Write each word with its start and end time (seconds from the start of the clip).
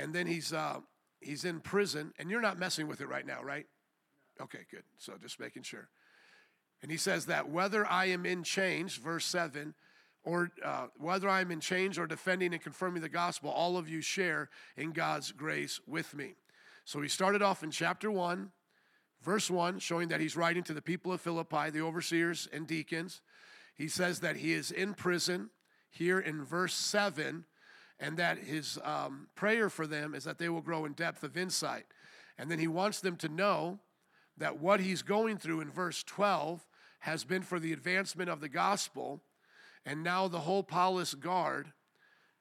and 0.00 0.14
then 0.14 0.26
he's 0.26 0.52
uh, 0.52 0.80
he's 1.20 1.44
in 1.44 1.60
prison, 1.60 2.12
and 2.18 2.30
you're 2.30 2.40
not 2.40 2.58
messing 2.58 2.88
with 2.88 3.00
it 3.00 3.08
right 3.08 3.26
now, 3.26 3.42
right? 3.42 3.66
Okay, 4.40 4.66
good. 4.70 4.84
So 4.98 5.14
just 5.20 5.38
making 5.38 5.62
sure. 5.62 5.88
And 6.82 6.90
he 6.90 6.96
says 6.96 7.26
that 7.26 7.50
whether 7.50 7.86
I 7.86 8.06
am 8.06 8.24
in 8.24 8.42
chains, 8.42 8.96
verse 8.96 9.26
7, 9.26 9.74
or 10.24 10.50
uh, 10.64 10.86
whether 10.96 11.28
I 11.28 11.42
am 11.42 11.50
in 11.50 11.60
chains 11.60 11.98
or 11.98 12.06
defending 12.06 12.54
and 12.54 12.62
confirming 12.62 13.02
the 13.02 13.08
gospel, 13.08 13.50
all 13.50 13.76
of 13.76 13.88
you 13.88 14.00
share 14.00 14.48
in 14.76 14.92
God's 14.92 15.32
grace 15.32 15.80
with 15.86 16.14
me. 16.14 16.34
So 16.86 17.02
he 17.02 17.08
started 17.08 17.42
off 17.42 17.62
in 17.62 17.70
chapter 17.70 18.10
1, 18.10 18.50
verse 19.22 19.50
1, 19.50 19.78
showing 19.78 20.08
that 20.08 20.20
he's 20.20 20.36
writing 20.36 20.62
to 20.64 20.74
the 20.74 20.82
people 20.82 21.12
of 21.12 21.20
Philippi, 21.20 21.68
the 21.70 21.82
overseers 21.82 22.48
and 22.50 22.66
deacons. 22.66 23.20
He 23.76 23.88
says 23.88 24.20
that 24.20 24.36
he 24.36 24.54
is 24.54 24.70
in 24.70 24.94
prison 24.94 25.50
here 25.90 26.18
in 26.18 26.44
verse 26.44 26.74
7, 26.74 27.44
and 28.00 28.16
that 28.16 28.38
his 28.38 28.78
um, 28.82 29.28
prayer 29.34 29.68
for 29.68 29.86
them 29.86 30.14
is 30.14 30.24
that 30.24 30.38
they 30.38 30.48
will 30.48 30.62
grow 30.62 30.86
in 30.86 30.94
depth 30.94 31.22
of 31.22 31.36
insight. 31.36 31.84
And 32.38 32.50
then 32.50 32.58
he 32.58 32.66
wants 32.66 33.00
them 33.00 33.16
to 33.16 33.28
know 33.28 33.78
that 34.38 34.58
what 34.58 34.80
he's 34.80 35.02
going 35.02 35.36
through 35.36 35.60
in 35.60 35.70
verse 35.70 36.02
12 36.02 36.66
has 37.00 37.24
been 37.24 37.42
for 37.42 37.60
the 37.60 37.72
advancement 37.72 38.30
of 38.30 38.40
the 38.40 38.48
gospel, 38.48 39.20
and 39.84 40.02
now 40.02 40.28
the 40.28 40.40
whole 40.40 40.62
palace 40.62 41.14
guard 41.14 41.72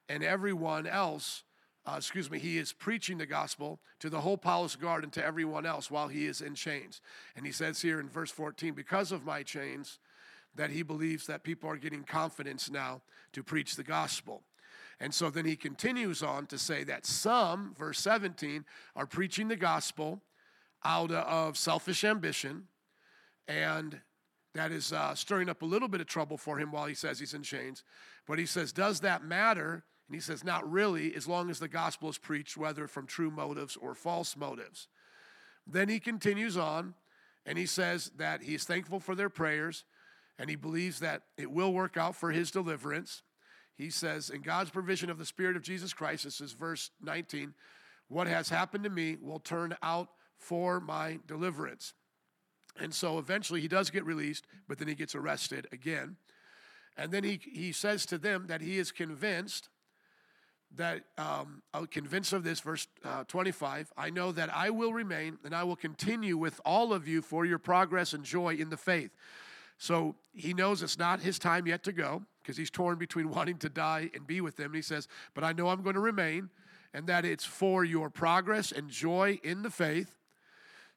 and 0.07 0.23
everyone 0.23 0.87
else, 0.87 1.43
uh, 1.85 1.95
excuse 1.97 2.31
me, 2.31 2.39
he 2.39 2.57
is 2.57 2.73
preaching 2.73 3.17
the 3.17 3.25
gospel 3.25 3.79
to 3.99 4.09
the 4.09 4.21
whole 4.21 4.37
palace 4.37 4.75
guard 4.75 5.03
and 5.03 5.13
to 5.13 5.23
everyone 5.23 5.65
else 5.65 5.91
while 5.91 6.07
he 6.07 6.25
is 6.25 6.41
in 6.41 6.55
chains. 6.55 7.01
And 7.35 7.45
he 7.45 7.51
says 7.51 7.81
here 7.81 7.99
in 7.99 8.09
verse 8.09 8.31
14, 8.31 8.73
because 8.73 9.11
of 9.11 9.25
my 9.25 9.43
chains, 9.43 9.99
that 10.55 10.71
he 10.71 10.81
believes 10.81 11.27
that 11.27 11.43
people 11.43 11.69
are 11.69 11.77
getting 11.77 12.03
confidence 12.03 12.69
now 12.69 13.01
to 13.33 13.43
preach 13.43 13.75
the 13.75 13.83
gospel. 13.83 14.41
And 14.99 15.13
so 15.13 15.29
then 15.29 15.45
he 15.45 15.55
continues 15.55 16.21
on 16.21 16.45
to 16.47 16.57
say 16.57 16.83
that 16.83 17.05
some, 17.05 17.73
verse 17.77 17.99
17, 17.99 18.65
are 18.95 19.05
preaching 19.05 19.47
the 19.47 19.55
gospel 19.55 20.21
out 20.83 21.11
of 21.11 21.57
selfish 21.57 22.03
ambition, 22.03 22.67
and 23.47 24.01
that 24.55 24.71
is 24.71 24.91
uh, 24.91 25.15
stirring 25.15 25.49
up 25.49 25.61
a 25.61 25.65
little 25.65 25.87
bit 25.87 26.01
of 26.01 26.07
trouble 26.07 26.37
for 26.37 26.57
him 26.57 26.71
while 26.71 26.85
he 26.85 26.93
says 26.93 27.19
he's 27.19 27.33
in 27.33 27.43
chains. 27.43 27.83
But 28.27 28.39
he 28.39 28.45
says, 28.45 28.73
Does 28.73 28.99
that 29.01 29.23
matter? 29.23 29.83
And 30.07 30.15
he 30.15 30.21
says, 30.21 30.43
Not 30.43 30.69
really, 30.69 31.15
as 31.15 31.27
long 31.27 31.49
as 31.49 31.59
the 31.59 31.67
gospel 31.67 32.09
is 32.09 32.17
preached, 32.17 32.57
whether 32.57 32.87
from 32.87 33.05
true 33.05 33.31
motives 33.31 33.77
or 33.77 33.93
false 33.93 34.35
motives. 34.35 34.87
Then 35.65 35.87
he 35.87 35.99
continues 35.99 36.57
on 36.57 36.95
and 37.45 37.57
he 37.57 37.65
says 37.65 38.11
that 38.17 38.43
he's 38.43 38.63
thankful 38.63 38.99
for 38.99 39.15
their 39.15 39.29
prayers 39.29 39.85
and 40.39 40.49
he 40.49 40.55
believes 40.55 40.99
that 40.99 41.23
it 41.37 41.51
will 41.51 41.73
work 41.73 41.95
out 41.95 42.15
for 42.15 42.31
his 42.31 42.49
deliverance. 42.49 43.21
He 43.79 43.89
says, 43.89 44.29
In 44.29 44.41
God's 44.41 44.69
provision 44.69 45.09
of 45.09 45.17
the 45.17 45.25
Spirit 45.25 45.55
of 45.55 45.63
Jesus 45.63 45.93
Christ, 45.93 46.25
this 46.25 46.41
is 46.41 46.51
verse 46.51 46.91
19, 47.01 47.53
what 48.09 48.27
has 48.27 48.49
happened 48.49 48.83
to 48.83 48.89
me 48.89 49.15
will 49.21 49.39
turn 49.39 49.73
out 49.81 50.09
for 50.37 50.81
my 50.81 51.19
deliverance. 51.25 51.93
And 52.77 52.93
so 52.93 53.19
eventually 53.19 53.61
he 53.61 53.69
does 53.69 53.89
get 53.89 54.05
released, 54.05 54.45
but 54.67 54.79
then 54.79 54.89
he 54.89 54.95
gets 54.95 55.15
arrested 55.15 55.65
again. 55.71 56.17
And 56.97 57.09
then 57.09 57.23
he, 57.23 57.39
he 57.41 57.71
says 57.71 58.05
to 58.07 58.17
them 58.17 58.47
that 58.47 58.59
he 58.59 58.77
is 58.77 58.91
convinced 58.91 59.69
that, 60.75 61.05
um, 61.17 61.61
I'm 61.73 61.87
convinced 61.87 62.33
of 62.33 62.43
this, 62.43 62.59
verse 62.59 62.85
uh, 63.05 63.23
25, 63.29 63.93
I 63.95 64.09
know 64.09 64.33
that 64.33 64.53
I 64.53 64.71
will 64.71 64.91
remain 64.91 65.37
and 65.45 65.55
I 65.55 65.63
will 65.63 65.77
continue 65.77 66.35
with 66.35 66.59
all 66.65 66.91
of 66.91 67.07
you 67.07 67.21
for 67.21 67.45
your 67.45 67.59
progress 67.59 68.11
and 68.11 68.25
joy 68.25 68.55
in 68.55 68.71
the 68.71 68.77
faith. 68.77 69.11
So 69.77 70.15
he 70.33 70.53
knows 70.53 70.83
it's 70.83 70.99
not 70.99 71.21
his 71.21 71.39
time 71.39 71.65
yet 71.65 71.85
to 71.85 71.93
go 71.93 72.23
because 72.49 72.57
he's 72.57 72.71
torn 72.71 72.97
between 72.97 73.29
wanting 73.35 73.57
to 73.59 73.69
die 73.69 74.09
and 74.15 74.25
be 74.25 74.41
with 74.41 74.55
them. 74.55 74.67
And 74.67 74.75
he 74.75 74.81
says, 74.81 75.07
But 75.35 75.43
I 75.43 75.53
know 75.53 75.69
I'm 75.69 75.83
going 75.83 75.93
to 75.93 75.99
remain 75.99 76.49
and 76.95 77.05
that 77.05 77.23
it's 77.23 77.45
for 77.45 77.83
your 77.85 78.09
progress 78.09 78.71
and 78.71 78.89
joy 78.89 79.39
in 79.43 79.61
the 79.61 79.69
faith 79.69 80.15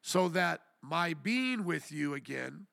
so 0.01 0.27
that 0.29 0.61
my 0.81 1.13
being 1.13 1.63
with 1.63 1.91
you 1.91 2.15
again, 2.15 2.65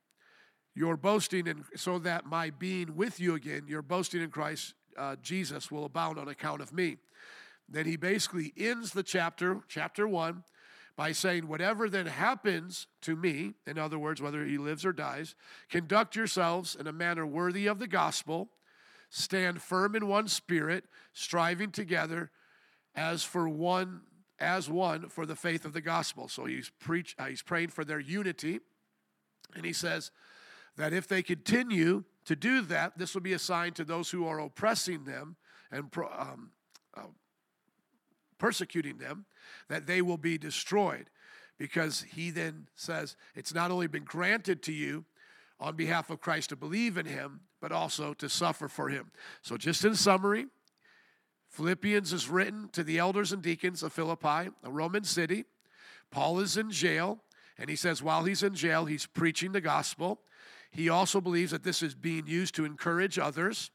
your 0.74 0.96
boasting, 0.96 1.46
and 1.46 1.64
so 1.76 1.98
that 1.98 2.24
my 2.24 2.48
being 2.48 2.96
with 2.96 3.20
you 3.20 3.34
again, 3.34 3.66
your 3.68 3.82
boasting 3.82 4.22
in 4.22 4.30
Christ 4.30 4.72
uh, 4.96 5.16
Jesus 5.20 5.70
will 5.70 5.84
abound 5.84 6.18
on 6.18 6.28
account 6.28 6.62
of 6.62 6.72
me. 6.72 6.96
Then 7.68 7.84
he 7.84 7.96
basically 7.96 8.54
ends 8.56 8.92
the 8.92 9.02
chapter, 9.02 9.60
chapter 9.68 10.08
one, 10.08 10.44
by 10.96 11.12
saying, 11.12 11.46
Whatever 11.46 11.88
then 11.88 12.06
happens 12.06 12.86
to 13.02 13.14
me, 13.14 13.52
in 13.66 13.78
other 13.78 13.98
words, 13.98 14.22
whether 14.22 14.44
he 14.44 14.56
lives 14.56 14.84
or 14.84 14.92
dies, 14.92 15.34
conduct 15.68 16.16
yourselves 16.16 16.74
in 16.74 16.86
a 16.86 16.92
manner 16.92 17.26
worthy 17.26 17.66
of 17.66 17.78
the 17.78 17.86
gospel, 17.86 18.48
stand 19.10 19.60
firm 19.60 19.94
in 19.94 20.06
one 20.06 20.28
spirit, 20.28 20.84
striving 21.12 21.70
together 21.70 22.30
as 22.94 23.22
for 23.22 23.48
one 23.48 24.02
as 24.38 24.70
one 24.70 25.10
for 25.10 25.26
the 25.26 25.36
faith 25.36 25.66
of 25.66 25.74
the 25.74 25.82
gospel. 25.82 26.26
So 26.26 26.46
he's 26.46 26.70
preach, 26.80 27.14
uh, 27.18 27.26
he's 27.26 27.42
praying 27.42 27.68
for 27.68 27.84
their 27.84 28.00
unity, 28.00 28.60
and 29.54 29.66
he 29.66 29.74
says 29.74 30.10
that 30.76 30.94
if 30.94 31.06
they 31.06 31.22
continue 31.22 32.04
to 32.24 32.34
do 32.34 32.62
that, 32.62 32.96
this 32.96 33.12
will 33.12 33.20
be 33.20 33.34
a 33.34 33.38
sign 33.38 33.72
to 33.74 33.84
those 33.84 34.10
who 34.10 34.26
are 34.26 34.40
oppressing 34.40 35.04
them 35.04 35.36
and 35.70 35.90
um, 36.18 36.52
uh, 36.94 37.02
persecuting 38.38 38.96
them 38.96 39.26
that 39.68 39.86
they 39.86 40.00
will 40.00 40.16
be 40.16 40.38
destroyed. 40.38 41.10
Because 41.58 42.06
he 42.14 42.30
then 42.30 42.68
says, 42.74 43.16
It's 43.34 43.52
not 43.52 43.70
only 43.70 43.86
been 43.86 44.04
granted 44.04 44.62
to 44.62 44.72
you 44.72 45.04
on 45.60 45.76
behalf 45.76 46.10
of 46.10 46.20
Christ 46.20 46.48
to 46.48 46.56
believe 46.56 46.96
in 46.96 47.06
him, 47.06 47.40
but 47.60 47.70
also 47.70 48.14
to 48.14 48.28
suffer 48.28 48.66
for 48.66 48.88
him. 48.88 49.12
So, 49.42 49.56
just 49.56 49.84
in 49.84 49.94
summary, 49.94 50.46
Philippians 51.50 52.12
is 52.12 52.28
written 52.28 52.68
to 52.72 52.82
the 52.82 52.98
elders 52.98 53.32
and 53.32 53.42
deacons 53.42 53.82
of 53.82 53.92
Philippi, 53.92 54.50
a 54.64 54.70
Roman 54.70 55.04
city. 55.04 55.44
Paul 56.10 56.40
is 56.40 56.56
in 56.56 56.70
jail, 56.70 57.22
and 57.58 57.68
he 57.68 57.76
says 57.76 58.02
while 58.02 58.24
he's 58.24 58.42
in 58.42 58.54
jail, 58.54 58.86
he's 58.86 59.06
preaching 59.06 59.52
the 59.52 59.60
gospel. 59.60 60.20
He 60.70 60.88
also 60.88 61.20
believes 61.20 61.50
that 61.50 61.64
this 61.64 61.82
is 61.82 61.94
being 61.94 62.26
used 62.26 62.54
to 62.54 62.64
encourage 62.64 63.18
others, 63.18 63.70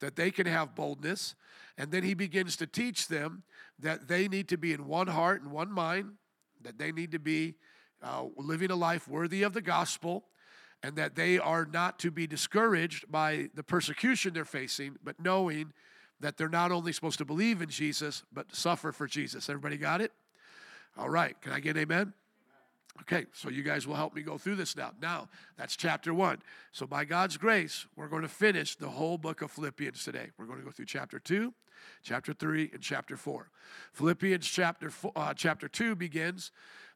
that 0.00 0.16
they 0.16 0.30
can 0.30 0.46
have 0.46 0.74
boldness. 0.74 1.34
And 1.76 1.92
then 1.92 2.02
he 2.02 2.14
begins 2.14 2.56
to 2.56 2.66
teach 2.66 3.08
them 3.08 3.44
that 3.78 4.08
they 4.08 4.26
need 4.26 4.48
to 4.48 4.56
be 4.56 4.72
in 4.72 4.86
one 4.86 5.06
heart 5.06 5.42
and 5.42 5.52
one 5.52 5.70
mind, 5.70 6.14
that 6.62 6.78
they 6.78 6.90
need 6.90 7.12
to 7.12 7.18
be 7.18 7.54
uh, 8.02 8.24
living 8.36 8.70
a 8.70 8.76
life 8.76 9.06
worthy 9.06 9.42
of 9.42 9.52
the 9.52 9.60
gospel, 9.60 10.24
and 10.82 10.96
that 10.96 11.14
they 11.16 11.38
are 11.38 11.66
not 11.66 11.98
to 12.00 12.10
be 12.10 12.26
discouraged 12.26 13.10
by 13.10 13.50
the 13.54 13.62
persecution 13.62 14.32
they're 14.32 14.44
facing, 14.44 14.96
but 15.02 15.20
knowing 15.20 15.72
that 16.20 16.36
they're 16.36 16.48
not 16.48 16.72
only 16.72 16.92
supposed 16.92 17.18
to 17.18 17.24
believe 17.24 17.62
in 17.62 17.68
Jesus, 17.68 18.22
but 18.32 18.54
suffer 18.54 18.92
for 18.92 19.06
Jesus. 19.06 19.48
Everybody 19.48 19.76
got 19.76 20.00
it? 20.00 20.12
All 20.96 21.08
right. 21.08 21.40
Can 21.40 21.52
I 21.52 21.60
get 21.60 21.76
amen? 21.76 22.12
Okay, 23.02 23.26
so 23.32 23.48
you 23.48 23.62
guys 23.62 23.86
will 23.86 23.94
help 23.94 24.14
me 24.14 24.22
go 24.22 24.38
through 24.38 24.56
this 24.56 24.76
now. 24.76 24.92
Now, 25.00 25.28
that's 25.56 25.76
chapter 25.76 26.12
one. 26.12 26.38
So, 26.72 26.86
by 26.86 27.04
God's 27.04 27.36
grace, 27.36 27.86
we're 27.96 28.08
going 28.08 28.22
to 28.22 28.28
finish 28.28 28.74
the 28.74 28.88
whole 28.88 29.18
book 29.18 29.40
of 29.40 29.52
Philippians 29.52 30.04
today. 30.04 30.30
We're 30.36 30.46
going 30.46 30.58
to 30.58 30.64
go 30.64 30.72
through 30.72 30.86
chapter 30.86 31.20
two, 31.20 31.54
chapter 32.02 32.32
three, 32.32 32.70
and 32.72 32.82
chapter 32.82 33.16
four. 33.16 33.50
Philippians 33.92 34.46
chapter, 34.48 34.90
four, 34.90 35.12
uh, 35.14 35.32
chapter 35.32 35.68
two 35.68 35.94
begins 35.94 36.50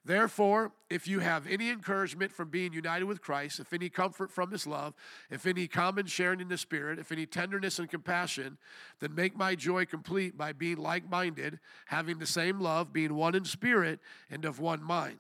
Therefore, 0.05 0.73
if 0.91 1.07
you 1.07 1.21
have 1.21 1.47
any 1.47 1.71
encouragement 1.71 2.33
from 2.33 2.49
being 2.49 2.73
united 2.73 3.05
with 3.05 3.23
Christ, 3.23 3.61
if 3.61 3.73
any 3.73 3.89
comfort 3.89 4.33
from 4.33 4.51
his 4.51 4.67
love, 4.67 4.95
if 5.31 5.47
any 5.47 5.69
common 5.69 6.07
sharing 6.07 6.41
in 6.41 6.49
the 6.49 6.59
Spirit, 6.59 6.99
if 6.99 7.13
any 7.13 7.25
tenderness 7.25 7.79
and 7.79 7.89
compassion, 7.89 8.59
then 8.99 9.15
make 9.15 9.37
my 9.37 9.55
joy 9.55 9.85
complete 9.85 10.37
by 10.37 10.53
being 10.53 10.79
like 10.79 11.09
minded, 11.09 11.61
having 11.87 12.19
the 12.19 12.27
same 12.27 12.59
love, 12.59 12.93
being 12.93 13.15
one 13.15 13.37
in 13.37 13.45
spirit, 13.45 14.01
and 14.29 14.45
of 14.45 14.59
one 14.59 14.83
mind. 14.83 15.19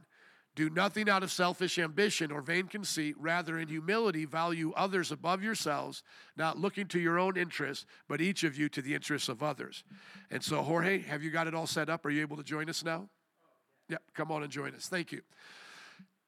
Do 0.54 0.68
nothing 0.68 1.08
out 1.08 1.22
of 1.22 1.30
selfish 1.30 1.78
ambition 1.78 2.30
or 2.30 2.42
vain 2.42 2.66
conceit, 2.66 3.14
rather, 3.18 3.58
in 3.58 3.68
humility, 3.68 4.26
value 4.26 4.72
others 4.76 5.10
above 5.10 5.42
yourselves, 5.42 6.02
not 6.36 6.58
looking 6.58 6.86
to 6.88 7.00
your 7.00 7.18
own 7.18 7.38
interests, 7.38 7.86
but 8.08 8.20
each 8.20 8.44
of 8.44 8.58
you 8.58 8.68
to 8.70 8.82
the 8.82 8.94
interests 8.94 9.28
of 9.30 9.42
others. 9.42 9.84
And 10.30 10.42
so, 10.42 10.60
Jorge, 10.60 10.98
have 11.02 11.22
you 11.22 11.30
got 11.30 11.46
it 11.46 11.54
all 11.54 11.66
set 11.66 11.88
up? 11.88 12.04
Are 12.04 12.10
you 12.10 12.20
able 12.20 12.36
to 12.36 12.42
join 12.42 12.68
us 12.68 12.84
now? 12.84 13.08
Yep, 13.92 14.02
come 14.14 14.32
on 14.32 14.42
and 14.42 14.50
join 14.50 14.74
us. 14.74 14.88
Thank 14.88 15.12
you. 15.12 15.20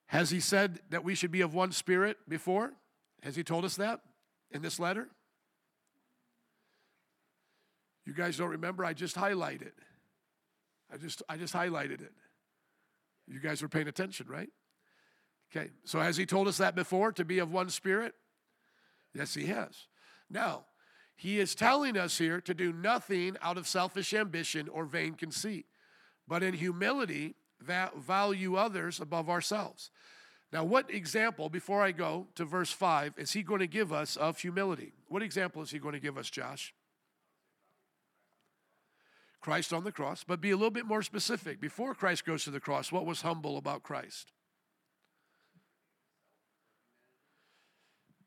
Has 0.08 0.28
he 0.28 0.38
said 0.38 0.81
that 0.90 1.02
we 1.02 1.14
should 1.14 1.31
be 1.31 1.40
of 1.40 1.55
one 1.55 1.72
spirit 1.72 2.19
before? 2.28 2.75
Has 3.22 3.37
he 3.37 3.43
told 3.43 3.64
us 3.64 3.76
that 3.76 4.00
in 4.50 4.61
this 4.61 4.78
letter? 4.78 5.08
You 8.05 8.12
guys 8.12 8.37
don't 8.37 8.50
remember? 8.50 8.84
I 8.84 8.93
just 8.93 9.16
highlighted. 9.16 9.72
I 10.93 10.99
just 10.99 11.22
I 11.26 11.38
just 11.38 11.55
highlighted 11.55 12.02
it. 12.02 12.12
You 13.26 13.40
guys 13.40 13.62
were 13.62 13.69
paying 13.70 13.88
attention, 13.88 14.26
right? 14.28 14.50
Okay. 15.50 15.70
So 15.84 16.00
has 16.00 16.19
he 16.19 16.26
told 16.26 16.49
us 16.49 16.58
that 16.58 16.75
before 16.75 17.12
to 17.12 17.25
be 17.25 17.38
of 17.38 17.50
one 17.50 17.70
spirit? 17.70 18.14
Yes, 19.14 19.32
he 19.32 19.46
has. 19.46 19.87
Now, 20.28 20.67
he 21.17 21.40
is 21.40 21.55
telling 21.55 21.96
us 21.96 22.19
here 22.19 22.43
to 22.43 22.52
do 22.52 22.75
nothing 22.75 23.38
out 23.40 23.56
of 23.56 23.67
selfish 23.67 24.12
ambition 24.12 24.69
or 24.69 24.84
vain 24.84 25.14
conceit, 25.14 25.64
but 26.28 26.43
in 26.43 26.52
humility 26.52 27.37
value 27.64 28.56
others 28.56 29.00
above 29.00 29.28
ourselves. 29.28 29.90
Now, 30.52 30.62
what 30.62 30.88
example, 30.93 31.49
before 31.49 31.82
I 31.82 31.90
go 31.90 32.28
to 32.37 32.44
verse 32.44 32.70
5, 32.70 33.14
is 33.16 33.32
he 33.32 33.43
going 33.43 33.61
to 33.61 33.66
give 33.66 33.93
us 33.93 34.16
of 34.16 34.38
humility? 34.38 34.93
What 35.08 35.22
example 35.22 35.62
is 35.62 35.70
he 35.70 35.78
going 35.78 35.94
to 35.94 36.00
give 36.00 36.16
us, 36.16 36.31
Josh? 36.31 36.72
Christ 39.40 39.72
on 39.72 39.84
the 39.84 39.93
cross, 39.93 40.25
but 40.25 40.40
be 40.40 40.52
a 40.52 40.56
little 40.56 40.70
bit 40.70 40.87
more 40.87 41.02
specific. 41.02 41.61
Before 41.61 41.94
Christ 41.94 42.25
goes 42.25 42.44
to 42.44 42.50
the 42.50 42.61
cross, 42.61 42.93
what 42.93 43.05
was 43.05 43.22
humble 43.22 43.58
about 43.58 43.82
Christ? 43.82 44.32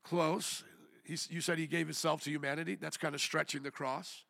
Close. 0.03 0.63
You 1.05 1.41
said 1.41 1.57
he 1.57 1.67
gave 1.67 1.87
himself 1.87 2.23
to 2.23 2.29
humanity. 2.29 2.75
That's 2.75 2.97
kind 2.97 3.15
of 3.15 3.21
stretching 3.21 3.63
the 3.63 3.71
cross. 3.71 4.25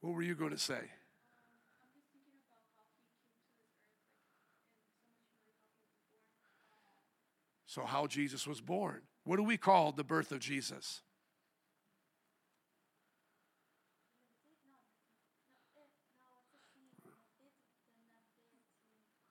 What 0.00 0.14
were 0.14 0.22
you 0.22 0.34
going 0.34 0.50
to 0.50 0.58
say? 0.58 0.90
So, 7.72 7.86
how 7.86 8.06
Jesus 8.06 8.46
was 8.46 8.60
born. 8.60 9.00
What 9.24 9.36
do 9.36 9.42
we 9.44 9.56
call 9.56 9.92
the 9.92 10.04
birth 10.04 10.30
of 10.30 10.40
Jesus? 10.40 11.00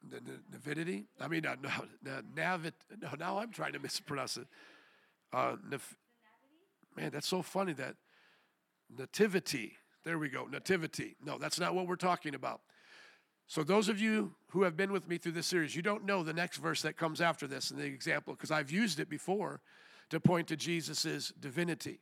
The 0.10 0.22
nativity? 0.52 1.06
I 1.20 1.28
mean, 1.28 1.44
no, 1.62 1.70
no, 2.02 2.22
navit, 2.36 2.74
no, 3.00 3.10
now 3.20 3.38
I'm 3.38 3.52
trying 3.52 3.74
to 3.74 3.80
mispronounce 3.80 4.38
it. 4.38 4.48
Uh, 5.32 5.58
man, 6.98 7.12
that's 7.12 7.28
so 7.28 7.44
funny 7.44 7.74
that 7.74 7.96
nativity. 8.90 9.74
There 10.04 10.18
we 10.18 10.30
go, 10.30 10.48
nativity. 10.48 11.16
No, 11.24 11.38
that's 11.38 11.60
not 11.60 11.76
what 11.76 11.86
we're 11.86 11.96
talking 11.96 12.34
about. 12.34 12.62
So, 13.52 13.66
those 13.66 13.90
of 13.90 14.00
you 14.00 14.34
who 14.52 14.64
have 14.64 14.78
been 14.78 14.94
with 14.94 15.10
me 15.10 15.18
through 15.18 15.34
this 15.34 15.46
series, 15.46 15.76
you 15.76 15.82
don't 15.82 16.06
know 16.06 16.24
the 16.24 16.32
next 16.32 16.60
verse 16.60 16.84
that 16.84 16.96
comes 16.96 17.20
after 17.20 17.48
this 17.48 17.70
in 17.70 17.76
the 17.76 17.84
example 17.84 18.34
because 18.34 18.50
I've 18.50 18.72
used 18.72 18.98
it 18.98 19.10
before 19.10 19.60
to 20.10 20.22
point 20.22 20.48
to 20.48 20.56
Jesus' 20.56 21.34
divinity. 21.38 22.00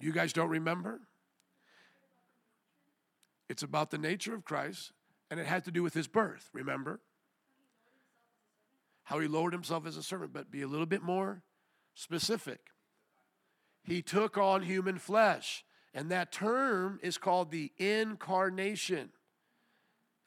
You 0.00 0.10
guys 0.10 0.32
don't 0.32 0.48
remember? 0.48 1.02
It's 3.48 3.62
about 3.62 3.92
the 3.92 3.98
nature 3.98 4.34
of 4.34 4.44
Christ, 4.44 4.90
and 5.30 5.38
it 5.38 5.46
had 5.46 5.64
to 5.66 5.70
do 5.70 5.84
with 5.84 5.94
his 5.94 6.08
birth, 6.08 6.50
remember? 6.52 6.98
How 9.04 9.20
he 9.20 9.28
lowered 9.28 9.52
himself 9.52 9.86
as 9.86 9.96
a 9.96 10.02
servant, 10.02 10.32
but 10.32 10.50
be 10.50 10.62
a 10.62 10.66
little 10.66 10.86
bit 10.86 11.04
more 11.04 11.44
specific. 11.94 12.58
He 13.84 14.02
took 14.02 14.36
on 14.36 14.62
human 14.62 14.98
flesh, 14.98 15.64
and 15.94 16.10
that 16.10 16.32
term 16.32 16.98
is 17.00 17.16
called 17.16 17.52
the 17.52 17.70
incarnation 17.78 19.10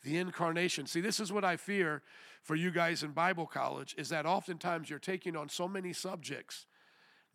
the 0.03 0.17
incarnation. 0.17 0.85
See, 0.85 1.01
this 1.01 1.19
is 1.19 1.31
what 1.31 1.43
I 1.43 1.57
fear 1.57 2.01
for 2.43 2.55
you 2.55 2.71
guys 2.71 3.03
in 3.03 3.11
Bible 3.11 3.45
college 3.45 3.95
is 3.97 4.09
that 4.09 4.25
oftentimes 4.25 4.89
you're 4.89 4.99
taking 4.99 5.35
on 5.35 5.49
so 5.49 5.67
many 5.67 5.93
subjects 5.93 6.65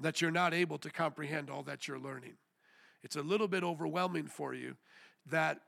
that 0.01 0.21
you're 0.21 0.31
not 0.31 0.55
able 0.55 0.79
to 0.79 0.91
comprehend 0.91 1.51
all 1.51 1.63
that 1.65 1.87
you're 1.87 1.99
learning. 1.99 2.35
It's 3.03 3.17
a 3.17 3.23
little 3.23 3.49
bit 3.49 3.63
overwhelming 3.63 4.27
for 4.27 4.55
you 4.55 4.77
that 5.31 5.61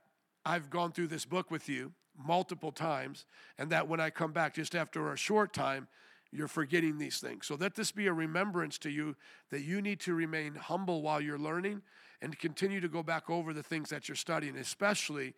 I've 0.47 0.71
gone 0.71 0.93
through 0.93 1.09
this 1.09 1.25
book 1.25 1.51
with 1.51 1.69
you 1.69 1.93
multiple 2.17 2.71
times, 2.71 3.27
and 3.59 3.71
that 3.71 3.89
when 3.89 4.01
I 4.01 4.11
come 4.11 4.33
back 4.33 4.55
just 4.55 4.75
after 4.75 5.13
a 5.13 5.17
short 5.17 5.53
time, 5.53 5.89
you're 6.31 6.49
forgetting 6.49 6.99
these 6.99 7.19
things. 7.19 7.47
So 7.47 7.55
let 7.55 7.75
this 7.75 7.93
be 7.93 8.07
a 8.07 8.13
remembrance 8.13 8.79
to 8.79 8.91
you 8.91 9.17
that 9.51 9.63
you 9.63 9.81
need 9.81 10.01
to 10.01 10.15
remain 10.15 10.55
humble 10.55 11.03
while 11.03 11.21
you're 11.21 11.39
learning 11.39 11.83
and 12.23 12.39
continue 12.39 12.81
to 12.81 12.89
go 12.89 13.03
back 13.03 13.31
over 13.31 13.53
the 13.53 13.63
things 13.63 13.91
that 13.91 14.09
you're 14.09 14.17
studying, 14.17 14.57
especially 14.57 15.35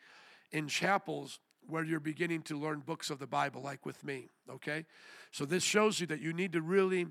in 0.53 0.69
chapels 0.69 1.39
where 1.69 1.85
you're 1.85 2.01
beginning 2.01 2.43
to 2.43 2.59
learn 2.59 2.81
books 2.81 3.11
of 3.11 3.19
the 3.19 3.27
Bible, 3.27 3.61
like 3.63 3.85
with 3.85 4.03
me, 4.05 4.29
okay? 4.51 4.85
So 5.33 5.45
this 5.45 5.63
shows 5.63 6.01
you 6.01 6.07
that 6.09 6.21
you 6.21 6.33
need 6.33 6.53
to 6.53 6.63
really 6.63 7.07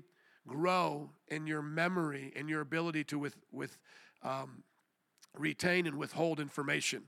grow 0.46 1.10
in 1.28 1.46
your 1.46 1.62
memory 1.62 2.32
and 2.36 2.48
your 2.48 2.60
ability 2.60 3.04
to 3.04 3.18
with, 3.18 3.36
with 3.52 3.78
um, 4.22 4.62
retain 5.36 5.86
and 5.86 5.96
withhold 5.96 6.40
information. 6.40 7.02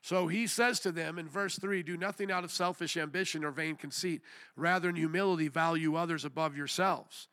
So 0.00 0.28
he 0.28 0.46
says 0.46 0.80
to 0.80 0.92
them 0.92 1.18
in 1.18 1.28
verse 1.28 1.58
3 1.58 1.82
Do 1.82 1.96
nothing 1.96 2.30
out 2.30 2.44
of 2.44 2.52
selfish 2.52 2.96
ambition 2.96 3.44
or 3.44 3.50
vain 3.50 3.76
conceit, 3.76 4.22
rather, 4.54 4.88
in 4.88 4.96
humility, 4.96 5.48
value 5.48 5.96
others 5.96 6.24
above 6.24 6.56
yourselves. 6.56 7.28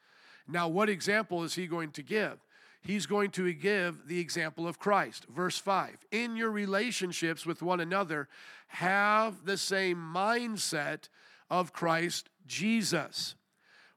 Now, 0.47 0.67
what 0.67 0.89
example 0.89 1.43
is 1.43 1.55
he 1.55 1.67
going 1.67 1.91
to 1.91 2.01
give? 2.01 2.39
He's 2.83 3.05
going 3.05 3.31
to 3.31 3.51
give 3.53 4.07
the 4.07 4.19
example 4.19 4.67
of 4.67 4.79
Christ. 4.79 5.25
Verse 5.29 5.57
5 5.57 5.97
In 6.11 6.35
your 6.35 6.51
relationships 6.51 7.45
with 7.45 7.61
one 7.61 7.79
another, 7.79 8.27
have 8.67 9.45
the 9.45 9.57
same 9.57 9.97
mindset 9.97 11.09
of 11.49 11.73
Christ 11.73 12.29
Jesus. 12.45 13.35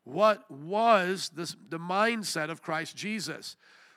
What 0.05 0.49
was 0.51 1.31
the 1.35 1.79
mindset 1.79 2.49
of 2.49 2.63
Christ 2.63 2.97
Jesus? 2.97 3.57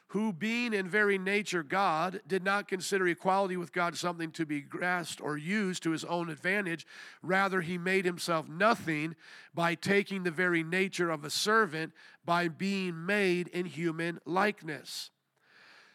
Who, 0.10 0.34
being 0.34 0.74
in 0.74 0.90
very 0.90 1.20
nature 1.20 1.62
God, 1.62 2.22
did 2.28 2.44
not 2.44 2.68
consider 2.68 3.08
equality 3.08 3.58
with 3.58 3.72
God 3.72 3.96
something 3.96 4.32
to 4.32 4.46
be 4.46 4.60
grasped 4.60 5.22
or 5.22 5.38
used 5.38 5.84
to 5.84 5.92
his 5.92 6.04
own 6.04 6.30
advantage. 6.30 6.88
Rather, 7.22 7.62
he 7.62 7.78
made 7.78 8.06
himself 8.06 8.50
nothing 8.50 9.16
by 9.54 9.76
taking 9.76 10.24
the 10.24 10.32
very 10.32 10.64
nature 10.64 11.12
of 11.12 11.24
a 11.24 11.30
servant, 11.30 11.94
by 12.26 12.48
being 12.48 13.06
made 13.06 13.50
in 13.50 13.68
human 13.68 14.20
likeness. 14.26 15.12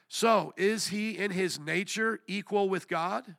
So, 0.09 0.53
is 0.57 0.89
he 0.89 1.19
in 1.19 1.33
his 1.33 1.59
nature 1.59 2.21
equal 2.29 2.69
with 2.69 2.87
God? 2.87 3.35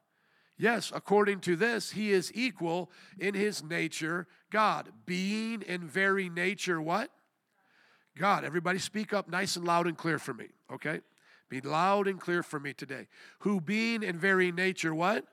Yes, 0.58 0.92
according 0.94 1.40
to 1.42 1.56
this, 1.56 1.92
he 1.92 2.12
is 2.12 2.32
equal 2.36 2.92
in 3.18 3.34
his 3.34 3.64
nature, 3.64 4.28
God. 4.52 4.92
Being 5.06 5.62
in 5.62 5.88
very 5.88 6.30
nature, 6.30 6.82
what? 6.82 7.12
God. 8.18 8.44
Everybody 8.44 8.80
speak 8.80 9.14
up 9.14 9.30
nice 9.30 9.56
and 9.56 9.66
loud 9.66 9.88
and 9.88 9.98
clear 9.98 10.20
for 10.20 10.34
me, 10.34 10.48
okay? 10.72 11.02
Be 11.50 11.62
loud 11.62 12.08
and 12.08 12.20
clear 12.20 12.44
for 12.44 12.60
me 12.60 12.74
today. 12.74 13.08
Who 13.40 13.62
being 13.62 14.04
in 14.04 14.18
very 14.18 14.52
nature 14.52 14.96
what? 14.96 15.26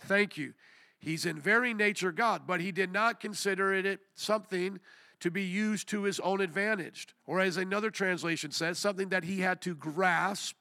Thank 0.00 0.36
you. 0.36 0.54
He's 0.98 1.26
in 1.26 1.38
very 1.38 1.74
nature 1.74 2.12
God, 2.12 2.42
but 2.46 2.60
he 2.60 2.72
did 2.72 2.92
not 2.92 3.20
consider 3.20 3.74
it 3.74 4.00
something 4.14 4.80
to 5.20 5.30
be 5.30 5.42
used 5.42 5.88
to 5.88 6.02
his 6.02 6.20
own 6.20 6.40
advantage. 6.40 7.08
Or 7.26 7.40
as 7.40 7.56
another 7.56 7.90
translation 7.90 8.50
says, 8.50 8.78
something 8.78 9.08
that 9.08 9.24
he 9.24 9.40
had 9.40 9.60
to 9.62 9.74
grasp 9.74 10.56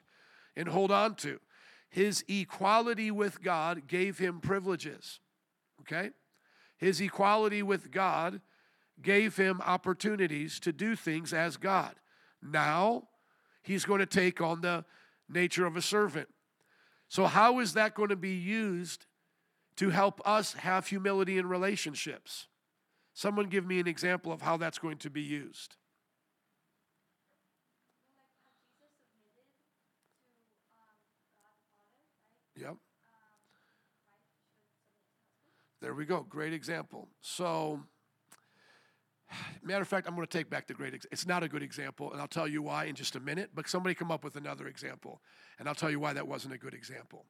and 0.56 0.68
hold 0.68 0.92
on 0.92 1.16
to. 1.16 1.40
His 1.90 2.24
equality 2.28 3.12
with 3.12 3.42
God 3.42 3.88
gave 3.88 4.18
him 4.18 4.40
privileges. 4.40 5.20
Okay? 5.82 6.12
His 6.78 7.00
equality 7.00 7.62
with 7.62 7.92
God 7.92 8.42
gave 9.04 9.36
him 9.36 9.62
opportunities 9.62 10.60
to 10.62 10.72
do 10.72 10.96
things 10.96 11.34
as 11.34 11.58
God. 11.58 11.96
Now, 12.42 13.08
he's 13.62 13.86
going 13.86 14.00
to 14.00 14.06
take 14.06 14.42
on 14.42 14.62
the 14.62 14.86
nature 15.30 15.66
of 15.66 15.76
a 15.76 15.82
servant. 15.82 16.30
So, 17.10 17.28
how 17.28 17.60
is 17.60 17.74
that 17.74 17.94
going 17.94 18.10
to 18.10 18.16
be 18.16 18.34
used 18.34 19.06
to 19.76 19.90
help 19.90 20.22
us 20.26 20.54
have 20.54 20.88
humility 20.88 21.38
in 21.38 21.48
relationships? 21.48 22.48
Someone 23.14 23.48
give 23.48 23.66
me 23.66 23.80
an 23.80 23.88
example 23.88 24.32
of 24.32 24.42
how 24.42 24.58
that's 24.58 24.80
going 24.80 24.98
to 24.98 25.10
be 25.10 25.22
used. 25.22 25.76
Yep. 32.60 32.76
There 35.82 35.94
we 35.94 36.06
go. 36.06 36.26
Great 36.28 36.54
example. 36.54 37.10
So, 37.22 37.84
Matter 39.62 39.82
of 39.82 39.88
fact, 39.88 40.08
I'm 40.08 40.16
going 40.16 40.28
to 40.28 40.38
take 40.38 40.50
back 40.50 40.68
the 40.68 40.74
great. 40.74 40.94
Ex- 40.94 41.08
it's 41.12 41.26
not 41.26 41.44
a 41.44 41.48
good 41.48 41.64
example, 41.64 42.12
and 42.12 42.22
I'll 42.22 42.28
tell 42.28 42.48
you 42.48 42.62
why 42.62 42.86
in 42.86 42.96
just 42.96 43.16
a 43.16 43.20
minute. 43.20 43.52
But 43.54 43.68
somebody 43.68 43.96
come 43.96 44.12
up 44.12 44.24
with 44.24 44.36
another 44.36 44.68
example, 44.68 45.22
and 45.60 45.68
I'll 45.68 45.76
tell 45.76 45.92
you 45.92 46.00
why 46.00 46.14
that 46.14 46.28
wasn't 46.28 46.54
a 46.54 46.58
good 46.58 46.74
example. 46.74 47.26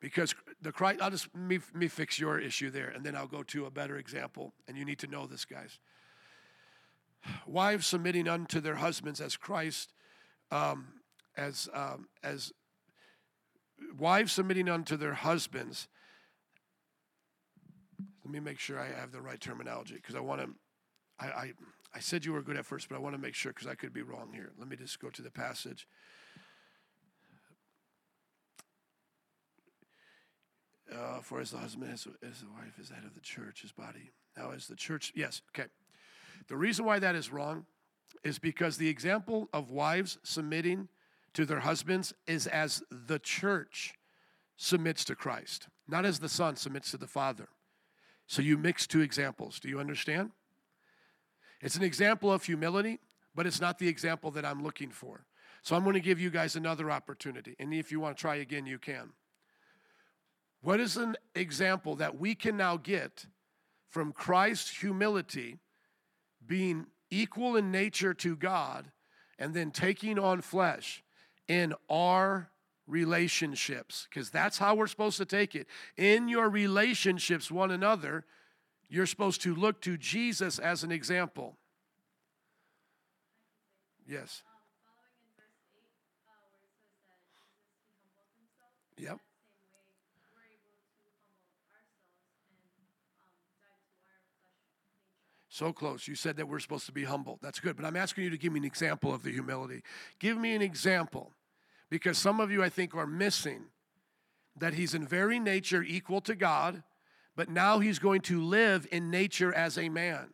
Because 0.00 0.34
the 0.60 0.72
Christ, 0.72 1.00
I'll 1.00 1.10
just 1.10 1.34
me, 1.34 1.58
me 1.74 1.88
fix 1.88 2.18
your 2.18 2.38
issue 2.38 2.70
there, 2.70 2.88
and 2.88 3.04
then 3.04 3.16
I'll 3.16 3.26
go 3.26 3.42
to 3.44 3.66
a 3.66 3.70
better 3.70 3.96
example. 3.96 4.52
And 4.68 4.76
you 4.76 4.84
need 4.84 4.98
to 5.00 5.06
know 5.06 5.26
this, 5.26 5.44
guys. 5.44 5.78
Wives 7.46 7.86
submitting 7.86 8.28
unto 8.28 8.60
their 8.60 8.76
husbands 8.76 9.20
as 9.20 9.36
Christ, 9.36 9.92
um, 10.50 10.86
as 11.36 11.68
um, 11.72 12.08
as 12.22 12.52
wives 13.98 14.32
submitting 14.32 14.68
unto 14.68 14.96
their 14.96 15.14
husbands 15.14 15.88
let 18.26 18.32
me 18.32 18.40
make 18.40 18.58
sure 18.58 18.80
I 18.80 18.88
have 18.88 19.12
the 19.12 19.20
right 19.20 19.40
terminology 19.40 19.94
because 19.94 20.16
I 20.16 20.20
want 20.20 20.40
to. 20.40 20.48
I, 21.20 21.26
I, 21.26 21.52
I 21.94 22.00
said 22.00 22.24
you 22.24 22.32
were 22.32 22.42
good 22.42 22.56
at 22.56 22.66
first, 22.66 22.88
but 22.88 22.96
I 22.96 22.98
want 22.98 23.14
to 23.14 23.20
make 23.20 23.36
sure 23.36 23.52
because 23.52 23.68
I 23.68 23.76
could 23.76 23.92
be 23.92 24.02
wrong 24.02 24.32
here. 24.34 24.50
Let 24.58 24.66
me 24.68 24.74
just 24.74 24.98
go 24.98 25.10
to 25.10 25.22
the 25.22 25.30
passage. 25.30 25.86
Uh, 30.92 31.20
for 31.20 31.40
as 31.40 31.52
the 31.52 31.58
husband 31.58 31.92
as, 31.92 32.08
as 32.28 32.40
the 32.40 32.48
wife 32.52 32.76
is 32.80 32.88
head 32.88 33.04
of 33.04 33.14
the 33.14 33.20
church, 33.20 33.62
his 33.62 33.70
body. 33.70 34.10
Now, 34.36 34.50
as 34.50 34.66
the 34.66 34.74
church, 34.74 35.12
yes, 35.14 35.40
okay. 35.54 35.68
The 36.48 36.56
reason 36.56 36.84
why 36.84 36.98
that 36.98 37.14
is 37.14 37.30
wrong 37.30 37.64
is 38.24 38.40
because 38.40 38.76
the 38.76 38.88
example 38.88 39.48
of 39.52 39.70
wives 39.70 40.18
submitting 40.24 40.88
to 41.34 41.44
their 41.44 41.60
husbands 41.60 42.12
is 42.26 42.48
as 42.48 42.82
the 42.90 43.20
church 43.20 43.94
submits 44.56 45.04
to 45.04 45.14
Christ, 45.14 45.68
not 45.86 46.04
as 46.04 46.18
the 46.18 46.28
son 46.28 46.56
submits 46.56 46.90
to 46.90 46.96
the 46.96 47.06
father. 47.06 47.48
So 48.26 48.42
you 48.42 48.58
mix 48.58 48.86
two 48.86 49.00
examples. 49.00 49.60
Do 49.60 49.68
you 49.68 49.78
understand? 49.78 50.30
It's 51.60 51.76
an 51.76 51.82
example 51.82 52.32
of 52.32 52.44
humility, 52.44 52.98
but 53.34 53.46
it's 53.46 53.60
not 53.60 53.78
the 53.78 53.88
example 53.88 54.30
that 54.32 54.44
I'm 54.44 54.62
looking 54.62 54.90
for. 54.90 55.24
So 55.62 55.74
I'm 55.74 55.82
going 55.82 55.94
to 55.94 56.00
give 56.00 56.20
you 56.20 56.30
guys 56.30 56.56
another 56.56 56.90
opportunity. 56.90 57.56
And 57.58 57.72
if 57.72 57.90
you 57.90 58.00
want 58.00 58.16
to 58.16 58.20
try 58.20 58.36
again, 58.36 58.66
you 58.66 58.78
can. 58.78 59.10
What 60.60 60.80
is 60.80 60.96
an 60.96 61.16
example 61.34 61.96
that 61.96 62.18
we 62.18 62.34
can 62.34 62.56
now 62.56 62.76
get 62.76 63.26
from 63.88 64.12
Christ's 64.12 64.80
humility, 64.80 65.58
being 66.44 66.86
equal 67.10 67.56
in 67.56 67.70
nature 67.70 68.14
to 68.14 68.36
God, 68.36 68.90
and 69.38 69.54
then 69.54 69.70
taking 69.70 70.18
on 70.18 70.40
flesh 70.40 71.02
in 71.46 71.74
our 71.88 72.50
relationships? 72.86 74.06
Because 74.08 74.30
that's 74.30 74.58
how 74.58 74.74
we're 74.74 74.86
supposed 74.86 75.18
to 75.18 75.24
take 75.24 75.54
it. 75.54 75.66
In 75.96 76.28
your 76.28 76.48
relationships, 76.48 77.50
one 77.50 77.70
another, 77.70 78.24
you're 78.88 79.06
supposed 79.06 79.42
to 79.42 79.54
look 79.54 79.80
to 79.82 79.96
Jesus 79.96 80.58
as 80.58 80.84
an 80.84 80.92
example. 80.92 81.56
Yes. 84.06 84.42
Yep. 88.98 89.18
So 95.48 95.72
close. 95.72 96.06
You 96.06 96.14
said 96.14 96.36
that 96.36 96.46
we're 96.46 96.58
supposed 96.58 96.84
to 96.84 96.92
be 96.92 97.04
humble. 97.04 97.38
That's 97.40 97.60
good. 97.60 97.76
But 97.76 97.86
I'm 97.86 97.96
asking 97.96 98.24
you 98.24 98.30
to 98.30 98.36
give 98.36 98.52
me 98.52 98.60
an 98.60 98.66
example 98.66 99.14
of 99.14 99.22
the 99.22 99.32
humility. 99.32 99.82
Give 100.18 100.36
me 100.36 100.54
an 100.54 100.60
example. 100.60 101.32
Because 101.90 102.18
some 102.18 102.40
of 102.40 102.50
you, 102.50 102.62
I 102.62 102.68
think, 102.68 102.94
are 102.94 103.06
missing 103.06 103.66
that 104.58 104.74
he's 104.74 104.94
in 104.94 105.06
very 105.06 105.38
nature 105.38 105.82
equal 105.82 106.20
to 106.22 106.34
God, 106.34 106.82
but 107.36 107.48
now 107.50 107.78
he's 107.78 107.98
going 107.98 108.22
to 108.22 108.42
live 108.42 108.86
in 108.90 109.10
nature 109.10 109.52
as 109.54 109.76
a 109.76 109.88
man. 109.88 110.30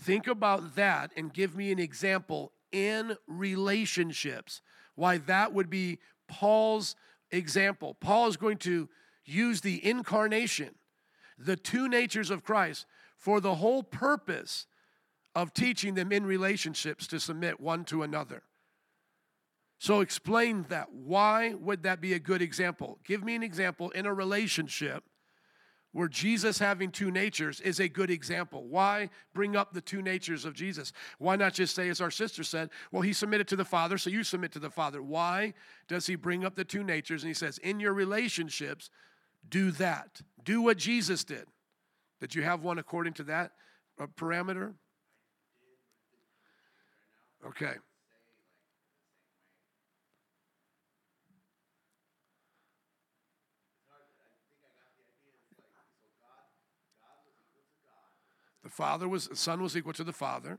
Think 0.00 0.26
about 0.26 0.76
that 0.76 1.10
and 1.16 1.32
give 1.32 1.56
me 1.56 1.72
an 1.72 1.78
example 1.78 2.52
in 2.70 3.16
relationships, 3.26 4.60
why 4.94 5.18
that 5.18 5.52
would 5.54 5.70
be 5.70 5.98
Paul's 6.28 6.94
example. 7.30 7.94
Paul 7.94 8.28
is 8.28 8.36
going 8.36 8.58
to 8.58 8.88
use 9.24 9.62
the 9.62 9.84
incarnation, 9.84 10.74
the 11.38 11.56
two 11.56 11.88
natures 11.88 12.30
of 12.30 12.44
Christ, 12.44 12.86
for 13.16 13.40
the 13.40 13.54
whole 13.54 13.82
purpose 13.82 14.66
of 15.34 15.54
teaching 15.54 15.94
them 15.94 16.12
in 16.12 16.24
relationships 16.26 17.06
to 17.08 17.18
submit 17.18 17.60
one 17.60 17.84
to 17.86 18.02
another. 18.02 18.42
So 19.78 20.00
explain 20.00 20.66
that. 20.68 20.92
Why 20.92 21.54
would 21.54 21.82
that 21.82 22.00
be 22.00 22.14
a 22.14 22.18
good 22.18 22.42
example? 22.42 22.98
Give 23.04 23.22
me 23.22 23.34
an 23.34 23.42
example 23.42 23.90
in 23.90 24.06
a 24.06 24.14
relationship 24.14 25.04
where 25.92 26.08
Jesus 26.08 26.58
having 26.58 26.90
two 26.90 27.10
natures 27.10 27.60
is 27.62 27.80
a 27.80 27.88
good 27.88 28.10
example. 28.10 28.64
Why 28.64 29.08
bring 29.32 29.56
up 29.56 29.72
the 29.72 29.80
two 29.80 30.02
natures 30.02 30.44
of 30.44 30.52
Jesus? 30.52 30.92
Why 31.18 31.36
not 31.36 31.54
just 31.54 31.74
say, 31.74 31.88
as 31.88 32.02
our 32.02 32.10
sister 32.10 32.44
said, 32.44 32.68
well, 32.92 33.00
he 33.00 33.14
submitted 33.14 33.48
to 33.48 33.56
the 33.56 33.64
Father, 33.64 33.96
so 33.96 34.10
you 34.10 34.22
submit 34.22 34.52
to 34.52 34.58
the 34.58 34.68
Father? 34.68 35.02
Why 35.02 35.54
does 35.88 36.06
he 36.06 36.14
bring 36.14 36.44
up 36.44 36.54
the 36.54 36.64
two 36.64 36.84
natures? 36.84 37.22
And 37.22 37.28
he 37.28 37.34
says, 37.34 37.56
in 37.58 37.80
your 37.80 37.94
relationships, 37.94 38.90
do 39.48 39.70
that. 39.72 40.20
Do 40.44 40.60
what 40.60 40.76
Jesus 40.76 41.24
did. 41.24 41.46
Did 42.20 42.34
you 42.34 42.42
have 42.42 42.62
one 42.62 42.78
according 42.78 43.14
to 43.14 43.22
that 43.24 43.52
uh, 43.98 44.06
parameter? 44.18 44.74
Okay. 47.46 47.74
The 58.66 58.72
Father 58.72 59.08
was, 59.08 59.28
the 59.28 59.36
Son 59.36 59.62
was 59.62 59.76
equal 59.76 59.92
to 59.92 60.02
the 60.02 60.12
Father. 60.12 60.58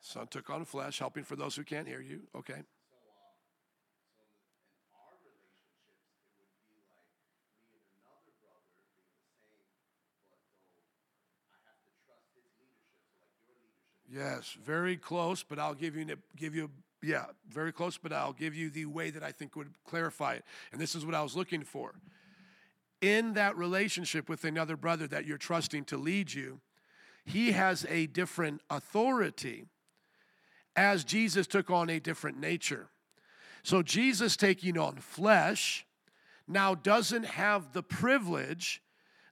Son 0.00 0.26
took 0.28 0.48
on 0.48 0.64
flesh, 0.64 0.98
helping 0.98 1.22
for 1.22 1.36
those 1.36 1.54
who 1.54 1.62
can't 1.62 1.86
hear 1.86 2.00
you. 2.00 2.20
Okay. 2.34 2.62
Yes, 14.10 14.56
very 14.64 14.96
close, 14.96 15.42
but 15.42 15.58
I'll 15.58 15.74
give 15.74 15.96
you 15.96 16.06
give 16.34 16.54
you 16.54 16.70
yeah, 17.02 17.26
very 17.46 17.72
close, 17.72 17.98
but 17.98 18.14
I'll 18.14 18.32
give 18.32 18.54
you 18.54 18.70
the 18.70 18.86
way 18.86 19.10
that 19.10 19.22
I 19.22 19.32
think 19.32 19.54
would 19.54 19.74
clarify 19.86 20.36
it. 20.36 20.44
And 20.72 20.80
this 20.80 20.94
is 20.94 21.04
what 21.04 21.14
I 21.14 21.22
was 21.22 21.36
looking 21.36 21.62
for 21.62 21.94
in 23.00 23.34
that 23.34 23.56
relationship 23.56 24.28
with 24.28 24.44
another 24.44 24.76
brother 24.76 25.06
that 25.06 25.26
you're 25.26 25.38
trusting 25.38 25.84
to 25.84 25.96
lead 25.96 26.32
you, 26.32 26.60
he 27.24 27.52
has 27.52 27.84
a 27.88 28.06
different 28.06 28.60
authority 28.70 29.64
as 30.74 31.04
Jesus 31.04 31.46
took 31.46 31.70
on 31.70 31.90
a 31.90 31.98
different 31.98 32.38
nature. 32.38 32.88
So, 33.62 33.82
Jesus 33.82 34.36
taking 34.36 34.78
on 34.78 34.96
flesh 34.96 35.84
now 36.46 36.74
doesn't 36.74 37.24
have 37.24 37.72
the 37.72 37.82
privilege 37.82 38.80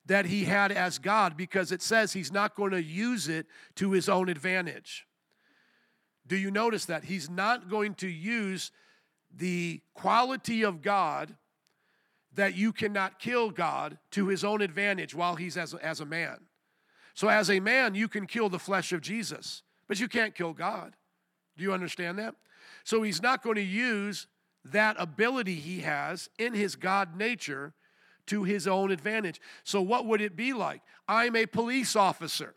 that 0.06 0.26
he 0.26 0.44
had 0.44 0.72
as 0.72 0.98
God 0.98 1.36
because 1.36 1.72
it 1.72 1.80
says 1.80 2.12
he's 2.12 2.32
not 2.32 2.54
going 2.54 2.72
to 2.72 2.82
use 2.82 3.28
it 3.28 3.46
to 3.76 3.92
his 3.92 4.08
own 4.08 4.28
advantage. 4.28 5.06
Do 6.26 6.36
you 6.36 6.50
notice 6.50 6.86
that? 6.86 7.04
He's 7.04 7.30
not 7.30 7.70
going 7.70 7.94
to 7.96 8.08
use 8.08 8.70
the 9.34 9.80
quality 9.94 10.62
of 10.62 10.82
God 10.82 11.36
that 12.34 12.56
you 12.56 12.72
cannot 12.72 13.18
kill 13.18 13.50
God 13.50 13.98
to 14.12 14.28
his 14.28 14.44
own 14.44 14.60
advantage 14.60 15.14
while 15.14 15.36
he's 15.36 15.56
as, 15.56 15.74
as 15.74 16.00
a 16.00 16.06
man. 16.06 16.38
So, 17.14 17.28
as 17.28 17.48
a 17.48 17.60
man, 17.60 17.94
you 17.94 18.08
can 18.08 18.26
kill 18.26 18.48
the 18.48 18.58
flesh 18.58 18.92
of 18.92 19.00
Jesus, 19.00 19.62
but 19.86 20.00
you 20.00 20.08
can't 20.08 20.34
kill 20.34 20.52
God. 20.52 20.96
Do 21.56 21.62
you 21.62 21.72
understand 21.72 22.18
that? 22.18 22.34
So, 22.82 23.02
he's 23.02 23.22
not 23.22 23.42
going 23.42 23.56
to 23.56 23.62
use 23.62 24.26
that 24.64 24.96
ability 24.98 25.54
he 25.54 25.80
has 25.80 26.28
in 26.38 26.54
his 26.54 26.74
God 26.74 27.16
nature 27.16 27.72
to 28.26 28.42
his 28.42 28.66
own 28.66 28.90
advantage. 28.90 29.40
So, 29.62 29.80
what 29.80 30.06
would 30.06 30.20
it 30.20 30.34
be 30.34 30.52
like? 30.52 30.82
I'm 31.06 31.36
a 31.36 31.46
police 31.46 31.94
officer, 31.94 32.54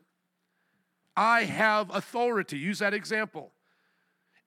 I 1.15 1.43
have 1.43 1.93
authority. 1.93 2.57
Use 2.57 2.79
that 2.79 2.93
example. 2.93 3.51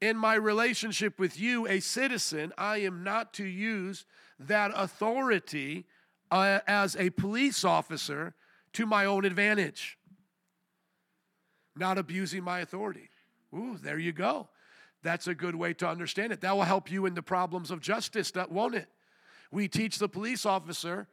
In 0.00 0.16
my 0.16 0.34
relationship 0.34 1.18
with 1.18 1.38
you, 1.38 1.66
a 1.66 1.80
citizen, 1.80 2.52
I 2.56 2.78
am 2.78 3.04
not 3.04 3.34
to 3.34 3.44
use 3.44 4.06
that 4.38 4.72
authority 4.74 5.86
uh, 6.30 6.60
as 6.66 6.96
a 6.96 7.10
police 7.10 7.64
officer 7.64 8.34
to 8.72 8.86
my 8.86 9.04
own 9.04 9.24
advantage. 9.24 9.98
Not 11.76 11.98
abusing 11.98 12.42
my 12.42 12.60
authority. 12.60 13.10
Ooh, 13.54 13.76
there 13.76 13.98
you 13.98 14.12
go. 14.12 14.48
That's 15.02 15.26
a 15.26 15.34
good 15.34 15.54
way 15.54 15.74
to 15.74 15.88
understand 15.88 16.32
it. 16.32 16.40
That 16.40 16.56
will 16.56 16.62
help 16.62 16.90
you 16.90 17.06
in 17.06 17.14
the 17.14 17.22
problems 17.22 17.70
of 17.70 17.80
justice, 17.80 18.30
that 18.32 18.50
won't 18.50 18.74
it? 18.74 18.88
We 19.50 19.68
teach 19.68 19.98
the 19.98 20.08
police 20.08 20.46
officer 20.46 21.08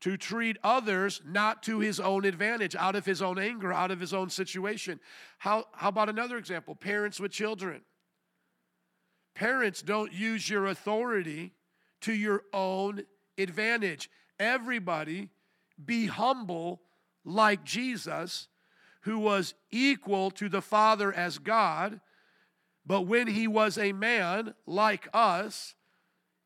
to 0.00 0.16
treat 0.16 0.56
others 0.64 1.22
not 1.26 1.62
to 1.64 1.80
his 1.80 2.00
own 2.00 2.24
advantage, 2.24 2.74
out 2.76 2.96
of 2.96 3.04
his 3.04 3.22
own 3.22 3.38
anger, 3.38 3.72
out 3.72 3.90
of 3.90 4.00
his 4.00 4.12
own 4.12 4.30
situation. 4.30 5.00
How, 5.38 5.66
how 5.72 5.88
about 5.88 6.08
another 6.08 6.38
example? 6.38 6.74
Parents 6.74 7.20
with 7.20 7.32
children. 7.32 7.82
Parents 9.34 9.82
don't 9.82 10.12
use 10.12 10.48
your 10.48 10.66
authority 10.66 11.52
to 12.02 12.12
your 12.12 12.42
own 12.52 13.02
advantage. 13.38 14.10
Everybody 14.38 15.30
be 15.82 16.06
humble 16.06 16.82
like 17.24 17.64
Jesus, 17.64 18.48
who 19.02 19.18
was 19.18 19.54
equal 19.70 20.30
to 20.32 20.48
the 20.48 20.60
Father 20.60 21.12
as 21.12 21.38
God, 21.38 22.00
but 22.84 23.02
when 23.02 23.28
he 23.28 23.46
was 23.46 23.78
a 23.78 23.92
man 23.92 24.54
like 24.66 25.08
us, 25.14 25.74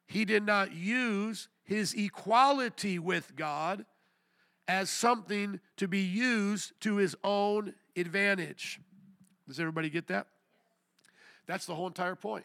he 0.07 0.25
did 0.25 0.45
not 0.45 0.73
use 0.73 1.49
his 1.65 1.95
equality 1.95 2.99
with 2.99 3.35
God 3.35 3.85
as 4.69 4.91
something 4.91 5.61
to 5.77 5.89
be 5.89 6.01
used 6.01 6.73
to 6.81 6.97
his 6.97 7.17
own 7.25 7.75
advantage. 7.97 8.81
Does 9.49 9.59
everybody 9.59 9.91
get 9.91 10.09
that? 10.09 10.27
That's 11.47 11.67
the 11.67 11.75
whole 11.75 11.87
entire 11.87 12.17
point 12.17 12.45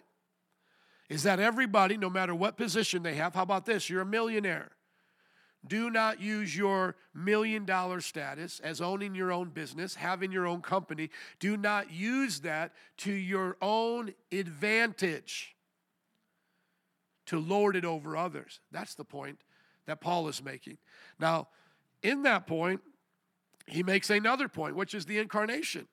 is 1.11 1.23
that 1.23 1.41
everybody, 1.41 1.97
no 1.97 2.09
matter 2.09 2.33
what 2.33 2.55
position 2.55 3.03
they 3.03 3.15
have, 3.15 3.35
how 3.35 3.43
about 3.43 3.65
this? 3.65 3.89
You're 3.89 4.03
a 4.03 4.05
millionaire. 4.05 4.71
Do 5.67 5.89
not 5.89 6.21
use 6.21 6.55
your 6.55 6.95
million 7.13 7.65
dollar 7.65 7.99
status 7.99 8.61
as 8.61 8.79
owning 8.79 9.13
your 9.13 9.29
own 9.29 9.49
business, 9.49 9.95
having 9.95 10.31
your 10.31 10.47
own 10.47 10.61
company. 10.61 11.09
Do 11.41 11.57
not 11.57 11.91
use 11.91 12.39
that 12.39 12.71
to 12.99 13.11
your 13.11 13.57
own 13.61 14.13
advantage 14.31 15.53
to 17.25 17.39
lord 17.39 17.75
it 17.75 17.83
over 17.83 18.15
others. 18.15 18.61
That's 18.71 18.95
the 18.95 19.03
point 19.03 19.39
that 19.87 19.99
Paul 19.99 20.29
is 20.29 20.41
making. 20.41 20.77
Now, 21.19 21.49
in 22.01 22.23
that 22.23 22.47
point, 22.47 22.79
he 23.67 23.83
makes 23.83 24.09
another 24.09 24.47
point, 24.47 24.77
which 24.77 24.93
is 24.93 25.05
the 25.05 25.19
incarnation 25.19 25.89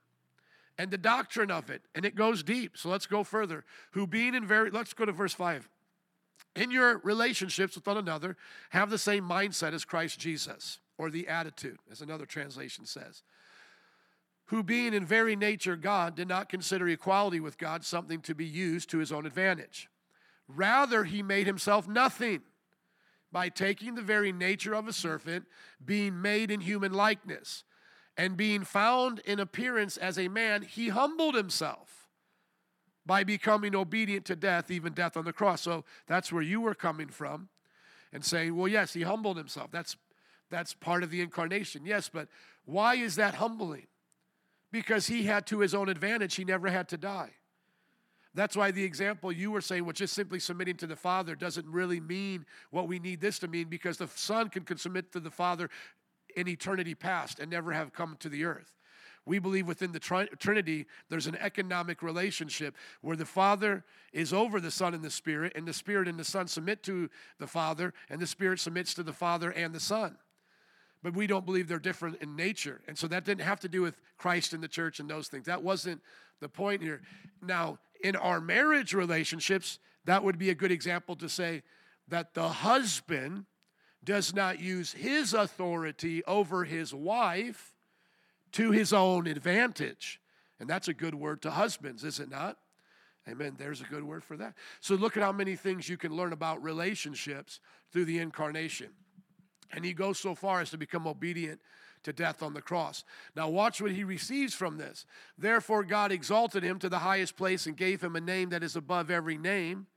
and 0.79 0.91
the 0.91 0.99
doctrine 0.99 1.51
of 1.51 1.69
it. 1.69 1.83
And 1.95 2.05
it 2.05 2.15
goes 2.15 2.43
deep. 2.43 2.79
So 2.79 2.89
let's 2.89 3.07
go 3.07 3.25
further. 3.25 3.65
Who 3.93 4.07
being 4.07 4.35
in 4.35 4.47
very, 4.47 4.71
let's 4.71 4.95
go 4.95 5.05
to 5.05 5.13
verse 5.13 5.35
5. 5.35 5.69
In 6.57 6.71
your 6.71 6.99
relationships 6.99 7.75
with 7.75 7.87
one 7.87 7.99
another, 7.99 8.37
have 8.71 8.89
the 8.89 8.99
same 8.99 9.25
mindset 9.29 9.75
as 9.75 9.85
Christ 9.85 10.19
Jesus, 10.19 10.79
or 10.97 11.11
the 11.11 11.29
attitude, 11.29 11.79
as 11.91 12.01
another 12.01 12.27
translation 12.27 12.87
says. 12.87 13.23
who 14.49 14.63
being 14.63 14.95
in 14.95 15.05
very 15.05 15.37
nature 15.37 15.77
God 15.77 16.15
did 16.15 16.27
not 16.27 16.49
consider 16.49 16.89
equality 16.89 17.39
with 17.39 17.59
God 17.59 17.85
something 17.85 18.21
to 18.23 18.35
be 18.35 18.47
used 18.47 18.89
to 18.91 18.99
his 18.99 19.13
own 19.13 19.27
advantage. 19.27 19.89
Rather, 20.49 21.05
he 21.05 21.23
made 21.23 21.47
himself 21.47 21.87
nothing 21.87 22.41
by 23.31 23.51
taking 23.51 23.95
the 23.95 24.03
very 24.03 24.33
nature 24.33 24.75
of 24.75 24.89
a 24.89 24.93
servant, 24.93 25.45
being 25.85 26.23
made 26.23 26.51
in 26.51 26.61
human 26.61 26.93
likeness, 26.93 27.63
and 28.19 28.37
being 28.37 28.65
found 28.65 29.21
in 29.21 29.39
appearance 29.39 29.97
as 29.97 30.19
a 30.19 30.27
man, 30.27 30.63
he 30.63 30.89
humbled 30.89 31.37
himself 31.37 32.09
by 33.07 33.23
becoming 33.23 33.75
obedient 33.77 34.27
to 34.27 34.37
death, 34.37 34.71
even 34.71 34.93
death 34.93 35.17
on 35.17 35.25
the 35.25 35.33
cross. 35.33 35.63
So 35.63 35.85
that's 36.09 36.33
where 36.33 36.43
you 36.43 36.61
were 36.61 36.75
coming 36.75 37.09
from 37.09 37.49
and 38.13 38.25
saying, 38.25 38.57
well, 38.57 38.69
yes, 38.69 38.93
he 38.93 39.03
humbled 39.03 39.37
himself. 39.37 39.71
That's, 39.71 39.97
that's 40.51 40.75
part 40.75 41.05
of 41.05 41.11
the 41.11 41.23
incarnation. 41.23 41.87
Yes, 41.87 42.11
but 42.13 42.29
why 42.65 42.97
is 42.97 43.15
that 43.17 43.37
humbling? 43.37 43.87
Because 44.73 45.07
he 45.07 45.23
had 45.23 45.47
to 45.47 45.61
his 45.61 45.73
own 45.73 45.89
advantage, 45.89 46.35
he 46.35 46.45
never 46.45 46.69
had 46.69 46.89
to 46.89 46.99
die. 46.99 47.31
That's 48.35 48.57
why 48.57 48.71
the 48.71 48.85
example 48.85 49.33
you 49.33 49.51
were 49.51 49.61
saying, 49.61 49.85
which 49.85 50.01
is 50.01 50.13
simply 50.13 50.39
submitting 50.39 50.77
to 50.77 50.87
the 50.87 50.97
Father, 50.97 51.35
doesn't 51.35 51.67
really 51.67 51.99
mean 51.99 52.45
what 52.71 52.87
we 52.89 52.99
need 52.99 53.21
this 53.21 53.39
to 53.41 53.49
mean 53.49 53.69
because 53.69 53.97
the 53.97 54.09
Son 54.09 54.49
can, 54.49 54.77
submit 54.77 55.13
to 55.13 55.21
the 55.21 55.31
Father 55.31 55.71
in 56.39 56.49
eternity 56.49 56.95
past 56.95 57.41
and 57.41 57.51
never 57.51 57.73
have 57.73 57.93
come 57.93 58.17
to 58.21 58.29
the 58.29 58.45
earth. 58.45 58.73
We 59.27 59.39
believe 59.39 59.67
within 59.67 59.93
the 59.93 59.99
tri- 59.99 60.29
Trinity, 60.39 60.87
there's 61.11 61.27
an 61.27 61.37
economic 61.37 62.03
relationship 62.03 62.77
where 63.03 63.17
the 63.17 63.27
Father 63.27 63.85
is 64.13 64.33
over 64.33 64.61
the 64.61 64.71
Son 64.71 64.95
and 64.95 65.03
the 65.03 65.11
Spirit, 65.11 65.53
and 65.55 65.67
the 65.67 65.73
Spirit 65.73 66.09
and 66.09 66.19
the 66.19 66.25
Son 66.25 66.47
submit 66.47 66.83
to 66.85 67.11
the 67.39 67.47
Father, 67.47 67.93
and 68.09 68.21
the 68.21 68.27
Spirit 68.27 68.61
submits 68.61 68.95
to 68.95 69.03
the 69.03 69.13
Father 69.13 69.51
and 69.51 69.75
the 69.75 69.81
Son. 69.81 70.17
But 71.03 71.15
we 71.15 71.27
don't 71.27 71.45
believe 71.45 71.69
they're 71.69 71.79
different 71.79 72.23
in 72.23 72.37
nature. 72.37 72.81
And 72.89 72.97
so 72.97 73.07
that 73.09 73.25
didn't 73.25 73.43
have 73.43 73.61
to 73.61 73.69
do 73.69 73.83
with 73.83 74.01
Christ 74.17 74.53
and 74.53 74.63
the 74.63 74.69
church 74.69 74.99
and 74.99 75.11
those 75.11 75.29
things. 75.29 75.47
That 75.47 75.63
wasn't 75.63 76.01
the 76.41 76.49
point 76.49 76.83
here. 76.83 77.03
Now, 77.43 77.79
in 78.03 78.17
our 78.17 78.41
marriage 78.41 78.95
relationships, 78.95 79.79
that 80.07 80.25
would 80.25 80.39
be 80.39 80.51
a 80.51 80.55
good 80.55 80.73
example 80.73 81.17
to 81.17 81.29
say 81.29 81.63
that 82.09 82.33
the 82.35 82.49
husband 82.49 83.45
does 84.05 84.35
not 84.35 84.61
use 84.61 84.93
his 84.93 85.35
authority 85.35 86.25
over 86.25 86.65
his 86.65 86.95
wife 86.95 87.75
to 88.53 88.71
his 88.71 88.93
own 88.93 89.27
advantage. 89.27 90.21
And 90.61 90.69
that's 90.69 90.89
a 90.89 90.95
good 90.95 91.15
word 91.15 91.43
to 91.43 91.51
husbands, 91.51 92.05
is 92.05 92.21
it 92.21 92.31
not? 92.31 92.57
Amen. 93.29 93.57
There's 93.59 93.81
a 93.81 93.85
good 93.85 94.05
word 94.05 94.25
for 94.25 94.37
that. 94.39 94.55
So 94.81 94.95
look 94.95 95.17
at 95.17 95.23
how 95.23 95.33
many 95.33 95.55
things 95.55 95.89
you 95.89 95.97
can 95.97 96.17
learn 96.17 96.33
about 96.33 96.63
relationships 96.63 97.61
through 97.93 98.07
the 98.07 98.19
incarnation. 98.19 98.89
And 99.71 99.85
he 99.85 99.93
goes 99.93 100.19
so 100.19 100.35
far 100.35 100.61
as 100.61 100.71
to 100.71 100.79
become 100.79 101.07
obedient 101.07 101.61
to 102.05 102.13
death 102.13 102.43
on 102.43 102.55
the 102.55 102.63
cross. 102.63 103.05
Now, 103.37 103.49
watch 103.49 103.83
what 103.83 103.91
he 103.91 104.05
receives 104.05 104.55
from 104.55 104.79
this. 104.79 105.05
Therefore, 105.37 105.83
God 105.85 106.11
exalted 106.11 106.63
him 106.63 106.79
to 106.79 106.89
the 106.89 107.01
highest 107.01 107.37
place 107.37 107.67
and 107.67 107.77
gave 107.77 108.01
him 108.03 108.17
a 108.17 108.21
name 108.21 108.49
that 108.51 108.63
is 108.63 108.77
above 108.77 109.11
every 109.11 109.37
name, 109.37 109.89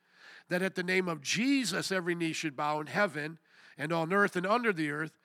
that 0.50 0.62
at 0.62 0.76
the 0.76 0.84
name 0.84 1.08
of 1.08 1.22
Jesus 1.22 1.92
every 1.92 2.16
knee 2.16 2.34
should 2.34 2.58
bow 2.58 2.82
in 2.82 2.88
heaven 2.88 3.40
and 3.78 3.92
on 3.92 4.14
earth 4.14 4.36
and 4.36 4.46
under 4.46 4.74
the 4.74 4.92
earth, 4.92 5.18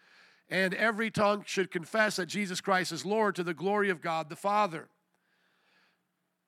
and 0.48 0.74
every 0.74 1.10
tongue 1.10 1.42
should 1.46 1.70
confess 1.70 2.16
that 2.16 2.26
Jesus 2.26 2.60
Christ 2.60 2.92
is 2.92 3.04
Lord 3.04 3.34
to 3.36 3.42
the 3.42 3.54
glory 3.54 3.90
of 3.90 4.00
God 4.00 4.28
the 4.28 4.36
Father. 4.36 4.88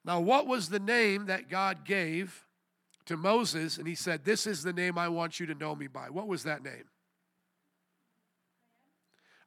Now, 0.04 0.20
what 0.20 0.46
was 0.46 0.68
the 0.68 0.78
name 0.78 1.26
that 1.26 1.50
God 1.50 1.84
gave 1.84 2.44
to 3.06 3.16
Moses? 3.16 3.76
And 3.76 3.86
he 3.86 3.94
said, 3.94 4.24
This 4.24 4.46
is 4.46 4.62
the 4.62 4.72
name 4.72 4.96
I 4.96 5.08
want 5.08 5.40
you 5.40 5.46
to 5.46 5.54
know 5.54 5.74
me 5.74 5.86
by. 5.86 6.10
What 6.10 6.28
was 6.28 6.44
that 6.44 6.62
name? 6.62 6.84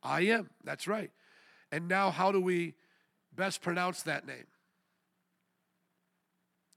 I 0.03 0.21
am. 0.21 0.49
That's 0.63 0.87
right. 0.87 1.11
And 1.71 1.87
now, 1.87 2.11
how 2.11 2.31
do 2.31 2.41
we 2.41 2.73
best 3.35 3.61
pronounce 3.61 4.03
that 4.03 4.27
name? 4.27 4.47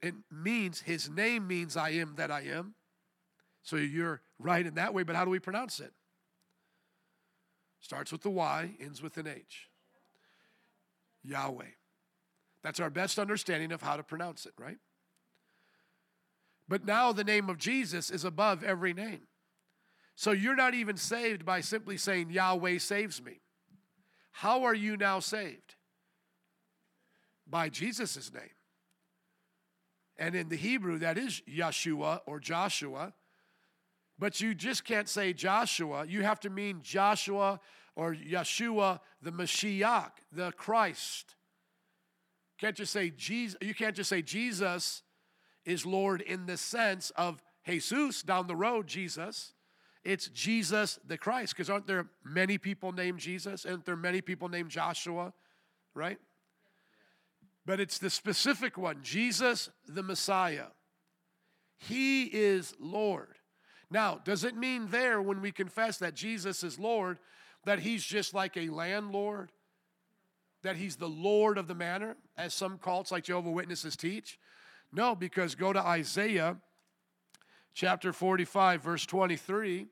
It 0.01 0.15
means, 0.31 0.83
his 0.83 1.09
name 1.09 1.47
means 1.47 1.77
I 1.77 1.91
am 1.91 2.15
that 2.17 2.31
I 2.31 2.43
am. 2.43 2.75
So 3.63 3.77
you're 3.77 4.21
right 4.39 4.65
in 4.65 4.75
that 4.75 4.95
way, 4.95 5.03
but 5.03 5.17
how 5.17 5.25
do 5.25 5.31
we 5.31 5.39
pronounce 5.39 5.81
it? 5.81 5.93
Starts 7.81 8.13
with 8.13 8.23
the 8.23 8.31
Y, 8.31 8.71
ends 8.81 9.03
with 9.03 9.17
an 9.17 9.27
H. 9.27 9.69
Yahweh. 11.23 11.65
That's 12.63 12.81
our 12.81 12.91
best 12.91 13.19
understanding 13.19 13.73
of 13.73 13.83
how 13.83 13.97
to 13.97 14.03
pronounce 14.03 14.47
it, 14.47 14.55
right? 14.59 14.79
But 16.67 16.87
now 16.87 17.13
the 17.13 17.25
name 17.25 17.51
of 17.51 17.59
Jesus 17.59 18.11
is 18.11 18.25
above 18.25 18.65
every 18.65 18.95
name. 18.95 19.27
So 20.17 20.31
you're 20.31 20.57
not 20.57 20.75
even 20.75 20.97
saved 20.97 21.45
by 21.45 21.61
simply 21.61 21.97
saying, 21.97 22.31
Yahweh 22.31 22.79
saves 22.79 23.23
me. 23.23 23.41
How 24.33 24.65
are 24.65 24.75
you 24.75 24.97
now 24.97 25.21
saved? 25.21 25.75
By 27.47 27.69
Jesus' 27.69 28.33
name. 28.33 28.43
And 30.17 30.35
in 30.35 30.49
the 30.49 30.57
Hebrew, 30.57 30.99
that 31.01 31.19
is 31.19 31.43
Yeshua 31.49 32.21
or 32.27 32.39
Joshua. 32.41 33.13
But 34.19 34.41
you 34.41 34.55
just 34.55 34.85
can't 34.85 35.09
say 35.09 35.33
Joshua. 35.33 36.07
You 36.07 36.23
have 36.23 36.41
to 36.41 36.51
mean 36.51 36.81
Joshua 36.83 37.61
or 37.97 38.15
Yeshua, 38.15 39.01
the 39.23 39.33
Mashiach, 39.33 40.13
the 40.33 40.53
Christ. 40.53 41.35
Can't 42.59 42.77
just 42.77 42.93
say 42.93 43.11
Jesus. 43.11 43.59
You 43.61 43.75
can't 43.75 43.97
just 43.97 44.09
say 44.09 44.23
Jesus 44.23 45.03
is 45.65 45.85
Lord 45.85 46.21
in 46.21 46.47
the 46.47 46.57
sense 46.57 47.11
of 47.17 47.43
Jesus 47.67 48.23
down 48.23 48.47
the 48.47 48.57
road, 48.57 48.87
Jesus. 48.87 49.53
It's 50.05 50.29
Jesus 50.29 50.99
the 51.07 51.19
Christ. 51.19 51.55
Because 51.55 51.71
aren't 51.71 51.87
there 51.87 52.07
many 52.25 52.59
people 52.59 52.93
named 52.93 53.19
Jesus? 53.19 53.65
Aren't 53.65 53.87
there 53.87 53.97
many 53.97 54.21
people 54.21 54.49
named 54.49 54.71
Joshua? 54.71 55.33
Right? 55.95 56.19
But 57.67 57.81
it's 57.81 57.99
the 57.99 58.11
specific 58.11 58.77
one 58.77 58.99
Jesus 59.03 59.71
the 59.89 60.03
Messiah. 60.03 60.67
He 61.79 62.25
is 62.25 62.75
Lord. 62.79 63.35
Now, 63.91 64.21
does 64.25 64.45
it 64.45 64.57
mean 64.57 64.89
there 64.89 65.21
when 65.21 65.41
we 65.41 65.53
confess 65.53 65.99
that 65.99 66.15
Jesus 66.15 66.63
is 66.63 66.79
Lord 66.79 67.19
that 67.65 67.81
he's 67.81 68.05
just 68.05 68.35
like 68.35 68.57
a 68.57 68.69
landlord? 68.69 69.53
That 70.63 70.77
he's 70.77 70.97
the 70.97 71.09
Lord 71.09 71.59
of 71.59 71.69
the 71.69 71.75
manor, 71.75 72.17
as 72.37 72.55
some 72.55 72.79
cults 72.79 73.13
like 73.13 73.25
Jehovah 73.25 73.51
Witnesses 73.51 73.97
teach? 73.97 74.39
No, 74.93 75.15
because 75.15 75.55
go 75.55 75.73
to 75.73 75.81
Isaiah 75.81 76.57
chapter 77.75 78.13
45, 78.13 78.83
verse 78.83 79.05
23 79.07 79.89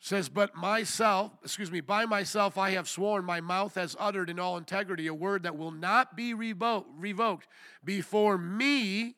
says, 0.00 0.28
But 0.28 0.54
myself, 0.54 1.32
excuse 1.42 1.70
me, 1.70 1.80
by 1.80 2.04
myself 2.04 2.58
I 2.58 2.70
have 2.70 2.88
sworn, 2.88 3.24
my 3.24 3.40
mouth 3.40 3.74
has 3.74 3.96
uttered 3.98 4.30
in 4.30 4.38
all 4.38 4.56
integrity 4.56 5.06
a 5.06 5.14
word 5.14 5.44
that 5.44 5.56
will 5.56 5.70
not 5.70 6.16
be 6.16 6.34
revoked. 6.34 7.48
Before 7.84 8.38
me, 8.38 9.16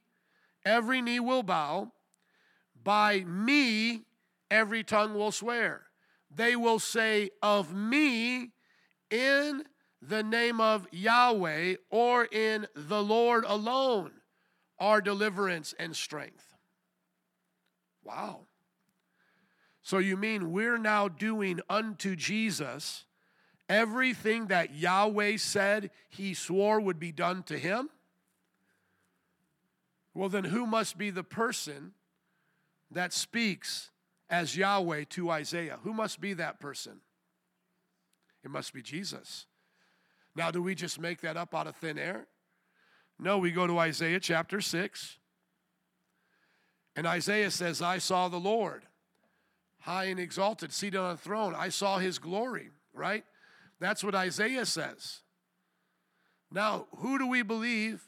every 0.65 1.03
knee 1.03 1.21
will 1.21 1.43
bow. 1.43 1.93
By 2.85 3.21
me, 3.25 4.03
every 4.51 4.85
tongue 4.85 5.15
will 5.15 5.33
swear. 5.33 5.83
They 6.35 6.57
will 6.57 6.79
say, 6.79 7.31
Of 7.43 7.75
me, 7.75 8.51
in 9.11 9.65
the 10.01 10.23
name 10.23 10.61
of 10.61 10.87
Yahweh 10.93 11.77
or 11.91 12.25
in 12.25 12.67
the 12.75 13.03
Lord 13.03 13.45
alone, 13.47 14.13
are 14.79 15.01
deliverance 15.01 15.75
and 15.79 15.97
strength. 15.97 16.55
Wow. 18.05 18.41
So 19.83 19.99
you 19.99 20.17
mean 20.17 20.53
we're 20.53 20.79
now 20.79 21.09
doing 21.09 21.61
unto 21.69 22.15
Jesus 22.15 23.05
everything 23.69 24.47
that 24.47 24.75
Yahweh 24.75 25.37
said 25.37 25.91
he 26.09 26.35
swore 26.35 26.81
would 26.81 26.99
be 26.99 27.13
done 27.13 27.43
to 27.45 27.59
him? 27.59 27.91
Well, 30.15 30.29
then 30.29 30.45
who 30.45 30.67
must 30.67 30.99
be 30.99 31.11
the 31.11 31.25
person 31.25 31.93
that 32.91 33.13
speaks 33.13 33.91
as 34.31 34.57
Yahweh 34.57 35.05
to 35.11 35.31
Isaiah? 35.31 35.79
Who 35.83 35.93
must 35.93 36.21
be 36.21 36.35
that 36.35 36.61
person? 36.61 37.01
It 38.45 38.51
must 38.51 38.73
be 38.73 38.83
Jesus. 38.83 39.47
Now, 40.35 40.51
do 40.51 40.63
we 40.63 40.75
just 40.75 41.01
make 41.01 41.21
that 41.23 41.37
up 41.37 41.55
out 41.55 41.67
of 41.67 41.77
thin 41.77 41.99
air? 41.99 42.27
No, 43.19 43.39
we 43.39 43.51
go 43.51 43.67
to 43.67 43.79
Isaiah 43.79 44.21
chapter 44.21 44.61
6. 44.61 45.19
And 46.95 47.07
Isaiah 47.07 47.51
says, 47.51 47.83
I 47.83 47.99
saw 47.99 48.29
the 48.29 48.39
Lord 48.39 48.85
high 49.81 50.05
and 50.05 50.21
exalted, 50.21 50.73
seated 50.73 50.99
on 50.99 51.13
a 51.13 51.17
throne. 51.17 51.55
I 51.57 51.69
saw 51.69 51.99
his 51.99 52.19
glory, 52.19 52.71
right? 52.93 53.25
That's 53.81 54.03
what 54.03 54.15
Isaiah 54.15 54.67
says. 54.67 55.21
Now, 56.51 56.87
who 56.99 57.19
do 57.19 57.27
we 57.27 57.43
believe 57.43 58.03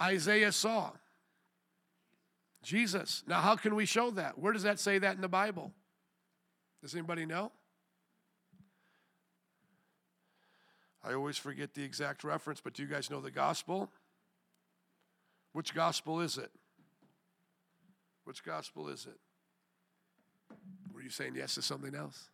Isaiah 0.00 0.52
saw? 0.52 0.92
Jesus. 2.62 3.22
Now, 3.26 3.40
how 3.40 3.56
can 3.56 3.74
we 3.74 3.86
show 3.86 4.10
that? 4.12 4.38
Where 4.38 4.52
does 4.52 4.64
that 4.64 4.78
say 4.78 4.98
that 4.98 5.14
in 5.14 5.20
the 5.20 5.28
Bible? 5.28 5.72
Does 6.82 6.94
anybody 6.94 7.26
know? 7.26 7.52
I 11.02 11.14
always 11.14 11.38
forget 11.38 11.74
the 11.74 11.82
exact 11.82 12.24
reference, 12.24 12.60
but 12.60 12.74
do 12.74 12.82
you 12.82 12.88
guys 12.88 13.10
know 13.10 13.20
the 13.20 13.30
gospel? 13.30 13.90
Which 15.52 15.74
gospel 15.74 16.20
is 16.20 16.36
it? 16.36 16.50
Which 18.24 18.44
gospel 18.44 18.88
is 18.88 19.06
it? 19.06 19.18
Were 20.92 21.00
you 21.02 21.10
saying 21.10 21.34
yes 21.36 21.54
to 21.54 21.62
something 21.62 21.94
else? 21.94 22.28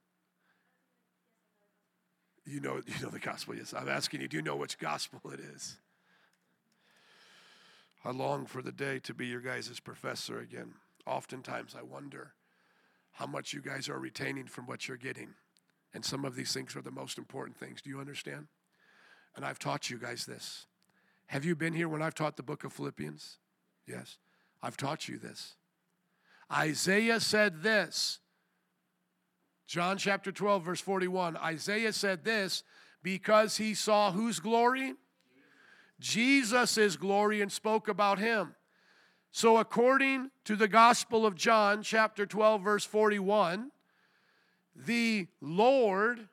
You 2.45 2.61
know, 2.61 2.81
you 2.87 2.95
know 3.03 3.11
the 3.11 3.19
gospel. 3.19 3.55
Yes, 3.55 3.73
I'm 3.73 3.89
asking 3.89 4.21
you, 4.21 4.29
do 4.29 4.37
you 4.37 4.43
know 4.43 4.57
which 4.57 4.79
gospel 4.79 5.21
it 5.33 5.41
is? 5.41 5.77
I 8.07 8.13
long 8.13 8.47
for 8.47 8.63
the 8.63 8.71
day 8.71 9.01
to 9.01 9.13
be 9.13 9.27
your 9.27 9.41
guys' 9.41 9.81
professor 9.81 10.39
again. 10.39 10.75
Oftentimes 11.07 11.75
I 11.77 11.83
wonder 11.83 12.35
how 13.11 13.27
much 13.27 13.53
you 13.53 13.61
guys 13.61 13.89
are 13.89 13.99
retaining 13.99 14.47
from 14.47 14.67
what 14.67 14.87
you're 14.87 14.97
getting. 14.97 15.31
And 15.93 16.05
some 16.05 16.25
of 16.25 16.37
these 16.37 16.53
things 16.53 16.77
are 16.77 16.83
the 16.83 16.93
most 16.93 17.19
important 17.19 17.57
things. 17.57 17.83
Do 17.83 17.91
you 17.91 17.99
understand? 17.99 18.47
And 19.35 19.45
I've 19.45 19.59
taught 19.59 19.91
you 19.91 19.99
guys 19.99 20.25
this. 20.25 20.67
Have 21.27 21.45
you 21.45 21.57
been 21.57 21.73
here 21.73 21.89
when 21.89 22.01
I've 22.01 22.15
taught 22.15 22.37
the 22.37 22.45
book 22.45 22.63
of 22.63 22.73
Philippians? 22.73 23.39
Yes. 23.89 24.19
I've 24.63 24.77
taught 24.77 25.09
you 25.09 25.19
this. 25.19 25.57
Isaiah 26.53 27.19
said 27.19 27.65
this. 27.65 28.21
John 29.67 29.99
chapter 29.99 30.31
12, 30.31 30.63
verse 30.63 30.81
41. 30.81 31.37
Isaiah 31.39 31.93
said 31.93 32.25
this 32.25 32.63
because 33.03 33.57
he 33.57 33.75
saw 33.75 34.13
whose 34.13 34.39
glory? 34.39 34.95
Jesus' 35.99 36.77
is 36.77 36.97
glory 36.97 37.41
and 37.41 37.51
spoke 37.51 37.89
about 37.89 38.19
him. 38.19 38.55
So, 39.33 39.59
according 39.59 40.31
to 40.45 40.57
the 40.57 40.69
Gospel 40.69 41.27
of 41.27 41.35
John, 41.35 41.83
chapter 41.83 42.25
12, 42.25 42.63
verse 42.63 42.85
41, 42.85 43.71
the 44.75 45.27
Lord, 45.41 46.29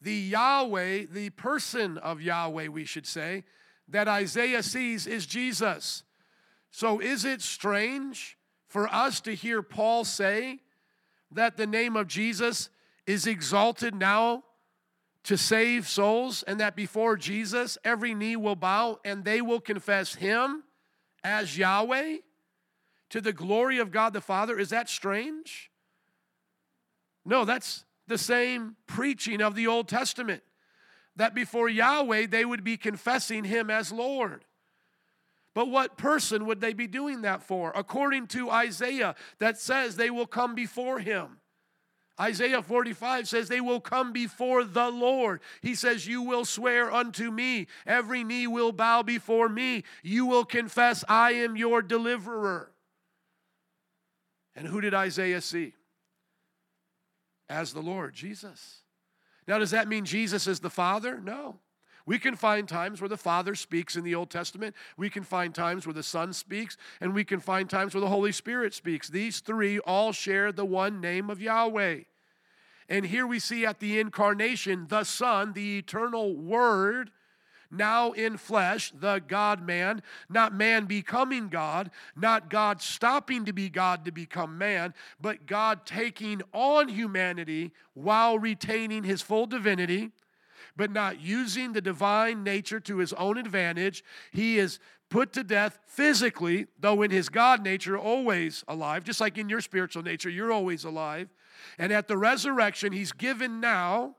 the 0.00 0.14
Yahweh, 0.14 1.06
the 1.10 1.30
person 1.30 1.98
of 1.98 2.22
Yahweh, 2.22 2.68
we 2.68 2.84
should 2.84 3.06
say, 3.06 3.44
that 3.88 4.08
Isaiah 4.08 4.62
sees 4.62 5.06
is 5.06 5.26
Jesus. 5.26 6.02
So, 6.70 7.00
is 7.00 7.24
it 7.24 7.42
strange 7.42 8.38
for 8.66 8.88
us 8.88 9.20
to 9.22 9.34
hear 9.34 9.62
Paul 9.62 10.04
say 10.04 10.60
that 11.30 11.56
the 11.56 11.66
name 11.66 11.96
of 11.96 12.06
Jesus 12.06 12.70
is 13.06 13.26
exalted 13.26 13.94
now 13.94 14.44
to 15.24 15.36
save 15.36 15.88
souls, 15.88 16.42
and 16.42 16.58
that 16.60 16.74
before 16.74 17.16
Jesus 17.16 17.78
every 17.84 18.14
knee 18.14 18.36
will 18.36 18.56
bow 18.56 18.98
and 19.04 19.24
they 19.24 19.40
will 19.40 19.60
confess 19.60 20.16
him 20.16 20.64
as 21.22 21.56
Yahweh 21.56 22.16
to 23.10 23.20
the 23.20 23.32
glory 23.32 23.78
of 23.78 23.90
God 23.90 24.12
the 24.12 24.20
Father? 24.20 24.58
Is 24.58 24.70
that 24.70 24.88
strange? 24.88 25.70
No, 27.24 27.44
that's 27.44 27.84
the 28.08 28.18
same 28.18 28.76
preaching 28.86 29.40
of 29.40 29.54
the 29.54 29.66
Old 29.66 29.86
Testament. 29.86 30.42
That 31.14 31.34
before 31.34 31.68
Yahweh 31.68 32.26
they 32.26 32.44
would 32.44 32.64
be 32.64 32.76
confessing 32.76 33.44
him 33.44 33.70
as 33.70 33.92
Lord. 33.92 34.44
But 35.54 35.68
what 35.68 35.98
person 35.98 36.46
would 36.46 36.60
they 36.60 36.72
be 36.72 36.86
doing 36.86 37.22
that 37.22 37.42
for? 37.42 37.72
According 37.76 38.28
to 38.28 38.50
Isaiah, 38.50 39.14
that 39.38 39.58
says 39.58 39.96
they 39.96 40.10
will 40.10 40.26
come 40.26 40.54
before 40.54 40.98
him. 40.98 41.38
Isaiah 42.22 42.62
45 42.62 43.26
says, 43.26 43.48
They 43.48 43.60
will 43.60 43.80
come 43.80 44.12
before 44.12 44.62
the 44.62 44.90
Lord. 44.90 45.40
He 45.60 45.74
says, 45.74 46.06
You 46.06 46.22
will 46.22 46.44
swear 46.44 46.92
unto 46.92 47.32
me, 47.32 47.66
every 47.84 48.22
knee 48.22 48.46
will 48.46 48.70
bow 48.70 49.02
before 49.02 49.48
me. 49.48 49.82
You 50.04 50.26
will 50.26 50.44
confess, 50.44 51.04
I 51.08 51.32
am 51.32 51.56
your 51.56 51.82
deliverer. 51.82 52.70
And 54.54 54.68
who 54.68 54.80
did 54.80 54.94
Isaiah 54.94 55.40
see? 55.40 55.74
As 57.48 57.72
the 57.72 57.82
Lord, 57.82 58.14
Jesus. 58.14 58.82
Now, 59.48 59.58
does 59.58 59.72
that 59.72 59.88
mean 59.88 60.04
Jesus 60.04 60.46
is 60.46 60.60
the 60.60 60.70
Father? 60.70 61.20
No. 61.20 61.58
We 62.06 62.18
can 62.18 62.36
find 62.36 62.68
times 62.68 63.00
where 63.00 63.08
the 63.08 63.16
Father 63.16 63.54
speaks 63.56 63.96
in 63.96 64.04
the 64.04 64.14
Old 64.14 64.30
Testament. 64.30 64.76
We 64.96 65.10
can 65.10 65.24
find 65.24 65.54
times 65.54 65.86
where 65.86 65.94
the 65.94 66.02
Son 66.02 66.32
speaks, 66.32 66.76
and 67.00 67.14
we 67.14 67.24
can 67.24 67.40
find 67.40 67.68
times 67.68 67.94
where 67.94 68.00
the 68.00 68.08
Holy 68.08 68.32
Spirit 68.32 68.74
speaks. 68.74 69.08
These 69.08 69.40
three 69.40 69.80
all 69.80 70.12
share 70.12 70.52
the 70.52 70.64
one 70.64 71.00
name 71.00 71.30
of 71.30 71.40
Yahweh. 71.40 72.02
And 72.88 73.06
here 73.06 73.26
we 73.26 73.38
see 73.38 73.64
at 73.64 73.80
the 73.80 73.98
incarnation 74.00 74.86
the 74.88 75.04
Son, 75.04 75.52
the 75.52 75.78
eternal 75.78 76.34
Word, 76.34 77.10
now 77.70 78.12
in 78.12 78.36
flesh, 78.36 78.92
the 78.94 79.22
God 79.26 79.66
man, 79.66 80.02
not 80.28 80.54
man 80.54 80.84
becoming 80.84 81.48
God, 81.48 81.90
not 82.14 82.50
God 82.50 82.82
stopping 82.82 83.46
to 83.46 83.52
be 83.52 83.70
God 83.70 84.04
to 84.04 84.12
become 84.12 84.58
man, 84.58 84.92
but 85.20 85.46
God 85.46 85.86
taking 85.86 86.42
on 86.52 86.88
humanity 86.88 87.72
while 87.94 88.38
retaining 88.38 89.04
his 89.04 89.22
full 89.22 89.46
divinity 89.46 90.10
but 90.76 90.90
not 90.90 91.20
using 91.20 91.72
the 91.72 91.80
divine 91.80 92.42
nature 92.42 92.80
to 92.80 92.98
his 92.98 93.12
own 93.14 93.36
advantage. 93.36 94.02
He 94.30 94.58
is 94.58 94.78
put 95.10 95.32
to 95.34 95.44
death 95.44 95.78
physically, 95.86 96.66
though 96.80 97.02
in 97.02 97.10
his 97.10 97.28
God 97.28 97.62
nature, 97.62 97.98
always 97.98 98.64
alive, 98.66 99.04
just 99.04 99.20
like 99.20 99.36
in 99.36 99.48
your 99.48 99.60
spiritual 99.60 100.02
nature, 100.02 100.30
you're 100.30 100.52
always 100.52 100.84
alive. 100.84 101.28
And 101.78 101.92
at 101.92 102.08
the 102.08 102.16
resurrection, 102.16 102.92
he's 102.92 103.12
given 103.12 103.60
now 103.60 104.16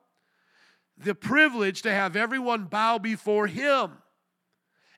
the 0.97 1.15
privilege 1.15 1.81
to 1.83 1.91
have 1.91 2.15
everyone 2.15 2.65
bow 2.65 2.97
before 2.97 3.47
him 3.47 3.91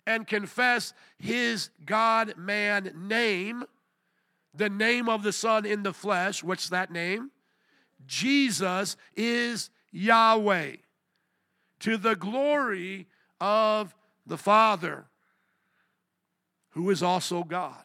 and 0.06 0.28
confess 0.28 0.94
his 1.18 1.70
God 1.86 2.36
man 2.38 2.94
name, 3.08 3.64
the 4.54 4.70
name 4.70 5.10
of 5.10 5.24
the 5.24 5.34
Son 5.34 5.66
in 5.66 5.84
the 5.84 5.94
flesh. 5.94 6.44
What's 6.44 6.70
that 6.70 6.92
name? 6.92 7.32
Jesus 8.06 8.98
is 9.16 9.70
Yahweh 9.92 10.76
to 11.80 11.98
the 11.98 12.16
glory 12.16 13.08
of 13.40 13.96
the 14.26 14.38
Father, 14.38 15.06
who 16.72 16.90
is 16.90 17.02
also 17.02 17.44
God. 17.44 17.85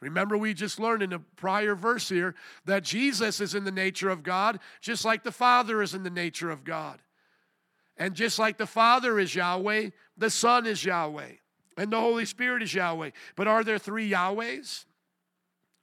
Remember, 0.00 0.36
we 0.36 0.52
just 0.52 0.78
learned 0.78 1.02
in 1.02 1.12
a 1.12 1.18
prior 1.18 1.74
verse 1.74 2.08
here 2.08 2.34
that 2.66 2.84
Jesus 2.84 3.40
is 3.40 3.54
in 3.54 3.64
the 3.64 3.70
nature 3.70 4.10
of 4.10 4.22
God, 4.22 4.60
just 4.80 5.04
like 5.04 5.24
the 5.24 5.32
Father 5.32 5.80
is 5.82 5.94
in 5.94 6.02
the 6.02 6.10
nature 6.10 6.50
of 6.50 6.64
God. 6.64 7.00
And 7.96 8.14
just 8.14 8.38
like 8.38 8.58
the 8.58 8.66
Father 8.66 9.18
is 9.18 9.34
Yahweh, 9.34 9.90
the 10.18 10.30
Son 10.30 10.66
is 10.66 10.84
Yahweh, 10.84 11.32
and 11.78 11.90
the 11.90 12.00
Holy 12.00 12.26
Spirit 12.26 12.62
is 12.62 12.74
Yahweh. 12.74 13.10
But 13.36 13.48
are 13.48 13.64
there 13.64 13.78
three 13.78 14.10
Yahwehs? 14.10 14.84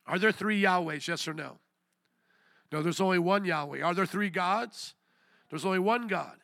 Are 0.05 0.19
there 0.19 0.31
three 0.31 0.61
Yahwehs, 0.61 1.07
yes 1.07 1.27
or 1.27 1.33
no? 1.33 1.57
No, 2.71 2.83
there's 2.83 3.01
only 3.01 3.19
one 3.19 3.45
Yahweh. 3.45 3.81
Are 3.81 3.93
there 3.95 4.05
three 4.05 4.29
gods? 4.29 4.93
There's 5.49 5.65
only 5.65 5.79
one 5.79 6.07
God. 6.07 6.37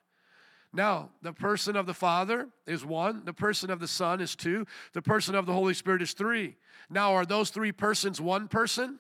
Now, 0.72 1.10
the 1.22 1.34
person 1.34 1.76
of 1.76 1.88
the 1.88 1.94
Father 1.94 2.48
is 2.68 2.86
one, 2.86 3.24
the 3.26 3.34
person 3.34 3.72
of 3.72 3.80
the 3.80 3.88
Son 3.88 4.22
is 4.22 4.36
two, 4.36 4.68
the 4.94 5.02
person 5.02 5.34
of 5.34 5.46
the 5.46 5.54
Holy 5.54 5.74
Spirit 5.74 6.02
is 6.02 6.14
three. 6.14 6.58
Now, 6.90 7.16
are 7.16 7.26
those 7.26 7.50
three 7.50 7.72
persons 7.72 8.22
one 8.22 8.48
person? 8.48 9.00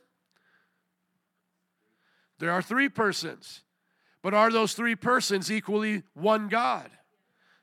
There 2.39 2.51
are 2.51 2.61
three 2.61 2.89
persons. 2.89 3.61
But 4.21 4.33
are 4.33 4.51
those 4.51 4.73
three 4.73 4.95
persons 4.95 5.51
equally 5.51 6.03
one 6.13 6.47
God? 6.49 6.89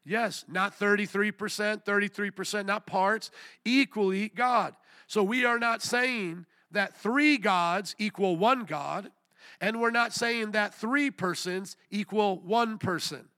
Yes, 0.05 0.45
not 0.49 0.79
33%, 0.79 1.85
33%, 1.85 2.67
not 2.67 2.87
parts, 2.87 3.31
equally 3.65 4.29
God. 4.29 4.75
So 5.09 5.23
we 5.23 5.45
are 5.45 5.59
not 5.59 5.83
saying 5.83 6.47
that 6.71 6.97
three 6.97 7.39
gods 7.39 7.97
equal 7.99 8.37
one 8.37 8.65
God, 8.65 9.11
and 9.61 9.81
we're 9.81 9.91
not 9.91 10.13
saying 10.13 10.53
that 10.53 10.75
three 10.75 11.11
persons 11.11 11.77
equal 11.91 12.39
one 12.39 12.79
person 12.79 13.29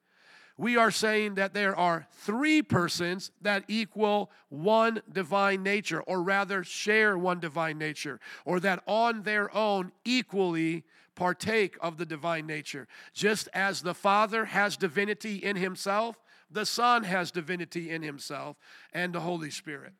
we 0.58 0.76
are 0.76 0.90
saying 0.90 1.36
that 1.36 1.54
there 1.54 1.74
are 1.74 2.08
three 2.10 2.62
persons 2.62 3.30
that 3.40 3.64
equal 3.68 4.30
one 4.48 5.00
divine 5.10 5.62
nature, 5.62 6.02
or 6.02 6.20
rather 6.20 6.64
share 6.64 7.16
one 7.16 7.38
divine 7.38 7.78
nature, 7.78 8.18
or 8.44 8.58
that 8.60 8.82
on 8.86 9.22
their 9.22 9.54
own 9.56 9.92
equally 10.04 10.84
partake 11.14 11.76
of 11.80 11.96
the 11.96 12.04
divine 12.04 12.46
nature. 12.46 12.88
Just 13.14 13.48
as 13.54 13.82
the 13.82 13.94
Father 13.94 14.46
has 14.46 14.76
divinity 14.76 15.36
in 15.36 15.54
himself, 15.54 16.20
the 16.50 16.66
Son 16.66 17.04
has 17.04 17.30
divinity 17.30 17.90
in 17.90 18.02
himself, 18.02 18.56
and 18.92 19.12
the 19.12 19.20
Holy 19.20 19.50
Spirit. 19.50 19.92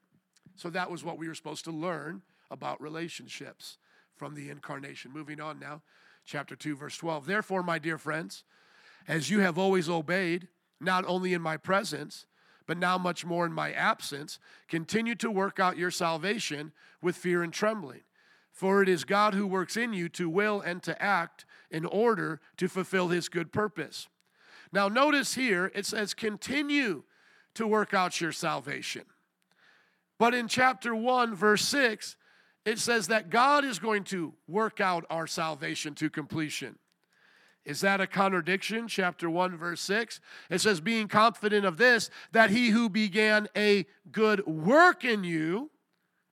So 0.57 0.71
that 0.71 0.91
was 0.91 1.05
what 1.05 1.19
we 1.19 1.29
were 1.29 1.37
supposed 1.37 1.65
to 1.67 1.71
learn 1.71 2.23
about 2.51 2.81
relationships 2.81 3.79
from 4.17 4.35
the 4.35 4.51
incarnation. 4.51 5.13
Moving 5.13 5.41
on 5.41 5.61
now, 5.61 5.83
chapter 6.25 6.57
2, 6.57 6.75
verse 6.75 6.97
12. 6.97 7.27
Therefore, 7.27 7.63
my 7.63 7.79
dear 7.79 7.97
friends, 7.97 8.43
as 9.09 9.31
you 9.31 9.41
have 9.41 9.59
always 9.59 9.89
obeyed, 9.89 10.47
not 10.81 11.05
only 11.07 11.35
in 11.35 11.43
my 11.43 11.57
presence, 11.57 12.27
but 12.67 12.79
now 12.79 12.99
much 12.99 13.25
more 13.25 13.47
in 13.47 13.53
my 13.53 13.73
absence, 13.73 14.39
continue 14.69 15.15
to 15.17 15.31
work 15.31 15.59
out 15.59 15.79
your 15.79 15.91
salvation 15.91 16.71
with 17.03 17.17
fear 17.17 17.43
and 17.43 17.53
trembling. 17.53 18.03
For 18.53 18.83
it 18.83 18.89
is 18.89 19.05
God 19.05 19.35
who 19.35 19.47
works 19.47 19.77
in 19.77 19.95
you 19.95 20.09
to 20.11 20.29
will 20.29 20.61
and 20.61 20.83
to 20.83 21.01
act 21.03 21.47
in 21.71 21.87
order 21.87 22.41
to 22.59 22.69
fulfill 22.69 23.09
his 23.09 23.29
good 23.29 23.53
purpose. 23.53 24.09
Now, 24.73 24.89
notice 24.89 25.35
here 25.35 25.73
it 25.75 25.87
says, 25.87 26.13
continue 26.13 27.05
to 27.55 27.67
work 27.67 27.95
out 27.95 28.21
your 28.21 28.33
salvation. 28.33 29.05
But 30.19 30.35
in 30.35 30.49
chapter 30.49 30.95
1, 30.95 31.35
verse 31.35 31.65
6, 31.65 32.17
it 32.67 32.79
says 32.79 33.07
that 33.07 33.31
God 33.31 33.65
is 33.65 33.79
going 33.79 34.05
to 34.05 34.35
work 34.47 34.81
out 34.81 35.07
our 35.09 35.27
salvation 35.27 35.95
to 35.95 36.11
completion. 36.11 36.77
Is 37.65 37.81
that 37.83 38.01
a 38.01 38.07
contradiction? 38.07 38.89
Chapter 38.89 39.29
1, 39.29 39.57
verse 39.57 39.81
6. 39.83 40.21
It 40.51 40.61
says, 40.61 40.81
Being 40.81 41.09
confident 41.09 41.67
of 41.67 41.77
this, 41.77 42.09
that 42.33 42.51
he 42.51 42.71
who 42.71 42.89
began 42.89 43.49
a 43.57 43.87
good 44.11 44.47
work 44.47 45.05
in 45.05 45.25
you, 45.25 45.71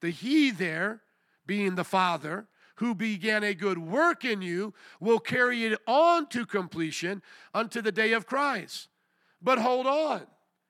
the 0.00 0.10
he 0.10 0.50
there 0.50 1.02
being 1.46 1.74
the 1.74 1.84
Father, 1.84 2.48
who 2.76 2.94
began 2.94 3.42
a 3.44 3.54
good 3.54 3.78
work 3.78 4.24
in 4.24 4.42
you, 4.42 4.74
will 5.00 5.18
carry 5.18 5.64
it 5.64 5.78
on 5.86 6.26
to 6.28 6.46
completion 6.46 7.22
unto 7.54 7.80
the 7.80 7.92
day 7.92 8.12
of 8.12 8.26
Christ. 8.26 8.88
But 9.40 9.58
hold 9.58 9.86
on. 9.86 10.26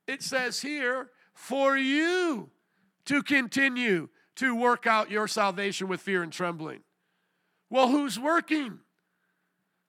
It 0.07 0.23
says 0.23 0.61
here, 0.61 1.11
for 1.33 1.77
you 1.77 2.51
to 3.07 3.23
continue 3.23 4.09
to 4.37 4.55
work 4.55 4.87
out 4.87 5.11
your 5.11 5.29
salvation 5.29 5.89
with 5.89 6.01
fear 6.01 6.23
and 6.23 6.33
trembling. 6.33 6.81
Well, 7.71 7.89
who's 7.89 8.19
working? 8.19 8.81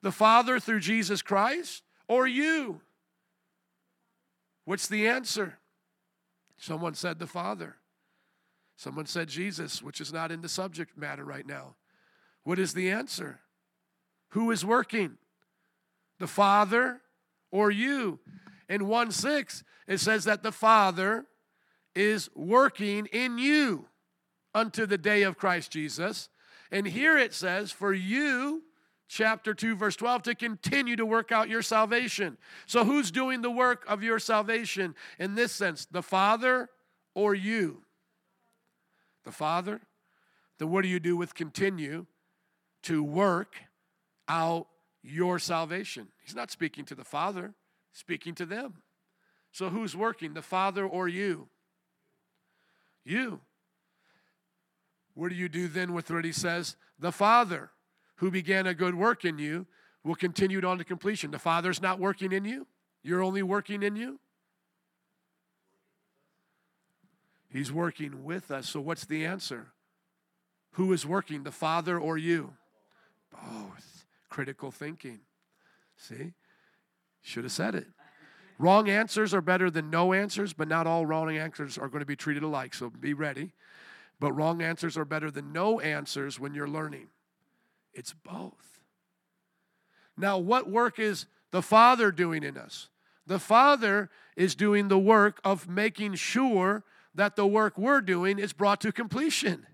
The 0.08 0.12
Father 0.13 0.58
through 0.58 0.80
Jesus 0.80 1.22
Christ 1.22 1.84
or 2.08 2.26
you? 2.26 2.80
What's 4.63 4.88
the 4.88 5.06
answer? 5.06 5.58
Someone 6.56 6.93
said 6.93 7.20
the 7.20 7.28
Father. 7.28 7.76
Someone 8.78 9.06
said 9.06 9.28
Jesus, 9.28 9.82
which 9.82 10.00
is 10.00 10.13
not 10.13 10.32
in 10.32 10.39
the 10.39 10.48
subject 10.48 10.98
matter 10.98 11.26
right 11.26 11.46
now. 11.46 11.76
What 12.46 12.58
is 12.58 12.74
the 12.74 12.89
answer? 12.89 13.41
Who 14.30 14.50
is 14.52 14.63
working? 14.63 15.17
The 16.20 16.28
Father 16.28 17.02
or 17.52 17.70
you? 17.70 18.20
In 18.70 18.88
1 18.88 19.12
6, 19.12 19.65
it 19.89 19.98
says 19.98 20.24
that 20.24 20.41
the 20.41 20.54
Father 20.54 21.26
is 21.93 22.30
working 22.34 23.08
in 23.08 23.38
you 23.38 23.89
unto 24.56 24.86
the 24.86 24.98
day 24.98 25.24
of 25.24 25.38
Christ 25.38 25.70
Jesus. 25.70 26.30
And 26.72 26.88
here 26.88 27.17
it 27.17 27.34
says, 27.34 27.74
for 27.74 27.91
you, 27.91 28.63
chapter 29.08 29.54
2, 29.54 29.76
verse 29.76 29.96
12, 29.96 30.24
to 30.24 30.36
continue 30.36 30.96
to 30.96 31.06
work 31.06 31.32
out 31.32 31.50
your 31.50 31.62
salvation. 31.62 32.38
So, 32.65 32.84
who's 32.84 33.12
doing 33.12 33.41
the 33.41 33.52
work 33.52 33.86
of 33.88 34.04
your 34.04 34.20
salvation 34.20 34.96
in 35.17 35.36
this 35.36 35.52
sense? 35.52 35.86
The 35.86 36.04
Father 36.04 36.70
or 37.15 37.34
you? 37.34 37.84
The 39.24 39.32
Father? 39.32 39.82
Then 40.60 40.70
what 40.70 40.82
do 40.82 40.88
you 40.88 41.00
do 41.00 41.15
with 41.15 41.36
continue 41.36 42.06
to 42.84 43.04
work 43.04 43.56
out 44.28 44.67
your 45.04 45.39
salvation? 45.39 46.08
He's 46.24 46.36
not 46.36 46.52
speaking 46.52 46.86
to 46.86 46.96
the 46.96 47.04
Father, 47.04 47.54
speaking 47.93 48.36
to 48.36 48.46
them. 48.46 48.82
So, 49.52 49.70
who's 49.70 49.96
working, 49.96 50.34
the 50.34 50.41
Father 50.41 50.86
or 50.86 51.08
you? 51.08 51.48
You. 53.06 53.39
What 55.13 55.30
do 55.30 55.36
you 55.36 55.50
do 55.50 55.67
then 55.67 55.93
with 55.93 56.12
what 56.12 56.26
he 56.26 56.32
says? 56.32 56.76
The 57.00 57.12
Father 57.12 57.72
who 58.17 58.30
began 58.30 58.67
a 58.67 58.73
good 58.73 58.95
work 58.95 59.25
in 59.25 59.39
you 59.39 59.65
will 60.03 60.15
continue 60.15 60.60
it 60.60 60.65
on 60.65 60.77
to 60.77 60.84
completion. 60.84 61.32
The 61.32 61.39
Father's 61.39 61.82
not 61.82 61.99
working 61.99 62.32
in 62.32 62.45
you, 62.45 62.67
you're 63.03 63.23
only 63.23 63.43
working 63.43 63.84
in 63.84 63.95
you. 63.95 64.19
He's 67.49 67.71
working 67.71 68.23
with 68.23 68.51
us. 68.51 68.69
So, 68.69 68.82
what's 68.82 69.06
the 69.06 69.25
answer? 69.25 69.67
Who 70.73 70.91
is 70.93 71.06
working, 71.06 71.43
the 71.43 71.51
Father 71.51 71.97
or 71.97 72.17
you? 72.17 72.53
Both. 73.32 74.06
Critical 74.30 74.69
thinking. 74.69 75.21
See? 75.95 76.34
Should 77.21 77.45
have 77.45 77.53
said 77.53 77.73
it. 77.73 77.88
Wrong 78.60 78.89
answers 78.89 79.34
are 79.34 79.41
better 79.41 79.69
than 79.69 79.89
no 79.89 80.13
answers, 80.13 80.53
but 80.53 80.67
not 80.67 80.88
all 80.88 81.06
wrong 81.06 81.36
answers 81.36 81.77
are 81.77 81.88
going 81.88 81.99
to 82.01 82.06
be 82.06 82.15
treated 82.15 82.43
alike. 82.43 82.73
So 82.73 82.89
be 82.89 83.13
ready. 83.13 83.53
But 84.19 84.34
wrong 84.34 84.62
answers 84.62 84.97
are 84.97 85.06
better 85.06 85.30
than 85.30 85.53
no 85.53 85.80
answers 85.80 86.39
when 86.39 86.53
you're 86.53 86.67
learning. 86.67 87.08
It's 87.97 88.13
both. 88.13 88.79
Now, 90.15 90.38
what 90.38 90.69
work 90.69 90.99
is 90.99 91.25
the 91.51 91.62
Father 91.62 92.12
doing 92.12 92.43
in 92.43 92.55
us? 92.55 92.89
The 93.25 93.39
Father 93.39 94.10
is 94.38 94.55
doing 94.55 94.88
the 94.88 94.99
work 94.99 95.41
of 95.43 95.67
making 95.67 96.15
sure 96.15 96.83
that 97.15 97.36
the 97.36 97.47
work 97.47 97.77
we're 97.77 98.01
doing 98.01 98.38
is 98.38 98.53
brought 98.53 98.79
to 98.81 98.91
completion. 98.91 99.65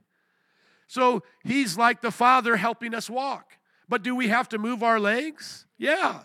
So 0.88 1.21
He's 1.43 1.77
like 1.77 2.01
the 2.01 2.12
Father 2.12 2.55
helping 2.55 2.95
us 2.95 3.09
walk. 3.09 3.51
But 3.89 4.01
do 4.01 4.15
we 4.15 4.29
have 4.29 4.47
to 4.49 4.57
move 4.57 4.81
our 4.81 4.99
legs? 4.99 5.65
Yeah. 5.77 6.21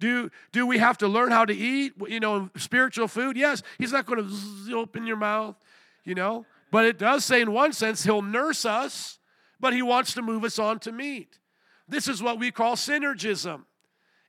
Do, 0.00 0.30
do 0.52 0.66
we 0.66 0.78
have 0.78 0.98
to 0.98 1.08
learn 1.08 1.30
how 1.30 1.46
to 1.46 1.54
eat, 1.54 1.94
you 2.06 2.20
know, 2.20 2.50
spiritual 2.56 3.08
food? 3.08 3.36
Yes. 3.36 3.62
He's 3.78 3.92
not 3.92 4.06
going 4.06 4.28
to 4.28 4.76
open 4.76 5.06
your 5.06 5.16
mouth, 5.16 5.56
you 6.04 6.14
know. 6.14 6.44
But 6.70 6.84
it 6.84 6.98
does 6.98 7.24
say, 7.24 7.40
in 7.40 7.52
one 7.52 7.72
sense, 7.72 8.04
He'll 8.04 8.22
nurse 8.22 8.66
us, 8.66 9.17
but 9.60 9.72
He 9.72 9.82
wants 9.82 10.14
to 10.14 10.22
move 10.22 10.44
us 10.44 10.58
on 10.58 10.78
to 10.80 10.92
meat. 10.92 11.38
This 11.86 12.08
is 12.08 12.22
what 12.22 12.38
we 12.38 12.50
call 12.50 12.76
synergism. 12.76 13.64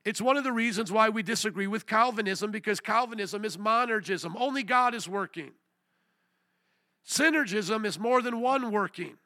It's 0.04 0.20
one 0.20 0.36
of 0.36 0.44
the 0.44 0.52
reasons 0.52 0.90
why 0.90 1.10
we 1.10 1.22
disagree 1.22 1.66
with 1.66 1.86
Calvinism 1.86 2.50
because 2.50 2.80
Calvinism 2.80 3.44
is 3.44 3.58
monergism. 3.58 4.34
Only 4.38 4.62
God 4.62 4.94
is 4.94 5.06
working. 5.06 5.52
Synergism 7.06 7.84
is 7.84 7.98
more 7.98 8.22
than 8.22 8.40
one 8.40 8.70
working. 8.70 9.18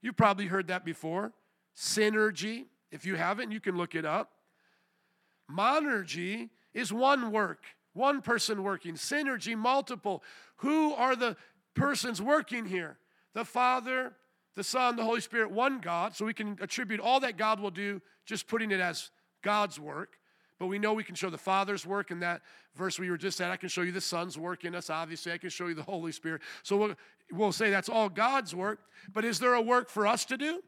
You've 0.00 0.16
probably 0.16 0.46
heard 0.46 0.68
that 0.68 0.84
before. 0.84 1.32
Synergy. 1.76 2.64
If 2.90 3.04
you 3.04 3.16
haven't, 3.16 3.50
you 3.50 3.60
can 3.60 3.76
look 3.76 3.94
it 3.94 4.04
up. 4.04 4.30
Monergy 5.50 6.50
is 6.72 6.92
one 6.92 7.30
work, 7.30 7.64
one 7.92 8.22
person 8.22 8.62
working. 8.62 8.94
Synergy, 8.94 9.56
multiple. 9.56 10.22
Who 10.56 10.94
are 10.94 11.16
the 11.16 11.36
persons 11.74 12.22
working 12.22 12.64
here? 12.64 12.98
The 13.34 13.44
Father, 13.44 14.14
the 14.54 14.64
Son, 14.64 14.96
the 14.96 15.04
Holy 15.04 15.20
Spirit, 15.20 15.50
one 15.50 15.80
God. 15.80 16.14
So 16.14 16.24
we 16.24 16.34
can 16.34 16.58
attribute 16.60 17.00
all 17.00 17.20
that 17.20 17.36
God 17.36 17.60
will 17.60 17.70
do, 17.70 18.00
just 18.26 18.46
putting 18.46 18.70
it 18.70 18.80
as 18.80 19.10
God's 19.42 19.78
work. 19.78 20.18
But 20.58 20.66
we 20.66 20.78
know 20.78 20.94
we 20.94 21.04
can 21.04 21.16
show 21.16 21.30
the 21.30 21.38
Father's 21.38 21.84
work 21.84 22.10
in 22.10 22.20
that 22.20 22.42
verse 22.76 22.98
we 22.98 23.10
were 23.10 23.16
just 23.16 23.40
at. 23.40 23.50
I 23.50 23.56
can 23.56 23.68
show 23.68 23.82
you 23.82 23.92
the 23.92 24.00
Son's 24.00 24.38
work 24.38 24.64
in 24.64 24.74
us, 24.74 24.88
obviously. 24.88 25.32
I 25.32 25.38
can 25.38 25.50
show 25.50 25.66
you 25.66 25.74
the 25.74 25.82
Holy 25.82 26.12
Spirit. 26.12 26.42
So 26.62 26.76
we'll, 26.76 26.94
we'll 27.32 27.52
say 27.52 27.70
that's 27.70 27.88
all 27.88 28.08
God's 28.08 28.54
work. 28.54 28.80
But 29.12 29.24
is 29.24 29.38
there 29.40 29.54
a 29.54 29.60
work 29.62 29.90
for 29.90 30.06
us 30.06 30.24
to 30.26 30.36
do? 30.36 30.62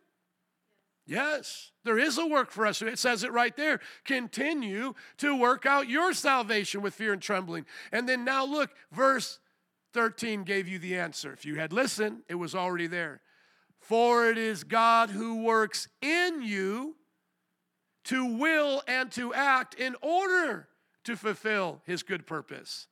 Yes, 1.07 1.71
there 1.85 1.99
is 1.99 2.19
a 2.19 2.27
work 2.27 2.51
for 2.51 2.67
us. 2.67 2.83
It 2.83 2.99
says 2.99 3.23
it 3.23 3.31
right 3.31 3.57
there. 3.57 3.81
Continue 4.05 4.95
to 5.19 5.39
work 5.39 5.65
out 5.65 5.89
your 5.89 6.13
salvation 6.13 6.83
with 6.83 6.95
fear 6.95 7.13
and 7.13 7.23
trembling. 7.23 7.65
And 7.93 8.09
then 8.09 8.25
now 8.25 8.45
look, 8.45 8.71
verse 8.91 9.39
13 9.93 10.43
gave 10.43 10.67
you 10.67 10.81
the 10.81 10.97
answer. 10.97 11.33
If 11.33 11.47
you 11.47 11.55
had 11.55 11.73
listened, 11.73 12.23
it 12.29 12.35
was 12.35 12.57
already 12.57 12.89
there. 12.89 13.21
For 13.87 14.29
it 14.29 14.37
is 14.37 14.65
God 14.65 15.11
who 15.11 15.45
works 15.45 15.87
in 16.03 16.43
you 16.43 16.97
to 18.07 18.25
will 18.37 18.83
and 18.89 19.13
to 19.13 19.33
act 19.33 19.75
in 19.75 19.95
order 20.03 20.67
to 21.05 21.17
fulfill 21.17 21.83
his 21.85 22.03
good 22.03 22.27
purpose. 22.27 22.89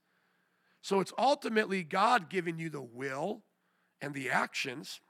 So 0.82 1.00
it's 1.00 1.12
ultimately 1.18 1.82
God 1.82 2.30
giving 2.30 2.60
you 2.60 2.70
the 2.70 2.80
will 2.80 3.42
and 4.00 4.14
the 4.14 4.30
actions, 4.30 5.00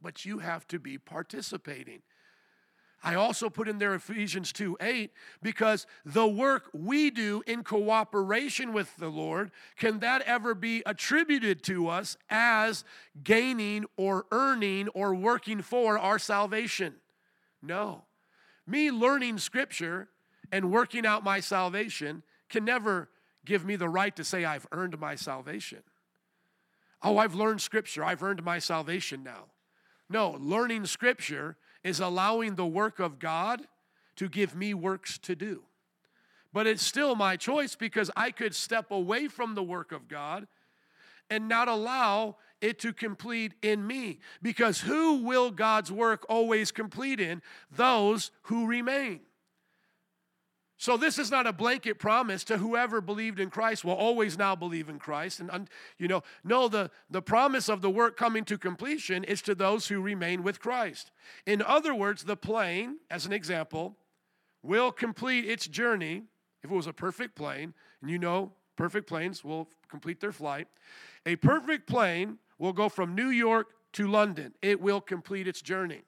but 0.00 0.24
you 0.24 0.38
have 0.38 0.68
to 0.68 0.78
be 0.78 0.98
participating. 0.98 2.02
I 3.04 3.16
also 3.16 3.50
put 3.50 3.68
in 3.68 3.78
there 3.78 3.94
Ephesians 3.94 4.52
2 4.52 4.76
8 4.80 5.10
because 5.42 5.86
the 6.04 6.26
work 6.26 6.68
we 6.72 7.10
do 7.10 7.42
in 7.46 7.64
cooperation 7.64 8.72
with 8.72 8.96
the 8.96 9.08
Lord, 9.08 9.50
can 9.76 9.98
that 10.00 10.22
ever 10.22 10.54
be 10.54 10.82
attributed 10.86 11.64
to 11.64 11.88
us 11.88 12.16
as 12.30 12.84
gaining 13.24 13.86
or 13.96 14.26
earning 14.30 14.88
or 14.88 15.14
working 15.14 15.62
for 15.62 15.98
our 15.98 16.18
salvation? 16.18 16.94
No. 17.60 18.04
Me 18.66 18.90
learning 18.90 19.38
scripture 19.38 20.08
and 20.52 20.70
working 20.70 21.04
out 21.04 21.24
my 21.24 21.40
salvation 21.40 22.22
can 22.48 22.64
never 22.64 23.08
give 23.44 23.64
me 23.64 23.74
the 23.74 23.88
right 23.88 24.14
to 24.14 24.22
say 24.22 24.44
I've 24.44 24.66
earned 24.70 25.00
my 25.00 25.16
salvation. 25.16 25.82
Oh, 27.02 27.18
I've 27.18 27.34
learned 27.34 27.60
scripture, 27.60 28.04
I've 28.04 28.22
earned 28.22 28.44
my 28.44 28.60
salvation 28.60 29.24
now. 29.24 29.46
No, 30.08 30.36
learning 30.38 30.86
scripture 30.86 31.56
is 31.84 32.00
allowing 32.00 32.54
the 32.54 32.66
work 32.66 32.98
of 32.98 33.18
God 33.18 33.62
to 34.16 34.28
give 34.28 34.54
me 34.54 34.74
works 34.74 35.18
to 35.18 35.34
do. 35.34 35.62
But 36.52 36.66
it's 36.66 36.82
still 36.82 37.14
my 37.14 37.36
choice 37.36 37.74
because 37.74 38.10
I 38.16 38.30
could 38.30 38.54
step 38.54 38.90
away 38.90 39.28
from 39.28 39.54
the 39.54 39.62
work 39.62 39.90
of 39.90 40.06
God 40.06 40.46
and 41.30 41.48
not 41.48 41.68
allow 41.68 42.36
it 42.60 42.78
to 42.80 42.92
complete 42.92 43.54
in 43.62 43.86
me. 43.86 44.20
Because 44.42 44.80
who 44.80 45.24
will 45.24 45.50
God's 45.50 45.90
work 45.90 46.26
always 46.28 46.70
complete 46.70 47.20
in? 47.20 47.42
Those 47.70 48.30
who 48.42 48.66
remain. 48.66 49.20
So 50.82 50.96
this 50.96 51.16
is 51.16 51.30
not 51.30 51.46
a 51.46 51.52
blanket 51.52 52.00
promise 52.00 52.42
to 52.42 52.58
whoever 52.58 53.00
believed 53.00 53.38
in 53.38 53.50
Christ 53.50 53.84
will 53.84 53.94
always 53.94 54.36
now 54.36 54.56
believe 54.56 54.88
in 54.88 54.98
Christ. 54.98 55.38
And 55.38 55.70
you 55.96 56.08
know, 56.08 56.24
no, 56.42 56.66
the, 56.66 56.90
the 57.08 57.22
promise 57.22 57.68
of 57.68 57.82
the 57.82 57.88
work 57.88 58.16
coming 58.16 58.44
to 58.46 58.58
completion 58.58 59.22
is 59.22 59.42
to 59.42 59.54
those 59.54 59.86
who 59.86 60.00
remain 60.00 60.42
with 60.42 60.58
Christ. 60.58 61.12
In 61.46 61.62
other 61.62 61.94
words, 61.94 62.24
the 62.24 62.36
plane, 62.36 62.96
as 63.12 63.26
an 63.26 63.32
example, 63.32 63.96
will 64.60 64.90
complete 64.90 65.48
its 65.48 65.68
journey 65.68 66.24
if 66.64 66.70
it 66.72 66.74
was 66.74 66.88
a 66.88 66.92
perfect 66.92 67.36
plane, 67.36 67.74
and 68.00 68.10
you 68.10 68.18
know 68.18 68.50
perfect 68.74 69.06
planes 69.06 69.44
will 69.44 69.68
complete 69.88 70.18
their 70.18 70.32
flight. 70.32 70.66
A 71.24 71.36
perfect 71.36 71.86
plane 71.86 72.38
will 72.58 72.72
go 72.72 72.88
from 72.88 73.14
New 73.14 73.28
York 73.28 73.68
to 73.92 74.08
London. 74.08 74.52
It 74.62 74.80
will 74.80 75.00
complete 75.00 75.46
its 75.46 75.62
journey. 75.62 76.02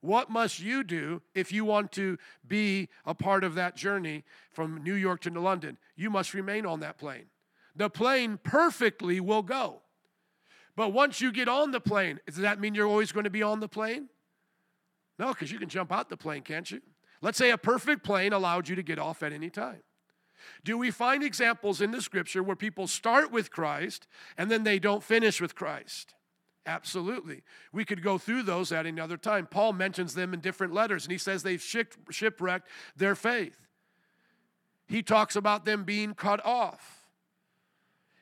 What 0.00 0.30
must 0.30 0.60
you 0.60 0.84
do 0.84 1.22
if 1.34 1.52
you 1.52 1.64
want 1.64 1.92
to 1.92 2.18
be 2.46 2.88
a 3.04 3.14
part 3.14 3.44
of 3.44 3.54
that 3.54 3.76
journey 3.76 4.24
from 4.52 4.82
New 4.82 4.94
York 4.94 5.20
to 5.22 5.30
London? 5.30 5.78
You 5.96 6.10
must 6.10 6.34
remain 6.34 6.66
on 6.66 6.80
that 6.80 6.98
plane. 6.98 7.26
The 7.74 7.90
plane 7.90 8.38
perfectly 8.42 9.20
will 9.20 9.42
go. 9.42 9.82
But 10.76 10.92
once 10.92 11.20
you 11.20 11.32
get 11.32 11.48
on 11.48 11.70
the 11.70 11.80
plane, 11.80 12.20
does 12.26 12.36
that 12.36 12.60
mean 12.60 12.74
you're 12.74 12.86
always 12.86 13.12
going 13.12 13.24
to 13.24 13.30
be 13.30 13.42
on 13.42 13.60
the 13.60 13.68
plane? 13.68 14.08
No, 15.18 15.28
because 15.28 15.50
you 15.50 15.58
can 15.58 15.68
jump 15.68 15.90
out 15.90 16.10
the 16.10 16.16
plane, 16.16 16.42
can't 16.42 16.70
you? 16.70 16.82
Let's 17.22 17.38
say 17.38 17.50
a 17.50 17.58
perfect 17.58 18.04
plane 18.04 18.34
allowed 18.34 18.68
you 18.68 18.76
to 18.76 18.82
get 18.82 18.98
off 18.98 19.22
at 19.22 19.32
any 19.32 19.48
time. 19.48 19.82
Do 20.64 20.76
we 20.76 20.90
find 20.90 21.22
examples 21.22 21.80
in 21.80 21.90
the 21.90 22.02
scripture 22.02 22.42
where 22.42 22.56
people 22.56 22.86
start 22.86 23.30
with 23.30 23.50
Christ 23.50 24.06
and 24.36 24.50
then 24.50 24.64
they 24.64 24.78
don't 24.78 25.02
finish 25.02 25.40
with 25.40 25.54
Christ? 25.54 26.14
Absolutely. 26.66 27.42
We 27.72 27.84
could 27.84 28.02
go 28.02 28.18
through 28.18 28.42
those 28.42 28.72
at 28.72 28.86
another 28.86 29.16
time. 29.16 29.46
Paul 29.46 29.72
mentions 29.72 30.14
them 30.14 30.34
in 30.34 30.40
different 30.40 30.74
letters, 30.74 31.04
and 31.04 31.12
he 31.12 31.18
says 31.18 31.42
they've 31.44 31.62
shipwrecked 32.10 32.68
their 32.96 33.14
faith. 33.14 33.56
He 34.88 35.02
talks 35.02 35.36
about 35.36 35.64
them 35.64 35.84
being 35.84 36.14
cut 36.14 36.44
off. 36.44 37.04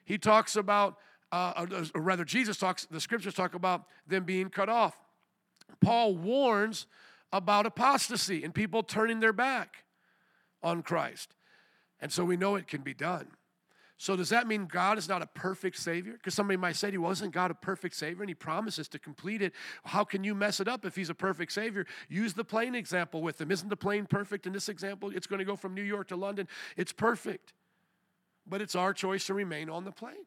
He 0.04 0.18
talks 0.18 0.56
about, 0.56 0.98
uh, 1.32 1.66
or 1.94 2.02
rather, 2.02 2.24
Jesus 2.24 2.58
talks, 2.58 2.84
the 2.86 3.00
scriptures 3.00 3.32
talk 3.32 3.54
about 3.54 3.86
them 4.06 4.24
being 4.24 4.50
cut 4.50 4.68
off. 4.68 4.98
Paul 5.80 6.14
warns 6.14 6.86
about 7.32 7.64
apostasy 7.64 8.44
and 8.44 8.54
people 8.54 8.82
turning 8.82 9.20
their 9.20 9.32
back 9.32 9.84
on 10.62 10.82
Christ. 10.82 11.34
And 12.00 12.12
so 12.12 12.24
we 12.24 12.36
know 12.36 12.56
it 12.56 12.66
can 12.66 12.82
be 12.82 12.94
done. 12.94 13.28
So, 13.96 14.16
does 14.16 14.28
that 14.30 14.48
mean 14.48 14.66
God 14.66 14.98
is 14.98 15.08
not 15.08 15.22
a 15.22 15.26
perfect 15.26 15.76
Savior? 15.78 16.14
Because 16.14 16.34
somebody 16.34 16.56
might 16.56 16.76
say, 16.76 16.90
He 16.90 16.98
wasn't 16.98 17.32
God 17.32 17.50
a 17.50 17.54
perfect 17.54 17.94
Savior 17.94 18.22
and 18.22 18.28
He 18.28 18.34
promises 18.34 18.88
to 18.88 18.98
complete 18.98 19.40
it. 19.40 19.52
How 19.84 20.04
can 20.04 20.24
you 20.24 20.34
mess 20.34 20.58
it 20.58 20.66
up 20.66 20.84
if 20.84 20.96
He's 20.96 21.10
a 21.10 21.14
perfect 21.14 21.52
Savior? 21.52 21.86
Use 22.08 22.34
the 22.34 22.44
plane 22.44 22.74
example 22.74 23.22
with 23.22 23.40
Him. 23.40 23.52
Isn't 23.52 23.68
the 23.68 23.76
plane 23.76 24.06
perfect 24.06 24.46
in 24.46 24.52
this 24.52 24.68
example? 24.68 25.10
It's 25.14 25.28
going 25.28 25.38
to 25.38 25.44
go 25.44 25.54
from 25.54 25.74
New 25.74 25.82
York 25.82 26.08
to 26.08 26.16
London. 26.16 26.48
It's 26.76 26.92
perfect. 26.92 27.52
But 28.46 28.60
it's 28.60 28.74
our 28.74 28.92
choice 28.92 29.26
to 29.26 29.34
remain 29.34 29.70
on 29.70 29.84
the 29.84 29.92
plane. 29.92 30.26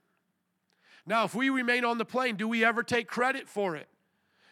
Now, 1.05 1.25
if 1.25 1.35
we 1.35 1.49
remain 1.49 1.85
on 1.85 1.97
the 1.97 2.05
plane, 2.05 2.35
do 2.35 2.47
we 2.47 2.65
ever 2.65 2.83
take 2.83 3.07
credit 3.07 3.47
for 3.47 3.75
it? 3.75 3.87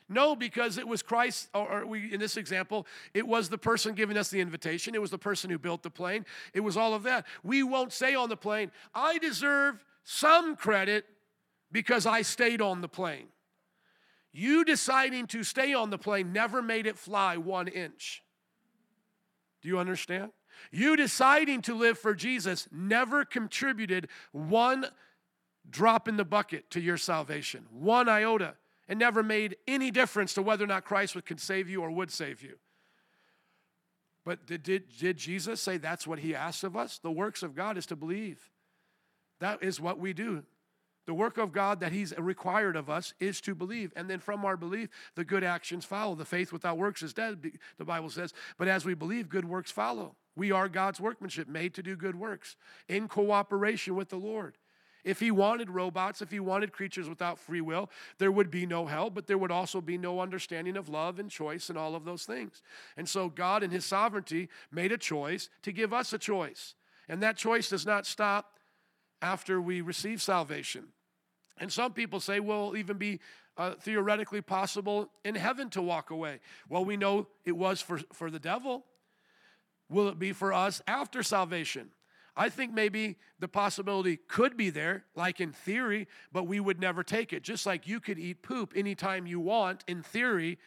No, 0.07 0.35
because 0.35 0.77
it 0.77 0.87
was 0.87 1.01
Christ, 1.01 1.49
or 1.53 1.85
we, 1.85 2.13
in 2.13 2.19
this 2.19 2.37
example, 2.37 2.85
it 3.13 3.27
was 3.27 3.49
the 3.49 3.57
person 3.57 3.95
giving 3.95 4.17
us 4.17 4.29
the 4.29 4.39
invitation. 4.39 4.93
It 4.93 5.01
was 5.01 5.09
the 5.09 5.17
person 5.17 5.49
who 5.49 5.57
built 5.57 5.81
the 5.81 5.89
plane. 5.89 6.25
It 6.53 6.59
was 6.59 6.77
all 6.77 6.93
of 6.93 7.03
that. 7.03 7.25
We 7.43 7.63
won't 7.63 7.91
say 7.91 8.13
on 8.13 8.29
the 8.29 8.37
plane, 8.37 8.71
I 8.93 9.17
deserve 9.17 9.83
some 10.03 10.55
credit 10.55 11.05
because 11.71 12.05
I 12.05 12.21
stayed 12.21 12.61
on 12.61 12.81
the 12.81 12.87
plane. 12.87 13.27
You 14.31 14.63
deciding 14.63 15.27
to 15.27 15.43
stay 15.43 15.73
on 15.73 15.89
the 15.89 15.97
plane 15.97 16.31
never 16.31 16.61
made 16.61 16.85
it 16.85 16.99
fly 16.99 17.37
one 17.37 17.67
inch. 17.67 18.21
Do 19.61 19.69
you 19.69 19.79
understand? 19.79 20.31
You 20.71 20.95
deciding 20.95 21.63
to 21.63 21.73
live 21.73 21.97
for 21.97 22.13
Jesus 22.13 22.67
never 22.71 23.25
contributed 23.25 24.07
one 24.31 24.85
drop 25.67 26.07
in 26.07 26.15
the 26.15 26.25
bucket 26.25 26.69
to 26.71 26.79
your 26.79 26.97
salvation, 26.97 27.65
one 27.71 28.07
iota 28.07 28.53
and 28.87 28.99
never 28.99 29.23
made 29.23 29.57
any 29.67 29.91
difference 29.91 30.33
to 30.33 30.41
whether 30.41 30.63
or 30.63 30.67
not 30.67 30.85
Christ 30.85 31.17
could 31.25 31.39
save 31.39 31.69
you 31.69 31.81
or 31.81 31.91
would 31.91 32.11
save 32.11 32.41
you. 32.41 32.57
But 34.25 34.45
did, 34.47 34.63
did, 34.63 34.83
did 34.97 35.17
Jesus 35.17 35.61
say 35.61 35.77
that's 35.77 36.07
what 36.07 36.19
he 36.19 36.33
asked 36.33 36.63
of 36.63 36.75
us? 36.75 36.97
The 36.97 37.11
works 37.11 37.43
of 37.43 37.55
God 37.55 37.77
is 37.77 37.85
to 37.87 37.95
believe. 37.95 38.49
That 39.39 39.61
is 39.63 39.79
what 39.79 39.99
we 39.99 40.13
do. 40.13 40.43
The 41.05 41.13
work 41.13 41.37
of 41.37 41.51
God 41.51 41.81
that 41.81 41.91
He's 41.91 42.17
required 42.17 42.75
of 42.75 42.89
us 42.89 43.13
is 43.19 43.39
to 43.41 43.53
believe. 43.53 43.93
And 43.95 44.09
then 44.09 44.19
from 44.19 44.43
our 44.43 44.57
belief, 44.57 44.89
the 45.15 45.23
good 45.23 45.43
actions 45.43 45.85
follow. 45.85 46.15
The 46.15 46.25
faith 46.25 46.51
without 46.51 46.77
works 46.77 47.03
is 47.03 47.13
dead, 47.13 47.51
the 47.77 47.85
Bible 47.85 48.09
says. 48.09 48.33
But 48.57 48.67
as 48.67 48.85
we 48.85 48.95
believe, 48.95 49.29
good 49.29 49.45
works 49.45 49.71
follow. 49.71 50.15
We 50.35 50.51
are 50.51 50.67
God's 50.67 50.99
workmanship, 50.99 51.47
made 51.47 51.73
to 51.75 51.83
do 51.83 51.95
good 51.95 52.15
works 52.15 52.55
in 52.89 53.07
cooperation 53.07 53.95
with 53.95 54.09
the 54.09 54.17
Lord. 54.17 54.57
If 55.05 55.19
he 55.19 55.29
wanted 55.29 55.69
robots, 55.69 56.23
if 56.23 56.31
he 56.31 56.39
wanted 56.39 56.73
creatures 56.73 57.07
without 57.07 57.37
free 57.37 57.61
will, 57.61 57.91
there 58.17 58.31
would 58.31 58.49
be 58.49 58.65
no 58.65 58.87
hell, 58.87 59.11
but 59.11 59.27
there 59.27 59.37
would 59.37 59.51
also 59.51 59.79
be 59.79 59.99
no 59.99 60.19
understanding 60.19 60.75
of 60.75 60.89
love 60.89 61.19
and 61.19 61.29
choice 61.29 61.69
and 61.69 61.77
all 61.77 61.95
of 61.95 62.05
those 62.05 62.25
things. 62.25 62.63
And 62.97 63.07
so 63.07 63.29
God, 63.29 63.61
in 63.61 63.69
his 63.69 63.85
sovereignty, 63.85 64.49
made 64.71 64.91
a 64.91 64.97
choice 64.97 65.49
to 65.61 65.71
give 65.71 65.93
us 65.93 66.11
a 66.11 66.17
choice. 66.17 66.73
And 67.07 67.21
that 67.21 67.37
choice 67.37 67.69
does 67.69 67.85
not 67.85 68.07
stop 68.07 68.57
after 69.21 69.61
we 69.61 69.81
receive 69.81 70.23
salvation. 70.23 70.87
And 71.57 71.71
some 71.71 71.93
people 71.93 72.19
say, 72.19 72.39
well, 72.39 72.75
even 72.75 72.97
be 72.97 73.19
uh, 73.57 73.73
theoretically 73.79 74.41
possible 74.41 75.11
in 75.23 75.35
heaven 75.35 75.69
to 75.69 75.83
walk 75.83 76.09
away. 76.09 76.39
Well, 76.67 76.83
we 76.83 76.97
know 76.97 77.27
it 77.45 77.55
was 77.55 77.79
for, 77.79 77.99
for 78.11 78.31
the 78.31 78.39
devil. 78.39 78.85
Will 79.87 80.09
it 80.09 80.17
be 80.17 80.33
for 80.33 80.51
us 80.51 80.81
after 80.87 81.21
salvation? 81.21 81.91
I 82.37 82.49
think 82.49 82.73
maybe 82.73 83.15
the 83.39 83.47
possibility 83.47 84.17
could 84.27 84.57
be 84.57 84.69
there, 84.69 85.05
like 85.15 85.39
in 85.39 85.51
theory, 85.51 86.07
but 86.31 86.47
we 86.47 86.59
would 86.59 86.79
never 86.79 87.03
take 87.03 87.31
it. 87.31 87.43
Just 87.43 87.65
like 87.65 87.87
you 87.87 87.99
could 87.99 88.19
eat 88.19 88.41
poop 88.41 88.73
anytime 88.75 89.25
you 89.25 89.39
want, 89.39 89.83
in 89.87 90.03
theory, 90.03 90.57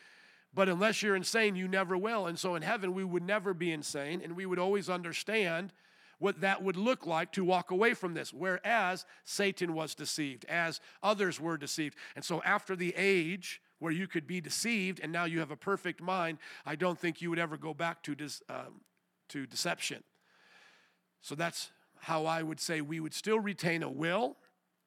but 0.55 0.69
unless 0.69 1.03
you're 1.03 1.17
insane, 1.17 1.57
you 1.57 1.69
never 1.69 1.97
will. 1.97 2.27
And 2.27 2.39
so 2.39 2.55
in 2.55 2.63
heaven, 2.63 2.95
we 2.95 3.05
would 3.05 3.23
never 3.23 3.53
be 3.53 3.71
insane, 3.71 4.23
and 4.25 4.35
we 4.35 4.47
would 4.47 4.59
always 4.59 4.89
understand 4.89 5.73
what 6.19 6.41
that 6.41 6.63
would 6.63 6.77
look 6.77 7.07
like 7.07 7.33
to 7.33 7.45
walk 7.45 7.71
away 7.71 7.95
from 7.95 8.15
this. 8.15 8.33
Whereas 8.33 9.05
Satan 9.25 9.75
was 9.75 9.95
deceived, 9.95 10.45
as 10.47 10.81
others 11.03 11.39
were 11.39 11.57
deceived. 11.57 11.97
And 12.17 12.25
so 12.25 12.43
after 12.43 12.75
the 12.75 12.95
age, 12.97 13.61
where 13.79 13.93
you 13.93 14.09
could 14.09 14.27
be 14.27 14.41
deceived 14.41 15.01
and 15.01 15.13
now 15.13 15.25
you 15.25 15.39
have 15.39 15.53
a 15.53 15.57
perfect 15.57 16.01
mind, 16.01 16.39
I 16.67 16.75
don't 16.75 16.99
think 16.99 17.23
you 17.23 17.31
would 17.31 17.39
ever 17.39 17.57
go 17.57 17.75
back 17.75 18.03
to, 18.05 18.15
dis, 18.15 18.43
um, 18.49 18.81
to 19.29 19.47
deception. 19.47 20.03
So 21.21 21.35
that's 21.35 21.71
how 22.01 22.27
I 22.27 22.43
would 22.43 22.61
say 22.61 22.81
we 22.81 23.01
would 23.01 23.15
still 23.15 23.41
retain 23.41 23.83
a 23.83 23.91
will 23.91 24.37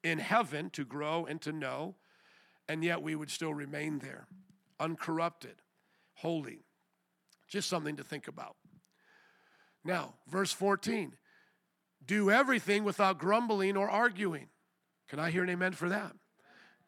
in 0.04 0.20
heaven 0.20 0.70
to 0.72 0.86
grow 0.86 1.26
and 1.26 1.41
to 1.41 1.52
know, 1.52 1.96
and 2.67 2.84
yet 2.84 3.02
we 3.02 3.15
would 3.15 3.30
still 3.30 3.54
remain 3.54 4.00
there, 4.00 4.28
uncorrupted, 4.80 5.56
holy. 6.15 6.65
Just 7.48 7.70
something 7.70 7.98
to 7.98 8.04
think 8.04 8.28
about. 8.28 8.56
Now, 9.84 10.15
verse 10.28 10.52
14 10.52 11.13
do 12.04 12.32
everything 12.32 12.84
without 12.84 13.20
grumbling 13.20 13.78
or 13.78 13.88
arguing. 13.88 14.48
Can 15.08 15.20
I 15.20 15.30
hear 15.30 15.44
an 15.44 15.50
amen 15.50 15.74
for 15.74 15.88
that? 15.89 16.13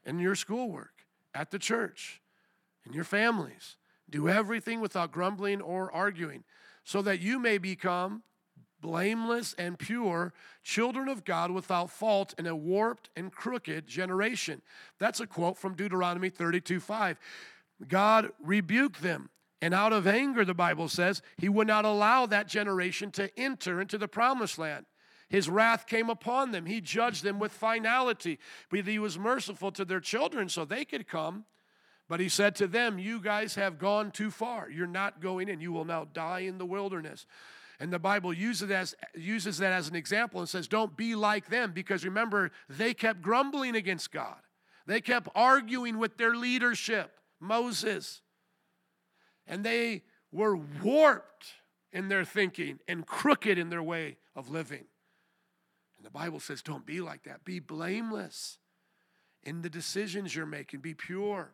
In 0.05 0.17
your 0.17 0.33
schoolwork, 0.33 1.05
at 1.35 1.51
the 1.51 1.59
church, 1.59 2.21
in 2.85 2.93
your 2.93 3.03
families, 3.03 3.77
do 4.09 4.27
everything 4.27 4.81
without 4.81 5.11
grumbling 5.11 5.61
or 5.61 5.91
arguing, 5.91 6.43
so 6.83 7.01
that 7.03 7.19
you 7.19 7.37
may 7.37 7.57
become 7.57 8.23
blameless 8.83 9.55
and 9.57 9.79
pure, 9.79 10.33
children 10.61 11.07
of 11.07 11.25
God 11.25 11.49
without 11.49 11.89
fault 11.89 12.35
in 12.37 12.45
a 12.45 12.55
warped 12.55 13.09
and 13.15 13.31
crooked 13.31 13.87
generation. 13.87 14.61
That's 14.99 15.19
a 15.19 15.25
quote 15.25 15.57
from 15.57 15.73
Deuteronomy 15.73 16.29
32 16.29 16.79
5. 16.79 17.17
God 17.87 18.29
rebuked 18.39 19.01
them. 19.01 19.31
And 19.61 19.73
out 19.73 19.93
of 19.93 20.05
anger, 20.05 20.43
the 20.43 20.53
Bible 20.53 20.89
says, 20.89 21.21
he 21.37 21.47
would 21.47 21.67
not 21.67 21.85
allow 21.85 22.25
that 22.25 22.49
generation 22.49 23.11
to 23.11 23.31
enter 23.39 23.79
into 23.79 23.97
the 23.97 24.09
promised 24.09 24.59
land. 24.59 24.85
His 25.29 25.47
wrath 25.49 25.87
came 25.87 26.09
upon 26.09 26.51
them. 26.51 26.65
He 26.65 26.81
judged 26.81 27.23
them 27.23 27.39
with 27.39 27.53
finality. 27.53 28.39
But 28.69 28.85
he 28.85 28.99
was 28.99 29.17
merciful 29.17 29.71
to 29.71 29.85
their 29.85 30.01
children 30.01 30.49
so 30.49 30.65
they 30.65 30.83
could 30.83 31.07
come. 31.07 31.45
But 32.09 32.19
he 32.19 32.27
said 32.27 32.55
to 32.57 32.67
them, 32.67 32.99
You 32.99 33.21
guys 33.21 33.55
have 33.55 33.79
gone 33.79 34.11
too 34.11 34.29
far. 34.29 34.69
You're 34.69 34.85
not 34.85 35.21
going 35.21 35.47
in. 35.47 35.61
You 35.61 35.71
will 35.71 35.85
now 35.85 36.05
die 36.11 36.41
in 36.41 36.57
the 36.57 36.65
wilderness. 36.65 37.25
And 37.79 37.91
the 37.91 37.99
Bible 37.99 38.33
uses, 38.33 38.69
as, 38.71 38.95
uses 39.15 39.57
that 39.57 39.73
as 39.73 39.87
an 39.87 39.95
example 39.95 40.39
and 40.39 40.47
says, 40.47 40.67
don't 40.67 40.95
be 40.95 41.15
like 41.15 41.49
them 41.49 41.71
because 41.71 42.05
remember, 42.05 42.51
they 42.69 42.93
kept 42.93 43.21
grumbling 43.21 43.75
against 43.75 44.11
God. 44.11 44.37
They 44.85 45.01
kept 45.01 45.27
arguing 45.35 45.97
with 45.97 46.17
their 46.17 46.35
leadership, 46.35 47.11
Moses. 47.39 48.21
And 49.47 49.63
they 49.63 50.03
were 50.31 50.55
warped 50.55 51.45
in 51.91 52.09
their 52.09 52.25
thinking 52.25 52.79
and 52.87 53.05
crooked 53.05 53.57
in 53.57 53.69
their 53.69 53.83
way 53.83 54.17
of 54.35 54.49
living. 54.49 54.85
And 55.97 56.05
the 56.05 56.11
Bible 56.11 56.39
says, 56.39 56.61
don't 56.61 56.85
be 56.85 57.01
like 57.01 57.23
that. 57.23 57.43
Be 57.43 57.59
blameless 57.59 58.57
in 59.43 59.61
the 59.61 59.69
decisions 59.69 60.35
you're 60.35 60.45
making, 60.45 60.79
be 60.79 60.93
pure. 60.93 61.51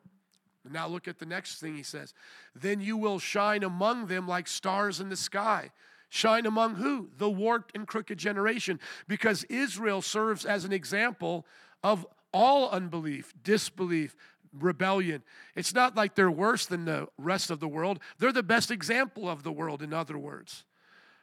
Now 0.69 0.88
look 0.88 1.08
at 1.08 1.17
the 1.17 1.25
next 1.25 1.60
thing 1.60 1.75
he 1.75 1.84
says. 1.84 2.13
Then 2.53 2.79
you 2.82 2.97
will 2.97 3.17
shine 3.17 3.63
among 3.63 4.05
them 4.05 4.27
like 4.27 4.47
stars 4.47 4.99
in 4.99 5.10
the 5.10 5.15
sky. 5.15 5.71
Shine 6.09 6.45
among 6.45 6.75
who? 6.75 7.09
The 7.17 7.29
warped 7.29 7.75
and 7.75 7.87
crooked 7.87 8.17
generation. 8.17 8.79
Because 9.07 9.43
Israel 9.45 10.01
serves 10.01 10.45
as 10.45 10.65
an 10.65 10.73
example 10.73 11.45
of 11.83 12.05
all 12.33 12.69
unbelief, 12.69 13.33
disbelief, 13.43 14.15
rebellion. 14.57 15.23
It's 15.55 15.73
not 15.73 15.95
like 15.95 16.15
they're 16.15 16.31
worse 16.31 16.65
than 16.65 16.85
the 16.85 17.07
rest 17.17 17.51
of 17.51 17.60
the 17.60 17.67
world. 17.67 17.99
They're 18.17 18.31
the 18.31 18.43
best 18.43 18.71
example 18.71 19.29
of 19.29 19.43
the 19.43 19.51
world, 19.51 19.81
in 19.81 19.93
other 19.93 20.17
words. 20.17 20.65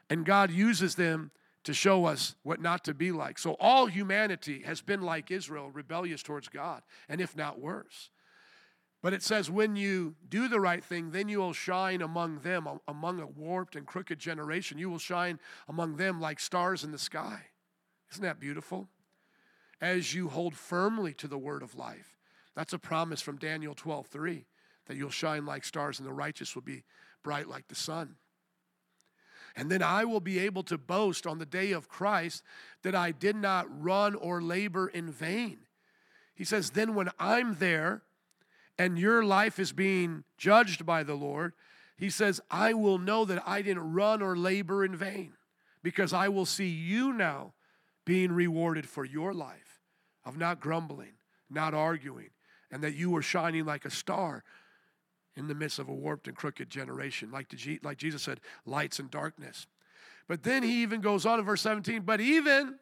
And 0.09 0.24
God 0.24 0.51
uses 0.51 0.95
them 0.95 1.32
to 1.64 1.74
show 1.74 2.05
us 2.05 2.37
what 2.45 2.61
not 2.61 2.84
to 2.84 2.95
be 2.95 3.11
like. 3.11 3.39
So 3.39 3.57
all 3.59 3.87
humanity 3.87 4.62
has 4.64 4.80
been 4.80 5.03
like 5.03 5.32
Israel, 5.32 5.70
rebellious 5.70 6.22
towards 6.22 6.49
God, 6.49 6.82
and 7.09 7.20
if 7.20 7.37
not 7.37 7.61
worse. 7.61 8.11
But 9.07 9.15
it 9.15 9.23
says, 9.23 9.49
when 9.49 9.77
you 9.77 10.17
do 10.29 10.49
the 10.49 10.59
right 10.59 10.83
thing, 10.83 11.13
then 11.13 11.29
you 11.29 11.39
will 11.39 11.53
shine 11.53 12.03
among 12.03 12.41
them, 12.41 12.67
among 12.89 13.21
a 13.21 13.27
warped 13.29 13.77
and 13.77 13.87
crooked 13.87 14.19
generation. 14.19 14.79
You 14.79 14.91
will 14.91 14.99
shine 14.99 15.39
among 15.69 15.95
them 15.95 16.21
like 16.21 16.41
stars 16.41 16.83
in 16.83 16.91
the 16.91 16.99
sky. 16.99 17.43
Isn't 18.11 18.25
that 18.25 18.41
beautiful? 18.41 18.89
As 19.81 20.13
you 20.13 20.29
hold 20.29 20.57
firmly 20.57 21.15
to 21.19 21.29
the 21.29 21.39
word 21.39 21.63
of 21.63 21.77
life. 21.77 22.17
That's 22.57 22.73
a 22.73 22.81
promise 22.81 23.23
from 23.23 23.37
Daniel 23.37 23.77
12 23.77 24.09
3 24.09 24.45
that 24.89 24.97
you'll 24.97 25.11
shine 25.11 25.47
like 25.47 25.65
stars 25.65 26.01
and 26.01 26.09
the 26.09 26.13
righteous 26.13 26.57
will 26.57 26.63
be 26.63 26.83
bright 27.23 27.47
like 27.47 27.69
the 27.69 27.77
sun. 27.77 28.17
And 29.55 29.71
then 29.71 29.85
I 29.85 30.05
will 30.05 30.19
be 30.19 30.41
able 30.41 30.65
to 30.65 30.77
boast 30.77 31.29
on 31.29 31.39
the 31.39 31.47
day 31.47 31.71
of 31.71 31.89
Christ 31.89 32.43
that 32.83 32.97
I 32.97 33.13
did 33.13 33.37
not 33.37 33.69
run 33.71 34.17
or 34.17 34.43
labor 34.43 34.89
in 34.89 35.13
vain. 35.13 35.59
He 36.35 36.43
says, 36.43 36.71
Then 36.71 36.97
when 36.97 37.11
I'm 37.21 37.55
there 37.61 38.03
and 38.79 38.99
your 38.99 39.24
life 39.24 39.59
is 39.59 39.72
being 39.72 40.24
judged 40.37 40.85
by 40.85 41.03
the 41.03 41.14
Lord, 41.14 41.55
he 41.97 42.11
says, 42.11 42.41
I 42.51 42.74
will 42.74 42.99
know 42.99 43.24
that 43.24 43.43
I 43.47 43.62
didn't 43.62 43.93
run 43.93 44.20
or 44.20 44.37
labor 44.37 44.85
in 44.85 44.95
vain 44.95 45.33
because 45.83 46.12
I 46.12 46.29
will 46.29 46.47
see 46.47 46.68
you 46.68 47.12
now 47.12 47.55
being 48.05 48.33
rewarded 48.33 48.89
for 48.89 49.05
your 49.05 49.33
life 49.33 49.81
of 50.24 50.37
not 50.37 50.61
grumbling, 50.61 51.14
not 51.49 51.74
arguing, 51.74 52.31
and 52.70 52.83
that 52.83 52.95
you 52.95 53.11
were 53.11 53.22
shining 53.22 53.64
like 53.64 53.85
a 53.85 53.91
star 53.91 54.45
in 55.37 55.49
the 55.49 55.55
midst 55.55 55.79
of 55.79 55.89
a 55.89 55.95
warped 55.95 56.29
and 56.29 56.37
crooked 56.37 56.68
generation. 56.70 57.31
Like, 57.31 57.47
like 57.83 57.99
Jesus 57.99 58.22
said, 58.22 58.41
lights 58.64 58.99
and 58.99 59.11
darkness. 59.11 59.66
But 60.29 60.43
then 60.43 60.62
he 60.62 60.83
even 60.83 61.01
goes 61.01 61.24
on 61.24 61.39
in 61.39 61.45
verse 61.45 61.62
17, 61.62 62.03
but 62.03 62.20
even 62.20 62.79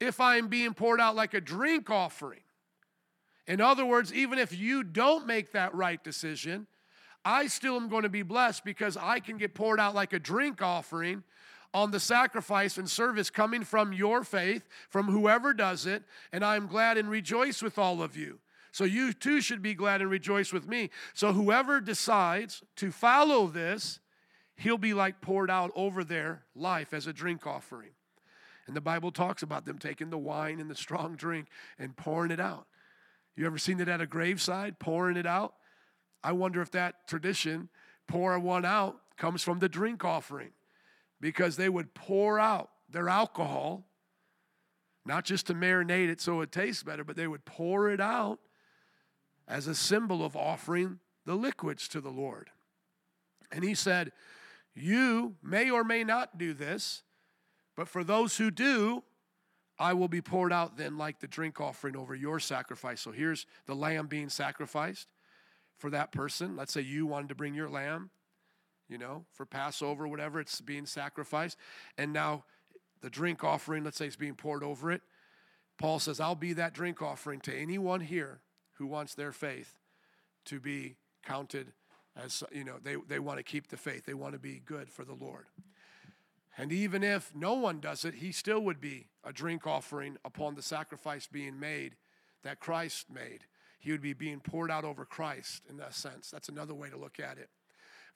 if 0.00 0.20
I'm 0.20 0.48
being 0.48 0.74
poured 0.74 1.00
out 1.00 1.16
like 1.16 1.34
a 1.34 1.40
drink 1.40 1.90
offering, 1.90 2.40
in 3.46 3.60
other 3.60 3.86
words, 3.86 4.12
even 4.12 4.38
if 4.38 4.56
you 4.56 4.82
don't 4.82 5.26
make 5.26 5.52
that 5.52 5.74
right 5.74 6.02
decision, 6.02 6.66
I 7.24 7.46
still 7.46 7.76
am 7.76 7.88
going 7.88 8.02
to 8.02 8.08
be 8.08 8.22
blessed 8.22 8.64
because 8.64 8.96
I 8.96 9.20
can 9.20 9.36
get 9.36 9.54
poured 9.54 9.80
out 9.80 9.94
like 9.94 10.12
a 10.12 10.18
drink 10.18 10.62
offering 10.62 11.24
on 11.74 11.90
the 11.90 12.00
sacrifice 12.00 12.78
and 12.78 12.88
service 12.88 13.30
coming 13.30 13.64
from 13.64 13.92
your 13.92 14.24
faith, 14.24 14.66
from 14.88 15.06
whoever 15.06 15.52
does 15.52 15.86
it, 15.86 16.02
and 16.32 16.44
I'm 16.44 16.66
glad 16.66 16.96
and 16.96 17.10
rejoice 17.10 17.62
with 17.62 17.78
all 17.78 18.02
of 18.02 18.16
you. 18.16 18.38
So 18.72 18.84
you 18.84 19.12
too 19.12 19.40
should 19.40 19.62
be 19.62 19.74
glad 19.74 20.00
and 20.00 20.10
rejoice 20.10 20.52
with 20.52 20.68
me. 20.68 20.90
So 21.14 21.32
whoever 21.32 21.80
decides 21.80 22.62
to 22.76 22.90
follow 22.90 23.46
this, 23.46 24.00
he'll 24.54 24.78
be 24.78 24.94
like 24.94 25.20
poured 25.20 25.50
out 25.50 25.70
over 25.74 26.04
their 26.04 26.44
life 26.54 26.92
as 26.92 27.06
a 27.06 27.12
drink 27.12 27.46
offering. 27.46 27.90
And 28.66 28.76
the 28.76 28.80
Bible 28.80 29.12
talks 29.12 29.42
about 29.42 29.64
them 29.64 29.78
taking 29.78 30.10
the 30.10 30.18
wine 30.18 30.60
and 30.60 30.70
the 30.70 30.74
strong 30.74 31.16
drink 31.16 31.48
and 31.78 31.96
pouring 31.96 32.30
it 32.30 32.40
out. 32.40 32.66
You 33.36 33.46
ever 33.46 33.58
seen 33.58 33.80
it 33.80 33.88
at 33.88 34.00
a 34.00 34.06
graveside, 34.06 34.78
pouring 34.78 35.16
it 35.16 35.26
out? 35.26 35.54
I 36.24 36.32
wonder 36.32 36.62
if 36.62 36.70
that 36.72 37.06
tradition, 37.06 37.68
pour 38.08 38.38
one 38.38 38.64
out, 38.64 38.98
comes 39.16 39.42
from 39.42 39.58
the 39.58 39.68
drink 39.68 40.04
offering 40.04 40.50
because 41.20 41.56
they 41.56 41.68
would 41.68 41.94
pour 41.94 42.40
out 42.40 42.70
their 42.88 43.08
alcohol, 43.08 43.86
not 45.04 45.24
just 45.24 45.46
to 45.46 45.54
marinate 45.54 46.08
it 46.08 46.20
so 46.20 46.40
it 46.40 46.50
tastes 46.50 46.82
better, 46.82 47.04
but 47.04 47.16
they 47.16 47.26
would 47.26 47.44
pour 47.44 47.90
it 47.90 48.00
out 48.00 48.38
as 49.46 49.66
a 49.66 49.74
symbol 49.74 50.24
of 50.24 50.34
offering 50.34 50.98
the 51.24 51.34
liquids 51.34 51.88
to 51.88 52.00
the 52.00 52.10
Lord. 52.10 52.50
And 53.52 53.62
he 53.62 53.74
said, 53.74 54.12
You 54.74 55.36
may 55.42 55.70
or 55.70 55.84
may 55.84 56.04
not 56.04 56.38
do 56.38 56.54
this, 56.54 57.02
but 57.76 57.88
for 57.88 58.02
those 58.02 58.38
who 58.38 58.50
do, 58.50 59.04
I 59.78 59.92
will 59.92 60.08
be 60.08 60.22
poured 60.22 60.52
out 60.52 60.76
then 60.76 60.96
like 60.96 61.20
the 61.20 61.26
drink 61.26 61.60
offering 61.60 61.96
over 61.96 62.14
your 62.14 62.40
sacrifice. 62.40 63.00
So 63.00 63.12
here's 63.12 63.46
the 63.66 63.74
lamb 63.74 64.06
being 64.06 64.28
sacrificed 64.28 65.08
for 65.78 65.90
that 65.90 66.12
person. 66.12 66.56
Let's 66.56 66.72
say 66.72 66.80
you 66.80 67.06
wanted 67.06 67.28
to 67.28 67.34
bring 67.34 67.54
your 67.54 67.68
lamb, 67.68 68.10
you 68.88 68.98
know, 68.98 69.26
for 69.32 69.44
Passover, 69.44 70.08
whatever, 70.08 70.40
it's 70.40 70.60
being 70.60 70.86
sacrificed. 70.86 71.58
And 71.98 72.12
now 72.12 72.44
the 73.02 73.10
drink 73.10 73.44
offering, 73.44 73.84
let's 73.84 73.98
say, 73.98 74.06
is 74.06 74.16
being 74.16 74.34
poured 74.34 74.62
over 74.62 74.90
it. 74.90 75.02
Paul 75.78 75.98
says, 75.98 76.20
I'll 76.20 76.34
be 76.34 76.54
that 76.54 76.72
drink 76.72 77.02
offering 77.02 77.40
to 77.40 77.54
anyone 77.54 78.00
here 78.00 78.40
who 78.74 78.86
wants 78.86 79.14
their 79.14 79.32
faith 79.32 79.78
to 80.46 80.58
be 80.58 80.96
counted 81.22 81.72
as, 82.16 82.42
you 82.50 82.64
know, 82.64 82.76
they, 82.82 82.96
they 83.08 83.18
want 83.18 83.38
to 83.38 83.42
keep 83.42 83.68
the 83.68 83.76
faith. 83.76 84.06
They 84.06 84.14
want 84.14 84.32
to 84.32 84.38
be 84.38 84.62
good 84.64 84.88
for 84.88 85.04
the 85.04 85.12
Lord. 85.12 85.46
And 86.58 86.72
even 86.72 87.02
if 87.02 87.34
no 87.34 87.54
one 87.54 87.80
does 87.80 88.04
it, 88.04 88.14
he 88.14 88.32
still 88.32 88.60
would 88.60 88.80
be 88.80 89.08
a 89.24 89.32
drink 89.32 89.66
offering 89.66 90.16
upon 90.24 90.54
the 90.54 90.62
sacrifice 90.62 91.26
being 91.26 91.60
made 91.60 91.96
that 92.44 92.60
Christ 92.60 93.06
made. 93.10 93.44
He 93.78 93.92
would 93.92 94.00
be 94.00 94.14
being 94.14 94.40
poured 94.40 94.70
out 94.70 94.84
over 94.84 95.04
Christ 95.04 95.62
in 95.68 95.76
that 95.76 95.94
sense. 95.94 96.30
That's 96.30 96.48
another 96.48 96.74
way 96.74 96.88
to 96.88 96.96
look 96.96 97.20
at 97.20 97.38
it. 97.38 97.50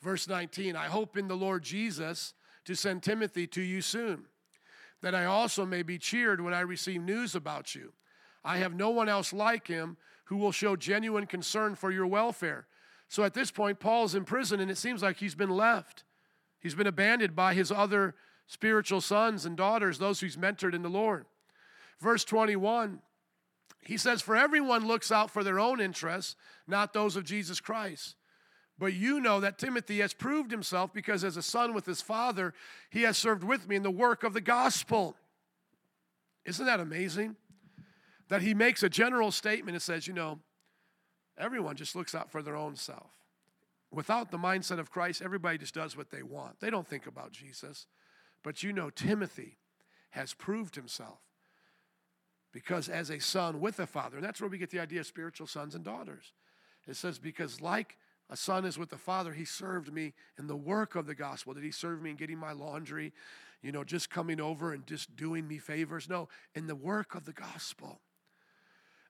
Verse 0.00 0.26
19 0.26 0.74
I 0.74 0.86
hope 0.86 1.16
in 1.16 1.28
the 1.28 1.36
Lord 1.36 1.62
Jesus 1.62 2.32
to 2.64 2.74
send 2.74 3.02
Timothy 3.02 3.46
to 3.48 3.60
you 3.60 3.82
soon, 3.82 4.24
that 5.02 5.14
I 5.14 5.26
also 5.26 5.66
may 5.66 5.82
be 5.82 5.98
cheered 5.98 6.40
when 6.40 6.54
I 6.54 6.60
receive 6.60 7.02
news 7.02 7.34
about 7.34 7.74
you. 7.74 7.92
I 8.42 8.58
have 8.58 8.74
no 8.74 8.90
one 8.90 9.08
else 9.08 9.32
like 9.32 9.66
him 9.66 9.98
who 10.24 10.36
will 10.36 10.52
show 10.52 10.76
genuine 10.76 11.26
concern 11.26 11.74
for 11.74 11.90
your 11.90 12.06
welfare. 12.06 12.66
So 13.08 13.24
at 13.24 13.34
this 13.34 13.50
point, 13.50 13.80
Paul's 13.80 14.14
in 14.14 14.24
prison, 14.24 14.60
and 14.60 14.70
it 14.70 14.78
seems 14.78 15.02
like 15.02 15.16
he's 15.16 15.34
been 15.34 15.50
left. 15.50 16.04
He's 16.60 16.74
been 16.74 16.86
abandoned 16.86 17.34
by 17.34 17.54
his 17.54 17.72
other 17.72 18.14
spiritual 18.50 19.00
sons 19.00 19.46
and 19.46 19.56
daughters, 19.56 19.98
those 19.98 20.18
who's 20.18 20.36
mentored 20.36 20.74
in 20.74 20.82
the 20.82 20.88
Lord. 20.88 21.24
Verse 22.00 22.24
21, 22.24 22.98
he 23.84 23.96
says, 23.96 24.22
For 24.22 24.36
everyone 24.36 24.88
looks 24.88 25.12
out 25.12 25.30
for 25.30 25.44
their 25.44 25.60
own 25.60 25.80
interests, 25.80 26.34
not 26.66 26.92
those 26.92 27.14
of 27.14 27.22
Jesus 27.22 27.60
Christ. 27.60 28.16
But 28.76 28.92
you 28.92 29.20
know 29.20 29.38
that 29.38 29.56
Timothy 29.56 30.00
has 30.00 30.12
proved 30.12 30.50
himself 30.50 30.92
because, 30.92 31.22
as 31.22 31.36
a 31.36 31.42
son 31.42 31.74
with 31.74 31.86
his 31.86 32.02
father, 32.02 32.52
he 32.90 33.02
has 33.02 33.16
served 33.16 33.44
with 33.44 33.68
me 33.68 33.76
in 33.76 33.84
the 33.84 33.90
work 33.90 34.24
of 34.24 34.32
the 34.32 34.40
gospel. 34.40 35.14
Isn't 36.44 36.66
that 36.66 36.80
amazing? 36.80 37.36
That 38.30 38.42
he 38.42 38.52
makes 38.52 38.82
a 38.82 38.88
general 38.88 39.30
statement 39.30 39.76
and 39.76 39.82
says, 39.82 40.08
You 40.08 40.14
know, 40.14 40.40
everyone 41.38 41.76
just 41.76 41.94
looks 41.94 42.16
out 42.16 42.32
for 42.32 42.42
their 42.42 42.56
own 42.56 42.74
self. 42.74 43.12
Without 43.92 44.32
the 44.32 44.38
mindset 44.38 44.80
of 44.80 44.90
Christ, 44.90 45.22
everybody 45.22 45.58
just 45.58 45.74
does 45.74 45.96
what 45.96 46.10
they 46.10 46.24
want. 46.24 46.58
They 46.58 46.70
don't 46.70 46.88
think 46.88 47.06
about 47.06 47.30
Jesus. 47.30 47.86
But 48.42 48.62
you 48.62 48.72
know, 48.72 48.90
Timothy 48.90 49.58
has 50.10 50.34
proved 50.34 50.74
himself 50.74 51.18
because 52.52 52.88
as 52.88 53.10
a 53.10 53.20
son 53.20 53.60
with 53.60 53.78
a 53.78 53.86
father, 53.86 54.16
and 54.16 54.24
that's 54.24 54.40
where 54.40 54.50
we 54.50 54.58
get 54.58 54.70
the 54.70 54.80
idea 54.80 55.00
of 55.00 55.06
spiritual 55.06 55.46
sons 55.46 55.74
and 55.74 55.84
daughters. 55.84 56.32
It 56.88 56.96
says, 56.96 57.18
because 57.18 57.60
like 57.60 57.96
a 58.28 58.36
son 58.36 58.64
is 58.64 58.78
with 58.78 58.90
the 58.90 58.98
father, 58.98 59.32
he 59.32 59.44
served 59.44 59.92
me 59.92 60.14
in 60.38 60.46
the 60.46 60.56
work 60.56 60.94
of 60.94 61.06
the 61.06 61.14
gospel. 61.14 61.54
Did 61.54 61.64
he 61.64 61.70
serve 61.70 62.02
me 62.02 62.10
in 62.10 62.16
getting 62.16 62.38
my 62.38 62.52
laundry, 62.52 63.12
you 63.62 63.72
know, 63.72 63.84
just 63.84 64.10
coming 64.10 64.40
over 64.40 64.72
and 64.72 64.86
just 64.86 65.14
doing 65.16 65.46
me 65.46 65.58
favors? 65.58 66.08
No, 66.08 66.28
in 66.54 66.66
the 66.66 66.74
work 66.74 67.14
of 67.14 67.26
the 67.26 67.32
gospel. 67.32 68.00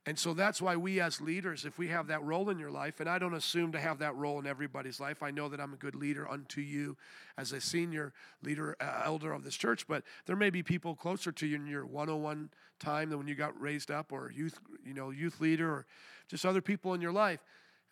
And 0.06 0.18
so 0.18 0.32
that's 0.32 0.62
why 0.62 0.76
we 0.76 0.98
as 0.98 1.20
leaders, 1.20 1.66
if 1.66 1.76
we 1.76 1.88
have 1.88 2.06
that 2.06 2.22
role 2.22 2.48
in 2.48 2.58
your 2.58 2.70
life, 2.70 3.00
and 3.00 3.08
I 3.08 3.18
don't 3.18 3.34
assume 3.34 3.72
to 3.72 3.80
have 3.80 3.98
that 3.98 4.16
role 4.16 4.38
in 4.38 4.46
everybody's 4.46 4.98
life, 4.98 5.22
I 5.22 5.30
know 5.30 5.50
that 5.50 5.60
I'm 5.60 5.74
a 5.74 5.76
good 5.76 5.94
leader 5.94 6.26
unto 6.28 6.62
you 6.62 6.96
as 7.36 7.52
a 7.52 7.60
senior 7.60 8.14
leader, 8.42 8.76
uh, 8.80 9.02
elder 9.04 9.32
of 9.32 9.44
this 9.44 9.56
church, 9.56 9.86
but 9.86 10.02
there 10.24 10.36
may 10.36 10.48
be 10.48 10.62
people 10.62 10.94
closer 10.94 11.32
to 11.32 11.46
you 11.46 11.56
in 11.56 11.66
your 11.66 11.84
101 11.84 12.48
time 12.78 13.10
than 13.10 13.18
when 13.18 13.28
you 13.28 13.34
got 13.34 13.60
raised 13.60 13.90
up, 13.90 14.10
or 14.10 14.32
youth, 14.34 14.58
you 14.86 14.94
know, 14.94 15.10
youth 15.10 15.38
leader, 15.38 15.70
or 15.70 15.86
just 16.28 16.46
other 16.46 16.62
people 16.62 16.94
in 16.94 17.02
your 17.02 17.12
life. 17.12 17.40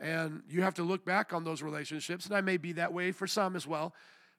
And 0.00 0.42
you 0.48 0.62
have 0.62 0.74
to 0.74 0.82
look 0.82 1.04
back 1.04 1.34
on 1.34 1.44
those 1.44 1.60
relationships, 1.60 2.24
and 2.24 2.34
I 2.34 2.40
may 2.40 2.56
be 2.56 2.72
that 2.72 2.94
way 2.94 3.12
for 3.12 3.26
some 3.26 3.54
as 3.54 3.66
well, 3.66 3.92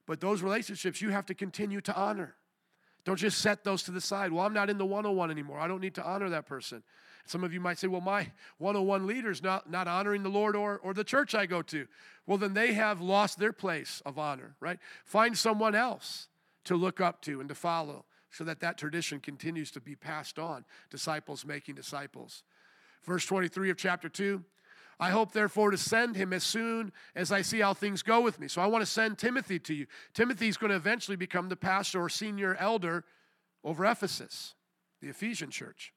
but 0.07 0.19
those 0.19 0.41
relationships 0.41 1.03
you 1.03 1.11
have 1.11 1.27
to 1.27 1.35
continue 1.35 1.81
to 1.81 1.95
honor. 1.95 2.33
Don't 3.05 3.17
just 3.17 3.39
set 3.39 3.63
those 3.63 3.83
to 3.83 3.91
the 3.91 4.01
side. 4.01 4.31
Well, 4.31 4.43
I'm 4.43 4.53
not 4.53 4.71
in 4.71 4.79
the 4.79 4.85
101 4.85 5.29
anymore. 5.29 5.59
I 5.59 5.67
don't 5.67 5.81
need 5.81 5.95
to 5.95 6.03
honor 6.03 6.29
that 6.29 6.47
person. 6.47 6.81
Some 7.25 7.43
of 7.43 7.53
you 7.53 7.59
might 7.59 7.77
say, 7.77 7.87
well, 7.87 8.01
my 8.01 8.31
101 8.57 9.05
leader's 9.05 9.43
not, 9.43 9.69
not 9.69 9.87
honoring 9.87 10.23
the 10.23 10.29
Lord 10.29 10.55
or, 10.55 10.79
or 10.79 10.93
the 10.93 11.03
church 11.03 11.35
I 11.35 11.45
go 11.45 11.61
to. 11.63 11.87
Well, 12.25 12.37
then 12.37 12.53
they 12.53 12.73
have 12.73 13.01
lost 13.01 13.39
their 13.39 13.53
place 13.53 14.01
of 14.05 14.17
honor, 14.17 14.55
right? 14.59 14.79
Find 15.05 15.37
someone 15.37 15.75
else 15.75 16.27
to 16.65 16.75
look 16.75 17.01
up 17.01 17.21
to 17.23 17.39
and 17.39 17.49
to 17.49 17.55
follow 17.55 18.05
so 18.31 18.43
that 18.43 18.59
that 18.59 18.77
tradition 18.77 19.19
continues 19.19 19.71
to 19.71 19.81
be 19.81 19.95
passed 19.95 20.37
on. 20.39 20.65
Disciples 20.89 21.45
making 21.45 21.75
disciples. 21.75 22.43
Verse 23.03 23.25
23 23.25 23.69
of 23.69 23.77
chapter 23.77 24.09
2 24.09 24.43
I 24.99 25.11
hope, 25.11 25.31
therefore, 25.31 25.71
to 25.71 25.77
send 25.77 26.17
him 26.17 26.33
as 26.33 26.43
soon 26.43 26.91
as 27.15 27.31
I 27.31 27.41
see 27.41 27.59
how 27.59 27.73
things 27.73 28.03
go 28.03 28.19
with 28.19 28.37
me. 28.37 28.49
So 28.49 28.61
I 28.61 28.67
want 28.67 28.81
to 28.81 28.85
send 28.91 29.17
Timothy 29.17 29.57
to 29.59 29.73
you. 29.73 29.87
Timothy's 30.13 30.57
going 30.57 30.71
to 30.71 30.75
eventually 30.75 31.15
become 31.15 31.47
the 31.47 31.55
pastor 31.55 32.01
or 32.01 32.09
senior 32.09 32.55
elder 32.59 33.05
over 33.63 33.85
Ephesus, 33.85 34.55
the 35.01 35.07
Ephesian 35.07 35.51
church. 35.51 35.93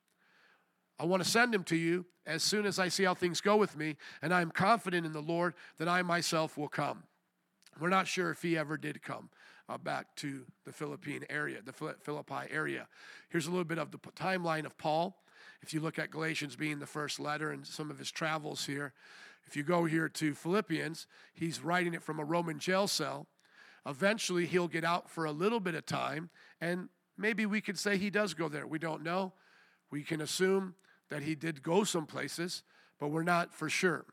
I 0.99 1.05
want 1.05 1.23
to 1.23 1.29
send 1.29 1.55
him 1.55 1.65
to 1.65 1.77
you 1.77 2.07
as 2.27 2.43
soon 2.43 2.67
as 2.67 2.79
I 2.79 2.89
see 2.89 3.05
how 3.05 3.15
things 3.15 3.41
go 3.41 3.57
with 3.57 3.77
me, 3.77 3.97
and 4.21 4.33
I 4.33 4.41
am 4.41 4.51
confident 4.51 5.05
in 5.07 5.13
the 5.13 5.21
Lord 5.21 5.55
that 5.79 5.89
I 5.89 6.03
myself 6.03 6.57
will 6.57 6.69
come. 6.69 7.05
We're 7.81 7.89
not 7.89 8.07
sure 8.07 8.31
if 8.31 8.43
he 8.43 8.57
ever 8.57 8.77
did 8.77 9.03
come 9.03 9.31
uh, 9.69 9.79
back 9.79 10.15
to 10.17 10.45
the 10.65 10.73
Philippine 10.73 11.25
area, 11.31 11.59
the 11.65 11.73
Philippi 11.73 12.47
area. 12.51 12.87
Here's 13.31 13.47
a 13.47 13.51
little 13.51 13.65
bit 13.65 13.79
of 13.79 13.91
the 13.91 13.99
timeline 13.99 14.67
of 14.67 14.77
Paul. 14.77 15.17
If 15.63 15.73
you 15.73 15.81
look 15.81 15.99
at 15.99 16.11
Galatians 16.11 16.57
being 16.57 16.79
the 16.79 16.87
first 16.87 17.19
letter 17.19 17.51
and 17.51 17.67
some 17.67 17.91
of 17.91 17.99
his 17.99 18.11
travels 18.11 18.67
here, 18.67 18.93
if 19.47 19.57
you 19.57 19.63
go 19.63 19.85
here 19.85 20.09
to 20.09 20.35
Philippians, 20.35 21.07
he's 21.35 21.63
writing 21.63 21.95
it 21.95 22.03
from 22.03 22.21
a 22.21 22.25
Roman 22.25 22.59
jail 22.59 22.87
cell. 22.87 23.27
Eventually, 23.87 24.47
he'll 24.47 24.69
get 24.69 24.85
out 24.85 25.11
for 25.11 25.25
a 25.25 25.33
little 25.33 25.61
bit 25.61 25.75
of 25.75 25.87
time, 25.87 26.31
and 26.61 26.89
maybe 27.19 27.47
we 27.47 27.61
could 27.61 27.79
say 27.79 27.97
he 27.97 28.11
does 28.11 28.35
go 28.35 28.49
there. 28.49 28.67
We 28.67 28.79
don't 28.79 29.03
know. 29.03 29.33
We 29.93 30.03
can 30.03 30.23
assume 30.23 30.75
that 31.11 31.23
he 31.23 31.37
did 31.37 31.63
go 31.63 31.85
some 31.85 32.07
places, 32.07 32.65
but 32.99 33.09
we're 33.09 33.23
not 33.23 33.55
for 33.55 33.69
sure. 33.69 34.07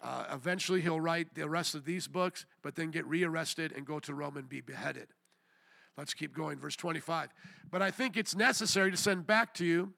Uh, 0.00 0.26
eventually, 0.32 0.80
he'll 0.80 1.00
write 1.00 1.34
the 1.34 1.48
rest 1.48 1.74
of 1.74 1.84
these 1.84 2.06
books, 2.06 2.46
but 2.62 2.76
then 2.76 2.92
get 2.92 3.04
rearrested 3.04 3.72
and 3.72 3.84
go 3.84 3.98
to 3.98 4.14
Rome 4.14 4.36
and 4.36 4.48
be 4.48 4.60
beheaded. 4.60 5.08
Let's 5.96 6.14
keep 6.14 6.32
going. 6.32 6.60
Verse 6.60 6.76
25. 6.76 7.30
But 7.68 7.82
I 7.82 7.90
think 7.90 8.16
it's 8.16 8.36
necessary 8.36 8.92
to 8.92 8.96
send 8.96 9.26
back 9.26 9.52
to 9.54 9.64
you 9.64 9.92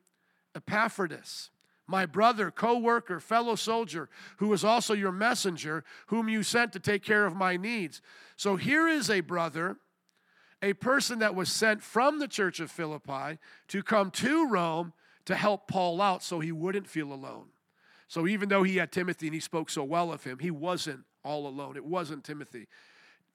Epaphroditus, 0.55 1.51
my 1.87 2.07
brother, 2.07 2.51
co 2.51 2.79
worker, 2.79 3.21
fellow 3.21 3.57
soldier, 3.57 4.09
who 4.39 4.51
is 4.55 4.64
also 4.64 4.95
your 4.95 5.12
messenger, 5.12 5.85
whom 6.07 6.31
you 6.31 6.43
sent 6.43 6.73
to 6.73 6.81
take 6.81 7.05
care 7.05 7.27
of 7.27 7.37
my 7.37 7.59
needs. 7.59 8.01
So 8.37 8.57
here 8.57 8.89
is 8.89 9.11
a 9.11 9.21
brother, 9.21 9.77
a 10.62 10.73
person 10.73 11.18
that 11.18 11.35
was 11.35 11.53
sent 11.53 11.83
from 11.83 12.18
the 12.18 12.29
church 12.29 12.59
of 12.59 12.71
Philippi 12.71 13.39
to 13.68 13.83
come 13.83 14.11
to 14.12 14.49
Rome 14.49 14.95
to 15.31 15.37
help 15.37 15.68
Paul 15.68 16.01
out 16.01 16.22
so 16.22 16.41
he 16.41 16.53
wouldn't 16.53 16.89
feel 16.89 17.12
alone. 17.12 17.47
So 18.09 18.26
even 18.26 18.49
though 18.49 18.64
he 18.64 18.76
had 18.76 18.91
Timothy 18.91 19.28
and 19.28 19.35
he 19.35 19.41
spoke 19.41 19.70
so 19.70 19.85
well 19.85 20.12
of 20.12 20.24
him, 20.24 20.39
he 20.39 20.51
wasn't 20.51 21.05
all 21.24 21.47
alone. 21.47 21.76
It 21.76 21.85
wasn't 21.85 22.24
Timothy 22.24 22.66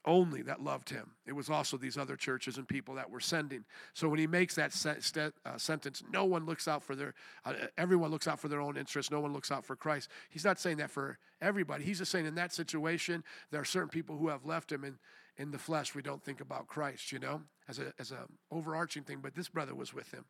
only 0.03 0.43
that 0.43 0.61
loved 0.61 0.89
him. 0.89 1.11
It 1.25 1.33
was 1.33 1.49
also 1.49 1.77
these 1.77 1.97
other 1.97 2.15
churches 2.15 2.57
and 2.57 2.67
people 2.67 2.95
that 2.95 3.09
were 3.09 3.19
sending. 3.19 3.63
So 3.93 4.07
when 4.07 4.19
he 4.19 4.27
makes 4.27 4.53
that 4.55 4.71
se- 4.71 4.99
st- 4.99 5.33
uh, 5.45 5.57
sentence, 5.57 6.03
no 6.11 6.25
one 6.25 6.45
looks 6.45 6.67
out 6.67 6.83
for 6.83 6.95
their, 6.95 7.15
uh, 7.43 7.53
everyone 7.77 8.11
looks 8.11 8.27
out 8.27 8.39
for 8.39 8.47
their 8.47 8.61
own 8.61 8.77
interests. 8.77 9.11
No 9.11 9.19
one 9.19 9.33
looks 9.33 9.49
out 9.49 9.65
for 9.65 9.75
Christ. 9.75 10.09
He's 10.29 10.45
not 10.45 10.59
saying 10.59 10.77
that 10.77 10.91
for 10.91 11.17
everybody. 11.41 11.83
He's 11.83 11.97
just 11.99 12.11
saying 12.11 12.27
in 12.27 12.35
that 12.35 12.53
situation, 12.53 13.23
there 13.49 13.61
are 13.61 13.65
certain 13.65 13.89
people 13.89 14.17
who 14.17 14.27
have 14.27 14.45
left 14.45 14.71
him 14.71 14.83
and 14.83 14.97
in 15.37 15.51
the 15.51 15.57
flesh, 15.57 15.93
we 15.95 16.01
don't 16.01 16.23
think 16.23 16.39
about 16.39 16.67
Christ, 16.67 17.11
you 17.11 17.19
know, 17.19 17.41
as 17.67 17.79
a 17.79 17.93
as 17.99 18.11
a 18.11 18.25
overarching 18.51 19.03
thing. 19.03 19.19
But 19.21 19.35
this 19.35 19.49
brother 19.49 19.75
was 19.75 19.93
with 19.93 20.09
him. 20.13 20.23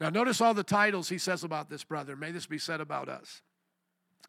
Now 0.00 0.10
notice 0.10 0.40
all 0.40 0.54
the 0.54 0.64
titles 0.64 1.08
he 1.08 1.18
says 1.18 1.44
about 1.44 1.70
this 1.70 1.84
brother. 1.84 2.16
May 2.16 2.32
this 2.32 2.46
be 2.46 2.58
said 2.58 2.80
about 2.80 3.08
us 3.08 3.42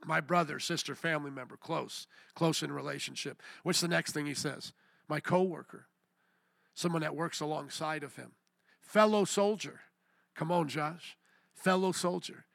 my 0.05 0.20
brother, 0.22 0.59
sister, 0.59 0.95
family 0.95 1.32
member, 1.32 1.57
close, 1.57 2.07
close 2.36 2.61
in 2.61 2.72
relationship. 2.72 3.41
What's 3.63 3.82
the 3.82 3.88
next 3.88 4.11
thing 4.11 4.26
he 4.26 4.34
says? 4.34 4.74
My 5.07 5.20
coworker, 5.20 5.88
someone 6.74 7.01
that 7.01 7.16
works 7.16 7.39
alongside 7.39 8.03
of 8.03 8.16
him, 8.16 8.32
fellow 8.82 9.26
soldier. 9.26 9.82
Come 10.36 10.51
on, 10.51 10.68
Josh, 10.68 11.18
fellow 11.53 11.91
soldier. 11.91 12.45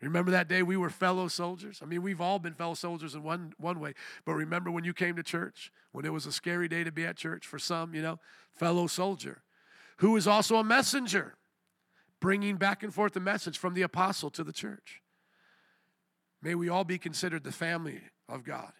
Remember 0.00 0.32
that 0.32 0.48
day 0.48 0.64
we 0.64 0.76
were 0.76 0.90
fellow 0.90 1.28
soldiers? 1.28 1.78
I 1.80 1.86
mean, 1.86 2.02
we've 2.02 2.20
all 2.20 2.40
been 2.40 2.54
fellow 2.54 2.74
soldiers 2.74 3.14
in 3.14 3.22
one, 3.22 3.54
one 3.58 3.78
way, 3.78 3.94
but 4.24 4.32
remember 4.32 4.70
when 4.70 4.82
you 4.82 4.92
came 4.92 5.14
to 5.14 5.22
church, 5.22 5.72
when 5.92 6.04
it 6.04 6.12
was 6.12 6.26
a 6.26 6.32
scary 6.32 6.66
day 6.66 6.82
to 6.82 6.90
be 6.90 7.06
at 7.06 7.16
church 7.16 7.46
for 7.46 7.58
some, 7.58 7.94
you 7.94 8.02
know, 8.02 8.18
fellow 8.52 8.88
soldier, 8.88 9.42
who 9.98 10.16
is 10.16 10.26
also 10.26 10.56
a 10.56 10.64
messenger, 10.64 11.36
bringing 12.22 12.56
back 12.56 12.84
and 12.84 12.94
forth 12.94 13.12
the 13.12 13.20
message 13.20 13.58
from 13.58 13.74
the 13.74 13.82
apostle 13.82 14.30
to 14.30 14.44
the 14.44 14.52
church. 14.52 15.02
May 16.40 16.54
we 16.54 16.68
all 16.68 16.84
be 16.84 16.96
considered 16.96 17.42
the 17.42 17.52
family 17.52 18.00
of 18.28 18.44
God. 18.44 18.72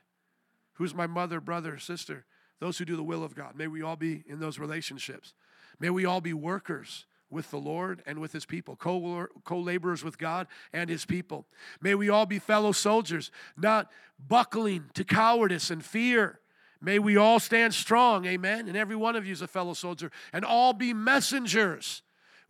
Who's 0.74 0.94
my 0.94 1.08
mother, 1.08 1.40
brother, 1.40 1.76
sister? 1.78 2.24
Those 2.60 2.78
who 2.78 2.84
do 2.84 2.96
the 2.96 3.02
will 3.02 3.24
of 3.24 3.34
God. 3.34 3.56
May 3.56 3.66
we 3.66 3.82
all 3.82 3.96
be 3.96 4.22
in 4.28 4.38
those 4.38 4.60
relationships. 4.60 5.34
May 5.80 5.90
we 5.90 6.04
all 6.06 6.20
be 6.20 6.32
workers 6.32 7.04
with 7.30 7.50
the 7.50 7.58
Lord 7.58 8.00
and 8.06 8.20
with 8.20 8.32
his 8.32 8.46
people, 8.46 8.76
co 8.76 9.28
laborers 9.50 10.04
with 10.04 10.18
God 10.18 10.46
and 10.72 10.88
his 10.88 11.04
people. 11.04 11.46
May 11.80 11.96
we 11.96 12.08
all 12.08 12.26
be 12.26 12.38
fellow 12.38 12.70
soldiers, 12.70 13.32
not 13.56 13.90
buckling 14.24 14.84
to 14.94 15.02
cowardice 15.02 15.70
and 15.70 15.84
fear. 15.84 16.38
May 16.80 17.00
we 17.00 17.16
all 17.16 17.40
stand 17.40 17.74
strong, 17.74 18.24
amen. 18.24 18.68
And 18.68 18.76
every 18.76 18.96
one 18.96 19.16
of 19.16 19.26
you 19.26 19.32
is 19.32 19.42
a 19.42 19.48
fellow 19.48 19.74
soldier, 19.74 20.12
and 20.32 20.44
all 20.44 20.72
be 20.72 20.92
messengers, 20.92 22.02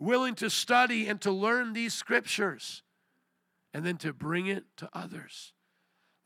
willing 0.03 0.35
to 0.35 0.51
study 0.51 1.07
and 1.07 1.21
to 1.21 1.31
learn 1.31 1.73
these 1.73 1.95
scriptures 1.95 2.83
and 3.73 3.87
then 3.87 3.97
to 3.99 4.13
bring 4.13 4.49
it 4.49 4.65
to 4.77 4.89
others. 4.93 5.53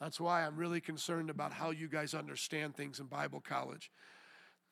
That's 0.01 0.21
why 0.21 0.45
I'm 0.45 0.57
really 0.57 0.81
concerned 0.81 1.31
about 1.31 1.53
how 1.53 1.71
you 1.71 1.89
guys 1.89 2.15
understand 2.15 2.75
things 2.75 3.01
in 3.01 3.07
Bible 3.07 3.43
college. 3.47 3.91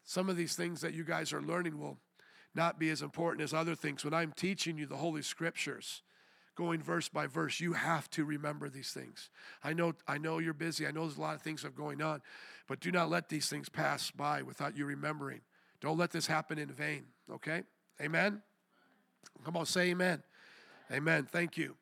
Some 0.05 0.28
of 0.28 0.36
these 0.36 0.57
things 0.57 0.80
that 0.80 0.94
you 0.94 1.05
guys 1.05 1.32
are 1.32 1.42
learning 1.42 1.78
will 1.78 1.98
not 2.55 2.78
be 2.78 2.90
as 2.90 3.02
important 3.02 3.42
as 3.42 3.55
other 3.55 3.74
things. 3.74 4.05
When 4.05 4.14
I'm 4.14 4.32
teaching 4.32 4.78
you 4.78 4.86
the 4.86 4.96
Holy 4.96 5.22
Scriptures, 5.22 6.02
going 6.57 6.82
verse 6.82 7.09
by 7.09 7.26
verse, 7.26 7.61
you 7.61 7.72
have 7.72 8.09
to 8.11 8.24
remember 8.24 8.68
these 8.68 8.90
things. 8.90 9.30
I 9.62 9.72
know, 9.72 9.94
I 10.07 10.18
know 10.18 10.38
you're 10.38 10.55
busy. 10.55 10.86
I 10.86 10.92
know 10.92 11.02
there's 11.02 11.16
a 11.18 11.22
lot 11.22 11.34
of 11.34 11.42
things 11.42 11.62
that 11.62 11.68
are 11.68 11.70
going 11.72 12.00
on, 12.00 12.20
but 12.68 12.80
do 12.80 12.92
not 12.92 13.11
let 13.11 13.28
these 13.28 13.48
things 13.48 13.68
pass 13.68 14.11
by 14.11 14.42
without 14.42 14.76
you 14.76 14.86
remembering. 14.86 15.40
Don't 15.80 15.98
let 15.98 16.11
this 16.11 16.26
happen 16.26 16.59
in 16.59 16.68
vain, 16.68 17.07
okay? 17.30 17.62
Amen? 18.00 18.42
Come 19.45 19.57
on, 19.57 19.66
say 19.66 19.91
amen. 19.91 20.22
Amen. 20.93 21.27
Thank 21.31 21.57
you. 21.57 21.77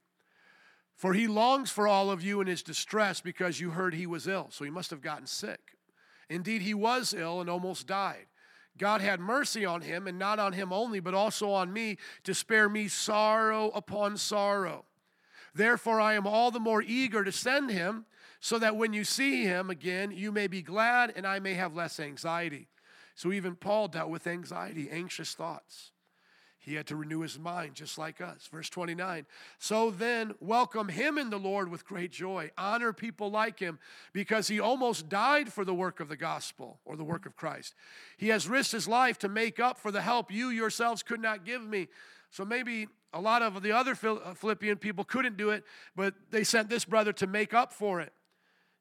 For 0.97 1.14
he 1.14 1.26
longs 1.26 1.70
for 1.70 1.88
all 1.88 2.11
of 2.11 2.22
you 2.22 2.40
in 2.40 2.47
his 2.47 2.62
distress 2.62 3.20
because 3.20 3.61
you 3.61 3.70
heard 3.70 3.95
he 3.95 4.07
was 4.07 4.28
ill. 4.28 4.49
So 4.51 4.64
he 4.64 4.70
must 4.70 4.90
have 4.90 5.01
gotten 5.01 5.26
sick. 5.26 5.76
Indeed, 6.28 6.62
he 6.62 6.74
was 6.74 7.12
ill 7.12 7.40
and 7.40 7.51
almost 7.51 7.86
died. 7.86 8.26
God 8.78 9.01
had 9.01 9.20
mercy 9.20 9.64
on 9.64 9.82
him, 9.82 10.07
and 10.07 10.18
not 10.18 10.38
on 10.38 10.55
him 10.55 10.72
only, 10.72 10.99
but 11.01 11.14
also 11.14 11.51
on 11.51 11.72
me, 11.72 11.99
to 12.24 12.34
spare 12.34 12.68
me 12.68 12.88
sorrow 12.88 13.70
upon 13.70 14.16
sorrow. 14.16 14.86
Therefore, 15.55 16.01
I 16.01 16.14
am 16.14 16.26
all 16.26 16.51
the 16.51 16.59
more 16.59 16.80
eager 16.80 17.22
to 17.22 17.32
send 17.32 17.70
him, 17.70 18.07
so 18.40 18.59
that 18.59 18.76
when 18.76 18.93
you 18.93 19.05
see 19.05 19.45
him 19.45 19.68
again, 19.70 20.11
you 20.11 20.32
may 20.32 20.47
be 20.47 20.62
glad 20.62 21.12
and 21.14 21.26
I 21.26 21.38
may 21.38 21.55
have 21.55 21.76
less 21.76 22.01
anxiety. 22.01 22.68
So, 23.14 23.30
even 23.30 23.57
Paul 23.57 23.88
dealt 23.88 24.09
with 24.09 24.26
anxiety, 24.26 24.88
anxious 24.90 25.34
thoughts. 25.34 25.91
He 26.62 26.74
had 26.76 26.86
to 26.86 26.96
renew 26.96 27.22
his 27.22 27.40
mind 27.40 27.74
just 27.74 27.98
like 27.98 28.20
us. 28.20 28.48
Verse 28.50 28.70
29 28.70 29.26
So 29.58 29.90
then, 29.90 30.34
welcome 30.38 30.88
him 30.88 31.18
in 31.18 31.28
the 31.28 31.38
Lord 31.38 31.68
with 31.68 31.84
great 31.84 32.12
joy. 32.12 32.52
Honor 32.56 32.92
people 32.92 33.32
like 33.32 33.58
him 33.58 33.80
because 34.12 34.46
he 34.46 34.60
almost 34.60 35.08
died 35.08 35.52
for 35.52 35.64
the 35.64 35.74
work 35.74 35.98
of 35.98 36.08
the 36.08 36.16
gospel 36.16 36.78
or 36.84 36.96
the 36.96 37.02
work 37.02 37.26
of 37.26 37.34
Christ. 37.34 37.74
He 38.16 38.28
has 38.28 38.48
risked 38.48 38.70
his 38.70 38.86
life 38.86 39.18
to 39.18 39.28
make 39.28 39.58
up 39.58 39.76
for 39.76 39.90
the 39.90 40.02
help 40.02 40.30
you 40.30 40.50
yourselves 40.50 41.02
could 41.02 41.20
not 41.20 41.44
give 41.44 41.66
me. 41.66 41.88
So 42.30 42.44
maybe 42.44 42.86
a 43.12 43.20
lot 43.20 43.42
of 43.42 43.60
the 43.60 43.72
other 43.72 43.98
uh, 44.00 44.34
Philippian 44.34 44.76
people 44.76 45.02
couldn't 45.02 45.36
do 45.36 45.50
it, 45.50 45.64
but 45.96 46.14
they 46.30 46.44
sent 46.44 46.70
this 46.70 46.84
brother 46.84 47.12
to 47.14 47.26
make 47.26 47.52
up 47.52 47.72
for 47.72 48.00
it. 48.00 48.12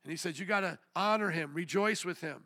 And 0.03 0.11
he 0.11 0.17
said, 0.17 0.37
You 0.37 0.45
got 0.45 0.61
to 0.61 0.77
honor 0.95 1.31
him, 1.31 1.51
rejoice 1.55 2.05
with 2.05 2.21
him. 2.21 2.43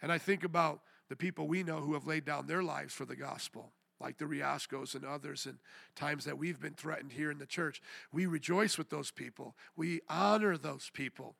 And 0.00 0.10
I 0.10 0.16
think 0.16 0.42
about 0.42 0.80
the 1.10 1.16
people 1.16 1.46
we 1.46 1.62
know 1.62 1.80
who 1.80 1.92
have 1.92 2.06
laid 2.06 2.24
down 2.24 2.46
their 2.46 2.62
lives 2.62 2.94
for 2.94 3.04
the 3.04 3.14
gospel 3.14 3.72
like 4.00 4.18
the 4.18 4.24
Riascos 4.24 4.94
and 4.94 5.04
others, 5.04 5.46
and 5.46 5.58
times 5.94 6.24
that 6.24 6.38
we've 6.38 6.60
been 6.60 6.74
threatened 6.74 7.12
here 7.12 7.30
in 7.30 7.38
the 7.38 7.46
church. 7.46 7.80
We 8.12 8.26
rejoice 8.26 8.76
with 8.78 8.90
those 8.90 9.10
people, 9.10 9.54
we 9.76 10.00
honor 10.08 10.56
those 10.56 10.90
people. 10.92 11.36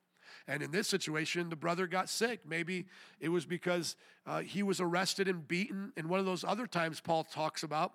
And 0.47 0.61
in 0.61 0.71
this 0.71 0.87
situation, 0.87 1.49
the 1.49 1.55
brother 1.55 1.87
got 1.87 2.09
sick. 2.09 2.41
Maybe 2.47 2.85
it 3.19 3.29
was 3.29 3.45
because 3.45 3.95
uh, 4.25 4.41
he 4.41 4.63
was 4.63 4.79
arrested 4.79 5.27
and 5.27 5.47
beaten. 5.47 5.91
And 5.97 6.09
one 6.09 6.19
of 6.19 6.25
those 6.25 6.43
other 6.43 6.67
times 6.67 6.99
Paul 6.99 7.23
talks 7.23 7.63
about, 7.63 7.93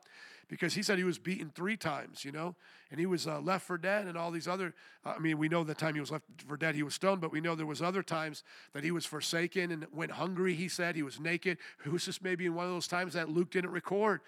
because 0.49 0.75
he 0.75 0.83
said 0.83 0.99
he 0.99 1.05
was 1.05 1.19
beaten 1.19 1.53
three 1.55 1.77
times, 1.77 2.25
you 2.25 2.33
know, 2.33 2.57
and 2.91 2.99
he 2.99 3.07
was 3.07 3.29
uh, 3.29 3.41
left 3.41 3.65
for 3.65 3.79
dead, 3.79 4.09
and 4.09 4.19
all 4.19 4.33
these 4.33 4.49
other. 4.49 4.75
Uh, 5.05 5.15
I 5.17 5.19
mean, 5.21 5.39
we 5.39 5.49
know 5.49 5.63
the 5.63 5.75
time 5.75 5.95
he 5.95 6.01
was 6.01 6.11
left 6.11 6.25
for 6.47 6.57
dead, 6.57 6.75
he 6.75 6.83
was 6.83 6.95
stoned, 6.95 7.21
but 7.21 7.31
we 7.31 7.41
know 7.41 7.55
there 7.55 7.67
was 7.67 7.81
other 7.81 8.03
times 8.03 8.43
that 8.73 8.83
he 8.83 8.91
was 8.91 9.07
forsaken 9.07 9.71
and 9.71 9.87
went 9.93 10.11
hungry. 10.11 10.55
He 10.55 10.69
said 10.69 10.97
he 10.97 11.05
was 11.05 11.21
naked. 11.21 11.59
It 11.87 11.93
was 11.93 12.05
just 12.05 12.23
maybe 12.23 12.47
in 12.47 12.55
one 12.55 12.67
of 12.67 12.73
those 12.73 12.89
times 12.89 13.15
that 13.15 13.29
Luke 13.29 13.51
didn't 13.51 13.71
record. 13.71 14.21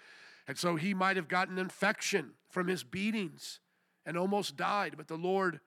And 0.47 0.57
so 0.57 0.75
he 0.75 0.93
might 0.93 1.17
have 1.17 1.27
gotten 1.27 1.57
infection 1.57 2.31
from 2.49 2.67
his 2.67 2.83
beatings 2.83 3.59
and 4.05 4.17
almost 4.17 4.57
died, 4.57 4.95
but 4.97 5.07
the 5.07 5.15
Lord 5.15 5.59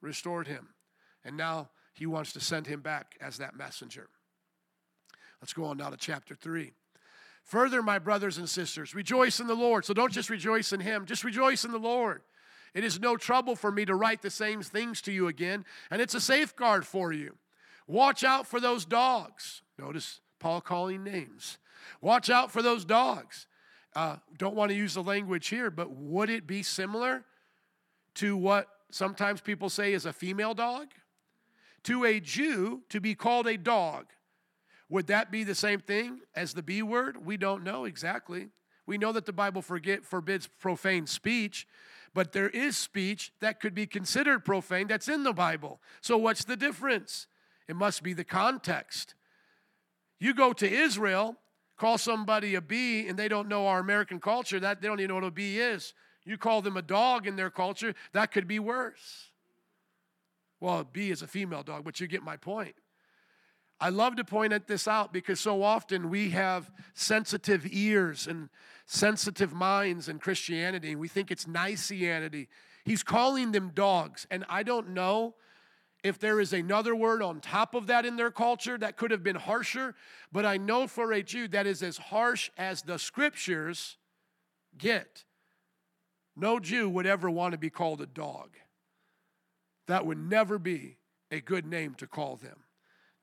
restored 0.00 0.46
him. 0.46 0.68
And 1.24 1.36
now 1.36 1.70
he 1.94 2.06
wants 2.06 2.32
to 2.34 2.40
send 2.40 2.66
him 2.66 2.80
back 2.80 3.16
as 3.20 3.38
that 3.38 3.56
messenger. 3.56 4.08
Let's 5.40 5.52
go 5.52 5.64
on 5.64 5.78
now 5.78 5.90
to 5.90 5.96
chapter 5.96 6.34
3. 6.34 6.72
Further, 7.44 7.82
my 7.82 7.98
brothers 7.98 8.38
and 8.38 8.48
sisters, 8.48 8.94
rejoice 8.94 9.40
in 9.40 9.46
the 9.46 9.54
Lord. 9.54 9.84
So 9.84 9.94
don't 9.94 10.12
just 10.12 10.30
rejoice 10.30 10.72
in 10.72 10.80
him, 10.80 11.06
just 11.06 11.24
rejoice 11.24 11.64
in 11.64 11.72
the 11.72 11.78
Lord. 11.78 12.22
It 12.72 12.84
is 12.84 13.00
no 13.00 13.16
trouble 13.16 13.54
for 13.54 13.70
me 13.70 13.84
to 13.84 13.94
write 13.94 14.22
the 14.22 14.30
same 14.30 14.62
things 14.62 15.00
to 15.02 15.12
you 15.12 15.28
again, 15.28 15.64
and 15.90 16.00
it's 16.02 16.14
a 16.14 16.20
safeguard 16.20 16.86
for 16.86 17.12
you. 17.12 17.36
Watch 17.86 18.24
out 18.24 18.46
for 18.46 18.60
those 18.60 18.84
dogs. 18.84 19.62
Notice 19.78 20.20
Paul 20.40 20.60
calling 20.60 21.04
names. 21.04 21.58
Watch 22.00 22.30
out 22.30 22.50
for 22.50 22.62
those 22.62 22.84
dogs 22.84 23.46
uh, 23.96 24.16
don't 24.38 24.56
want 24.56 24.70
to 24.70 24.76
use 24.76 24.94
the 24.94 25.02
language 25.02 25.48
here, 25.48 25.70
but 25.70 25.90
would 25.90 26.30
it 26.30 26.46
be 26.46 26.62
similar 26.62 27.24
to 28.14 28.36
what 28.36 28.68
sometimes 28.90 29.40
people 29.40 29.68
say 29.68 29.92
is 29.92 30.06
a 30.06 30.12
female 30.12 30.54
dog? 30.54 30.88
To 31.84 32.04
a 32.04 32.20
Jew, 32.20 32.82
to 32.88 33.00
be 33.00 33.14
called 33.14 33.46
a 33.46 33.56
dog, 33.56 34.06
would 34.88 35.06
that 35.08 35.30
be 35.30 35.44
the 35.44 35.54
same 35.54 35.80
thing 35.80 36.20
as 36.34 36.54
the 36.54 36.62
B 36.62 36.82
word? 36.82 37.24
We 37.24 37.36
don't 37.36 37.64
know 37.64 37.84
exactly. 37.84 38.48
We 38.86 38.98
know 38.98 39.12
that 39.12 39.26
the 39.26 39.32
Bible 39.32 39.62
forget, 39.62 40.04
forbids 40.04 40.48
profane 40.58 41.06
speech, 41.06 41.66
but 42.12 42.32
there 42.32 42.50
is 42.50 42.76
speech 42.76 43.32
that 43.40 43.60
could 43.60 43.74
be 43.74 43.86
considered 43.86 44.44
profane 44.44 44.86
that's 44.86 45.08
in 45.08 45.24
the 45.24 45.32
Bible. 45.32 45.80
So, 46.00 46.16
what's 46.16 46.44
the 46.44 46.56
difference? 46.56 47.26
It 47.66 47.76
must 47.76 48.02
be 48.02 48.12
the 48.12 48.24
context. 48.24 49.14
You 50.20 50.34
go 50.34 50.52
to 50.52 50.70
Israel, 50.70 51.36
call 51.76 51.98
somebody 51.98 52.54
a 52.54 52.60
bee 52.60 53.08
and 53.08 53.18
they 53.18 53.28
don't 53.28 53.48
know 53.48 53.66
our 53.66 53.80
American 53.80 54.20
culture, 54.20 54.60
that 54.60 54.80
they 54.80 54.88
don't 54.88 55.00
even 55.00 55.08
know 55.08 55.16
what 55.16 55.24
a 55.24 55.30
bee 55.30 55.58
is. 55.58 55.92
You 56.24 56.38
call 56.38 56.62
them 56.62 56.76
a 56.76 56.82
dog 56.82 57.26
in 57.26 57.36
their 57.36 57.50
culture, 57.50 57.94
that 58.12 58.32
could 58.32 58.46
be 58.46 58.58
worse. 58.58 59.30
Well, 60.64 60.82
bee 60.82 61.10
is 61.10 61.20
a 61.20 61.26
female 61.26 61.62
dog, 61.62 61.84
but 61.84 62.00
you 62.00 62.06
get 62.06 62.22
my 62.22 62.38
point. 62.38 62.74
I 63.78 63.90
love 63.90 64.16
to 64.16 64.24
point 64.24 64.54
at 64.54 64.66
this 64.66 64.88
out 64.88 65.12
because 65.12 65.38
so 65.38 65.62
often 65.62 66.08
we 66.08 66.30
have 66.30 66.72
sensitive 66.94 67.66
ears 67.70 68.26
and 68.26 68.48
sensitive 68.86 69.52
minds 69.52 70.08
in 70.08 70.18
Christianity. 70.18 70.96
We 70.96 71.06
think 71.06 71.30
it's 71.30 71.44
Niceanity. 71.44 72.46
He's 72.82 73.02
calling 73.02 73.52
them 73.52 73.72
dogs. 73.74 74.26
And 74.30 74.46
I 74.48 74.62
don't 74.62 74.94
know 74.94 75.34
if 76.02 76.18
there 76.18 76.40
is 76.40 76.54
another 76.54 76.96
word 76.96 77.20
on 77.20 77.40
top 77.40 77.74
of 77.74 77.88
that 77.88 78.06
in 78.06 78.16
their 78.16 78.30
culture 78.30 78.78
that 78.78 78.96
could 78.96 79.10
have 79.10 79.22
been 79.22 79.36
harsher, 79.36 79.94
but 80.32 80.46
I 80.46 80.56
know 80.56 80.86
for 80.86 81.12
a 81.12 81.22
Jew 81.22 81.46
that 81.48 81.66
is 81.66 81.82
as 81.82 81.98
harsh 81.98 82.48
as 82.56 82.80
the 82.80 82.98
scriptures 82.98 83.98
get. 84.78 85.24
No 86.34 86.58
Jew 86.58 86.88
would 86.88 87.04
ever 87.04 87.28
want 87.28 87.52
to 87.52 87.58
be 87.58 87.68
called 87.68 88.00
a 88.00 88.06
dog. 88.06 88.56
That 89.86 90.06
would 90.06 90.18
never 90.18 90.58
be 90.58 90.98
a 91.30 91.40
good 91.40 91.66
name 91.66 91.94
to 91.94 92.06
call 92.06 92.36
them. 92.36 92.58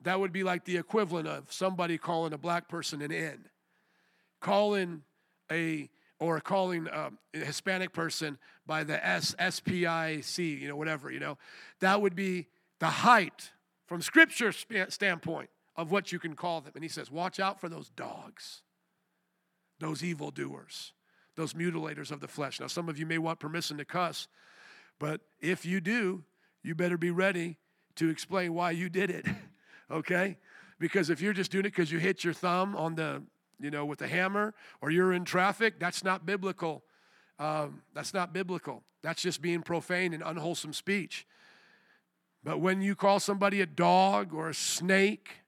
That 0.00 0.20
would 0.20 0.32
be 0.32 0.42
like 0.42 0.64
the 0.64 0.76
equivalent 0.76 1.28
of 1.28 1.52
somebody 1.52 1.98
calling 1.98 2.32
a 2.32 2.38
black 2.38 2.68
person 2.68 3.02
an 3.02 3.12
N, 3.12 3.48
calling 4.40 5.02
a 5.50 5.88
or 6.18 6.40
calling 6.40 6.88
um, 6.92 7.18
a 7.34 7.38
Hispanic 7.38 7.92
person 7.92 8.38
by 8.66 8.84
the 8.84 9.04
S 9.04 9.34
S 9.38 9.60
P 9.60 9.86
I 9.86 10.20
C, 10.20 10.54
you 10.54 10.68
know, 10.68 10.76
whatever, 10.76 11.10
you 11.10 11.18
know. 11.18 11.36
That 11.80 12.00
would 12.00 12.14
be 12.14 12.46
the 12.78 12.86
height 12.86 13.50
from 13.86 14.02
Scripture 14.02 14.52
standpoint 14.52 15.50
of 15.76 15.90
what 15.90 16.12
you 16.12 16.18
can 16.18 16.34
call 16.34 16.60
them. 16.60 16.72
And 16.74 16.84
he 16.84 16.88
says, 16.88 17.10
watch 17.10 17.40
out 17.40 17.60
for 17.60 17.68
those 17.68 17.88
dogs, 17.90 18.62
those 19.80 20.04
evildoers, 20.04 20.92
those 21.36 21.54
mutilators 21.54 22.10
of 22.10 22.20
the 22.20 22.28
flesh. 22.28 22.60
Now, 22.60 22.66
some 22.68 22.88
of 22.88 22.98
you 22.98 23.06
may 23.06 23.18
want 23.18 23.40
permission 23.40 23.78
to 23.78 23.84
cuss, 23.84 24.28
but 24.98 25.22
if 25.40 25.64
you 25.64 25.80
do, 25.80 26.24
you 26.62 26.74
better 26.74 26.96
be 26.96 27.10
ready 27.10 27.58
to 27.96 28.08
explain 28.08 28.54
why 28.54 28.70
you 28.70 28.88
did 28.88 29.10
it, 29.10 29.26
okay? 29.90 30.36
Because 30.78 31.10
if 31.10 31.20
you're 31.20 31.32
just 31.32 31.50
doing 31.50 31.64
it 31.64 31.70
because 31.70 31.92
you 31.92 31.98
hit 31.98 32.24
your 32.24 32.34
thumb 32.34 32.74
on 32.76 32.94
the, 32.94 33.22
you 33.60 33.70
know, 33.70 33.84
with 33.84 34.00
the 34.00 34.08
hammer 34.08 34.54
or 34.80 34.90
you're 34.90 35.12
in 35.12 35.24
traffic, 35.24 35.78
that's 35.78 36.02
not 36.02 36.26
biblical. 36.26 36.82
Um, 37.38 37.82
that's 37.94 38.14
not 38.14 38.32
biblical. 38.32 38.82
That's 39.02 39.22
just 39.22 39.42
being 39.42 39.62
profane 39.62 40.12
and 40.12 40.22
unwholesome 40.22 40.72
speech. 40.72 41.26
But 42.44 42.60
when 42.60 42.82
you 42.82 42.94
call 42.94 43.20
somebody 43.20 43.60
a 43.60 43.66
dog 43.66 44.34
or 44.34 44.48
a 44.48 44.54
snake, 44.54 45.41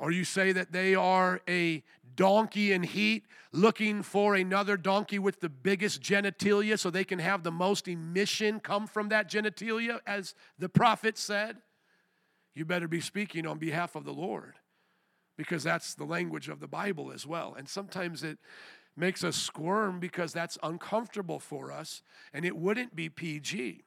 or 0.00 0.10
you 0.10 0.24
say 0.24 0.50
that 0.50 0.72
they 0.72 0.94
are 0.94 1.42
a 1.46 1.84
donkey 2.16 2.72
in 2.72 2.82
heat 2.82 3.26
looking 3.52 4.02
for 4.02 4.34
another 4.34 4.76
donkey 4.76 5.18
with 5.18 5.40
the 5.40 5.48
biggest 5.48 6.00
genitalia 6.00 6.78
so 6.78 6.88
they 6.90 7.04
can 7.04 7.18
have 7.18 7.42
the 7.42 7.50
most 7.52 7.86
emission 7.86 8.58
come 8.60 8.86
from 8.86 9.10
that 9.10 9.30
genitalia, 9.30 10.00
as 10.06 10.34
the 10.58 10.70
prophet 10.70 11.18
said, 11.18 11.58
you 12.54 12.64
better 12.64 12.88
be 12.88 13.00
speaking 13.00 13.46
on 13.46 13.58
behalf 13.58 13.94
of 13.94 14.04
the 14.04 14.12
Lord 14.12 14.54
because 15.36 15.62
that's 15.62 15.94
the 15.94 16.04
language 16.04 16.48
of 16.48 16.60
the 16.60 16.66
Bible 16.66 17.12
as 17.12 17.26
well. 17.26 17.54
And 17.56 17.68
sometimes 17.68 18.22
it 18.22 18.38
makes 18.96 19.22
us 19.22 19.36
squirm 19.36 20.00
because 20.00 20.32
that's 20.32 20.58
uncomfortable 20.62 21.38
for 21.38 21.70
us 21.70 22.02
and 22.32 22.46
it 22.46 22.56
wouldn't 22.56 22.96
be 22.96 23.10
PG 23.10 23.84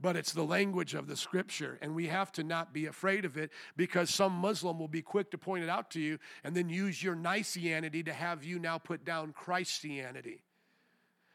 but 0.00 0.16
it's 0.16 0.32
the 0.32 0.44
language 0.44 0.94
of 0.94 1.06
the 1.06 1.16
scripture. 1.16 1.78
And 1.82 1.94
we 1.94 2.06
have 2.06 2.30
to 2.32 2.44
not 2.44 2.72
be 2.72 2.86
afraid 2.86 3.24
of 3.24 3.36
it 3.36 3.50
because 3.76 4.10
some 4.10 4.32
Muslim 4.32 4.78
will 4.78 4.88
be 4.88 5.02
quick 5.02 5.30
to 5.32 5.38
point 5.38 5.64
it 5.64 5.70
out 5.70 5.90
to 5.92 6.00
you 6.00 6.18
and 6.44 6.54
then 6.54 6.68
use 6.68 7.02
your 7.02 7.16
Niceanity 7.16 8.04
to 8.04 8.12
have 8.12 8.44
you 8.44 8.58
now 8.58 8.78
put 8.78 9.04
down 9.04 9.32
Christianity. 9.32 10.42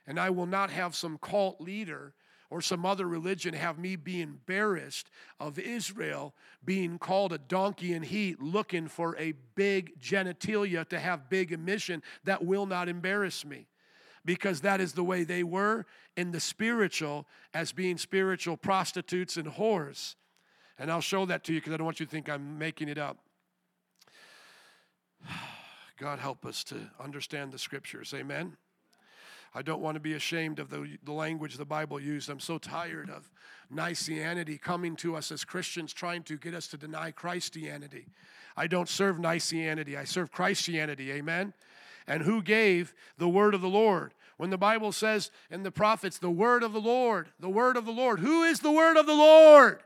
And 0.07 0.19
I 0.19 0.29
will 0.29 0.45
not 0.45 0.69
have 0.69 0.95
some 0.95 1.17
cult 1.17 1.59
leader 1.59 2.13
or 2.49 2.61
some 2.61 2.85
other 2.85 3.07
religion 3.07 3.53
have 3.55 3.79
me 3.79 3.95
be 3.95 4.21
embarrassed 4.21 5.09
of 5.39 5.57
Israel 5.57 6.35
being 6.63 6.99
called 6.99 7.33
a 7.33 7.37
donkey 7.37 7.93
in 7.93 8.03
heat, 8.03 8.39
looking 8.39 8.87
for 8.87 9.17
a 9.17 9.33
big 9.55 9.99
genitalia 9.99 10.87
to 10.87 10.99
have 10.99 11.29
big 11.29 11.51
emission. 11.51 12.03
That 12.25 12.45
will 12.45 12.67
not 12.67 12.87
embarrass 12.87 13.43
me 13.43 13.67
because 14.25 14.61
that 14.61 14.79
is 14.79 14.93
the 14.93 15.03
way 15.03 15.23
they 15.23 15.43
were 15.43 15.85
in 16.15 16.31
the 16.31 16.39
spiritual 16.39 17.27
as 17.53 17.71
being 17.71 17.97
spiritual 17.97 18.57
prostitutes 18.57 19.37
and 19.37 19.47
whores. 19.47 20.15
And 20.79 20.91
I'll 20.91 21.01
show 21.01 21.25
that 21.25 21.43
to 21.45 21.53
you 21.53 21.59
because 21.59 21.73
I 21.73 21.77
don't 21.77 21.85
want 21.85 21.99
you 21.99 22.05
to 22.05 22.11
think 22.11 22.29
I'm 22.29 22.57
making 22.57 22.89
it 22.89 22.97
up. 22.97 23.17
God 25.99 26.19
help 26.19 26.45
us 26.45 26.63
to 26.65 26.75
understand 26.99 27.51
the 27.51 27.59
scriptures. 27.59 28.13
Amen. 28.15 28.57
I 29.55 29.61
don't 29.61 29.81
want 29.81 29.95
to 29.95 29.99
be 29.99 30.13
ashamed 30.13 30.57
of 30.57 30.71
the, 30.71 30.97
the 31.03 31.11
language 31.11 31.57
the 31.57 31.65
Bible 31.65 31.99
used. 31.99 32.29
I'm 32.29 32.39
so 32.39 32.57
tired 32.57 33.11
of 33.11 33.31
Niceanity 33.71 34.59
coming 34.59 34.95
to 34.97 35.15
us 35.15 35.31
as 35.31 35.45
Christians, 35.45 35.93
trying 35.93 36.23
to 36.23 36.37
get 36.37 36.55
us 36.55 36.67
to 36.69 36.77
deny 36.77 37.11
Christianity. 37.11 38.07
I 38.57 38.65
don't 38.65 38.89
serve 38.89 39.17
Niceanity, 39.17 39.95
I 39.95 40.05
serve 40.05 40.31
Christianity. 40.31 41.11
Amen 41.11 41.53
and 42.07 42.23
who 42.23 42.41
gave 42.41 42.93
the 43.17 43.29
word 43.29 43.53
of 43.53 43.61
the 43.61 43.69
Lord. 43.69 44.13
When 44.37 44.49
the 44.49 44.57
Bible 44.57 44.91
says 44.91 45.31
in 45.49 45.63
the 45.63 45.71
prophets, 45.71 46.17
the 46.17 46.29
word 46.29 46.63
of 46.63 46.73
the 46.73 46.81
Lord, 46.81 47.29
the 47.39 47.49
word 47.49 47.77
of 47.77 47.85
the 47.85 47.91
Lord, 47.91 48.19
who 48.19 48.43
is 48.43 48.59
the 48.59 48.71
word 48.71 48.97
of 48.97 49.05
the 49.05 49.13
Lord? 49.13 49.81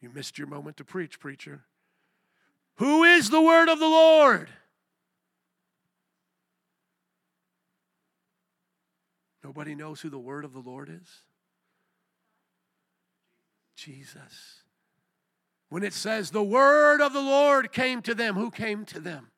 You 0.00 0.10
missed 0.10 0.38
your 0.38 0.46
moment 0.46 0.76
to 0.78 0.84
preach, 0.84 1.20
preacher. 1.20 1.62
Who 2.76 3.04
is 3.04 3.28
the 3.28 3.42
word 3.42 3.68
of 3.68 3.78
the 3.78 3.86
Lord? 3.86 4.48
Nobody 9.44 9.74
knows 9.74 10.00
who 10.00 10.10
the 10.10 10.18
word 10.18 10.44
of 10.44 10.52
the 10.52 10.60
Lord 10.60 10.88
is? 10.88 11.08
Jesus. 13.76 14.62
When 15.68 15.82
it 15.82 15.92
says 15.92 16.30
the 16.30 16.42
word 16.42 17.00
of 17.00 17.12
the 17.12 17.20
Lord 17.20 17.72
came 17.72 18.02
to 18.02 18.14
them, 18.14 18.34
who 18.34 18.50
came 18.50 18.84
to 18.86 19.00
them? 19.00 19.30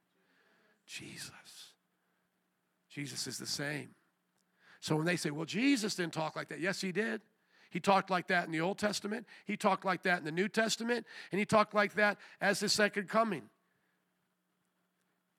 Jesus. 0.86 1.30
Jesus 2.90 3.26
is 3.26 3.38
the 3.38 3.46
same. 3.46 3.90
So 4.80 4.96
when 4.96 5.06
they 5.06 5.16
say, 5.16 5.30
well, 5.30 5.46
Jesus 5.46 5.94
didn't 5.94 6.12
talk 6.12 6.36
like 6.36 6.48
that, 6.48 6.60
yes, 6.60 6.80
he 6.80 6.92
did. 6.92 7.20
He 7.70 7.80
talked 7.80 8.10
like 8.10 8.28
that 8.28 8.44
in 8.44 8.52
the 8.52 8.60
Old 8.60 8.78
Testament, 8.78 9.26
he 9.46 9.56
talked 9.56 9.84
like 9.84 10.02
that 10.02 10.18
in 10.18 10.24
the 10.24 10.32
New 10.32 10.48
Testament, 10.48 11.06
and 11.30 11.38
he 11.38 11.46
talked 11.46 11.72
like 11.72 11.94
that 11.94 12.18
as 12.40 12.60
his 12.60 12.72
second 12.72 13.08
coming. 13.08 13.44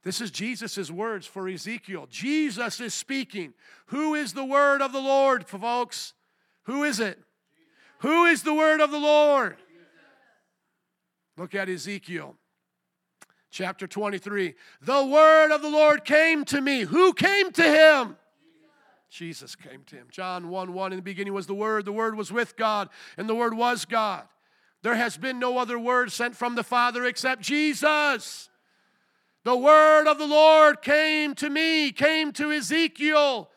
This 0.04 0.20
is 0.20 0.32
Jesus' 0.32 0.90
words 0.90 1.28
for 1.28 1.48
Ezekiel. 1.48 2.08
Jesus 2.10 2.80
is 2.80 2.94
speaking. 2.94 3.54
Who 3.88 4.16
is 4.16 4.34
the 4.34 4.44
word 4.44 4.82
of 4.82 4.92
the 4.92 5.00
Lord, 5.00 5.46
folks? 5.46 6.14
Who 6.64 6.84
is 6.84 7.00
it? 7.00 7.20
Who 8.00 8.26
is 8.26 8.44
the 8.44 8.54
word 8.54 8.82
of 8.82 8.92
the 8.92 9.00
Lord? 9.00 9.58
Look 11.38 11.56
at 11.56 11.70
Ezekiel 11.70 12.36
chapter 13.54 13.88
23. 13.88 14.56
The 14.82 15.06
word 15.06 15.52
of 15.52 15.62
the 15.62 15.70
Lord 15.70 16.04
came 16.04 16.44
to 16.46 16.60
me. 16.60 16.82
Who 16.82 17.14
came 17.14 17.52
to 17.54 17.64
him? 17.64 18.18
Jesus 19.10 19.56
came 19.56 19.84
to 19.86 19.96
him. 19.96 20.08
John 20.10 20.50
1 20.50 20.74
1 20.74 20.92
In 20.92 20.98
the 20.98 21.04
beginning 21.04 21.34
was 21.34 21.46
the 21.46 21.54
Word, 21.54 21.86
the 21.86 21.94
Word 21.94 22.18
was 22.18 22.32
with 22.32 22.58
God, 22.58 22.90
and 23.16 23.30
the 23.30 23.36
Word 23.36 23.54
was 23.54 23.86
God. 23.86 24.24
There 24.82 24.96
has 24.96 25.18
been 25.18 25.40
no 25.40 25.60
other 25.60 25.78
word 25.80 26.12
sent 26.12 26.36
from 26.36 26.56
the 26.56 26.64
Father 26.64 27.06
except 27.06 27.42
Jesus. 27.42 28.50
The 29.46 29.56
word 29.56 30.08
of 30.08 30.18
the 30.18 30.28
Lord 30.28 30.82
came 30.82 31.36
to 31.36 31.50
me, 31.50 31.92
came 31.92 32.32
to 32.34 32.52
Ezekiel. 32.52 33.50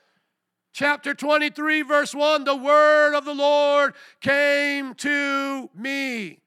Chapter 0.73 1.15
23, 1.15 1.83
verse 1.83 2.15
1 2.15 2.45
The 2.45 2.55
word 2.55 3.15
of 3.15 3.25
the 3.25 3.35
Lord 3.35 3.95
came 4.21 4.95
to 4.95 5.71
me. 5.75 6.41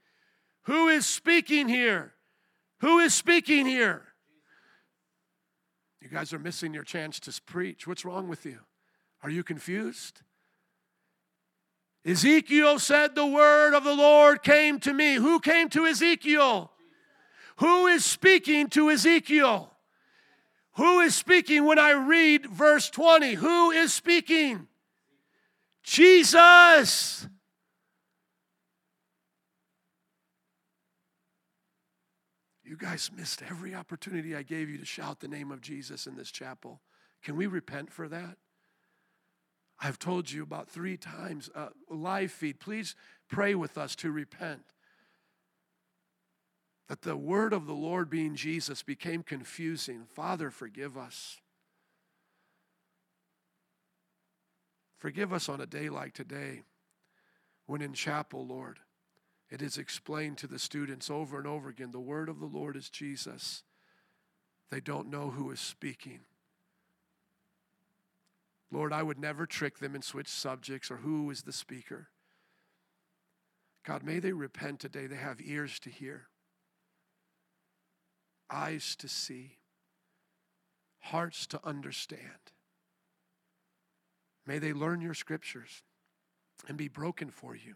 Who 0.64 0.88
is 0.88 1.06
speaking 1.06 1.68
here? 1.68 2.14
Who 2.82 3.00
is 3.00 3.14
speaking 3.14 3.66
here? 3.66 4.04
You 6.02 6.08
guys 6.10 6.34
are 6.34 6.40
missing 6.40 6.74
your 6.74 6.84
chance 6.84 7.20
to 7.22 7.42
preach. 7.42 7.86
What's 7.86 8.06
wrong 8.06 8.28
with 8.28 8.46
you? 8.46 8.60
Are 9.22 9.30
you 9.30 9.44
confused? 9.44 10.22
Ezekiel 12.06 12.80
said, 12.80 13.16
The 13.16 13.26
word 13.26 13.74
of 13.74 13.84
the 13.84 13.94
Lord 13.94 14.42
came 14.42 14.80
to 14.80 14.94
me. 14.94 15.16
Who 15.16 15.40
came 15.40 15.70
to 15.70 15.86
Ezekiel? 15.86 16.72
Who 17.58 17.88
is 17.88 18.06
speaking 18.06 18.68
to 18.70 18.90
Ezekiel? 18.90 19.74
Who 20.76 21.02
is 21.02 21.14
speaking 21.14 21.66
when 21.66 21.78
I 21.78 21.92
read 21.92 22.46
verse 22.46 22.90
20? 22.90 23.34
Who 23.34 23.72
is 23.72 23.94
speaking? 23.94 24.68
Jesus. 25.84 27.28
Guys 32.80 33.12
missed 33.16 33.44
every 33.44 33.76
opportunity 33.76 34.36
I 34.36 34.44
gave 34.44 34.70
you 34.70 34.78
to 34.78 34.86
shout 34.86 35.20
the 35.20 35.28
name 35.28 35.52
of 35.52 35.62
Jesus 35.62 36.08
in 36.08 36.16
this 36.16 36.32
chapel. 36.32 36.82
Can 37.24 37.36
we 37.36 37.46
repent 37.46 37.92
for 37.92 38.08
that? 38.08 38.38
I've 39.82 40.00
told 40.00 40.32
you 40.32 40.44
about 40.44 40.70
three 40.70 40.98
times, 40.98 41.50
uh, 41.56 41.70
live 41.90 42.32
feed. 42.32 42.60
Please 42.60 42.96
pray 43.30 43.56
with 43.56 43.78
us 43.78 43.96
to 43.98 44.12
repent. 44.12 44.64
That 46.88 47.04
the 47.04 47.16
word 47.16 47.54
of 47.54 47.66
the 47.68 47.74
Lord 47.74 48.10
being 48.10 48.36
Jesus 48.36 48.82
became 48.82 49.24
confusing. 49.24 50.06
Father, 50.06 50.50
forgive 50.50 50.98
us. 50.98 51.38
Forgive 54.98 55.32
us 55.32 55.48
on 55.48 55.62
a 55.62 55.66
day 55.66 55.88
like 55.90 56.14
today 56.14 56.64
when 57.68 57.82
in 57.82 57.94
chapel, 57.94 58.46
Lord, 58.46 58.80
It 59.50 59.62
is 59.62 59.78
explained 59.78 60.38
to 60.40 60.48
the 60.48 60.60
students 60.60 61.10
over 61.10 61.38
and 61.38 61.48
over 61.48 61.70
again 61.70 61.92
the 61.92 62.00
word 62.00 62.30
of 62.30 62.40
the 62.40 62.46
Lord 62.46 62.76
is 62.76 62.90
Jesus. 62.90 63.64
They 64.70 64.80
don't 64.80 65.10
know 65.10 65.32
who 65.32 65.50
is 65.50 65.60
speaking. 65.60 66.20
Lord, 68.72 68.94
I 68.94 69.02
would 69.02 69.18
never 69.18 69.48
trick 69.48 69.80
them 69.80 69.96
and 69.96 70.04
switch 70.04 70.28
subjects 70.28 70.92
or 70.92 70.98
who 70.98 71.32
is 71.32 71.42
the 71.42 71.52
speaker. 71.52 72.10
God, 73.84 74.04
may 74.04 74.20
they 74.20 74.34
repent 74.34 74.80
today. 74.80 75.08
They 75.08 75.16
have 75.16 75.42
ears 75.42 75.80
to 75.80 75.90
hear, 75.90 76.28
eyes 78.52 78.96
to 78.98 79.08
see, 79.08 79.58
hearts 81.00 81.48
to 81.48 81.60
understand. 81.66 82.52
May 84.46 84.60
they 84.60 84.74
learn 84.74 85.02
your 85.02 85.16
scriptures 85.16 85.82
and 86.68 86.78
be 86.78 86.88
broken 86.88 87.32
for 87.32 87.56
you 87.56 87.76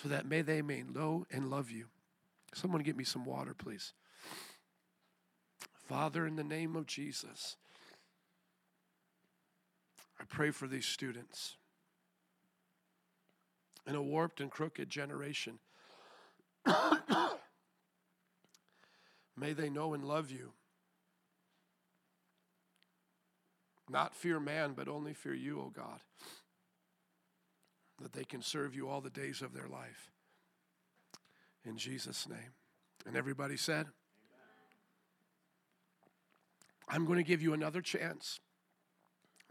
so 0.00 0.08
that 0.08 0.26
may 0.26 0.42
they 0.42 0.62
may 0.62 0.82
know 0.82 1.26
and 1.30 1.50
love 1.50 1.70
you. 1.70 1.86
Someone 2.54 2.82
get 2.82 2.96
me 2.96 3.04
some 3.04 3.24
water, 3.24 3.54
please. 3.54 3.92
Father, 5.88 6.26
in 6.26 6.36
the 6.36 6.44
name 6.44 6.76
of 6.76 6.86
Jesus, 6.86 7.56
I 10.20 10.24
pray 10.24 10.50
for 10.50 10.66
these 10.66 10.86
students 10.86 11.56
in 13.86 13.94
a 13.94 14.02
warped 14.02 14.40
and 14.40 14.50
crooked 14.50 14.88
generation. 14.90 15.58
may 19.36 19.52
they 19.52 19.68
know 19.68 19.94
and 19.94 20.04
love 20.04 20.30
you. 20.30 20.52
Not 23.90 24.14
fear 24.14 24.38
man, 24.40 24.72
but 24.74 24.88
only 24.88 25.12
fear 25.12 25.34
you, 25.34 25.60
O 25.60 25.72
God 25.74 26.00
that 28.00 28.12
they 28.12 28.24
can 28.24 28.42
serve 28.42 28.74
you 28.74 28.88
all 28.88 29.00
the 29.00 29.10
days 29.10 29.42
of 29.42 29.52
their 29.52 29.68
life. 29.68 30.10
In 31.64 31.76
Jesus' 31.76 32.28
name. 32.28 32.54
And 33.06 33.16
everybody 33.16 33.56
said, 33.56 33.86
I'm 36.88 37.06
going 37.06 37.18
to 37.18 37.24
give 37.24 37.42
you 37.42 37.54
another 37.54 37.80
chance. 37.80 38.40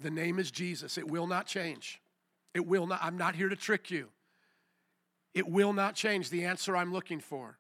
The 0.02 0.12
name 0.12 0.40
is 0.40 0.52
Jesus. 0.52 0.98
It 0.98 1.10
will 1.10 1.28
not 1.28 1.48
change. 1.48 2.02
It 2.54 2.66
will 2.66 2.88
not. 2.88 3.00
I'm 3.02 3.18
not 3.18 3.36
here 3.36 3.50
to 3.50 3.56
trick 3.56 3.90
you. 3.90 4.10
It 5.34 5.48
will 5.48 5.74
not 5.74 5.96
change 5.96 6.30
the 6.30 6.46
answer 6.46 6.76
I'm 6.76 6.92
looking 6.92 7.20
for. 7.20 7.58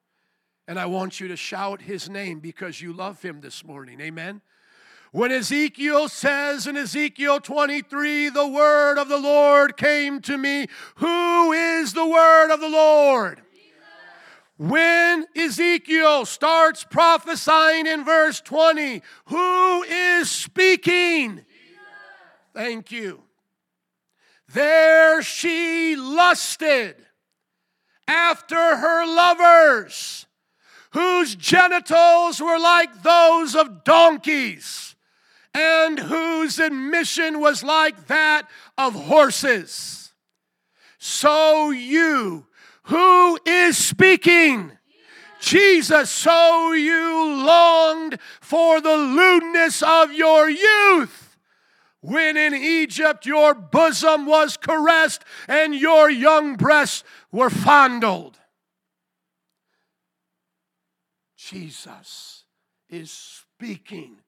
And 0.67 0.79
I 0.79 0.86
want 0.86 1.19
you 1.19 1.27
to 1.29 1.36
shout 1.36 1.82
his 1.82 2.09
name 2.09 2.39
because 2.39 2.82
you 2.82 2.93
love 2.93 3.21
him 3.21 3.41
this 3.41 3.63
morning. 3.63 3.99
Amen. 4.01 4.41
When 5.12 5.34
Ezekiel 5.34 6.07
says 6.07 6.68
in 6.68 6.78
Ezekiel 6.78 7.41
23, 7.41 8.30
the 8.30 8.47
word 8.47 8.97
of 8.97 9.09
the 9.09 9.18
Lord 9.18 9.76
came 9.76 10.22
to 10.22 10.38
me, 10.38 10.68
who 10.95 11.51
is 11.51 11.91
the 11.91 12.05
word 12.05 12.49
of 12.49 12.62
the 12.62 12.70
Lord? 12.70 13.41
When 14.57 15.26
Ezekiel 15.36 16.26
starts 16.26 16.86
prophesying 16.86 17.88
in 17.88 18.05
verse 18.05 18.39
20, 18.39 19.01
who 19.26 19.84
is 19.84 20.32
speaking? 20.32 21.43
Thank 22.53 22.91
you. 22.91 23.22
There 24.53 25.22
she 25.22 25.97
lusted 25.97 26.95
after 28.07 28.55
her 28.78 29.05
lovers, 29.05 30.26
whose 30.91 31.36
genitals 31.36 32.39
were 32.39 32.59
like 32.59 33.03
those 33.03 33.55
of 33.55 33.84
donkeys 33.84 34.91
and 35.54 35.99
whose 35.99 36.60
admission 36.60 37.39
was 37.39 37.64
like 37.64 38.08
that 38.08 38.47
of 38.78 38.93
horses. 38.93 40.14
So 40.97 41.72
you, 41.72 42.45
who 42.84 43.39
is 43.45 43.78
speaking, 43.78 44.72
Jesus, 45.39 46.10
so 46.10 46.74
you 46.74 47.43
longed 47.43 48.20
for 48.39 48.80
the 48.80 48.95
lewdness 48.95 49.82
of 49.82 50.14
your 50.14 50.49
youth. 50.49 51.38
When 52.02 52.38
in 52.38 52.54
Egypt 52.54 53.26
your 53.26 53.54
bosom 53.54 54.26
was 54.26 54.58
caressed 54.58 55.24
and 55.47 55.76
your 55.76 56.10
young 56.10 56.56
breasts 56.56 57.04
were 57.32 57.49
fondled. 57.49 58.39
Jesus 61.38 62.45
is 62.89 63.12
speaking 63.12 64.20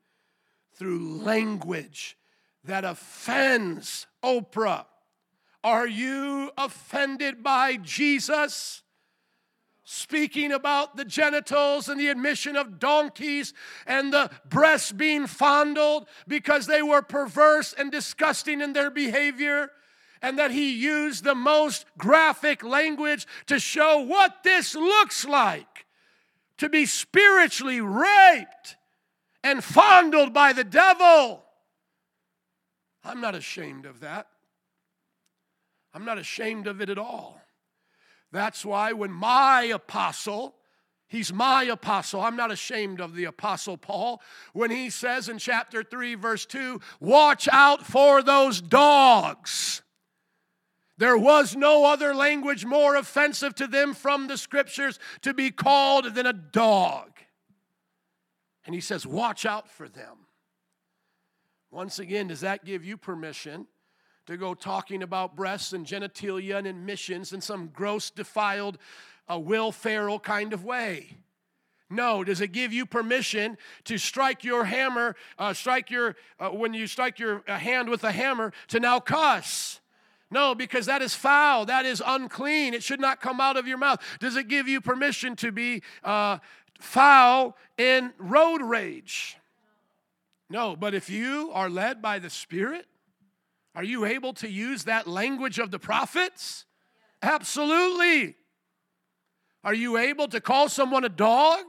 through 0.75 1.19
language 1.19 2.17
that 2.63 2.85
offends 2.85 4.07
Oprah. 4.23 4.85
Are 5.63 5.87
you 5.87 6.51
offended 6.57 7.43
by 7.43 7.77
Jesus? 7.77 8.81
Speaking 9.85 10.51
about 10.51 10.95
the 10.95 11.05
genitals 11.05 11.89
and 11.89 11.99
the 11.99 12.07
admission 12.07 12.55
of 12.55 12.79
donkeys 12.79 13.53
and 13.85 14.13
the 14.13 14.29
breasts 14.45 14.91
being 14.91 15.27
fondled 15.27 16.07
because 16.27 16.67
they 16.67 16.81
were 16.81 17.01
perverse 17.01 17.73
and 17.73 17.91
disgusting 17.91 18.61
in 18.61 18.73
their 18.73 18.89
behavior, 18.89 19.71
and 20.21 20.39
that 20.39 20.51
he 20.51 20.73
used 20.73 21.25
the 21.25 21.35
most 21.35 21.85
graphic 21.97 22.63
language 22.63 23.27
to 23.47 23.59
show 23.59 23.99
what 23.99 24.43
this 24.43 24.73
looks 24.73 25.25
like 25.25 25.85
to 26.57 26.69
be 26.69 26.85
spiritually 26.85 27.81
raped 27.81 28.77
and 29.43 29.63
fondled 29.63 30.33
by 30.33 30.53
the 30.53 30.63
devil. 30.63 31.43
I'm 33.03 33.21
not 33.21 33.35
ashamed 33.35 33.85
of 33.85 33.99
that. 33.99 34.27
I'm 35.93 36.05
not 36.05 36.17
ashamed 36.17 36.67
of 36.67 36.81
it 36.81 36.89
at 36.89 36.97
all. 36.97 37.39
That's 38.31 38.65
why 38.65 38.93
when 38.93 39.11
my 39.11 39.63
apostle, 39.63 40.55
he's 41.07 41.31
my 41.31 41.63
apostle, 41.63 42.21
I'm 42.21 42.35
not 42.35 42.51
ashamed 42.51 42.99
of 42.99 43.13
the 43.13 43.25
apostle 43.25 43.77
Paul, 43.77 44.21
when 44.53 44.71
he 44.71 44.89
says 44.89 45.29
in 45.29 45.37
chapter 45.37 45.83
3, 45.83 46.15
verse 46.15 46.45
2, 46.47 46.81
watch 46.99 47.47
out 47.51 47.85
for 47.85 48.23
those 48.23 48.59
dogs. 48.59 49.83
There 50.97 51.17
was 51.17 51.55
no 51.55 51.85
other 51.85 52.15
language 52.15 52.65
more 52.65 52.95
offensive 52.95 53.53
to 53.55 53.67
them 53.67 53.93
from 53.93 54.27
the 54.27 54.37
scriptures 54.37 54.99
to 55.21 55.33
be 55.33 55.51
called 55.51 56.15
than 56.15 56.25
a 56.25 56.33
dog. 56.33 57.12
And 58.65 58.73
he 58.73 58.81
says, 58.81 59.05
Watch 59.05 59.45
out 59.45 59.69
for 59.69 59.87
them. 59.87 60.17
Once 61.71 61.99
again, 61.99 62.27
does 62.27 62.41
that 62.41 62.65
give 62.65 62.85
you 62.85 62.97
permission 62.97 63.67
to 64.25 64.37
go 64.37 64.53
talking 64.53 65.03
about 65.03 65.35
breasts 65.35 65.73
and 65.73 65.85
genitalia 65.85 66.57
and 66.57 66.67
admissions 66.67 67.33
in 67.33 67.41
some 67.41 67.67
gross, 67.67 68.09
defiled, 68.09 68.77
uh, 69.29 69.39
Will 69.39 69.71
Ferrell 69.71 70.19
kind 70.19 70.53
of 70.53 70.63
way? 70.63 71.17
No. 71.89 72.23
Does 72.23 72.41
it 72.41 72.51
give 72.51 72.73
you 72.73 72.85
permission 72.85 73.57
to 73.85 73.97
strike 73.97 74.43
your 74.43 74.65
hammer, 74.65 75.15
uh, 75.37 75.53
strike 75.53 75.89
your, 75.89 76.15
uh, 76.39 76.49
when 76.49 76.73
you 76.73 76.87
strike 76.87 77.19
your 77.19 77.43
uh, 77.47 77.57
hand 77.57 77.89
with 77.89 78.03
a 78.03 78.11
hammer, 78.11 78.53
to 78.69 78.79
now 78.79 78.99
cuss? 78.99 79.79
No, 80.31 80.55
because 80.55 80.87
that 80.87 81.03
is 81.03 81.13
foul. 81.13 81.65
That 81.65 81.85
is 81.85 82.01
unclean. 82.03 82.73
It 82.73 82.81
should 82.81 82.99
not 82.99 83.21
come 83.21 83.39
out 83.39 83.55
of 83.55 83.67
your 83.67 83.77
mouth. 83.77 83.99
Does 84.19 84.35
it 84.35 84.47
give 84.47 84.67
you 84.67 84.81
permission 84.81 85.35
to 85.37 85.51
be 85.51 85.83
uh, 86.03 86.39
foul 86.83 87.55
in 87.77 88.13
road 88.17 88.61
rage. 88.61 89.37
No, 90.49 90.75
but 90.75 90.93
if 90.93 91.09
you 91.09 91.49
are 91.53 91.69
led 91.69 92.01
by 92.01 92.19
the 92.19 92.29
Spirit, 92.29 92.85
are 93.73 93.83
you 93.83 94.05
able 94.05 94.33
to 94.33 94.49
use 94.49 94.83
that 94.83 95.07
language 95.07 95.57
of 95.57 95.71
the 95.71 95.79
prophets? 95.79 96.65
Absolutely. 97.21 98.35
Are 99.63 99.73
you 99.73 99.97
able 99.97 100.27
to 100.27 100.41
call 100.41 100.69
someone 100.69 101.05
a 101.05 101.09
dog? 101.09 101.63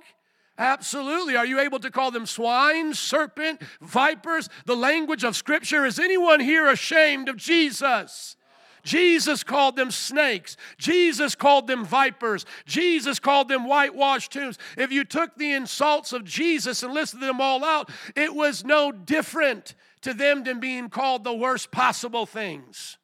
Absolutely. 0.59 1.37
Are 1.37 1.47
you 1.47 1.61
able 1.61 1.79
to 1.79 1.91
call 1.91 2.11
them 2.11 2.27
swine, 2.27 2.93
serpent, 2.93 3.63
vipers? 3.81 4.49
The 4.67 4.77
language 4.77 5.25
of 5.25 5.37
Scripture. 5.37 5.87
Is 5.87 5.99
anyone 5.99 6.41
here 6.41 6.69
ashamed 6.69 7.29
of 7.29 7.37
Jesus? 7.37 8.37
Jesus 8.85 9.43
called 9.43 9.77
them 9.77 9.91
snakes. 9.91 10.57
Jesus 10.79 11.35
called 11.35 11.67
them 11.67 11.85
vipers. 11.85 12.45
Jesus 12.67 13.19
called 13.19 13.49
them 13.49 13.67
whitewashed 13.67 14.33
tombs. 14.33 14.59
If 14.77 14.93
you 14.93 15.05
took 15.05 15.37
the 15.37 15.53
insults 15.53 16.13
of 16.13 16.25
Jesus 16.25 16.83
and 16.83 16.93
listed 16.93 17.21
them 17.21 17.41
all 17.41 17.65
out, 17.65 17.91
it 18.15 18.35
was 18.35 18.65
no 18.65 18.93
different 18.93 19.75
to 20.03 20.13
them 20.13 20.45
than 20.45 20.61
being 20.61 20.91
called 20.91 21.25
the 21.25 21.35
worst 21.35 21.71
possible 21.71 22.27
things. 22.27 22.99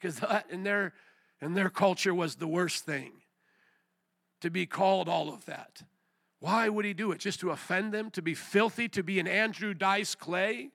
Because 0.00 0.16
that 0.20 0.46
in 0.50 0.64
their, 0.64 0.92
in 1.40 1.54
their 1.54 1.70
culture 1.70 2.14
was 2.14 2.34
the 2.34 2.48
worst 2.48 2.84
thing 2.84 3.12
to 4.40 4.50
be 4.50 4.66
called 4.66 5.08
all 5.08 5.32
of 5.32 5.44
that. 5.46 5.82
Why 6.40 6.68
would 6.68 6.84
he 6.84 6.92
do 6.92 7.12
it? 7.12 7.20
Just 7.20 7.38
to 7.40 7.50
offend 7.50 7.94
them? 7.94 8.10
To 8.10 8.22
be 8.22 8.34
filthy? 8.34 8.88
To 8.88 9.04
be 9.04 9.20
an 9.20 9.28
Andrew 9.28 9.72
Dice 9.72 10.16
Clay? 10.16 10.70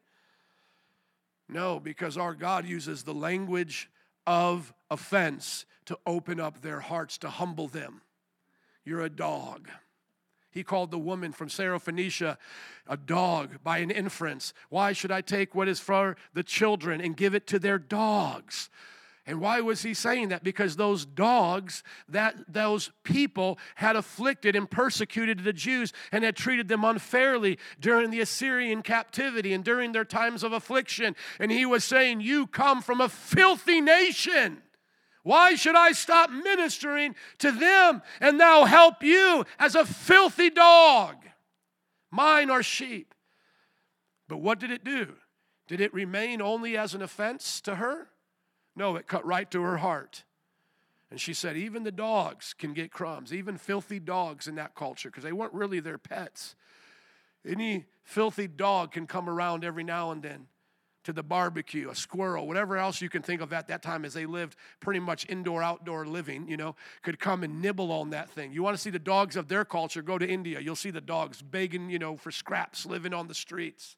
No, 1.49 1.81
because 1.81 2.17
our 2.17 2.33
God 2.33 2.65
uses 2.65 3.03
the 3.03 3.13
language 3.13 3.89
of 4.27 4.73
offense 4.91 5.65
to 5.85 5.97
open 6.05 6.39
up 6.39 6.61
their 6.61 6.81
hearts 6.81 7.17
to 7.19 7.29
humble 7.29 7.67
them. 7.67 8.01
You're 8.85 9.01
a 9.01 9.09
dog. 9.09 9.69
He 10.51 10.63
called 10.63 10.91
the 10.91 10.99
woman 10.99 11.31
from 11.31 11.49
Syrophoenicia 11.49 12.37
a 12.87 12.97
dog 12.97 13.63
by 13.63 13.79
an 13.79 13.91
inference. 13.91 14.53
Why 14.69 14.93
should 14.93 15.11
I 15.11 15.21
take 15.21 15.55
what 15.55 15.67
is 15.67 15.79
for 15.79 16.17
the 16.33 16.43
children 16.43 16.99
and 16.99 17.15
give 17.15 17.33
it 17.33 17.47
to 17.47 17.59
their 17.59 17.79
dogs? 17.79 18.69
And 19.27 19.41
why 19.41 19.59
was 19.59 19.81
he 19.81 19.93
saying 19.93 20.29
that? 20.29 20.41
Because 20.41 20.77
those 20.77 21.05
dogs, 21.05 21.83
that 22.07 22.35
those 22.47 22.91
people 23.03 23.59
had 23.75 23.97
afflicted 23.97 24.55
and 24.55 24.71
persecuted 24.71 25.43
the 25.43 25.51
Jews 25.51 25.91
and 26.13 26.23
had 26.23 26.37
treated 26.37 26.69
them 26.69 26.85
unfairly 26.85 27.59
during 27.77 28.09
the 28.09 28.21
Assyrian 28.21 28.81
captivity 28.81 29.51
and 29.51 29.65
during 29.65 29.91
their 29.91 30.05
times 30.05 30.43
of 30.43 30.53
affliction. 30.53 31.13
And 31.41 31.51
he 31.51 31.65
was 31.65 31.83
saying, 31.83 32.21
You 32.21 32.47
come 32.47 32.81
from 32.81 33.01
a 33.01 33.09
filthy 33.09 33.81
nation. 33.81 34.63
Why 35.23 35.55
should 35.55 35.75
I 35.75 35.91
stop 35.91 36.29
ministering 36.29 37.13
to 37.39 37.51
them 37.51 38.01
and 38.21 38.37
now 38.37 38.63
help 38.63 39.03
you 39.03 39.43
as 39.59 39.75
a 39.75 39.83
filthy 39.85 40.49
dog? 40.49 41.17
Mine 42.09 42.49
are 42.49 42.63
sheep. 42.63 43.13
But 44.29 44.37
what 44.37 44.57
did 44.57 44.71
it 44.71 44.85
do? 44.85 45.15
Did 45.67 45.81
it 45.81 45.93
remain 45.93 46.41
only 46.41 46.77
as 46.77 46.93
an 46.93 47.01
offense 47.01 47.59
to 47.61 47.75
her? 47.75 48.07
No, 48.77 48.95
it 48.95 49.07
cut 49.07 49.25
right 49.25 49.49
to 49.51 49.61
her 49.63 49.77
heart. 49.77 50.23
And 51.09 51.19
she 51.19 51.33
said, 51.33 51.57
even 51.57 51.83
the 51.83 51.91
dogs 51.91 52.53
can 52.53 52.73
get 52.73 52.91
crumbs, 52.91 53.33
even 53.33 53.57
filthy 53.57 53.99
dogs 53.99 54.47
in 54.47 54.55
that 54.55 54.75
culture, 54.75 55.09
because 55.09 55.23
they 55.23 55.31
weren't 55.31 55.53
really 55.53 55.79
their 55.79 55.97
pets. 55.97 56.55
Any 57.45 57.85
filthy 58.03 58.47
dog 58.47 58.91
can 58.91 59.07
come 59.07 59.29
around 59.29 59.63
every 59.63 59.83
now 59.83 60.11
and 60.11 60.21
then 60.21 60.47
to 61.05 61.13
the 61.13 61.23
barbecue, 61.23 61.89
a 61.89 61.95
squirrel, 61.95 62.45
whatever 62.45 62.77
else 62.77 63.01
you 63.01 63.09
can 63.09 63.21
think 63.21 63.41
of 63.41 63.53
at 63.53 63.69
that 63.69 63.81
time 63.81 64.03
as 64.03 64.13
they 64.13 64.25
lived 64.25 64.57
pretty 64.81 64.99
much 64.99 65.25
indoor, 65.29 65.63
outdoor 65.63 66.05
living, 66.05 66.47
you 66.47 66.57
know, 66.57 66.75
could 67.01 67.17
come 67.17 67.43
and 67.43 67.61
nibble 67.61 67.91
on 67.91 68.09
that 68.09 68.29
thing. 68.29 68.51
You 68.51 68.61
want 68.61 68.75
to 68.75 68.81
see 68.81 68.89
the 68.89 68.99
dogs 68.99 69.37
of 69.37 69.47
their 69.47 69.63
culture, 69.63 70.01
go 70.01 70.17
to 70.17 70.27
India. 70.27 70.59
You'll 70.59 70.75
see 70.75 70.91
the 70.91 71.01
dogs 71.01 71.41
begging, 71.41 71.89
you 71.89 71.97
know, 71.97 72.17
for 72.17 72.29
scraps, 72.29 72.85
living 72.85 73.13
on 73.13 73.27
the 73.27 73.33
streets. 73.33 73.95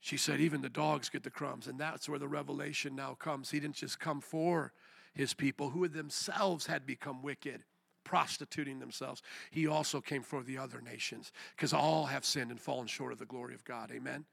She 0.00 0.16
said, 0.16 0.40
even 0.40 0.62
the 0.62 0.70
dogs 0.70 1.10
get 1.10 1.22
the 1.22 1.30
crumbs. 1.30 1.66
And 1.66 1.78
that's 1.78 2.08
where 2.08 2.18
the 2.18 2.28
revelation 2.28 2.96
now 2.96 3.14
comes. 3.14 3.50
He 3.50 3.60
didn't 3.60 3.76
just 3.76 4.00
come 4.00 4.20
for 4.20 4.72
his 5.14 5.34
people 5.34 5.70
who 5.70 5.86
themselves 5.88 6.66
had 6.66 6.86
become 6.86 7.22
wicked, 7.22 7.64
prostituting 8.02 8.78
themselves. 8.78 9.22
He 9.50 9.66
also 9.66 10.00
came 10.00 10.22
for 10.22 10.42
the 10.42 10.56
other 10.56 10.80
nations 10.80 11.32
because 11.54 11.74
all 11.74 12.06
have 12.06 12.24
sinned 12.24 12.50
and 12.50 12.60
fallen 12.60 12.86
short 12.86 13.12
of 13.12 13.18
the 13.18 13.26
glory 13.26 13.54
of 13.54 13.64
God. 13.64 13.90
Amen. 13.92 14.24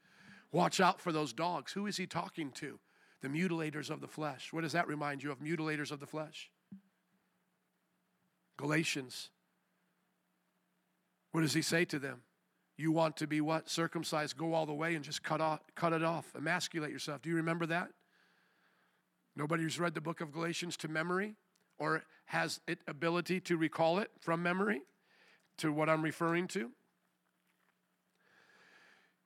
Watch 0.54 0.80
out 0.80 1.02
for 1.02 1.12
those 1.12 1.34
dogs. 1.34 1.74
Who 1.74 1.86
is 1.86 1.98
he 1.98 2.08
talking 2.08 2.52
to? 2.52 2.80
The 3.22 3.28
mutilators 3.28 3.90
of 3.90 4.00
the 4.00 4.08
flesh. 4.08 4.54
What 4.54 4.62
does 4.62 4.72
that 4.74 4.88
remind 4.88 5.22
you 5.24 5.32
of? 5.32 5.40
Mutilators 5.40 5.92
of 5.92 6.00
the 6.00 6.06
flesh. 6.06 6.50
Galatians. 8.56 9.30
What 11.32 11.42
does 11.42 11.54
he 11.54 11.62
say 11.62 11.84
to 11.86 12.00
them? 12.00 12.22
You 12.78 12.92
want 12.92 13.18
to 13.18 13.28
be 13.28 13.42
what? 13.42 13.70
Circumcised, 13.70 14.38
go 14.38 14.54
all 14.54 14.68
the 14.68 14.74
way 14.74 14.94
and 14.94 15.04
just 15.04 15.24
cut, 15.24 15.42
off, 15.42 15.62
cut 15.76 15.94
it 15.94 16.04
off, 16.04 16.32
emasculate 16.36 16.92
yourself. 16.92 17.24
Do 17.24 17.30
you 17.30 17.36
remember 17.36 17.66
that? 17.66 17.90
Nobody 19.36 19.64
who's 19.64 19.80
read 19.80 19.96
the 19.96 20.02
book 20.02 20.22
of 20.22 20.32
Galatians 20.32 20.78
to 20.78 20.88
memory 20.88 21.36
or 21.80 22.04
has 22.26 22.60
it 22.68 22.80
ability 22.88 23.40
to 23.42 23.58
recall 23.58 24.00
it 24.00 24.12
from 24.20 24.44
memory 24.44 24.82
to 25.58 25.72
what 25.72 25.90
I'm 25.90 26.04
referring 26.04 26.48
to? 26.50 26.72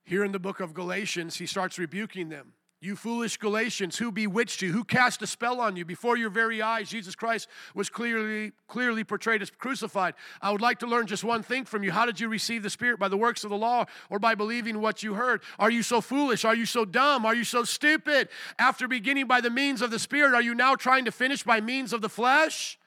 Here 0.04 0.24
in 0.24 0.32
the 0.32 0.40
book 0.40 0.60
of 0.60 0.74
Galatians, 0.74 1.38
he 1.38 1.46
starts 1.46 1.78
rebuking 1.78 2.30
them. 2.30 2.54
You 2.84 2.96
foolish 2.96 3.38
Galatians, 3.38 4.00
who 4.00 4.12
bewitched 4.12 4.64
you? 4.64 4.72
Who 4.72 4.84
cast 4.84 5.22
a 5.22 5.28
spell 5.28 5.62
on 5.62 5.76
you? 5.76 5.86
Before 5.86 6.18
your 6.18 6.32
very 6.32 6.64
eyes, 6.64 6.90
Jesus 6.90 7.14
Christ 7.14 7.48
was 7.76 7.90
clearly, 7.90 8.54
clearly 8.68 9.04
portrayed 9.04 9.44
as 9.44 9.52
crucified. 9.52 10.16
I 10.42 10.52
would 10.52 10.62
like 10.62 10.80
to 10.80 10.88
learn 10.88 11.06
just 11.06 11.24
one 11.24 11.44
thing 11.44 11.66
from 11.66 11.84
you. 11.84 11.92
How 11.92 12.08
did 12.08 12.20
you 12.20 12.28
receive 12.28 12.64
the 12.64 12.72
Spirit? 12.72 12.98
By 12.98 13.08
the 13.08 13.18
works 13.18 13.44
of 13.44 13.52
the 13.52 13.58
law 13.58 13.86
or 14.10 14.18
by 14.18 14.34
believing 14.34 14.82
what 14.82 15.04
you 15.04 15.14
heard? 15.14 15.44
Are 15.60 15.70
you 15.70 15.84
so 15.84 16.02
foolish? 16.02 16.44
Are 16.44 16.56
you 16.56 16.66
so 16.66 16.84
dumb? 16.84 17.24
Are 17.24 17.36
you 17.36 17.44
so 17.44 17.64
stupid? 17.64 18.30
After 18.58 18.88
beginning 18.88 19.28
by 19.28 19.42
the 19.42 19.52
means 19.52 19.84
of 19.84 19.92
the 19.92 20.00
Spirit, 20.00 20.34
are 20.34 20.42
you 20.42 20.56
now 20.56 20.74
trying 20.74 21.06
to 21.06 21.12
finish 21.12 21.44
by 21.44 21.62
means 21.62 21.94
of 21.94 22.02
the 22.02 22.10
flesh? 22.10 22.80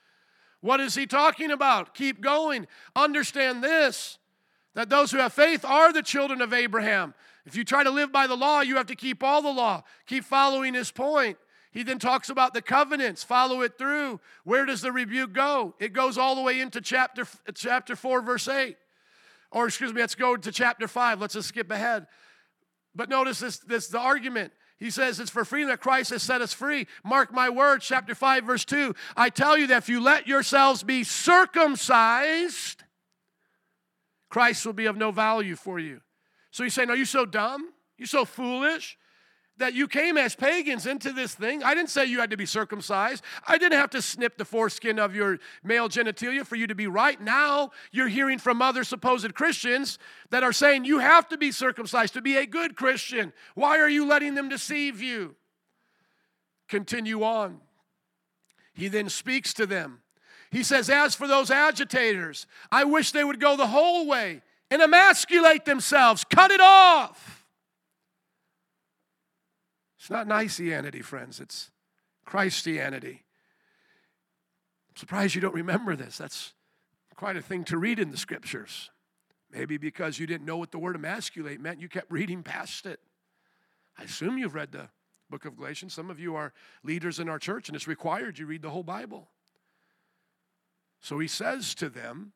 What 0.61 0.81
is 0.81 0.97
he 0.97 1.07
talking 1.07 1.53
about? 1.53 1.95
Keep 1.95 2.21
going. 2.21 2.67
Understand 2.97 3.63
this 3.63 4.19
that 4.75 4.89
those 4.89 5.13
who 5.13 5.19
have 5.19 5.33
faith 5.33 5.65
are 5.65 5.93
the 5.93 6.03
children 6.03 6.41
of 6.41 6.53
Abraham. 6.53 7.15
If 7.47 7.57
you 7.57 7.65
try 7.65 7.85
to 7.85 7.91
live 7.91 8.11
by 8.11 8.27
the 8.27 8.37
law, 8.37 8.61
you 8.61 8.77
have 8.77 8.87
to 8.87 8.97
keep 8.97 9.23
all 9.23 9.43
the 9.43 9.51
law. 9.51 9.83
Keep 10.07 10.25
following 10.25 10.75
his 10.75 10.91
point. 10.91 11.37
He 11.73 11.83
then 11.83 11.99
talks 11.99 12.31
about 12.31 12.55
the 12.55 12.63
covenants, 12.63 13.25
follow 13.25 13.61
it 13.63 13.77
through. 13.77 14.21
Where 14.45 14.65
does 14.65 14.81
the 14.81 14.93
rebuke 14.93 15.33
go? 15.33 15.75
It 15.81 15.93
goes 15.93 16.17
all 16.17 16.37
the 16.37 16.41
way 16.41 16.61
into 16.61 16.81
chapter, 16.81 17.27
chapter 17.53 17.97
4, 17.97 18.23
verse 18.23 18.47
8. 18.47 18.77
Or, 19.51 19.67
excuse 19.67 19.93
me, 19.93 20.01
let's 20.01 20.15
go 20.15 20.37
to 20.37 20.53
chapter 20.53 20.87
5. 20.87 21.21
Let's 21.21 21.35
just 21.35 21.49
skip 21.49 21.71
ahead. 21.71 22.07
But 22.95 23.09
notice 23.09 23.41
this, 23.41 23.59
this 23.59 23.89
the 23.89 23.99
argument. 23.99 24.53
He 24.79 24.91
says, 24.91 25.19
It's 25.19 25.31
for 25.31 25.45
freedom 25.45 25.69
that 25.69 25.81
Christ 25.81 26.11
has 26.11 26.23
set 26.23 26.41
us 26.41 26.53
free. 26.53 26.87
Mark 27.05 27.33
my 27.33 27.51
words, 27.51 27.85
chapter 27.85 28.15
5, 28.15 28.45
verse 28.45 28.65
2. 28.65 28.95
I 29.17 29.31
tell 29.31 29.59
you 29.59 29.67
that 29.69 29.79
if 29.79 29.89
you 29.89 30.01
let 30.01 30.29
yourselves 30.29 30.85
be 30.85 31.03
circumcised, 31.03 32.85
Christ 34.29 34.65
will 34.65 34.73
be 34.75 34.87
of 34.87 34.97
no 34.97 35.11
value 35.11 35.57
for 35.57 35.79
you. 35.79 36.01
So 36.55 36.63
he's 36.63 36.73
saying, 36.73 36.89
Are 36.89 36.97
you 36.97 37.05
so 37.05 37.27
dumb? 37.27 37.73
You 37.99 38.07
so 38.07 38.25
foolish? 38.25 38.97
that 39.57 39.73
you 39.73 39.87
came 39.87 40.19
as 40.19 40.35
pagans 40.35 40.85
into 40.85 41.13
this 41.13 41.33
thing. 41.33 41.63
I 41.63 41.75
didn't 41.75 41.91
say 41.91 42.07
you 42.07 42.19
had 42.19 42.31
to 42.31 42.37
be 42.37 42.45
circumcised. 42.45 43.23
I 43.47 43.57
didn't 43.57 43.79
have 43.79 43.91
to 43.91 44.03
snip 44.03 44.37
the 44.37 44.45
foreskin 44.45 44.99
of 44.99 45.15
your 45.15 45.39
male 45.63 45.89
genitalia 45.89 46.45
for 46.45 46.57
you 46.57 46.67
to 46.67 46.75
be 46.75 46.89
right. 46.89 47.21
Now 47.21 47.71
you're 47.93 48.09
hearing 48.09 48.41
from 48.41 48.61
other 48.61 48.83
supposed 48.83 49.33
Christians 49.35 50.01
that 50.31 50.43
are 50.43 50.53
saying 50.53 50.87
you 50.87 50.99
have 50.99 51.29
to 51.29 51.39
be 51.39 51.53
circumcised 51.53 52.15
to 52.15 52.21
be 52.21 52.37
a 52.37 52.47
good 52.47 52.75
Christian. 52.75 53.33
Why 53.55 53.79
are 53.79 53.89
you 53.89 54.09
letting 54.09 54.35
them 54.35 54.49
deceive 54.49 55.01
you? 55.01 55.37
Continue 56.69 57.23
on. 57.23 57.61
He 58.73 58.89
then 58.89 59.09
speaks 59.09 59.55
to 59.55 59.67
them. 59.67 60.01
He 60.51 60.65
says, 60.65 60.91
As 60.91 61.15
for 61.15 61.29
those 61.29 61.53
agitators, 61.53 62.49
I 62.73 62.83
wish 62.83 63.13
they 63.13 63.23
would 63.23 63.39
go 63.39 63.57
the 63.57 63.69
whole 63.69 64.09
way 64.09 64.43
and 64.75 64.83
emasculate 64.83 65.64
themselves. 65.64 66.25
Cut 66.29 66.51
it 66.51 66.61
off. 66.61 67.47
It's 69.99 70.11
not 70.11 70.27
Niceanity, 70.27 71.03
friends, 71.03 71.39
it's 71.39 71.70
Christianity. 72.25 73.22
I'm 74.91 74.97
surprised 74.97 75.37
you 75.37 75.41
don't 75.41 75.55
remember 75.55 75.95
this. 75.95 76.18
That's 76.18 76.55
quite 77.14 77.37
a 77.37 77.41
thing 77.41 77.62
to 77.64 77.79
read 77.79 78.01
in 78.01 78.11
the 78.11 78.16
scriptures. 78.16 78.91
Maybe 79.51 79.77
because 79.77 80.18
you 80.18 80.27
didn't 80.27 80.45
know 80.45 80.57
what 80.57 80.72
the 80.72 80.79
word 80.81 80.97
emasculate 80.97 81.61
meant, 81.61 81.81
you 81.81 81.89
kept 81.89 82.11
reading 82.11 82.43
past 82.43 82.85
it. 82.85 82.99
I 83.97 84.03
assume 84.03 84.39
you've 84.39 84.57
read 84.57 84.72
the 84.72 84.89
book 85.31 85.45
of 85.45 85.57
Galatians. 85.57 85.95
Some 85.95 86.11
of 86.11 86.18
you 86.18 86.35
are 86.35 86.53
leaders 86.83 87.20
in 87.20 87.29
our 87.29 87.39
church, 87.39 87.68
and 87.68 87.77
it's 87.77 87.87
required 87.87 88.41
you 88.41 88.47
read 88.47 88.62
the 88.62 88.70
whole 88.70 88.83
Bible. 88.83 89.29
So 91.01 91.20
he 91.20 91.29
says 91.29 91.77
to 91.77 91.89
them, 91.89 92.33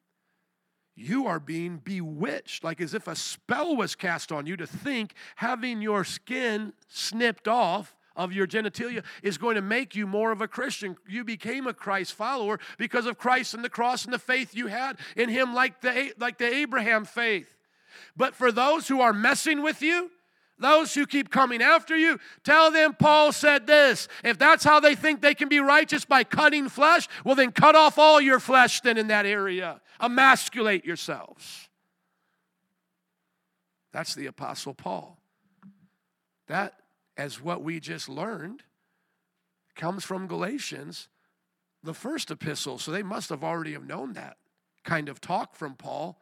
you 0.99 1.26
are 1.26 1.40
being 1.40 1.78
bewitched, 1.78 2.64
like 2.64 2.80
as 2.80 2.94
if 2.94 3.07
a 3.07 3.14
spell 3.14 3.76
was 3.76 3.94
cast 3.94 4.32
on 4.32 4.46
you 4.46 4.57
to 4.57 4.66
think 4.66 5.14
having 5.36 5.80
your 5.80 6.05
skin 6.05 6.72
snipped 6.88 7.46
off 7.46 7.94
of 8.16 8.32
your 8.32 8.46
genitalia 8.49 9.05
is 9.22 9.38
going 9.38 9.55
to 9.55 9.62
make 9.62 9.94
you 9.94 10.07
more 10.07 10.32
of 10.32 10.40
a 10.40 10.49
Christian. 10.49 10.96
You 11.09 11.22
became 11.22 11.66
a 11.68 11.72
Christ 11.72 12.14
follower 12.14 12.59
because 12.76 13.07
of 13.07 13.16
Christ 13.16 13.55
and 13.55 13.64
the 13.64 13.70
cross 13.70 14.05
and 14.05 14.12
the 14.12 14.18
faith 14.18 14.55
you 14.55 14.66
had 14.66 14.99
in 15.16 15.28
Him, 15.28 15.55
like 15.55 15.80
the, 15.80 16.12
like 16.18 16.38
the 16.38 16.53
Abraham 16.53 17.05
faith. 17.05 17.57
But 18.16 18.34
for 18.34 18.51
those 18.51 18.88
who 18.88 19.01
are 19.01 19.12
messing 19.12 19.62
with 19.62 19.80
you, 19.80 20.11
those 20.59 20.92
who 20.94 21.07
keep 21.07 21.30
coming 21.30 21.62
after 21.62 21.96
you, 21.96 22.18
tell 22.42 22.72
them 22.72 22.94
Paul 22.99 23.30
said 23.30 23.68
this. 23.68 24.09
If 24.24 24.38
that's 24.38 24.64
how 24.64 24.80
they 24.80 24.96
think 24.96 25.20
they 25.20 25.34
can 25.34 25.49
be 25.49 25.61
righteous 25.61 26.05
by 26.05 26.24
cutting 26.24 26.68
flesh, 26.68 27.09
well, 27.24 27.36
then 27.36 27.53
cut 27.53 27.76
off 27.76 27.96
all 27.99 28.20
your 28.20 28.40
flesh 28.40 28.80
then 28.80 28.99
in 28.99 29.07
that 29.07 29.24
area. 29.24 29.80
Emasculate 30.01 30.84
yourselves. 30.84 31.68
That's 33.92 34.14
the 34.14 34.26
Apostle 34.26 34.74
Paul. 34.74 35.18
That, 36.46 36.74
as 37.16 37.40
what 37.40 37.62
we 37.62 37.80
just 37.80 38.09
learned, 38.09 38.62
comes 39.74 40.05
from 40.05 40.26
Galatians, 40.26 41.09
the 41.82 41.94
first 41.94 42.30
epistle. 42.30 42.78
So 42.78 42.90
they 42.90 43.03
must 43.03 43.30
have 43.30 43.44
already 43.44 43.72
have 43.72 43.86
known 43.86 44.12
that 44.14 44.36
kind 44.84 45.09
of 45.09 45.20
talk 45.20 45.55
from 45.55 45.74
Paul. 45.74 46.20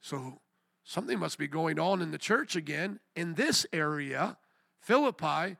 So 0.00 0.40
something 0.84 1.18
must 1.18 1.38
be 1.38 1.48
going 1.48 1.78
on 1.78 2.02
in 2.02 2.10
the 2.10 2.18
church 2.18 2.56
again 2.56 3.00
in 3.16 3.34
this 3.34 3.66
area, 3.72 4.38
Philippi, 4.80 5.56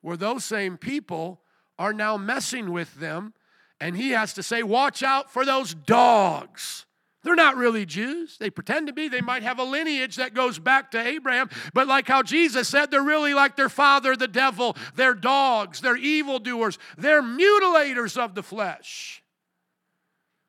where 0.00 0.16
those 0.16 0.44
same 0.44 0.76
people 0.76 1.42
are 1.78 1.92
now 1.92 2.16
messing 2.16 2.72
with 2.72 3.00
them. 3.00 3.34
And 3.80 3.96
he 3.96 4.10
has 4.10 4.34
to 4.34 4.42
say, 4.42 4.62
Watch 4.62 5.02
out 5.02 5.30
for 5.30 5.44
those 5.44 5.74
dogs. 5.74 6.86
They're 7.22 7.34
not 7.34 7.56
really 7.56 7.84
Jews. 7.84 8.38
They 8.38 8.48
pretend 8.48 8.86
to 8.86 8.94
be. 8.94 9.08
They 9.08 9.20
might 9.20 9.42
have 9.42 9.58
a 9.58 9.64
lineage 9.64 10.16
that 10.16 10.32
goes 10.32 10.58
back 10.58 10.90
to 10.92 11.06
Abraham, 11.06 11.50
but 11.74 11.86
like 11.86 12.08
how 12.08 12.22
Jesus 12.22 12.66
said, 12.66 12.90
they're 12.90 13.02
really 13.02 13.34
like 13.34 13.56
their 13.56 13.68
father, 13.68 14.16
the 14.16 14.26
devil. 14.26 14.74
They're 14.94 15.14
dogs. 15.14 15.80
They're 15.82 15.98
evildoers. 15.98 16.78
They're 16.96 17.22
mutilators 17.22 18.16
of 18.16 18.34
the 18.34 18.42
flesh. 18.42 19.22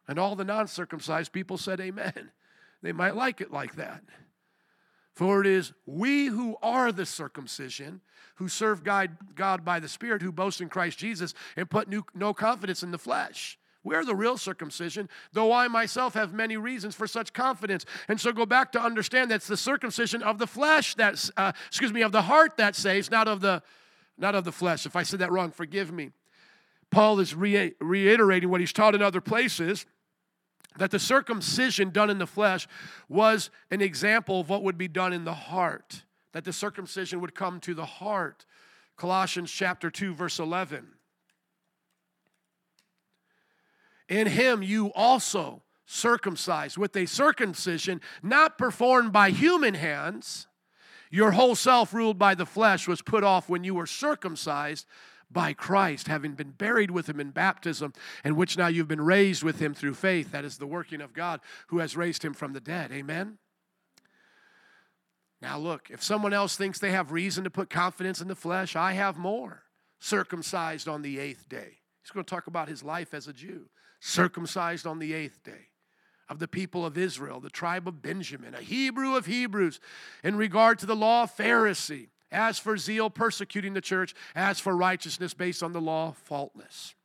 And 0.08 0.18
all 0.18 0.36
the 0.36 0.46
non 0.46 0.68
circumcised 0.68 1.32
people 1.32 1.58
said, 1.58 1.80
Amen. 1.80 2.32
They 2.82 2.94
might 2.94 3.16
like 3.16 3.42
it 3.42 3.52
like 3.52 3.76
that. 3.76 4.02
For 5.22 5.40
it 5.40 5.46
is 5.46 5.72
we 5.86 6.26
who 6.26 6.58
are 6.64 6.92
the 6.92 7.06
circumcision, 7.06 8.02
who 8.38 8.48
serve 8.48 8.84
God, 8.84 9.64
by 9.64 9.80
the 9.80 9.88
Spirit, 9.88 10.24
who 10.24 10.32
boast 10.32 10.62
in 10.62 10.68
Christ 10.68 10.98
Jesus, 10.98 11.36
and 11.56 11.70
put 11.70 11.88
new, 11.88 12.04
no 12.16 12.34
confidence 12.34 12.82
in 12.82 12.90
the 12.90 12.98
flesh. 12.98 13.60
We're 13.84 14.04
the 14.04 14.16
real 14.16 14.36
circumcision, 14.36 15.10
though 15.32 15.54
I 15.54 15.68
myself 15.68 16.16
have 16.16 16.34
many 16.34 16.58
reasons 16.58 16.96
for 16.96 17.06
such 17.06 17.34
confidence. 17.34 17.86
And 18.08 18.20
so 18.20 18.32
go 18.32 18.48
back 18.48 18.72
to 18.72 18.82
understand 18.82 19.30
that's 19.30 19.46
the 19.46 19.58
circumcision 19.58 20.24
of 20.24 20.40
the 20.40 20.48
flesh 20.48 20.96
that's, 20.96 21.30
uh, 21.38 21.52
excuse 21.68 21.94
me, 21.94 22.02
of 22.02 22.12
the 22.12 22.24
heart 22.24 22.58
that 22.58 22.76
saves, 22.76 23.12
not 23.12 23.28
of 23.28 23.42
the, 23.42 23.62
not 24.18 24.34
of 24.34 24.44
the 24.44 24.52
flesh. 24.52 24.88
If 24.88 24.96
I 24.96 25.04
said 25.04 25.20
that 25.20 25.32
wrong, 25.32 25.52
forgive 25.52 25.92
me. 25.92 26.14
Paul 26.90 27.20
is 27.20 27.36
re- 27.36 27.76
reiterating 27.80 28.50
what 28.50 28.60
he's 28.60 28.74
taught 28.74 28.96
in 28.96 29.04
other 29.04 29.22
places 29.22 29.86
that 30.78 30.92
the 30.92 31.00
circumcision 31.00 31.90
done 31.90 32.10
in 32.10 32.18
the 32.18 32.28
flesh 32.28 32.68
was 33.10 33.50
an 33.70 33.82
example 33.82 34.40
of 34.40 34.50
what 34.50 34.64
would 34.64 34.78
be 34.78 34.88
done 34.88 35.14
in 35.14 35.26
the 35.26 35.34
heart, 35.34 36.04
that 36.34 36.46
the 36.46 36.54
circumcision 36.54 37.20
would 37.22 37.36
come 37.36 37.60
to 37.60 37.74
the 37.74 37.86
heart. 37.86 38.46
Colossians 38.96 39.52
chapter 39.52 39.90
2 39.90 40.14
verse 40.14 40.40
11. 40.40 40.88
In 44.08 44.28
him 44.28 44.62
you 44.62 44.92
also 44.94 45.64
circumcised 45.86 46.78
with 46.78 46.96
a 46.96 47.06
circumcision 47.06 48.00
not 48.24 48.58
performed 48.58 49.12
by 49.12 49.30
human 49.30 49.74
hands. 49.74 50.48
Your 51.10 51.32
whole 51.32 51.56
self, 51.56 51.94
ruled 51.94 52.18
by 52.18 52.36
the 52.36 52.46
flesh, 52.46 52.88
was 52.88 53.02
put 53.02 53.24
off 53.24 53.50
when 53.50 53.66
you 53.66 53.76
were 53.76 53.86
circumcised 53.86 54.86
by 55.32 55.54
Christ, 55.54 56.08
having 56.08 56.34
been 56.34 56.52
buried 56.52 56.92
with 56.92 57.08
him 57.08 57.20
in 57.20 57.32
baptism, 57.32 57.94
in 58.24 58.36
which 58.36 58.58
now 58.58 58.68
you've 58.68 58.88
been 58.88 59.02
raised 59.02 59.44
with 59.44 59.60
him 59.60 59.74
through 59.74 59.94
faith. 59.94 60.32
That 60.32 60.46
is 60.46 60.58
the 60.58 60.68
working 60.68 61.02
of 61.02 61.14
God 61.14 61.40
who 61.68 61.80
has 61.80 61.96
raised 61.96 62.24
him 62.24 62.34
from 62.34 62.54
the 62.54 62.60
dead. 62.60 62.92
Amen? 62.92 63.38
Now, 65.42 65.58
look, 65.58 65.90
if 65.90 66.04
someone 66.04 66.34
else 66.34 66.56
thinks 66.56 66.80
they 66.80 66.92
have 66.92 67.12
reason 67.12 67.44
to 67.46 67.50
put 67.50 67.70
confidence 67.70 68.22
in 68.22 68.28
the 68.28 68.36
flesh, 68.36 68.76
I 68.76 68.94
have 68.94 69.18
more. 69.18 69.64
Circumcised 70.00 70.88
on 70.88 71.02
the 71.02 71.20
eighth 71.20 71.48
day. 71.48 71.78
He's 72.02 72.12
going 72.12 72.26
to 72.26 72.30
talk 72.30 72.48
about 72.48 72.68
his 72.68 72.84
life 72.84 73.14
as 73.14 73.28
a 73.28 73.34
Jew 73.34 73.70
circumcised 74.02 74.86
on 74.86 75.00
the 75.00 75.14
eighth 75.14 75.44
day, 75.44 75.70
of 76.28 76.40
the 76.40 76.48
people 76.48 76.86
of 76.86 76.98
Israel, 76.98 77.40
the 77.40 77.50
tribe 77.50 77.88
of 77.88 78.02
Benjamin, 78.02 78.56
a 78.56 78.62
Hebrew 78.62 79.16
of 79.16 79.28
Hebrews, 79.28 79.80
in 80.24 80.36
regard 80.36 80.80
to 80.80 80.86
the 80.86 80.96
law, 80.96 81.28
Pharisee, 81.28 82.10
as 82.32 82.60
for 82.60 82.78
zeal, 82.78 83.10
persecuting 83.10 83.74
the 83.74 83.82
church, 83.82 84.14
as 84.36 84.60
for 84.60 84.76
righteousness 84.76 85.34
based 85.34 85.62
on 85.62 85.74
the 85.74 85.82
law, 85.82 86.14
faultless. 86.24 86.96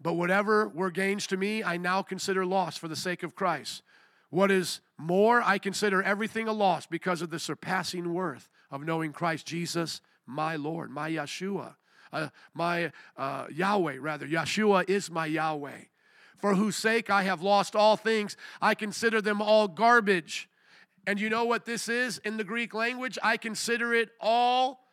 But 0.00 0.14
whatever 0.14 0.68
were 0.68 0.90
gains 0.90 1.26
to 1.28 1.36
me, 1.36 1.62
I 1.62 1.76
now 1.76 2.02
consider 2.02 2.46
loss 2.46 2.76
for 2.76 2.88
the 2.88 2.96
sake 2.96 3.22
of 3.22 3.34
Christ. 3.34 3.82
What 4.30 4.50
is 4.50 4.80
more, 4.96 5.42
I 5.42 5.58
consider 5.58 6.02
everything 6.02 6.48
a 6.48 6.52
loss 6.52 6.86
because 6.86 7.20
of 7.20 7.30
the 7.30 7.38
surpassing 7.38 8.14
worth 8.14 8.48
of 8.70 8.84
knowing 8.84 9.12
Christ 9.12 9.46
Jesus, 9.46 10.00
my 10.26 10.56
Lord, 10.56 10.90
my 10.90 11.10
Yeshua 11.10 11.74
uh, 12.12 12.28
my 12.54 12.92
uh, 13.16 13.46
Yahweh, 13.52 13.96
rather. 14.00 14.26
Yeshua 14.26 14.88
is 14.88 15.10
my 15.10 15.26
Yahweh. 15.26 15.84
For 16.38 16.54
whose 16.54 16.76
sake 16.76 17.10
I 17.10 17.24
have 17.24 17.42
lost 17.42 17.76
all 17.76 17.96
things, 17.96 18.36
I 18.62 18.74
consider 18.74 19.20
them 19.20 19.42
all 19.42 19.68
garbage. 19.68 20.48
And 21.06 21.20
you 21.20 21.30
know 21.30 21.44
what 21.44 21.64
this 21.64 21.88
is 21.88 22.18
in 22.18 22.36
the 22.36 22.44
Greek 22.44 22.74
language? 22.74 23.18
I 23.22 23.36
consider 23.36 23.94
it 23.94 24.10
all 24.20 24.84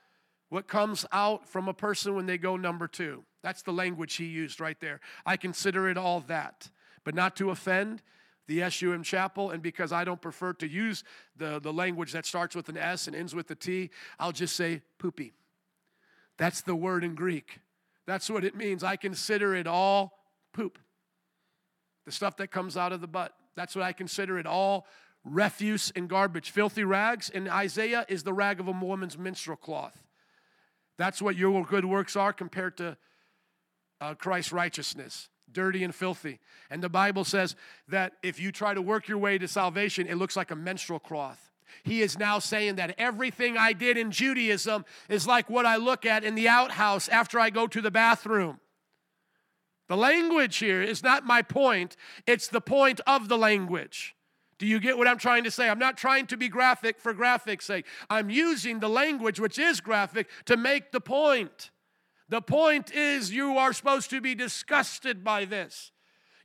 what 0.50 0.68
comes 0.68 1.06
out 1.12 1.48
from 1.48 1.68
a 1.68 1.74
person 1.74 2.16
when 2.16 2.26
they 2.26 2.38
go 2.38 2.56
number 2.56 2.88
two. 2.88 3.24
That's 3.44 3.62
the 3.62 3.74
language 3.74 4.16
he 4.16 4.26
used 4.26 4.60
right 4.60 4.80
there. 4.80 5.00
I 5.26 5.38
consider 5.38 5.90
it 5.90 5.98
all 5.98 6.22
that, 6.22 6.70
but 7.04 7.16
not 7.16 7.36
to 7.38 7.50
offend 7.50 8.02
the 8.48 8.70
SUM 8.70 9.04
chapel. 9.04 9.52
And 9.52 9.62
because 9.62 9.92
I 9.92 10.04
don't 10.04 10.22
prefer 10.22 10.54
to 10.54 10.68
use 10.68 11.04
the, 11.36 11.60
the 11.60 11.74
language 11.74 12.14
that 12.14 12.26
starts 12.26 12.56
with 12.56 12.70
an 12.70 12.78
S 12.78 13.08
and 13.08 13.16
ends 13.16 13.36
with 13.36 13.52
a 13.52 13.56
T, 13.56 13.90
I'll 14.20 14.32
just 14.32 14.56
say 14.56 14.82
poopy. 14.98 15.34
That's 16.38 16.62
the 16.62 16.76
word 16.76 17.04
in 17.04 17.16
Greek. 17.16 17.60
That's 18.06 18.30
what 18.30 18.46
it 18.46 18.56
means. 18.56 18.84
I 18.84 18.96
consider 18.96 19.54
it 19.54 19.68
all 19.68 20.14
poop. 20.54 20.80
The 22.06 22.12
stuff 22.12 22.38
that 22.38 22.52
comes 22.52 22.78
out 22.78 22.94
of 22.94 23.02
the 23.02 23.08
butt. 23.08 23.34
That's 23.56 23.76
what 23.76 23.84
I 23.84 23.92
consider 23.92 24.40
it 24.40 24.46
all 24.46 24.88
refuse 25.30 25.92
and 25.96 26.10
garbage. 26.10 26.50
Filthy 26.50 26.84
rags 26.84 27.30
in 27.30 27.48
Isaiah 27.48 28.06
is 28.08 28.24
the 28.24 28.34
rag 28.34 28.60
of 28.60 28.68
a 28.68 28.72
woman's 28.72 29.18
menstrual 29.18 29.58
cloth. 29.58 30.04
That's 30.98 31.22
what 31.22 31.36
your 31.36 31.64
good 31.66 31.86
works 31.86 32.16
are 32.16 32.34
compared 32.34 32.78
to 32.78 32.98
uh, 34.02 34.16
Christ's 34.16 34.52
righteousness 34.52 35.30
dirty 35.52 35.84
and 35.84 35.96
filthy. 35.96 36.40
And 36.70 36.84
the 36.84 36.90
Bible 36.90 37.24
says 37.24 37.56
that 37.88 38.14
if 38.22 38.38
you 38.38 38.52
try 38.52 38.74
to 38.74 38.82
work 38.82 39.08
your 39.08 39.18
way 39.18 39.38
to 39.38 39.48
salvation, 39.48 40.06
it 40.06 40.16
looks 40.16 40.36
like 40.36 40.52
a 40.52 40.56
menstrual 40.56 41.00
cloth. 41.00 41.52
He 41.84 42.02
is 42.02 42.18
now 42.18 42.40
saying 42.40 42.76
that 42.76 42.96
everything 42.98 43.58
I 43.58 43.74
did 43.74 43.98
in 43.98 44.12
Judaism 44.12 44.86
is 45.10 45.26
like 45.26 45.50
what 45.50 45.66
I 45.66 45.78
look 45.78 46.06
at 46.06 46.24
in 46.24 46.36
the 46.36 46.50
outhouse 46.50 47.08
after 47.10 47.40
I 47.40 47.50
go 47.50 47.66
to 47.68 47.82
the 47.82 47.92
bathroom. 47.92 48.60
The 49.88 49.98
language 49.98 50.58
here 50.58 50.82
is 50.82 51.02
not 51.02 51.26
my 51.26 51.42
point, 51.42 51.96
it's 52.26 52.50
the 52.50 52.62
point 52.62 53.00
of 53.08 53.30
the 53.30 53.38
language. 53.38 54.17
Do 54.60 54.66
you 54.66 54.80
get 54.80 54.98
what 54.98 55.08
I'm 55.08 55.20
trying 55.20 55.44
to 55.44 55.52
say? 55.52 55.70
I'm 55.70 55.80
not 55.80 55.98
trying 55.98 56.28
to 56.28 56.38
be 56.38 56.50
graphic 56.50 57.00
for 57.00 57.14
graphic's 57.14 57.66
sake. 57.66 57.86
I'm 58.10 58.30
using 58.30 58.80
the 58.80 58.90
language, 58.90 59.40
which 59.40 59.60
is 59.60 59.82
graphic, 59.82 60.28
to 60.46 60.58
make 60.58 60.92
the 60.92 61.02
point. 61.02 61.70
The 62.30 62.42
point 62.42 62.92
is, 62.92 63.32
you 63.32 63.58
are 63.58 63.72
supposed 63.72 64.10
to 64.10 64.20
be 64.20 64.36
disgusted 64.36 65.24
by 65.24 65.46
this. 65.46 65.92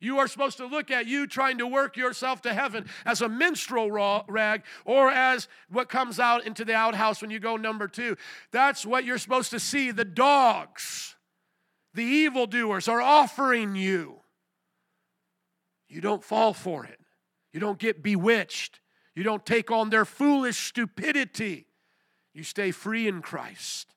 You 0.02 0.18
are 0.18 0.26
supposed 0.26 0.56
to 0.56 0.66
look 0.66 0.90
at 0.90 1.06
you 1.06 1.28
trying 1.28 1.58
to 1.58 1.66
work 1.66 1.96
yourself 1.96 2.42
to 2.42 2.52
heaven 2.52 2.86
as 3.06 3.22
a 3.22 3.28
menstrual 3.28 4.24
rag 4.26 4.64
or 4.84 5.10
as 5.10 5.46
what 5.70 5.88
comes 5.88 6.18
out 6.18 6.44
into 6.44 6.64
the 6.64 6.74
outhouse 6.74 7.22
when 7.22 7.30
you 7.30 7.38
go 7.38 7.56
number 7.56 7.86
two. 7.86 8.16
That's 8.50 8.84
what 8.84 9.04
you're 9.04 9.18
supposed 9.18 9.50
to 9.52 9.60
see. 9.60 9.92
The 9.92 10.04
dogs, 10.04 11.14
the 11.94 12.02
evildoers 12.02 12.88
are 12.88 13.00
offering 13.00 13.76
you. 13.76 14.16
You 15.88 16.00
don't 16.00 16.24
fall 16.24 16.52
for 16.52 16.84
it, 16.84 16.98
you 17.52 17.60
don't 17.60 17.78
get 17.78 18.02
bewitched, 18.02 18.80
you 19.14 19.22
don't 19.22 19.44
take 19.44 19.70
on 19.70 19.90
their 19.90 20.04
foolish 20.04 20.58
stupidity. 20.68 21.66
You 22.34 22.44
stay 22.44 22.70
free 22.70 23.06
in 23.06 23.20
Christ. 23.20 23.94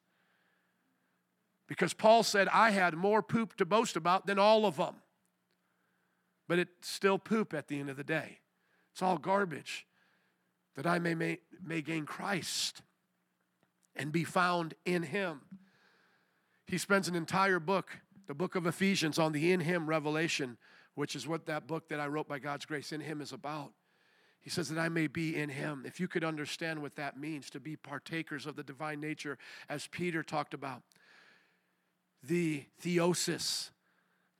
Because 1.67 1.93
Paul 1.93 2.21
said, 2.21 2.49
I 2.49 2.71
had 2.71 2.95
more 2.95 3.23
poop 3.23 3.55
to 3.55 3.65
boast 3.65 3.95
about 3.95 4.27
than 4.27 4.37
all 4.37 4.65
of 4.65 4.75
them 4.75 4.95
but 6.47 6.59
it's 6.59 6.89
still 6.89 7.17
poop 7.17 7.53
at 7.53 7.67
the 7.67 7.79
end 7.79 7.89
of 7.89 7.97
the 7.97 8.03
day. 8.03 8.39
It's 8.93 9.01
all 9.01 9.17
garbage 9.17 9.85
that 10.75 10.85
I 10.85 10.99
may, 10.99 11.15
may, 11.15 11.39
may 11.65 11.81
gain 11.81 12.05
Christ 12.05 12.81
and 13.95 14.11
be 14.11 14.23
found 14.23 14.73
in 14.85 15.03
Him. 15.03 15.41
He 16.67 16.77
spends 16.77 17.07
an 17.07 17.15
entire 17.15 17.59
book, 17.59 17.97
the 18.27 18.33
book 18.33 18.55
of 18.55 18.65
Ephesians, 18.67 19.19
on 19.19 19.31
the 19.31 19.51
in 19.51 19.61
Him 19.61 19.87
revelation, 19.87 20.57
which 20.95 21.15
is 21.15 21.27
what 21.27 21.45
that 21.45 21.67
book 21.67 21.89
that 21.89 21.99
I 21.99 22.07
wrote 22.07 22.27
by 22.27 22.39
God's 22.39 22.65
grace 22.65 22.91
in 22.91 23.01
Him 23.01 23.21
is 23.21 23.31
about. 23.31 23.71
He 24.45 24.51
says 24.51 24.69
that 24.69 24.79
I 24.79 24.89
may 24.89 25.07
be 25.07 25.35
in 25.35 25.49
him. 25.49 25.85
If 25.87 25.99
you 25.99 26.07
could 26.07 26.23
understand 26.23 26.79
what 26.79 26.97
that 26.97 27.19
means 27.19 27.49
to 27.49 27.59
be 27.59 27.75
partakers 27.75 28.45
of 28.45 28.55
the 28.55 28.61
divine 28.61 28.99
nature, 28.99 29.39
as 29.69 29.87
Peter 29.87 30.21
talked 30.21 30.53
about, 30.53 30.83
the 32.21 32.65
theosis, 32.79 33.71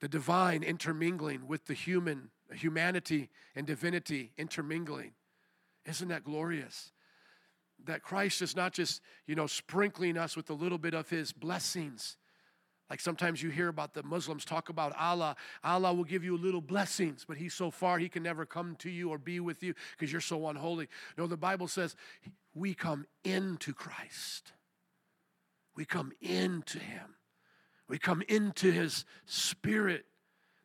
the 0.02 0.08
divine 0.08 0.62
intermingling 0.62 1.48
with 1.48 1.66
the 1.66 1.74
human, 1.74 2.30
humanity 2.54 3.30
and 3.56 3.66
divinity 3.66 4.32
intermingling. 4.38 5.14
Isn't 5.88 6.10
that 6.10 6.24
glorious? 6.24 6.92
That 7.84 8.04
Christ 8.04 8.44
is 8.44 8.56
not 8.56 8.74
just, 8.74 9.02
you 9.26 9.34
know, 9.34 9.48
sprinkling 9.48 10.20
us 10.20 10.36
with 10.36 10.52
a 10.52 10.54
little 10.54 10.78
bit 10.78 10.94
of 10.94 11.10
his 11.10 11.32
blessings. 11.32 12.16
Like 12.90 13.00
sometimes 13.00 13.42
you 13.42 13.50
hear 13.50 13.68
about 13.68 13.94
the 13.94 14.04
Muslims 14.04 14.46
talk 14.46 14.70
about 14.70 14.96
Allah. 14.98 15.36
Allah 15.64 15.94
will 15.94 16.04
give 16.04 16.24
you 16.24 16.38
little 16.38 16.62
blessings, 16.62 17.26
but 17.28 17.38
he's 17.38 17.54
so 17.54 17.72
far 17.72 17.98
he 17.98 18.10
can 18.10 18.22
never 18.24 18.46
come 18.46 18.76
to 18.78 18.90
you 18.90 19.10
or 19.10 19.18
be 19.18 19.40
with 19.40 19.64
you 19.64 19.74
because 19.98 20.12
you're 20.12 20.22
so 20.22 20.48
unholy. 20.48 20.88
No, 21.18 21.26
the 21.26 21.38
Bible 21.38 21.68
says 21.68 21.96
we 22.54 22.74
come 22.74 23.06
into 23.24 23.74
Christ. 23.74 24.54
We 25.76 25.86
come 25.86 26.12
into 26.22 26.80
him. 26.80 27.16
We 27.88 27.98
come 27.98 28.24
into 28.28 28.72
his 28.72 29.06
spirit, 29.26 30.06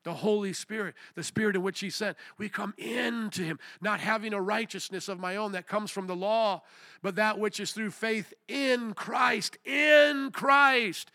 the 0.05 0.15
Holy 0.15 0.53
Spirit, 0.53 0.95
the 1.15 1.25
spirit 1.25 1.57
in 1.57 1.63
which 1.63 1.81
he 1.81 1.91
sent. 1.91 2.17
We 2.39 2.49
come 2.49 2.75
into 2.79 3.43
him, 3.43 3.59
not 3.81 4.01
having 4.01 4.33
a 4.33 4.41
righteousness 4.41 5.09
of 5.09 5.19
my 5.19 5.37
own 5.37 5.53
that 5.53 5.67
comes 5.67 5.91
from 5.91 6.07
the 6.07 6.17
law, 6.17 6.63
but 7.03 7.17
that 7.17 7.39
which 7.39 7.61
is 7.61 7.73
through 7.73 7.91
faith 7.91 8.33
in 8.49 8.95
Christ. 8.95 9.59
In 9.65 10.31
Christ. 10.33 11.11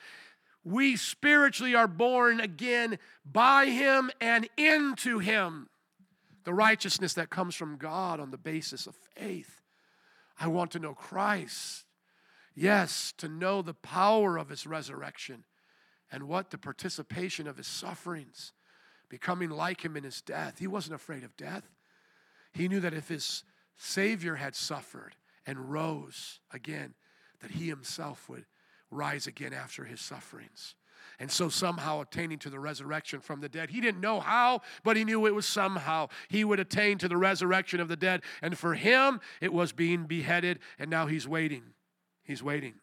We 0.65 0.97
spiritually 0.97 1.75
are 1.75 1.87
born 1.87 2.39
again 2.39 2.97
by 3.23 3.67
him 3.67 4.09
and 4.19 4.49
into 4.57 5.19
him. 5.19 5.69
The 6.43 6.53
righteousness 6.53 7.13
that 7.13 7.29
comes 7.29 7.55
from 7.55 7.77
God 7.77 8.19
on 8.19 8.31
the 8.31 8.37
basis 8.37 8.87
of 8.87 8.95
faith. 9.15 9.61
I 10.39 10.47
want 10.47 10.71
to 10.71 10.79
know 10.79 10.95
Christ. 10.95 11.85
Yes, 12.55 13.13
to 13.17 13.27
know 13.27 13.61
the 13.61 13.73
power 13.75 14.37
of 14.37 14.49
his 14.49 14.65
resurrection 14.65 15.43
and 16.11 16.23
what 16.23 16.49
the 16.49 16.57
participation 16.57 17.47
of 17.47 17.57
his 17.57 17.67
sufferings, 17.67 18.53
becoming 19.07 19.49
like 19.49 19.83
him 19.83 19.95
in 19.95 20.03
his 20.03 20.21
death. 20.21 20.57
He 20.57 20.67
wasn't 20.67 20.95
afraid 20.95 21.23
of 21.23 21.37
death. 21.37 21.69
He 22.53 22.67
knew 22.67 22.79
that 22.79 22.93
if 22.93 23.07
his 23.07 23.43
Savior 23.77 24.35
had 24.35 24.55
suffered 24.55 25.15
and 25.45 25.71
rose 25.71 26.39
again, 26.51 26.95
that 27.41 27.51
he 27.51 27.67
himself 27.67 28.27
would 28.29 28.45
rise 28.95 29.27
again 29.27 29.53
after 29.53 29.85
his 29.85 30.01
sufferings. 30.01 30.75
And 31.19 31.31
so, 31.31 31.47
somehow 31.47 32.01
attaining 32.01 32.39
to 32.39 32.49
the 32.49 32.59
resurrection 32.59 33.21
from 33.21 33.39
the 33.39 33.47
dead. 33.47 33.69
He 33.69 33.79
didn't 33.79 34.01
know 34.01 34.19
how, 34.19 34.61
but 34.83 34.97
he 34.97 35.05
knew 35.05 35.25
it 35.25 35.35
was 35.35 35.45
somehow. 35.45 36.09
He 36.27 36.43
would 36.43 36.59
attain 36.59 36.97
to 36.97 37.07
the 37.07 37.15
resurrection 37.15 37.79
of 37.79 37.87
the 37.87 37.95
dead. 37.95 38.21
And 38.41 38.57
for 38.57 38.73
him, 38.73 39.21
it 39.39 39.53
was 39.53 39.71
being 39.71 40.05
beheaded, 40.05 40.59
and 40.77 40.89
now 40.89 41.05
he's 41.05 41.27
waiting. 41.27 41.63
He's 42.23 42.43
waiting, 42.43 42.73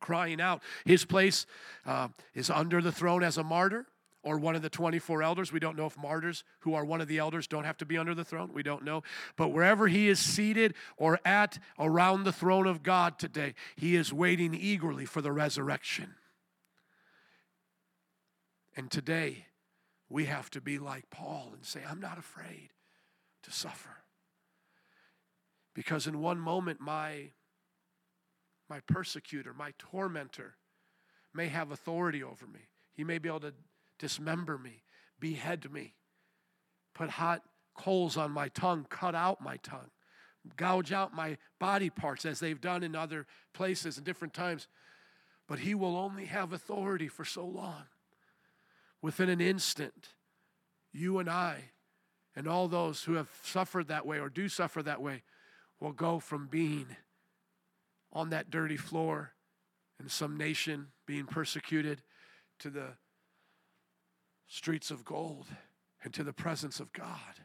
crying 0.00 0.40
out. 0.40 0.62
His 0.86 1.04
place 1.04 1.44
uh, 1.84 2.08
is 2.32 2.48
under 2.48 2.80
the 2.80 2.92
throne 2.92 3.22
as 3.22 3.36
a 3.36 3.42
martyr 3.42 3.86
or 4.22 4.38
one 4.38 4.54
of 4.54 4.62
the 4.62 4.70
24 4.70 5.22
elders. 5.22 5.52
We 5.52 5.60
don't 5.60 5.76
know 5.76 5.86
if 5.86 5.98
martyrs 5.98 6.44
who 6.60 6.74
are 6.74 6.84
one 6.84 7.00
of 7.00 7.08
the 7.08 7.18
elders 7.18 7.46
don't 7.46 7.64
have 7.64 7.76
to 7.78 7.86
be 7.86 7.98
under 7.98 8.14
the 8.14 8.24
throne. 8.24 8.50
We 8.52 8.62
don't 8.62 8.84
know. 8.84 9.02
But 9.36 9.48
wherever 9.48 9.88
he 9.88 10.08
is 10.08 10.18
seated 10.18 10.74
or 10.96 11.18
at 11.24 11.58
around 11.78 12.24
the 12.24 12.32
throne 12.32 12.66
of 12.66 12.82
God 12.82 13.18
today, 13.18 13.54
he 13.76 13.96
is 13.96 14.12
waiting 14.12 14.54
eagerly 14.54 15.04
for 15.04 15.20
the 15.20 15.32
resurrection. 15.32 16.14
And 18.76 18.90
today, 18.90 19.46
we 20.08 20.26
have 20.26 20.50
to 20.50 20.60
be 20.60 20.78
like 20.78 21.10
Paul 21.10 21.50
and 21.54 21.64
say, 21.64 21.80
I'm 21.88 22.00
not 22.00 22.18
afraid 22.18 22.70
to 23.42 23.50
suffer. 23.50 23.96
Because 25.74 26.06
in 26.06 26.20
one 26.20 26.38
moment, 26.38 26.80
my, 26.80 27.30
my 28.68 28.80
persecutor, 28.80 29.54
my 29.54 29.72
tormentor, 29.78 30.56
may 31.34 31.48
have 31.48 31.70
authority 31.70 32.22
over 32.22 32.46
me. 32.46 32.60
He 32.92 33.04
may 33.04 33.18
be 33.18 33.28
able 33.28 33.40
to 33.40 33.54
dismember 34.02 34.58
me, 34.58 34.82
behead 35.20 35.70
me, 35.72 35.94
put 36.92 37.08
hot 37.08 37.42
coals 37.76 38.16
on 38.16 38.32
my 38.32 38.48
tongue, 38.48 38.84
cut 38.90 39.14
out 39.14 39.40
my 39.40 39.58
tongue, 39.58 39.90
gouge 40.56 40.90
out 40.90 41.14
my 41.14 41.38
body 41.60 41.88
parts 41.88 42.26
as 42.26 42.40
they've 42.40 42.60
done 42.60 42.82
in 42.82 42.96
other 42.96 43.28
places 43.54 43.96
and 43.96 44.04
different 44.04 44.34
times. 44.34 44.66
But 45.46 45.60
he 45.60 45.76
will 45.76 45.96
only 45.96 46.24
have 46.24 46.52
authority 46.52 47.06
for 47.06 47.24
so 47.24 47.46
long. 47.46 47.84
Within 49.00 49.28
an 49.28 49.40
instant, 49.40 50.08
you 50.92 51.20
and 51.20 51.30
I, 51.30 51.70
and 52.34 52.48
all 52.48 52.66
those 52.66 53.04
who 53.04 53.14
have 53.14 53.28
suffered 53.44 53.86
that 53.86 54.04
way 54.04 54.18
or 54.18 54.28
do 54.28 54.48
suffer 54.48 54.82
that 54.82 55.00
way, 55.00 55.22
will 55.78 55.92
go 55.92 56.18
from 56.18 56.48
being 56.48 56.88
on 58.12 58.30
that 58.30 58.50
dirty 58.50 58.76
floor 58.76 59.34
in 60.00 60.08
some 60.08 60.36
nation 60.36 60.88
being 61.06 61.24
persecuted 61.26 62.02
to 62.58 62.68
the 62.68 62.88
streets 64.52 64.90
of 64.90 65.02
gold 65.02 65.46
and 66.04 66.12
to 66.12 66.22
the 66.22 66.32
presence 66.32 66.78
of 66.78 66.92
God. 66.92 67.40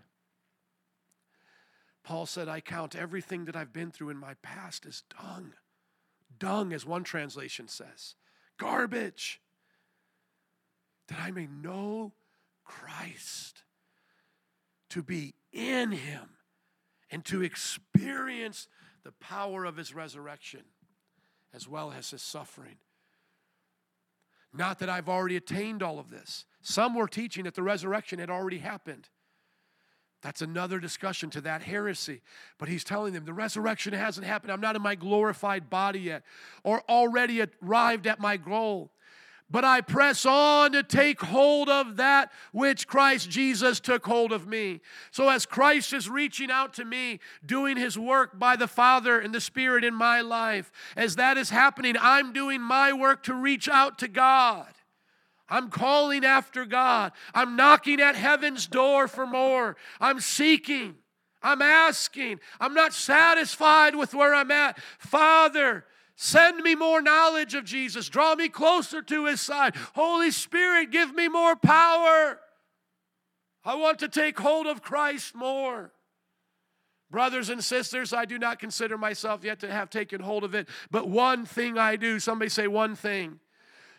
Paul 2.03 2.26
said, 2.26 2.49
I 2.49 2.60
count 2.60 2.97
everything 2.97 3.45
that 3.45 3.55
I've 3.55 3.72
been 3.72 3.91
through 3.91 4.10
in 4.10 4.18
my 4.18 4.34
past 4.41 4.86
as 4.86 5.03
dung. 5.18 5.53
Dung, 6.38 6.74
as 6.74 6.86
one 6.86 7.05
translation 7.05 7.70
says, 7.70 8.16
garbage, 8.58 9.39
that 11.08 11.20
I 11.22 11.32
may 11.32 11.47
know 11.47 12.12
Christ, 12.66 13.64
to 14.89 15.01
be 15.01 15.34
in 15.53 15.93
him, 15.93 16.28
and 17.10 17.24
to 17.26 17.41
experience 17.41 18.68
the 19.05 19.14
power 19.14 19.64
of 19.64 19.78
his 19.78 19.95
resurrection 19.95 20.64
as 21.53 21.70
well 21.70 21.93
as 21.97 22.12
his 22.12 22.22
suffering. 22.22 22.76
Not 24.53 24.80
that 24.80 24.89
I've 24.89 25.08
already 25.08 25.38
attained 25.38 25.82
all 25.82 25.99
of 25.99 26.10
this, 26.10 26.45
some 26.68 26.95
were 26.95 27.07
teaching 27.07 27.45
that 27.45 27.55
the 27.55 27.63
resurrection 27.63 28.20
had 28.20 28.30
already 28.30 28.57
happened. 28.57 29.07
That's 30.22 30.41
another 30.41 30.80
discussion 30.80 31.30
to 31.30 31.41
that 31.41 31.61
heresy. 31.61 32.22
But 32.57 32.68
he's 32.68 32.84
telling 32.84 33.13
them 33.13 33.24
the 33.24 33.34
resurrection 33.34 33.93
hasn't 33.93 34.28
happened. 34.28 34.51
I'm 34.51 34.59
not 34.59 34.76
in 34.76 34.82
my 34.82 34.95
glorified 34.95 35.70
body 35.70 36.01
yet, 36.01 36.24
or 36.63 36.82
already 36.89 37.41
arrived 37.63 38.05
at 38.05 38.20
my 38.20 38.36
goal 38.36 38.91
but 39.49 39.63
I 39.63 39.82
press 39.82 40.26
on 40.26 40.74
to 40.74 40.84
take 40.84 41.22
hold 41.22 41.70
of 41.70 41.95
that 41.97 42.32
which 42.51 42.88
Christ 42.88 43.30
Jesus 43.30 43.80
took 43.80 44.05
hold 44.05 44.34
of 44.34 44.45
me. 44.45 44.82
So, 45.11 45.30
as 45.30 45.45
Christ 45.45 45.93
is 45.93 46.09
reaching 46.09 46.51
out 46.51 46.74
to 46.74 46.86
me, 46.86 47.20
doing 47.45 47.78
his 47.78 47.97
work 47.97 48.38
by 48.38 48.57
the 48.57 48.68
Father 48.68 49.20
and 49.20 49.34
the 49.34 49.39
Spirit 49.39 49.86
in 49.86 49.93
my 49.93 50.20
life, 50.20 50.72
as 50.97 51.15
that 51.15 51.38
is 51.38 51.49
happening, 51.49 51.95
I'm 51.99 52.34
doing 52.34 52.61
my 52.61 52.91
work 52.91 53.24
to 53.24 53.34
reach 53.34 53.70
out 53.70 53.97
to 53.99 54.09
God. 54.09 54.68
I'm 55.50 55.70
calling 55.70 56.26
after 56.26 56.66
God. 56.66 57.12
I'm 57.34 57.56
knocking 57.56 58.02
at 58.02 58.16
heaven's 58.16 58.68
door 58.68 59.08
for 59.08 59.26
more. 59.26 59.78
I'm 60.00 60.20
seeking. 60.20 60.95
I'm 61.41 61.62
asking. 61.62 62.39
I'm 62.60 62.74
not 62.74 62.93
satisfied 62.93 63.95
with 63.95 64.14
where 64.14 64.36
I'm 64.36 64.52
at. 64.52 64.80
Father, 65.00 65.86
Send 66.20 66.64
me 66.64 66.74
more 66.74 67.00
knowledge 67.00 67.54
of 67.54 67.64
Jesus. 67.64 68.10
Draw 68.10 68.34
me 68.36 68.50
closer 68.50 69.04
to 69.04 69.26
his 69.28 69.39
side. 69.39 69.76
Holy 69.93 70.32
Spirit, 70.32 70.89
give 70.89 71.14
me 71.14 71.28
more 71.28 71.56
power. 71.56 72.39
I 73.64 73.76
want 73.76 74.00
to 74.00 74.08
take 74.08 74.39
hold 74.39 74.66
of 74.66 74.82
Christ 74.82 75.36
more. 75.36 75.91
Brothers 77.12 77.50
and 77.50 77.64
sisters, 77.64 78.14
I 78.14 78.26
do 78.26 78.39
not 78.39 78.58
consider 78.58 78.98
myself 78.98 79.43
yet 79.43 79.60
to 79.60 79.72
have 79.72 79.91
taken 79.91 80.20
hold 80.20 80.43
of 80.43 80.56
it, 80.56 80.68
but 80.89 81.08
one 81.08 81.45
thing 81.45 81.78
I 81.78 81.98
do. 81.98 82.20
Somebody 82.20 82.50
say 82.50 82.68
one 82.68 82.95
thing. 82.95 83.39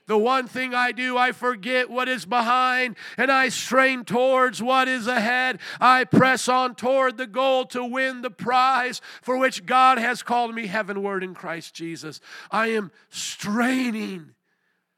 The 0.09 0.16
one 0.16 0.46
thing 0.48 0.74
I 0.74 0.92
do, 0.92 1.18
I 1.18 1.32
forget 1.32 1.90
what 1.90 2.09
is 2.09 2.24
behind 2.24 2.96
and 3.18 3.30
I 3.30 3.50
strain 3.50 4.06
towards 4.06 4.62
what 4.62 4.88
is 4.88 5.06
ahead. 5.06 5.61
I 5.82 6.04
press 6.04 6.48
on 6.48 6.74
toward 6.74 7.18
the 7.18 7.26
goal 7.26 7.66
to 7.66 7.84
win 7.84 8.22
the 8.22 8.30
prize 8.30 9.02
for 9.20 9.36
which 9.36 9.66
God 9.66 9.98
has 9.98 10.22
called 10.22 10.54
me 10.54 10.66
heavenward 10.66 11.22
in 11.22 11.34
Christ 11.34 11.74
Jesus. 11.74 12.20
I 12.50 12.68
am 12.68 12.90
straining 13.11 14.30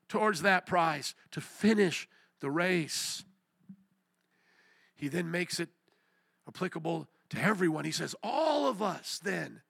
towards 0.09 0.43
that 0.43 0.65
prize 0.65 1.17
to 1.33 1.41
finish 1.41 2.09
the 2.39 2.51
race. 2.51 3.25
He 4.95 5.09
then 5.09 5.29
makes 5.33 5.59
it 5.59 5.71
applicable 6.47 7.09
to 7.31 7.43
everyone. 7.43 7.85
He 7.85 7.91
says, 7.91 8.15
All 8.23 8.69
of 8.69 8.81
us 8.81 9.21
then 9.21 9.63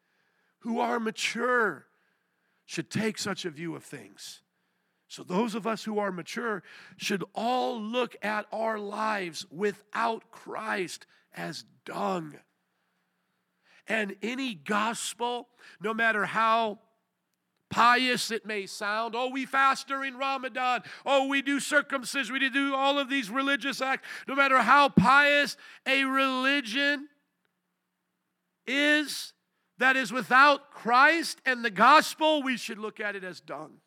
who 0.59 0.81
are 0.81 1.01
mature 1.01 1.87
should 2.67 2.91
take 2.91 3.17
such 3.17 3.47
a 3.47 3.51
view 3.51 3.75
of 3.75 3.83
things. 3.83 4.43
So, 5.11 5.25
those 5.25 5.57
of 5.57 5.67
us 5.67 5.83
who 5.83 5.99
are 5.99 6.13
mature 6.13 6.63
should 6.97 7.25
all 7.35 7.83
look 7.83 8.15
at 8.23 8.47
our 8.53 8.79
lives 8.79 9.45
without 9.51 10.31
Christ 10.31 11.05
as 11.35 11.65
dung. 11.85 12.37
And 13.89 14.15
any 14.23 14.55
gospel, 14.55 15.49
no 15.81 15.93
matter 15.93 16.27
how 16.27 16.79
pious 17.71 18.31
it 18.31 18.47
may 18.47 18.67
sound, 18.67 19.17
oh, 19.17 19.31
we 19.31 19.47
fast 19.47 19.89
during 19.89 20.17
Ramadan, 20.17 20.83
oh, 21.05 21.27
we 21.27 21.43
do 21.43 21.59
circumcision, 21.59 22.33
we 22.33 22.49
do 22.49 22.77
all 22.77 23.01
of 23.01 23.11
these 23.11 23.31
religious 23.31 23.81
acts, 23.81 24.07
no 24.29 24.37
matter 24.37 24.59
how 24.59 24.91
pious 24.91 25.57
a 25.87 26.05
religion 26.05 27.09
is 28.65 29.33
that 29.79 29.97
is 29.97 30.13
without 30.13 30.71
Christ 30.71 31.41
and 31.45 31.65
the 31.65 31.71
gospel, 31.71 32.45
we 32.45 32.57
should 32.57 32.79
look 32.79 33.01
at 33.01 33.17
it 33.17 33.25
as 33.25 33.41
dung 33.41 33.81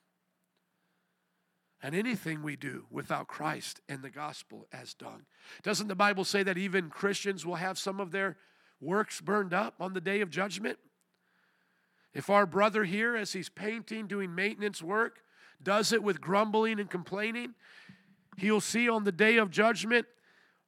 and 1.84 1.94
anything 1.94 2.42
we 2.42 2.56
do 2.56 2.86
without 2.90 3.28
Christ 3.28 3.82
and 3.90 4.02
the 4.02 4.10
gospel 4.10 4.68
as 4.72 4.94
dung. 4.94 5.26
Doesn't 5.64 5.90
the 5.90 5.96
Bible 5.96 6.24
say 6.24 6.42
that 6.42 6.58
even 6.58 6.90
Christians 6.90 7.46
will 7.46 7.56
have 7.56 7.78
some 7.78 8.00
of 8.00 8.12
their 8.12 8.38
works 8.80 9.20
burned 9.20 9.54
up 9.54 9.76
on 9.82 9.94
the 9.94 10.02
day 10.02 10.22
of 10.22 10.30
judgment? 10.30 10.80
If 12.14 12.30
our 12.30 12.46
brother 12.46 12.86
here, 12.86 13.18
as 13.18 13.34
he's 13.34 13.50
painting, 13.50 14.08
doing 14.08 14.34
maintenance 14.34 14.82
work, 14.82 15.20
does 15.62 15.92
it 15.92 16.02
with 16.02 16.22
grumbling 16.22 16.80
and 16.80 16.90
complaining, 16.90 17.54
he'll 18.38 18.62
see 18.62 18.88
on 18.88 19.04
the 19.04 19.12
day 19.12 19.36
of 19.36 19.52
judgment 19.52 20.06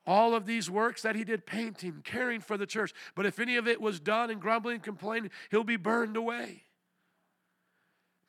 all 0.06 0.36
of 0.36 0.46
these 0.46 0.70
works 0.70 1.02
that 1.04 1.16
he 1.16 1.24
did 1.24 1.46
painting, 1.46 2.02
caring 2.04 2.42
for 2.42 2.58
the 2.58 2.66
church. 2.66 2.92
But 3.16 3.26
if 3.26 3.40
any 3.40 3.56
of 3.56 3.68
it 3.68 3.80
was 3.80 4.00
done 4.02 4.30
in 4.30 4.40
grumbling 4.40 4.76
and 4.76 4.84
complaining, 4.84 5.32
he'll 5.50 5.64
be 5.64 5.78
burned 5.78 6.18
away. 6.18 6.64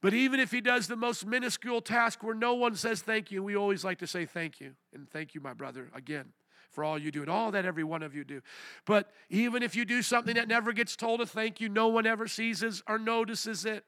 But 0.07 0.15
even 0.15 0.39
if 0.39 0.53
he 0.53 0.61
does 0.61 0.87
the 0.87 0.95
most 0.95 1.27
minuscule 1.27 1.81
task 1.81 2.23
where 2.23 2.33
no 2.33 2.55
one 2.55 2.77
says 2.77 3.03
thank 3.03 3.33
you, 3.33 3.43
we 3.43 3.57
always 3.57 3.85
like 3.85 3.99
to 3.99 4.07
say 4.07 4.25
thank 4.25 4.61
you. 4.61 4.77
And 4.95 5.11
thank 5.11 5.35
you, 5.35 5.41
my 5.41 5.53
brother, 5.53 5.91
again, 5.97 6.27
for 6.71 6.85
all 6.85 6.97
you 6.97 7.11
do 7.11 7.23
and 7.23 7.29
all 7.29 7.51
that 7.51 7.65
every 7.65 7.83
one 7.83 8.05
of 8.05 8.15
you 8.15 8.23
do. 8.23 8.41
But 8.85 9.11
even 9.31 9.65
if 9.65 9.75
you 9.75 9.85
do 9.85 10.03
something 10.03 10.37
that 10.37 10.47
never 10.47 10.73
gets 10.73 10.95
told 10.95 11.23
a 11.23 11.27
thank 11.27 11.61
you, 11.61 11.69
no 11.69 11.89
one 11.89 12.07
ever 12.07 12.29
sees 12.29 12.63
it 12.63 12.81
or 12.87 13.01
notices 13.01 13.65
it. 13.65 13.83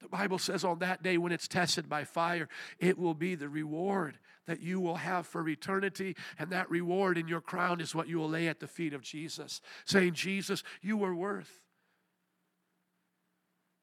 The 0.00 0.08
Bible 0.08 0.38
says 0.38 0.64
on 0.64 0.78
that 0.78 1.02
day 1.02 1.18
when 1.18 1.30
it's 1.30 1.46
tested 1.46 1.90
by 1.90 2.04
fire, 2.04 2.48
it 2.78 2.96
will 2.96 3.12
be 3.12 3.34
the 3.34 3.50
reward 3.50 4.18
that 4.46 4.62
you 4.62 4.80
will 4.80 4.96
have 4.96 5.26
for 5.26 5.46
eternity. 5.46 6.16
And 6.38 6.48
that 6.52 6.70
reward 6.70 7.18
in 7.18 7.28
your 7.28 7.42
crown 7.42 7.82
is 7.82 7.94
what 7.94 8.08
you 8.08 8.16
will 8.16 8.30
lay 8.30 8.48
at 8.48 8.60
the 8.60 8.66
feet 8.66 8.94
of 8.94 9.02
Jesus, 9.02 9.60
saying, 9.84 10.14
Jesus, 10.14 10.62
you 10.80 10.96
were 10.96 11.14
worth 11.14 11.65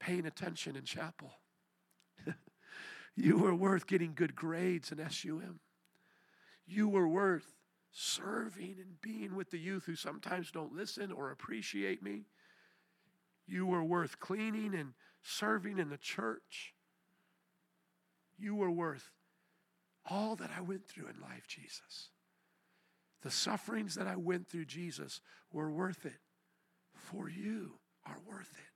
paying 0.04 0.26
attention 0.26 0.76
in 0.76 0.84
chapel. 0.84 1.32
you 3.16 3.38
were 3.38 3.56
worth 3.56 3.88
getting 3.88 4.14
good 4.14 4.36
grades 4.36 4.92
in 4.92 4.98
SUM. 5.10 5.60
You 6.66 6.90
were 6.90 7.08
worth 7.08 7.56
serving 7.92 8.76
and 8.80 9.02
being 9.02 9.36
with 9.36 9.50
the 9.52 9.60
youth 9.60 9.86
who 9.86 9.96
sometimes 9.96 10.52
don't 10.52 10.76
listen 10.76 11.12
or 11.12 11.32
appreciate 11.32 12.04
me. 12.04 12.26
You 13.48 13.66
were 13.66 13.84
worth 13.84 14.20
cleaning 14.20 14.74
and 14.76 14.94
serving 15.22 15.78
in 15.78 15.90
the 15.90 15.98
church. 15.98 16.74
You 18.38 18.56
were 18.56 18.72
worth 18.72 19.12
all 20.10 20.36
that 20.36 20.50
I 20.58 20.62
went 20.62 20.86
through 20.86 21.08
in 21.08 21.22
life, 21.22 21.48
Jesus. 21.48 22.10
The 23.22 23.32
sufferings 23.32 23.96
that 23.96 24.08
I 24.08 24.18
went 24.18 24.50
through, 24.50 24.66
Jesus, 24.66 25.22
were 25.52 25.72
worth 25.72 26.06
it. 26.06 26.20
For 26.94 27.30
you 27.30 27.80
are 28.06 28.18
worth 28.28 28.52
it. 28.58 28.73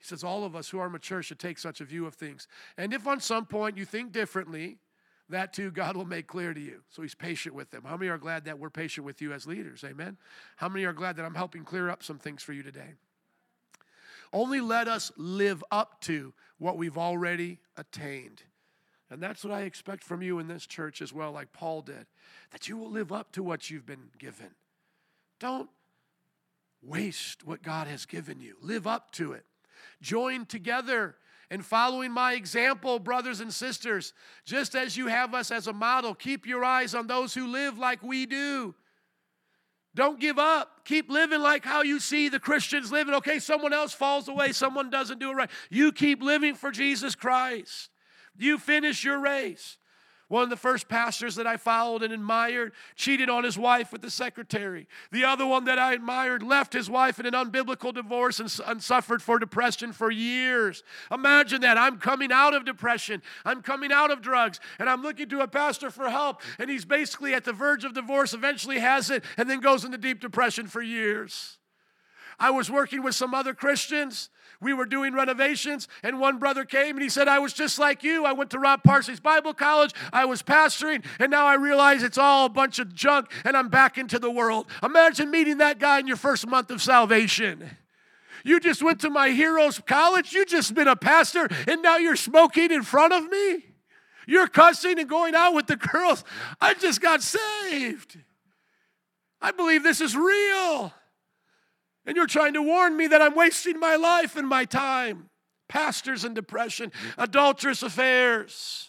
He 0.00 0.06
says, 0.06 0.24
All 0.24 0.44
of 0.44 0.56
us 0.56 0.70
who 0.70 0.78
are 0.78 0.88
mature 0.88 1.22
should 1.22 1.38
take 1.38 1.58
such 1.58 1.80
a 1.80 1.84
view 1.84 2.06
of 2.06 2.14
things. 2.14 2.48
And 2.76 2.92
if 2.92 3.06
on 3.06 3.20
some 3.20 3.46
point 3.46 3.76
you 3.76 3.84
think 3.84 4.12
differently, 4.12 4.78
that 5.28 5.52
too 5.52 5.70
God 5.70 5.96
will 5.96 6.06
make 6.06 6.26
clear 6.26 6.54
to 6.54 6.60
you. 6.60 6.82
So 6.88 7.02
he's 7.02 7.14
patient 7.14 7.54
with 7.54 7.70
them. 7.70 7.84
How 7.84 7.96
many 7.96 8.10
are 8.10 8.18
glad 8.18 8.46
that 8.46 8.58
we're 8.58 8.70
patient 8.70 9.06
with 9.06 9.20
you 9.20 9.32
as 9.32 9.46
leaders? 9.46 9.84
Amen. 9.84 10.16
How 10.56 10.68
many 10.68 10.84
are 10.86 10.92
glad 10.92 11.16
that 11.16 11.24
I'm 11.24 11.34
helping 11.34 11.64
clear 11.64 11.90
up 11.90 12.02
some 12.02 12.18
things 12.18 12.42
for 12.42 12.52
you 12.52 12.62
today? 12.62 12.94
Only 14.32 14.60
let 14.60 14.88
us 14.88 15.12
live 15.16 15.62
up 15.70 16.00
to 16.02 16.32
what 16.58 16.76
we've 16.76 16.98
already 16.98 17.58
attained. 17.76 18.42
And 19.10 19.20
that's 19.20 19.44
what 19.44 19.52
I 19.52 19.62
expect 19.62 20.04
from 20.04 20.22
you 20.22 20.38
in 20.38 20.46
this 20.46 20.66
church 20.66 21.02
as 21.02 21.12
well, 21.12 21.32
like 21.32 21.52
Paul 21.52 21.82
did, 21.82 22.06
that 22.52 22.68
you 22.68 22.76
will 22.76 22.90
live 22.90 23.12
up 23.12 23.32
to 23.32 23.42
what 23.42 23.68
you've 23.68 23.86
been 23.86 24.10
given. 24.18 24.54
Don't 25.40 25.68
waste 26.80 27.44
what 27.44 27.62
God 27.62 27.88
has 27.88 28.06
given 28.06 28.40
you, 28.40 28.56
live 28.62 28.86
up 28.86 29.10
to 29.12 29.32
it. 29.32 29.44
Join 30.00 30.46
together 30.46 31.16
and 31.50 31.64
following 31.66 32.12
my 32.12 32.34
example, 32.34 33.00
brothers 33.00 33.40
and 33.40 33.52
sisters, 33.52 34.12
just 34.44 34.76
as 34.76 34.96
you 34.96 35.08
have 35.08 35.34
us 35.34 35.50
as 35.50 35.66
a 35.66 35.72
model, 35.72 36.14
keep 36.14 36.46
your 36.46 36.64
eyes 36.64 36.94
on 36.94 37.08
those 37.08 37.34
who 37.34 37.48
live 37.48 37.76
like 37.76 38.02
we 38.02 38.24
do. 38.24 38.74
Don't 39.96 40.20
give 40.20 40.38
up. 40.38 40.84
Keep 40.84 41.10
living 41.10 41.40
like 41.40 41.64
how 41.64 41.82
you 41.82 41.98
see 41.98 42.28
the 42.28 42.38
Christians 42.38 42.92
living. 42.92 43.14
Okay, 43.14 43.40
someone 43.40 43.72
else 43.72 43.92
falls 43.92 44.28
away, 44.28 44.52
someone 44.52 44.90
doesn't 44.90 45.18
do 45.18 45.30
it 45.30 45.34
right. 45.34 45.50
You 45.68 45.90
keep 45.90 46.22
living 46.22 46.54
for 46.54 46.70
Jesus 46.70 47.16
Christ. 47.16 47.90
You 48.36 48.56
finish 48.56 49.02
your 49.02 49.18
race. 49.18 49.76
One 50.30 50.44
of 50.44 50.48
the 50.48 50.56
first 50.56 50.88
pastors 50.88 51.34
that 51.34 51.46
I 51.48 51.56
followed 51.56 52.04
and 52.04 52.12
admired 52.12 52.70
cheated 52.94 53.28
on 53.28 53.42
his 53.42 53.58
wife 53.58 53.90
with 53.90 54.00
the 54.00 54.12
secretary. 54.12 54.86
The 55.10 55.24
other 55.24 55.44
one 55.44 55.64
that 55.64 55.76
I 55.76 55.92
admired 55.92 56.44
left 56.44 56.72
his 56.72 56.88
wife 56.88 57.18
in 57.18 57.26
an 57.26 57.32
unbiblical 57.32 57.92
divorce 57.92 58.38
and, 58.38 58.60
and, 58.64 58.80
suffered 58.80 59.22
for 59.22 59.40
depression 59.40 59.92
for 59.92 60.08
years. 60.08 60.84
Imagine 61.10 61.62
that. 61.62 61.76
I'm 61.76 61.98
coming 61.98 62.30
out 62.30 62.54
of 62.54 62.64
depression, 62.64 63.22
I'm 63.44 63.60
coming 63.60 63.90
out 63.90 64.12
of 64.12 64.22
drugs, 64.22 64.60
and 64.78 64.88
I'm 64.88 65.02
looking 65.02 65.28
to 65.30 65.40
a 65.40 65.48
pastor 65.48 65.90
for 65.90 66.08
help, 66.08 66.42
and 66.60 66.70
he's 66.70 66.84
basically 66.84 67.34
at 67.34 67.44
the 67.44 67.52
verge 67.52 67.84
of 67.84 67.92
divorce, 67.92 68.32
eventually 68.32 68.78
has 68.78 69.10
it, 69.10 69.24
and 69.36 69.50
then 69.50 69.58
goes 69.58 69.84
into 69.84 69.98
deep 69.98 70.20
depression 70.20 70.68
for 70.68 70.80
years. 70.80 71.58
I 72.38 72.50
was 72.50 72.70
working 72.70 73.02
with 73.02 73.16
some 73.16 73.34
other 73.34 73.52
Christians 73.52 74.30
we 74.60 74.74
were 74.74 74.84
doing 74.84 75.14
renovations, 75.14 75.88
and 76.02 76.20
one 76.20 76.38
brother 76.38 76.64
came 76.64 76.96
and 76.96 77.02
he 77.02 77.08
said, 77.08 77.28
I 77.28 77.38
was 77.38 77.52
just 77.52 77.78
like 77.78 78.02
you. 78.04 78.26
I 78.26 78.32
went 78.32 78.50
to 78.50 78.58
Rod 78.58 78.84
Parsley's 78.84 79.20
Bible 79.20 79.54
College, 79.54 79.92
I 80.12 80.26
was 80.26 80.42
pastoring, 80.42 81.04
and 81.18 81.30
now 81.30 81.46
I 81.46 81.54
realize 81.54 82.02
it's 82.02 82.18
all 82.18 82.46
a 82.46 82.50
bunch 82.50 82.78
of 82.78 82.94
junk, 82.94 83.32
and 83.44 83.56
I'm 83.56 83.68
back 83.68 83.96
into 83.96 84.18
the 84.18 84.30
world. 84.30 84.66
Imagine 84.82 85.30
meeting 85.30 85.58
that 85.58 85.78
guy 85.78 85.98
in 85.98 86.06
your 86.06 86.16
first 86.16 86.46
month 86.46 86.70
of 86.70 86.82
salvation. 86.82 87.70
You 88.44 88.60
just 88.60 88.82
went 88.82 89.00
to 89.00 89.10
my 89.10 89.30
heroes 89.30 89.80
college, 89.86 90.32
you 90.32 90.44
just 90.44 90.74
been 90.74 90.88
a 90.88 90.96
pastor, 90.96 91.48
and 91.66 91.82
now 91.82 91.96
you're 91.96 92.16
smoking 92.16 92.70
in 92.70 92.82
front 92.82 93.12
of 93.12 93.28
me. 93.30 93.64
You're 94.26 94.48
cussing 94.48 94.98
and 94.98 95.08
going 95.08 95.34
out 95.34 95.54
with 95.54 95.66
the 95.66 95.76
girls. 95.76 96.22
I 96.60 96.74
just 96.74 97.00
got 97.00 97.22
saved. 97.22 98.18
I 99.40 99.50
believe 99.52 99.82
this 99.82 100.00
is 100.00 100.14
real. 100.14 100.92
And 102.06 102.16
you're 102.16 102.26
trying 102.26 102.54
to 102.54 102.62
warn 102.62 102.96
me 102.96 103.06
that 103.08 103.22
I'm 103.22 103.34
wasting 103.34 103.78
my 103.78 103.96
life 103.96 104.36
and 104.36 104.48
my 104.48 104.64
time. 104.64 105.28
Pastors 105.68 106.24
and 106.24 106.34
depression, 106.34 106.90
adulterous 107.16 107.82
affairs. 107.82 108.88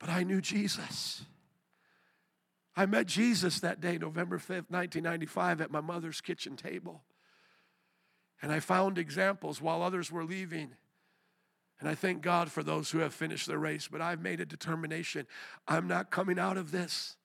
But 0.00 0.08
I 0.08 0.24
knew 0.24 0.40
Jesus. 0.40 1.22
I 2.74 2.86
met 2.86 3.06
Jesus 3.06 3.60
that 3.60 3.80
day, 3.80 3.98
November 3.98 4.38
5th, 4.38 4.70
1995, 4.70 5.60
at 5.60 5.70
my 5.70 5.80
mother's 5.80 6.20
kitchen 6.20 6.56
table. 6.56 7.02
And 8.40 8.50
I 8.50 8.58
found 8.58 8.98
examples 8.98 9.60
while 9.60 9.82
others 9.82 10.10
were 10.10 10.24
leaving. 10.24 10.72
And 11.78 11.88
I 11.88 11.94
thank 11.94 12.22
God 12.22 12.50
for 12.50 12.62
those 12.62 12.90
who 12.90 12.98
have 12.98 13.14
finished 13.14 13.46
their 13.46 13.58
race, 13.58 13.88
but 13.88 14.00
I've 14.00 14.20
made 14.20 14.40
a 14.40 14.46
determination. 14.46 15.26
I'm 15.68 15.86
not 15.86 16.10
coming 16.10 16.38
out 16.38 16.56
of 16.56 16.72
this 16.72 17.16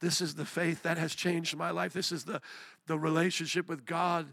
this 0.00 0.20
is 0.20 0.34
the 0.34 0.44
faith 0.44 0.82
that 0.82 0.98
has 0.98 1.14
changed 1.14 1.56
my 1.56 1.70
life. 1.70 1.92
This 1.92 2.10
is 2.12 2.24
the, 2.24 2.40
the 2.86 2.98
relationship 2.98 3.68
with 3.68 3.84
God 3.84 4.32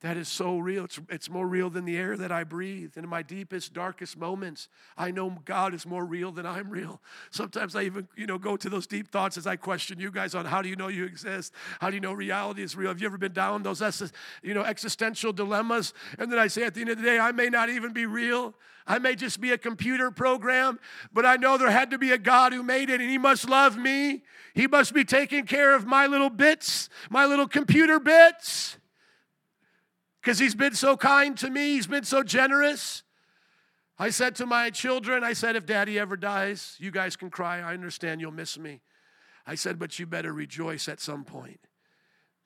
that 0.00 0.16
is 0.16 0.28
so 0.28 0.58
real. 0.58 0.84
It's, 0.84 1.00
it's 1.08 1.28
more 1.28 1.46
real 1.46 1.70
than 1.70 1.84
the 1.84 1.96
air 1.96 2.16
that 2.16 2.30
I 2.30 2.44
breathe. 2.44 2.92
And 2.94 3.02
in 3.02 3.10
my 3.10 3.22
deepest, 3.22 3.72
darkest 3.72 4.16
moments, 4.16 4.68
I 4.96 5.10
know 5.10 5.38
God 5.44 5.74
is 5.74 5.86
more 5.86 6.04
real 6.04 6.30
than 6.30 6.46
I'm 6.46 6.70
real. 6.70 7.00
Sometimes 7.30 7.74
I 7.74 7.82
even, 7.82 8.06
you 8.16 8.24
know, 8.24 8.38
go 8.38 8.56
to 8.56 8.68
those 8.68 8.86
deep 8.86 9.10
thoughts 9.10 9.36
as 9.36 9.44
I 9.44 9.56
question 9.56 9.98
you 9.98 10.12
guys 10.12 10.36
on 10.36 10.46
how 10.46 10.62
do 10.62 10.68
you 10.68 10.76
know 10.76 10.86
you 10.86 11.04
exist? 11.04 11.52
How 11.80 11.90
do 11.90 11.96
you 11.96 12.00
know 12.00 12.12
reality 12.12 12.62
is 12.62 12.76
real? 12.76 12.90
Have 12.90 13.00
you 13.00 13.06
ever 13.06 13.18
been 13.18 13.32
down 13.32 13.64
those, 13.64 13.82
you 14.40 14.54
know, 14.54 14.62
existential 14.62 15.32
dilemmas? 15.32 15.92
And 16.16 16.30
then 16.30 16.38
I 16.38 16.46
say 16.46 16.62
at 16.62 16.74
the 16.74 16.80
end 16.82 16.90
of 16.90 16.98
the 16.98 17.04
day, 17.04 17.18
I 17.18 17.32
may 17.32 17.48
not 17.48 17.68
even 17.68 17.92
be 17.92 18.06
real. 18.06 18.54
I 18.86 19.00
may 19.00 19.16
just 19.16 19.40
be 19.40 19.50
a 19.50 19.58
computer 19.58 20.12
program, 20.12 20.78
but 21.12 21.26
I 21.26 21.36
know 21.36 21.58
there 21.58 21.70
had 21.70 21.90
to 21.90 21.98
be 21.98 22.12
a 22.12 22.18
God 22.18 22.54
who 22.54 22.62
made 22.62 22.88
it, 22.88 23.00
and 23.00 23.10
He 23.10 23.18
must 23.18 23.48
love 23.48 23.76
me. 23.76 24.22
He 24.54 24.66
must 24.66 24.94
be 24.94 25.04
taking 25.04 25.44
care 25.44 25.74
of 25.74 25.86
my 25.86 26.06
little 26.06 26.30
bits, 26.30 26.88
my 27.10 27.26
little 27.26 27.46
computer 27.46 28.00
bits 28.00 28.77
because 30.28 30.38
he's 30.38 30.54
been 30.54 30.74
so 30.74 30.94
kind 30.94 31.38
to 31.38 31.48
me, 31.48 31.72
he's 31.72 31.86
been 31.86 32.04
so 32.04 32.22
generous. 32.22 33.02
I 33.98 34.10
said 34.10 34.34
to 34.34 34.44
my 34.44 34.68
children, 34.68 35.24
I 35.24 35.32
said, 35.32 35.56
if 35.56 35.64
daddy 35.64 35.98
ever 35.98 36.18
dies, 36.18 36.76
you 36.78 36.90
guys 36.90 37.16
can 37.16 37.30
cry. 37.30 37.60
I 37.60 37.72
understand 37.72 38.20
you'll 38.20 38.30
miss 38.30 38.58
me. 38.58 38.82
I 39.46 39.54
said, 39.54 39.78
but 39.78 39.98
you 39.98 40.04
better 40.04 40.34
rejoice 40.34 40.86
at 40.86 41.00
some 41.00 41.24
point 41.24 41.60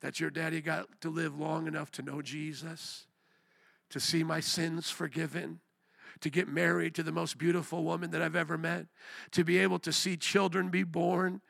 that 0.01 0.21
your 0.21 0.31
daddy 0.31 0.61
got 0.61 0.87
to 1.01 1.11
live 1.11 1.37
long 1.37 1.67
enough 1.67 1.91
to 1.93 2.03
know 2.03 2.23
Jesus, 2.23 3.07
to 3.91 3.99
see 3.99 4.23
my 4.23 4.39
sins 4.39 4.89
forgiven, 4.89 5.59
to 6.21 6.31
get 6.31 6.47
married 6.47 6.95
to 6.95 7.03
the 7.03 7.11
most 7.11 7.37
beautiful 7.37 7.83
woman 7.83 8.13
that 8.13 8.23
I've 8.23 8.37
ever 8.37 8.57
met, 8.57 8.87
to 9.33 9.43
be 9.43 9.59
able 9.59 9.81
to 9.81 9.93
see 9.93 10.17
children 10.17 10.69
be 10.69 10.85
born 10.85 11.41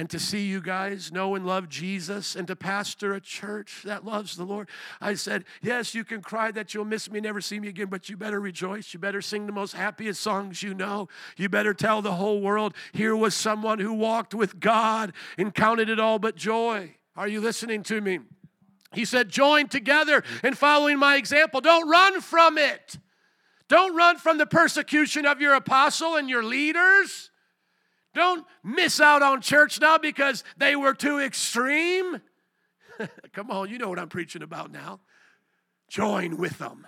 and 0.00 0.08
to 0.08 0.18
see 0.18 0.46
you 0.46 0.62
guys 0.62 1.12
know 1.12 1.34
and 1.34 1.46
love 1.46 1.68
Jesus 1.68 2.34
and 2.34 2.48
to 2.48 2.56
pastor 2.56 3.12
a 3.12 3.20
church 3.20 3.82
that 3.84 4.02
loves 4.02 4.34
the 4.34 4.44
Lord. 4.44 4.70
I 4.98 5.12
said, 5.12 5.44
Yes, 5.60 5.94
you 5.94 6.04
can 6.04 6.22
cry 6.22 6.50
that 6.52 6.72
you'll 6.72 6.86
miss 6.86 7.10
me, 7.10 7.20
never 7.20 7.42
see 7.42 7.60
me 7.60 7.68
again, 7.68 7.88
but 7.88 8.08
you 8.08 8.16
better 8.16 8.40
rejoice. 8.40 8.94
You 8.94 8.98
better 8.98 9.20
sing 9.20 9.44
the 9.44 9.52
most 9.52 9.74
happiest 9.74 10.22
songs 10.22 10.62
you 10.62 10.72
know. 10.72 11.10
You 11.36 11.50
better 11.50 11.74
tell 11.74 12.00
the 12.00 12.14
whole 12.14 12.40
world 12.40 12.72
here 12.94 13.14
was 13.14 13.34
someone 13.34 13.78
who 13.78 13.92
walked 13.92 14.32
with 14.32 14.58
God 14.58 15.12
and 15.36 15.54
counted 15.54 15.90
it 15.90 16.00
all 16.00 16.18
but 16.18 16.34
joy. 16.34 16.94
Are 17.14 17.28
you 17.28 17.42
listening 17.42 17.82
to 17.82 18.00
me? 18.00 18.20
He 18.94 19.04
said, 19.04 19.28
Join 19.28 19.68
together 19.68 20.24
in 20.42 20.54
following 20.54 20.98
my 20.98 21.16
example. 21.16 21.60
Don't 21.60 21.90
run 21.90 22.22
from 22.22 22.56
it. 22.56 22.96
Don't 23.68 23.94
run 23.94 24.16
from 24.16 24.38
the 24.38 24.46
persecution 24.46 25.26
of 25.26 25.42
your 25.42 25.52
apostle 25.52 26.16
and 26.16 26.30
your 26.30 26.42
leaders. 26.42 27.30
Don't 28.14 28.44
miss 28.64 29.00
out 29.00 29.22
on 29.22 29.40
church 29.40 29.80
now 29.80 29.98
because 29.98 30.42
they 30.56 30.74
were 30.74 30.94
too 30.94 31.20
extreme. 31.20 32.20
Come 33.32 33.50
on, 33.50 33.68
you 33.68 33.78
know 33.78 33.88
what 33.88 33.98
I'm 33.98 34.08
preaching 34.08 34.42
about 34.42 34.72
now. 34.72 35.00
Join 35.88 36.36
with 36.36 36.58
them. 36.58 36.86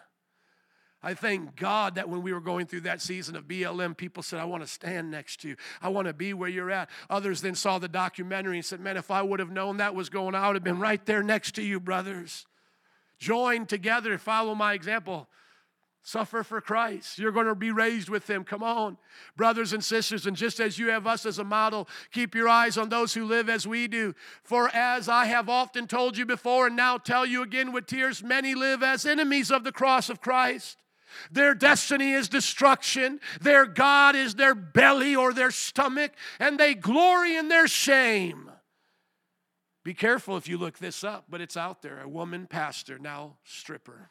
I 1.04 1.14
thank 1.14 1.56
God 1.56 1.96
that 1.96 2.08
when 2.08 2.22
we 2.22 2.32
were 2.32 2.40
going 2.40 2.66
through 2.66 2.82
that 2.82 3.00
season 3.00 3.34
of 3.34 3.48
BLM, 3.48 3.96
people 3.96 4.22
said, 4.22 4.38
I 4.38 4.44
want 4.44 4.62
to 4.62 4.68
stand 4.68 5.10
next 5.10 5.40
to 5.40 5.48
you. 5.48 5.56
I 5.80 5.88
want 5.88 6.06
to 6.06 6.12
be 6.12 6.32
where 6.32 6.48
you're 6.48 6.70
at. 6.70 6.88
Others 7.10 7.40
then 7.40 7.56
saw 7.56 7.80
the 7.80 7.88
documentary 7.88 8.56
and 8.56 8.64
said, 8.64 8.78
Man, 8.78 8.96
if 8.96 9.10
I 9.10 9.20
would 9.20 9.40
have 9.40 9.50
known 9.50 9.78
that 9.78 9.96
was 9.96 10.08
going 10.08 10.36
on, 10.36 10.44
I 10.44 10.46
would 10.46 10.56
have 10.56 10.64
been 10.64 10.78
right 10.78 11.04
there 11.04 11.22
next 11.22 11.56
to 11.56 11.62
you, 11.62 11.80
brothers. 11.80 12.46
Join 13.18 13.66
together, 13.66 14.16
follow 14.16 14.54
my 14.54 14.74
example. 14.74 15.28
Suffer 16.04 16.42
for 16.42 16.60
Christ. 16.60 17.18
You're 17.18 17.30
going 17.30 17.46
to 17.46 17.54
be 17.54 17.70
raised 17.70 18.08
with 18.08 18.28
Him. 18.28 18.42
Come 18.42 18.62
on, 18.62 18.98
brothers 19.36 19.72
and 19.72 19.84
sisters. 19.84 20.26
And 20.26 20.36
just 20.36 20.58
as 20.58 20.76
you 20.76 20.90
have 20.90 21.06
us 21.06 21.24
as 21.24 21.38
a 21.38 21.44
model, 21.44 21.88
keep 22.10 22.34
your 22.34 22.48
eyes 22.48 22.76
on 22.76 22.88
those 22.88 23.14
who 23.14 23.24
live 23.24 23.48
as 23.48 23.68
we 23.68 23.86
do. 23.86 24.12
For 24.42 24.68
as 24.74 25.08
I 25.08 25.26
have 25.26 25.48
often 25.48 25.86
told 25.86 26.16
you 26.16 26.26
before, 26.26 26.66
and 26.66 26.76
now 26.76 26.98
tell 26.98 27.24
you 27.24 27.42
again 27.42 27.72
with 27.72 27.86
tears, 27.86 28.20
many 28.20 28.56
live 28.56 28.82
as 28.82 29.06
enemies 29.06 29.52
of 29.52 29.62
the 29.62 29.70
cross 29.70 30.10
of 30.10 30.20
Christ. 30.20 30.76
Their 31.30 31.54
destiny 31.54 32.12
is 32.12 32.28
destruction. 32.28 33.20
Their 33.40 33.64
God 33.64 34.16
is 34.16 34.34
their 34.34 34.56
belly 34.56 35.14
or 35.14 35.32
their 35.32 35.52
stomach, 35.52 36.12
and 36.40 36.58
they 36.58 36.74
glory 36.74 37.36
in 37.36 37.46
their 37.46 37.68
shame. 37.68 38.50
Be 39.84 39.94
careful 39.94 40.36
if 40.36 40.48
you 40.48 40.58
look 40.58 40.78
this 40.78 41.04
up, 41.04 41.26
but 41.28 41.40
it's 41.40 41.56
out 41.56 41.82
there. 41.82 42.00
A 42.00 42.08
woman 42.08 42.48
pastor, 42.48 42.98
now 42.98 43.36
stripper 43.44 44.10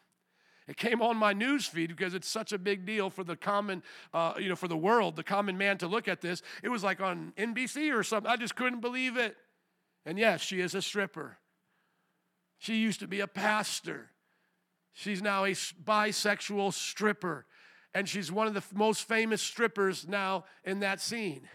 It 0.72 0.78
came 0.78 1.02
on 1.02 1.18
my 1.18 1.34
news 1.34 1.66
feed 1.66 1.90
because 1.90 2.14
it's 2.14 2.30
such 2.30 2.54
a 2.54 2.58
big 2.58 2.86
deal 2.86 3.10
for 3.10 3.26
the 3.26 3.36
common, 3.36 3.84
uh, 4.14 4.36
you 4.40 4.48
know, 4.48 4.56
for 4.56 4.70
the 4.70 4.78
world, 4.78 5.18
the 5.18 5.24
common 5.24 5.58
man 5.58 5.78
to 5.80 5.88
look 5.88 6.08
at 6.08 6.22
this. 6.22 6.42
It 6.64 6.70
was 6.70 6.82
like 6.82 7.02
on 7.02 7.34
NBC 7.38 7.94
or 7.94 8.04
something. 8.04 8.32
I 8.32 8.38
just 8.38 8.56
couldn't 8.56 8.80
believe 8.80 9.18
it. 9.18 9.36
And 10.06 10.18
yes, 10.18 10.40
she 10.40 10.62
is 10.62 10.74
a 10.74 10.82
stripper. 10.82 11.40
She 12.58 12.76
used 12.76 13.02
to 13.02 13.08
be 13.08 13.20
a 13.20 13.28
pastor. 13.28 14.12
She's 14.94 15.22
now 15.22 15.44
a 15.44 15.52
bisexual 15.52 16.72
stripper. 16.72 17.46
And 17.94 18.08
she's 18.08 18.32
one 18.32 18.48
of 18.48 18.54
the 18.54 18.64
most 18.74 19.06
famous 19.06 19.42
strippers 19.42 20.08
now 20.08 20.46
in 20.64 20.80
that 20.80 21.02
scene. 21.02 21.50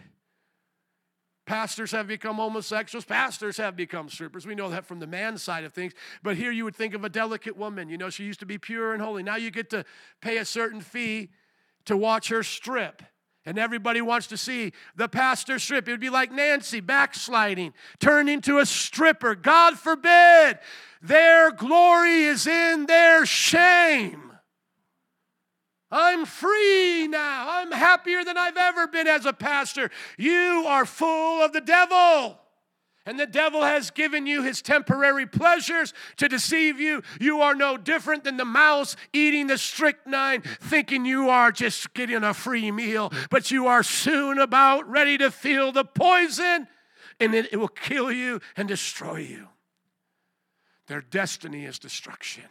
Pastors 1.47 1.91
have 1.91 2.07
become 2.07 2.35
homosexuals. 2.35 3.05
Pastors 3.05 3.55
have 3.55 3.77
become 3.77 4.09
strippers. 4.09 4.45
We 4.45 4.53
know 4.53 4.69
that 4.69 4.85
from 4.85 4.99
the 4.99 5.07
man 5.07 5.37
side 5.37 5.63
of 5.63 5.73
things. 5.73 5.93
But 6.21 6.35
here 6.35 6.51
you 6.51 6.65
would 6.65 6.75
think 6.75 6.93
of 6.93 7.05
a 7.05 7.09
delicate 7.09 7.55
woman. 7.55 7.87
You 7.87 7.97
know, 7.97 8.09
she 8.09 8.25
used 8.25 8.41
to 8.41 8.45
be 8.45 8.57
pure 8.57 8.93
and 8.93 9.01
holy. 9.01 9.23
Now 9.23 9.37
you 9.37 9.49
get 9.49 9.69
to 9.69 9.85
pay 10.21 10.37
a 10.39 10.45
certain 10.45 10.81
fee 10.81 11.29
to 11.85 11.95
watch 11.95 12.27
her 12.27 12.43
strip. 12.43 13.01
And 13.45 13.57
everybody 13.57 14.01
wants 14.01 14.27
to 14.27 14.35
see 14.35 14.73
the 14.97 15.07
pastor 15.07 15.57
strip. 15.57 15.87
It 15.87 15.91
would 15.91 16.01
be 16.01 16.09
like 16.09 16.33
Nancy 16.33 16.81
backsliding, 16.81 17.73
turned 17.97 18.29
into 18.29 18.59
a 18.59 18.65
stripper. 18.65 19.33
God 19.33 19.79
forbid. 19.79 20.59
Their 21.01 21.51
glory 21.51 22.23
is 22.23 22.45
in 22.45 22.87
their 22.87 23.25
shame. 23.25 24.26
I'm 25.89 26.25
free 26.25 27.07
now. 27.07 27.47
I'm 27.49 27.71
happier 27.71 28.23
than 28.23 28.37
I've 28.37 28.57
ever 28.57 28.87
been 28.87 29.07
as 29.07 29.25
a 29.25 29.33
pastor. 29.33 29.89
You 30.17 30.65
are 30.67 30.85
full 30.85 31.41
of 31.41 31.53
the 31.53 31.61
devil. 31.61 32.39
And 33.05 33.17
the 33.17 33.25
devil 33.25 33.61
has 33.61 33.89
given 33.89 34.27
you 34.27 34.43
his 34.43 34.61
temporary 34.61 35.25
pleasures 35.25 35.93
to 36.17 36.27
deceive 36.27 36.77
you. 36.77 37.03
You 37.21 37.39
are 37.39 37.55
no 37.55 37.77
different 37.77 38.25
than 38.25 38.35
the 38.35 38.43
mouse 38.43 38.97
eating 39.13 39.47
the 39.47 39.57
strychnine, 39.57 40.41
thinking 40.41 41.05
you 41.05 41.29
are 41.29 41.53
just 41.53 41.93
getting 41.93 42.21
a 42.21 42.33
free 42.33 42.69
meal, 42.69 43.13
but 43.29 43.49
you 43.49 43.67
are 43.67 43.81
soon 43.81 44.39
about 44.39 44.89
ready 44.89 45.17
to 45.19 45.31
feel 45.31 45.71
the 45.71 45.85
poison, 45.85 46.67
and 47.21 47.33
it, 47.33 47.53
it 47.53 47.55
will 47.55 47.69
kill 47.69 48.11
you 48.11 48.41
and 48.57 48.67
destroy 48.67 49.19
you. 49.19 49.47
Their 50.87 51.01
destiny 51.01 51.63
is 51.63 51.79
destruction. 51.79 52.43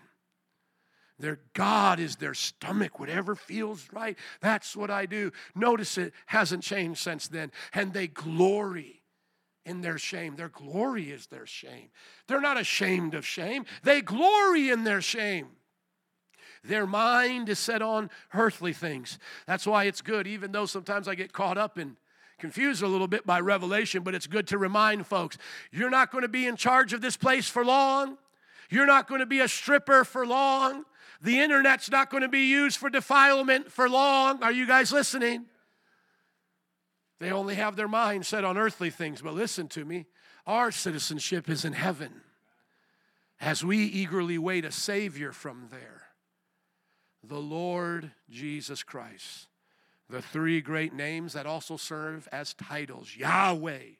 Their 1.18 1.40
God 1.54 1.98
is 1.98 2.16
their 2.16 2.34
stomach, 2.34 2.98
whatever 3.00 3.34
feels 3.34 3.88
right. 3.92 4.18
That's 4.40 4.76
what 4.76 4.90
I 4.90 5.06
do. 5.06 5.32
Notice 5.54 5.96
it 5.96 6.12
hasn't 6.26 6.62
changed 6.62 7.00
since 7.00 7.26
then. 7.28 7.52
And 7.72 7.92
they 7.92 8.06
glory 8.06 9.02
in 9.64 9.80
their 9.80 9.98
shame. 9.98 10.36
Their 10.36 10.50
glory 10.50 11.10
is 11.10 11.26
their 11.26 11.46
shame. 11.46 11.88
They're 12.28 12.40
not 12.40 12.60
ashamed 12.60 13.14
of 13.14 13.26
shame, 13.26 13.64
they 13.82 14.00
glory 14.00 14.70
in 14.70 14.84
their 14.84 15.00
shame. 15.00 15.48
Their 16.64 16.86
mind 16.86 17.48
is 17.48 17.60
set 17.60 17.80
on 17.80 18.10
earthly 18.34 18.72
things. 18.72 19.20
That's 19.46 19.66
why 19.66 19.84
it's 19.84 20.02
good, 20.02 20.26
even 20.26 20.50
though 20.50 20.66
sometimes 20.66 21.06
I 21.06 21.14
get 21.14 21.32
caught 21.32 21.56
up 21.56 21.78
in 21.78 21.96
confused 22.38 22.82
a 22.82 22.86
little 22.86 23.08
bit 23.08 23.24
by 23.24 23.40
revelation, 23.40 24.02
but 24.02 24.14
it's 24.14 24.26
good 24.26 24.46
to 24.48 24.58
remind 24.58 25.06
folks 25.06 25.38
you're 25.70 25.90
not 25.90 26.12
going 26.12 26.22
to 26.22 26.28
be 26.28 26.46
in 26.46 26.56
charge 26.56 26.92
of 26.92 27.00
this 27.00 27.16
place 27.16 27.48
for 27.48 27.64
long. 27.64 28.18
You're 28.68 28.86
not 28.86 29.08
going 29.08 29.20
to 29.20 29.26
be 29.26 29.40
a 29.40 29.48
stripper 29.48 30.04
for 30.04 30.26
long. 30.26 30.84
The 31.22 31.40
internet's 31.40 31.90
not 31.90 32.10
going 32.10 32.22
to 32.22 32.28
be 32.28 32.46
used 32.46 32.76
for 32.76 32.90
defilement 32.90 33.72
for 33.72 33.88
long. 33.88 34.42
Are 34.42 34.52
you 34.52 34.66
guys 34.66 34.92
listening? 34.92 35.46
They 37.18 37.30
only 37.30 37.54
have 37.54 37.76
their 37.76 37.88
mind 37.88 38.26
set 38.26 38.44
on 38.44 38.58
earthly 38.58 38.90
things. 38.90 39.22
But 39.22 39.34
listen 39.34 39.68
to 39.68 39.84
me 39.84 40.06
our 40.46 40.70
citizenship 40.70 41.48
is 41.48 41.64
in 41.64 41.72
heaven 41.72 42.20
as 43.40 43.64
we 43.64 43.78
eagerly 43.78 44.38
wait 44.38 44.64
a 44.64 44.70
Savior 44.70 45.32
from 45.32 45.68
there 45.70 46.02
the 47.28 47.40
Lord 47.40 48.12
Jesus 48.30 48.82
Christ. 48.82 49.48
The 50.08 50.22
three 50.22 50.60
great 50.60 50.92
names 50.92 51.32
that 51.32 51.46
also 51.46 51.76
serve 51.76 52.28
as 52.30 52.54
titles 52.54 53.16
Yahweh, 53.16 53.96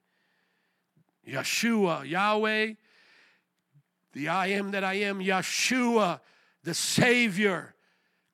Yeshua, 1.28 2.08
Yahweh, 2.08 2.74
the 4.12 4.28
I 4.28 4.46
am 4.48 4.70
that 4.70 4.84
I 4.84 4.94
am, 4.94 5.18
Yeshua, 5.18 6.20
the 6.66 6.74
Savior, 6.74 7.76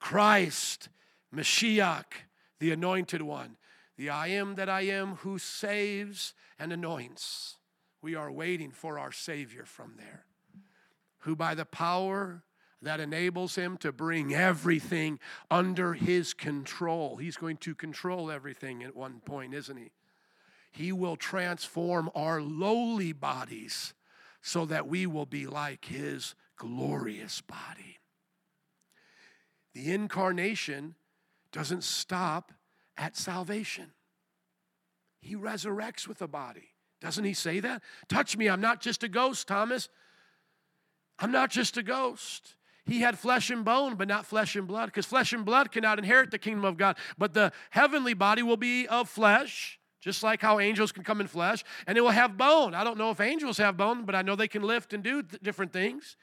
Christ, 0.00 0.88
Mashiach, 1.34 2.14
the 2.60 2.72
Anointed 2.72 3.20
One, 3.20 3.58
the 3.98 4.08
I 4.08 4.28
am 4.28 4.54
that 4.54 4.70
I 4.70 4.80
am 4.82 5.16
who 5.16 5.38
saves 5.38 6.32
and 6.58 6.72
anoints. 6.72 7.58
We 8.00 8.14
are 8.14 8.32
waiting 8.32 8.70
for 8.70 8.98
our 8.98 9.12
Savior 9.12 9.66
from 9.66 9.96
there, 9.98 10.24
who 11.18 11.36
by 11.36 11.54
the 11.54 11.66
power 11.66 12.42
that 12.80 13.00
enables 13.00 13.54
him 13.54 13.76
to 13.76 13.92
bring 13.92 14.34
everything 14.34 15.20
under 15.50 15.92
his 15.92 16.32
control, 16.32 17.18
he's 17.18 17.36
going 17.36 17.58
to 17.58 17.74
control 17.74 18.30
everything 18.30 18.82
at 18.82 18.96
one 18.96 19.20
point, 19.20 19.52
isn't 19.52 19.76
he? 19.76 19.92
He 20.70 20.90
will 20.90 21.16
transform 21.16 22.10
our 22.14 22.40
lowly 22.40 23.12
bodies 23.12 23.92
so 24.40 24.64
that 24.64 24.88
we 24.88 25.06
will 25.06 25.26
be 25.26 25.46
like 25.46 25.84
his 25.84 26.34
glorious 26.56 27.42
body. 27.42 27.98
The 29.74 29.92
incarnation 29.92 30.94
doesn't 31.52 31.84
stop 31.84 32.52
at 32.96 33.16
salvation. 33.16 33.92
He 35.20 35.34
resurrects 35.36 36.06
with 36.06 36.20
a 36.20 36.28
body. 36.28 36.70
Doesn't 37.00 37.24
he 37.24 37.34
say 37.34 37.60
that? 37.60 37.82
Touch 38.08 38.36
me, 38.36 38.48
I'm 38.48 38.60
not 38.60 38.80
just 38.80 39.02
a 39.02 39.08
ghost, 39.08 39.48
Thomas. 39.48 39.88
I'm 41.18 41.32
not 41.32 41.50
just 41.50 41.76
a 41.76 41.82
ghost. 41.82 42.56
He 42.84 43.00
had 43.00 43.18
flesh 43.18 43.50
and 43.50 43.64
bone, 43.64 43.94
but 43.94 44.08
not 44.08 44.26
flesh 44.26 44.56
and 44.56 44.66
blood, 44.66 44.86
because 44.86 45.06
flesh 45.06 45.32
and 45.32 45.44
blood 45.44 45.70
cannot 45.70 45.98
inherit 45.98 46.30
the 46.30 46.38
kingdom 46.38 46.64
of 46.64 46.76
God. 46.76 46.96
But 47.16 47.32
the 47.32 47.52
heavenly 47.70 48.14
body 48.14 48.42
will 48.42 48.56
be 48.56 48.88
of 48.88 49.08
flesh, 49.08 49.78
just 50.00 50.24
like 50.24 50.40
how 50.42 50.58
angels 50.58 50.90
can 50.90 51.04
come 51.04 51.20
in 51.20 51.28
flesh, 51.28 51.64
and 51.86 51.96
it 51.96 52.00
will 52.00 52.10
have 52.10 52.36
bone. 52.36 52.74
I 52.74 52.82
don't 52.82 52.98
know 52.98 53.10
if 53.10 53.20
angels 53.20 53.58
have 53.58 53.76
bone, 53.76 54.04
but 54.04 54.16
I 54.16 54.22
know 54.22 54.34
they 54.34 54.48
can 54.48 54.62
lift 54.62 54.92
and 54.92 55.02
do 55.02 55.22
different 55.22 55.72
things. 55.72 56.16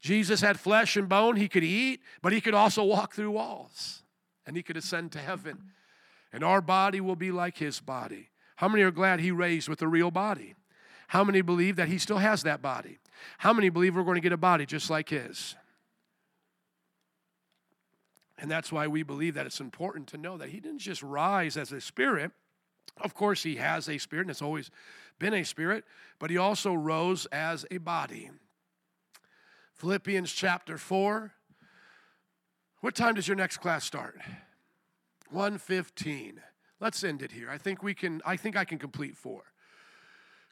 Jesus 0.00 0.40
had 0.40 0.60
flesh 0.60 0.96
and 0.96 1.08
bone, 1.08 1.36
he 1.36 1.48
could 1.48 1.64
eat, 1.64 2.00
but 2.20 2.32
he 2.32 2.40
could 2.40 2.54
also 2.54 2.84
walk 2.84 3.14
through 3.14 3.30
walls 3.30 4.02
and 4.46 4.56
he 4.56 4.62
could 4.62 4.76
ascend 4.76 5.12
to 5.12 5.18
heaven. 5.18 5.72
And 6.32 6.44
our 6.44 6.60
body 6.60 7.00
will 7.00 7.16
be 7.16 7.30
like 7.30 7.56
his 7.58 7.80
body. 7.80 8.30
How 8.56 8.68
many 8.68 8.82
are 8.82 8.90
glad 8.90 9.20
he 9.20 9.30
raised 9.30 9.68
with 9.68 9.82
a 9.82 9.88
real 9.88 10.10
body? 10.10 10.54
How 11.08 11.24
many 11.24 11.42
believe 11.42 11.76
that 11.76 11.88
he 11.88 11.98
still 11.98 12.18
has 12.18 12.42
that 12.42 12.60
body? 12.60 12.98
How 13.38 13.52
many 13.52 13.68
believe 13.68 13.94
we're 13.94 14.02
going 14.02 14.16
to 14.16 14.20
get 14.20 14.32
a 14.32 14.36
body 14.36 14.66
just 14.66 14.90
like 14.90 15.08
his? 15.08 15.54
And 18.38 18.50
that's 18.50 18.72
why 18.72 18.88
we 18.88 19.02
believe 19.02 19.34
that 19.34 19.46
it's 19.46 19.60
important 19.60 20.08
to 20.08 20.18
know 20.18 20.36
that 20.36 20.48
he 20.48 20.60
didn't 20.60 20.80
just 20.80 21.02
rise 21.02 21.56
as 21.56 21.72
a 21.72 21.80
spirit. 21.80 22.32
Of 23.00 23.14
course, 23.14 23.42
he 23.42 23.56
has 23.56 23.88
a 23.88 23.98
spirit 23.98 24.22
and 24.22 24.30
it's 24.30 24.42
always 24.42 24.70
been 25.18 25.34
a 25.34 25.44
spirit, 25.44 25.84
but 26.18 26.30
he 26.30 26.36
also 26.36 26.74
rose 26.74 27.26
as 27.26 27.64
a 27.70 27.78
body. 27.78 28.30
Philippians 29.74 30.32
chapter 30.32 30.78
4. 30.78 31.32
What 32.80 32.94
time 32.94 33.14
does 33.14 33.26
your 33.26 33.36
next 33.36 33.58
class 33.58 33.84
start? 33.84 34.18
115. 35.30 36.40
Let's 36.80 37.02
end 37.02 37.22
it 37.22 37.32
here. 37.32 37.50
I 37.50 37.58
think 37.58 37.82
we 37.82 37.94
can 37.94 38.22
I 38.24 38.36
think 38.36 38.56
I 38.56 38.64
can 38.64 38.78
complete 38.78 39.16
4. 39.16 39.42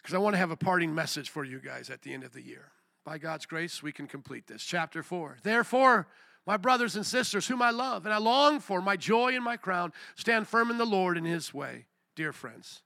Cuz 0.02 0.14
I 0.14 0.18
want 0.18 0.34
to 0.34 0.38
have 0.38 0.50
a 0.50 0.56
parting 0.56 0.94
message 0.94 1.30
for 1.30 1.44
you 1.44 1.60
guys 1.60 1.88
at 1.88 2.02
the 2.02 2.12
end 2.12 2.24
of 2.24 2.32
the 2.32 2.42
year. 2.42 2.72
By 3.04 3.18
God's 3.18 3.46
grace, 3.46 3.82
we 3.82 3.92
can 3.92 4.06
complete 4.06 4.46
this. 4.46 4.62
Chapter 4.64 5.02
4. 5.02 5.38
Therefore, 5.42 6.08
my 6.46 6.56
brothers 6.56 6.96
and 6.96 7.06
sisters, 7.06 7.46
whom 7.46 7.62
I 7.62 7.70
love 7.70 8.04
and 8.04 8.12
I 8.12 8.18
long 8.18 8.58
for, 8.58 8.80
my 8.80 8.96
joy 8.96 9.34
and 9.34 9.44
my 9.44 9.56
crown, 9.56 9.92
stand 10.16 10.48
firm 10.48 10.70
in 10.70 10.78
the 10.78 10.84
Lord 10.84 11.16
in 11.16 11.24
his 11.24 11.54
way. 11.54 11.86
Dear 12.16 12.32
friends, 12.32 12.82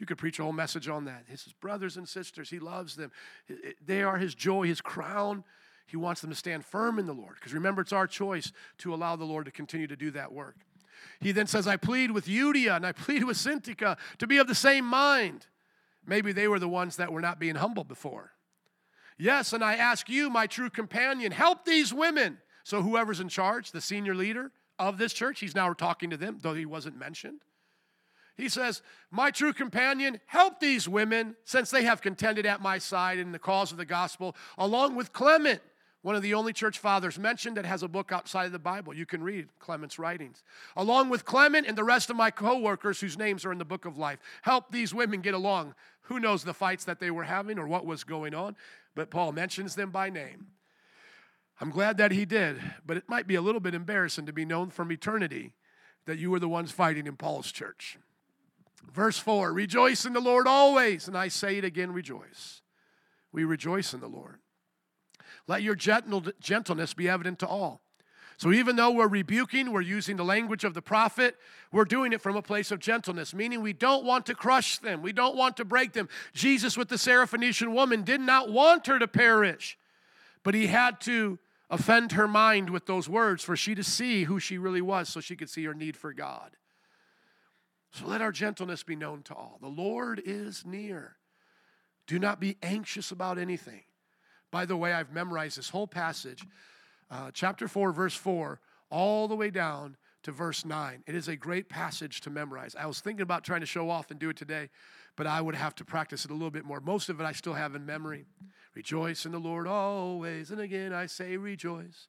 you 0.00 0.06
could 0.06 0.18
preach 0.18 0.38
a 0.38 0.42
whole 0.42 0.52
message 0.52 0.88
on 0.88 1.04
that. 1.04 1.24
His 1.28 1.52
brothers 1.60 1.98
and 1.98 2.08
sisters, 2.08 2.48
he 2.48 2.58
loves 2.58 2.96
them. 2.96 3.12
They 3.84 4.02
are 4.02 4.16
his 4.16 4.34
joy, 4.34 4.66
his 4.66 4.80
crown. 4.80 5.44
He 5.86 5.98
wants 5.98 6.22
them 6.22 6.30
to 6.30 6.36
stand 6.36 6.64
firm 6.64 6.98
in 6.98 7.04
the 7.04 7.12
Lord. 7.12 7.34
Because 7.34 7.52
remember, 7.52 7.82
it's 7.82 7.92
our 7.92 8.06
choice 8.06 8.50
to 8.78 8.94
allow 8.94 9.14
the 9.16 9.24
Lord 9.24 9.44
to 9.44 9.50
continue 9.50 9.86
to 9.86 9.96
do 9.96 10.10
that 10.12 10.32
work. 10.32 10.56
He 11.20 11.32
then 11.32 11.46
says, 11.46 11.66
I 11.66 11.76
plead 11.76 12.12
with 12.12 12.26
Euodia 12.26 12.76
and 12.76 12.86
I 12.86 12.92
plead 12.92 13.24
with 13.24 13.36
Syntyche 13.36 13.96
to 14.18 14.26
be 14.26 14.38
of 14.38 14.46
the 14.46 14.54
same 14.54 14.86
mind. 14.86 15.46
Maybe 16.06 16.32
they 16.32 16.48
were 16.48 16.58
the 16.58 16.68
ones 16.68 16.96
that 16.96 17.12
were 17.12 17.20
not 17.20 17.38
being 17.38 17.56
humble 17.56 17.84
before. 17.84 18.32
Yes, 19.18 19.52
and 19.52 19.62
I 19.62 19.74
ask 19.74 20.08
you, 20.08 20.30
my 20.30 20.46
true 20.46 20.70
companion, 20.70 21.30
help 21.30 21.66
these 21.66 21.92
women. 21.92 22.38
So, 22.64 22.80
whoever's 22.80 23.20
in 23.20 23.28
charge, 23.28 23.70
the 23.70 23.80
senior 23.82 24.14
leader 24.14 24.50
of 24.78 24.96
this 24.96 25.12
church, 25.12 25.40
he's 25.40 25.54
now 25.54 25.74
talking 25.74 26.08
to 26.08 26.16
them, 26.16 26.38
though 26.40 26.54
he 26.54 26.64
wasn't 26.64 26.96
mentioned. 26.96 27.40
He 28.40 28.48
says, 28.48 28.82
My 29.10 29.30
true 29.30 29.52
companion, 29.52 30.20
help 30.26 30.60
these 30.60 30.88
women 30.88 31.36
since 31.44 31.70
they 31.70 31.84
have 31.84 32.00
contended 32.00 32.46
at 32.46 32.62
my 32.62 32.78
side 32.78 33.18
in 33.18 33.32
the 33.32 33.38
cause 33.38 33.72
of 33.72 33.78
the 33.78 33.84
gospel, 33.84 34.34
along 34.56 34.96
with 34.96 35.12
Clement, 35.12 35.60
one 36.02 36.16
of 36.16 36.22
the 36.22 36.32
only 36.32 36.54
church 36.54 36.78
fathers 36.78 37.18
mentioned 37.18 37.58
that 37.58 37.66
has 37.66 37.82
a 37.82 37.88
book 37.88 38.10
outside 38.10 38.46
of 38.46 38.52
the 38.52 38.58
Bible. 38.58 38.94
You 38.94 39.04
can 39.04 39.22
read 39.22 39.48
Clement's 39.58 39.98
writings. 39.98 40.42
Along 40.74 41.10
with 41.10 41.26
Clement 41.26 41.66
and 41.66 41.76
the 41.76 41.84
rest 41.84 42.08
of 42.08 42.16
my 42.16 42.30
co 42.30 42.58
workers 42.58 43.00
whose 43.00 43.18
names 43.18 43.44
are 43.44 43.52
in 43.52 43.58
the 43.58 43.64
book 43.66 43.84
of 43.84 43.98
life. 43.98 44.18
Help 44.42 44.70
these 44.70 44.94
women 44.94 45.20
get 45.20 45.34
along. 45.34 45.74
Who 46.02 46.18
knows 46.18 46.42
the 46.42 46.54
fights 46.54 46.84
that 46.86 47.00
they 47.00 47.10
were 47.10 47.24
having 47.24 47.58
or 47.58 47.68
what 47.68 47.84
was 47.84 48.02
going 48.02 48.34
on, 48.34 48.56
but 48.94 49.10
Paul 49.10 49.32
mentions 49.32 49.74
them 49.74 49.90
by 49.90 50.08
name. 50.08 50.46
I'm 51.60 51.70
glad 51.70 51.98
that 51.98 52.12
he 52.12 52.24
did, 52.24 52.56
but 52.86 52.96
it 52.96 53.08
might 53.08 53.26
be 53.26 53.34
a 53.34 53.42
little 53.42 53.60
bit 53.60 53.74
embarrassing 53.74 54.24
to 54.24 54.32
be 54.32 54.46
known 54.46 54.70
from 54.70 54.90
eternity 54.90 55.52
that 56.06 56.18
you 56.18 56.30
were 56.30 56.38
the 56.38 56.48
ones 56.48 56.70
fighting 56.70 57.06
in 57.06 57.16
Paul's 57.16 57.52
church. 57.52 57.98
Verse 58.92 59.18
4 59.18 59.52
Rejoice 59.52 60.04
in 60.04 60.12
the 60.12 60.20
Lord 60.20 60.46
always. 60.46 61.08
And 61.08 61.16
I 61.16 61.28
say 61.28 61.58
it 61.58 61.64
again, 61.64 61.92
rejoice. 61.92 62.62
We 63.32 63.44
rejoice 63.44 63.94
in 63.94 64.00
the 64.00 64.08
Lord. 64.08 64.38
Let 65.46 65.62
your 65.62 65.74
gentleness 65.74 66.94
be 66.94 67.08
evident 67.08 67.38
to 67.40 67.46
all. 67.46 67.80
So 68.36 68.52
even 68.52 68.76
though 68.76 68.90
we're 68.90 69.06
rebuking, 69.06 69.70
we're 69.70 69.82
using 69.82 70.16
the 70.16 70.24
language 70.24 70.64
of 70.64 70.72
the 70.72 70.80
prophet, 70.80 71.36
we're 71.72 71.84
doing 71.84 72.14
it 72.14 72.22
from 72.22 72.36
a 72.36 72.42
place 72.42 72.70
of 72.70 72.78
gentleness, 72.78 73.34
meaning 73.34 73.60
we 73.60 73.74
don't 73.74 74.02
want 74.04 74.24
to 74.26 74.34
crush 74.34 74.78
them, 74.78 75.02
we 75.02 75.12
don't 75.12 75.36
want 75.36 75.58
to 75.58 75.64
break 75.64 75.92
them. 75.92 76.08
Jesus, 76.32 76.74
with 76.74 76.88
the 76.88 76.96
Syrophoenician 76.96 77.74
woman, 77.74 78.02
did 78.02 78.22
not 78.22 78.50
want 78.50 78.86
her 78.86 78.98
to 78.98 79.06
perish, 79.06 79.76
but 80.42 80.54
he 80.54 80.68
had 80.68 81.02
to 81.02 81.38
offend 81.68 82.12
her 82.12 82.26
mind 82.26 82.70
with 82.70 82.86
those 82.86 83.10
words 83.10 83.44
for 83.44 83.56
she 83.56 83.74
to 83.74 83.84
see 83.84 84.24
who 84.24 84.40
she 84.40 84.56
really 84.56 84.80
was 84.80 85.10
so 85.10 85.20
she 85.20 85.36
could 85.36 85.50
see 85.50 85.64
her 85.64 85.74
need 85.74 85.94
for 85.94 86.14
God. 86.14 86.56
So 87.92 88.06
let 88.06 88.22
our 88.22 88.32
gentleness 88.32 88.82
be 88.82 88.96
known 88.96 89.22
to 89.24 89.34
all. 89.34 89.58
The 89.60 89.68
Lord 89.68 90.22
is 90.24 90.64
near. 90.64 91.16
Do 92.06 92.18
not 92.18 92.40
be 92.40 92.56
anxious 92.62 93.10
about 93.10 93.38
anything. 93.38 93.82
By 94.50 94.64
the 94.64 94.76
way, 94.76 94.92
I've 94.92 95.12
memorized 95.12 95.58
this 95.58 95.70
whole 95.70 95.86
passage, 95.86 96.44
uh, 97.10 97.30
chapter 97.32 97.68
4, 97.68 97.92
verse 97.92 98.14
4, 98.14 98.60
all 98.90 99.28
the 99.28 99.36
way 99.36 99.50
down 99.50 99.96
to 100.22 100.32
verse 100.32 100.64
9. 100.64 101.02
It 101.06 101.14
is 101.14 101.28
a 101.28 101.36
great 101.36 101.68
passage 101.68 102.20
to 102.22 102.30
memorize. 102.30 102.74
I 102.78 102.86
was 102.86 103.00
thinking 103.00 103.22
about 103.22 103.44
trying 103.44 103.60
to 103.60 103.66
show 103.66 103.88
off 103.88 104.10
and 104.10 104.18
do 104.18 104.28
it 104.28 104.36
today, 104.36 104.70
but 105.16 105.26
I 105.26 105.40
would 105.40 105.54
have 105.54 105.74
to 105.76 105.84
practice 105.84 106.24
it 106.24 106.30
a 106.30 106.34
little 106.34 106.50
bit 106.50 106.64
more. 106.64 106.80
Most 106.80 107.08
of 107.08 107.20
it 107.20 107.24
I 107.24 107.32
still 107.32 107.54
have 107.54 107.74
in 107.74 107.86
memory. 107.86 108.26
Rejoice 108.74 109.24
in 109.24 109.32
the 109.32 109.38
Lord 109.38 109.66
always, 109.66 110.50
and 110.50 110.60
again 110.60 110.92
I 110.92 111.06
say 111.06 111.36
rejoice. 111.36 112.08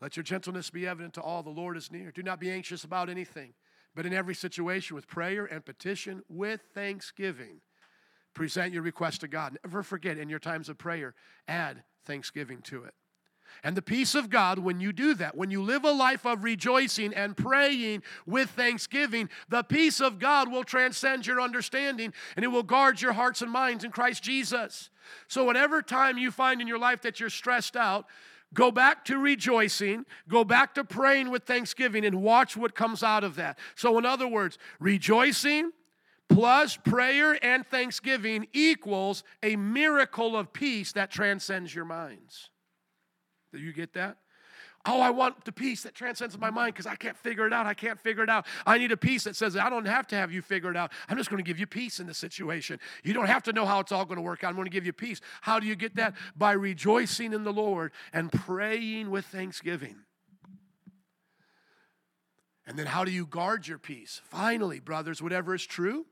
Let 0.00 0.16
your 0.16 0.24
gentleness 0.24 0.70
be 0.70 0.86
evident 0.86 1.14
to 1.14 1.22
all. 1.22 1.42
The 1.42 1.50
Lord 1.50 1.76
is 1.76 1.90
near. 1.90 2.10
Do 2.10 2.22
not 2.22 2.40
be 2.40 2.50
anxious 2.50 2.84
about 2.84 3.08
anything, 3.08 3.54
but 3.94 4.06
in 4.06 4.12
every 4.12 4.34
situation 4.34 4.94
with 4.94 5.06
prayer 5.06 5.44
and 5.44 5.64
petition, 5.64 6.22
with 6.28 6.60
thanksgiving 6.74 7.60
Present 8.34 8.72
your 8.72 8.82
request 8.82 9.20
to 9.20 9.28
God. 9.28 9.56
Never 9.64 9.82
forget 9.82 10.18
in 10.18 10.28
your 10.28 10.40
times 10.40 10.68
of 10.68 10.76
prayer, 10.76 11.14
add 11.46 11.84
thanksgiving 12.04 12.60
to 12.62 12.84
it. 12.84 12.94
And 13.62 13.76
the 13.76 13.82
peace 13.82 14.16
of 14.16 14.30
God, 14.30 14.58
when 14.58 14.80
you 14.80 14.92
do 14.92 15.14
that, 15.14 15.36
when 15.36 15.52
you 15.52 15.62
live 15.62 15.84
a 15.84 15.92
life 15.92 16.26
of 16.26 16.42
rejoicing 16.42 17.14
and 17.14 17.36
praying 17.36 18.02
with 18.26 18.50
thanksgiving, 18.50 19.30
the 19.48 19.62
peace 19.62 20.00
of 20.00 20.18
God 20.18 20.50
will 20.50 20.64
transcend 20.64 21.24
your 21.26 21.40
understanding 21.40 22.12
and 22.34 22.44
it 22.44 22.48
will 22.48 22.64
guard 22.64 23.00
your 23.00 23.12
hearts 23.12 23.42
and 23.42 23.52
minds 23.52 23.84
in 23.84 23.92
Christ 23.92 24.24
Jesus. 24.24 24.90
So, 25.28 25.44
whatever 25.44 25.82
time 25.82 26.18
you 26.18 26.32
find 26.32 26.60
in 26.60 26.66
your 26.66 26.78
life 26.78 27.02
that 27.02 27.20
you're 27.20 27.30
stressed 27.30 27.76
out, 27.76 28.06
go 28.54 28.70
back 28.70 29.04
to 29.06 29.18
rejoicing, 29.18 30.06
go 30.28 30.44
back 30.44 30.74
to 30.74 30.84
praying 30.84 31.30
with 31.30 31.44
thanksgiving, 31.44 32.04
and 32.06 32.22
watch 32.22 32.56
what 32.56 32.74
comes 32.74 33.02
out 33.02 33.24
of 33.24 33.36
that. 33.36 33.58
So, 33.74 33.98
in 33.98 34.06
other 34.06 34.28
words, 34.28 34.58
rejoicing 34.80 35.72
plus 36.28 36.76
prayer 36.76 37.38
and 37.44 37.66
thanksgiving 37.66 38.46
equals 38.52 39.24
a 39.42 39.56
miracle 39.56 40.36
of 40.36 40.52
peace 40.52 40.92
that 40.92 41.10
transcends 41.10 41.74
your 41.74 41.84
minds. 41.84 42.50
Do 43.52 43.58
you 43.58 43.72
get 43.72 43.92
that? 43.94 44.16
Oh, 44.86 45.00
I 45.00 45.10
want 45.10 45.44
the 45.44 45.52
peace 45.52 45.82
that 45.84 45.94
transcends 45.94 46.38
my 46.38 46.50
mind 46.50 46.74
because 46.74 46.86
I 46.86 46.94
can't 46.94 47.16
figure 47.16 47.46
it 47.46 47.52
out. 47.52 47.66
I 47.66 47.72
can't 47.72 47.98
figure 47.98 48.22
it 48.22 48.28
out. 48.28 48.46
I 48.66 48.76
need 48.76 48.92
a 48.92 48.96
peace 48.96 49.24
that 49.24 49.34
says, 49.34 49.56
I 49.56 49.70
don't 49.70 49.86
have 49.86 50.06
to 50.08 50.16
have 50.16 50.30
you 50.30 50.42
figure 50.42 50.70
it 50.70 50.76
out. 50.76 50.92
I'm 51.08 51.16
just 51.16 51.30
going 51.30 51.42
to 51.42 51.46
give 51.46 51.58
you 51.58 51.66
peace 51.66 52.00
in 52.00 52.06
the 52.06 52.12
situation. 52.12 52.78
You 53.02 53.14
don't 53.14 53.26
have 53.26 53.42
to 53.44 53.52
know 53.52 53.64
how 53.64 53.80
it's 53.80 53.92
all 53.92 54.04
going 54.04 54.16
to 54.16 54.22
work 54.22 54.44
out. 54.44 54.48
I'm 54.48 54.56
going 54.56 54.66
to 54.66 54.70
give 54.70 54.84
you 54.84 54.92
peace. 54.92 55.22
How 55.40 55.58
do 55.58 55.66
you 55.66 55.74
get 55.74 55.96
that? 55.96 56.14
By 56.36 56.52
rejoicing 56.52 57.32
in 57.32 57.44
the 57.44 57.52
Lord 57.52 57.92
and 58.12 58.30
praying 58.30 59.10
with 59.10 59.24
thanksgiving. 59.26 59.96
And 62.66 62.78
then 62.78 62.86
how 62.86 63.04
do 63.04 63.10
you 63.10 63.26
guard 63.26 63.66
your 63.66 63.78
peace? 63.78 64.20
Finally, 64.24 64.80
brothers, 64.80 65.22
whatever 65.22 65.54
is 65.54 65.64
true, 65.64 66.06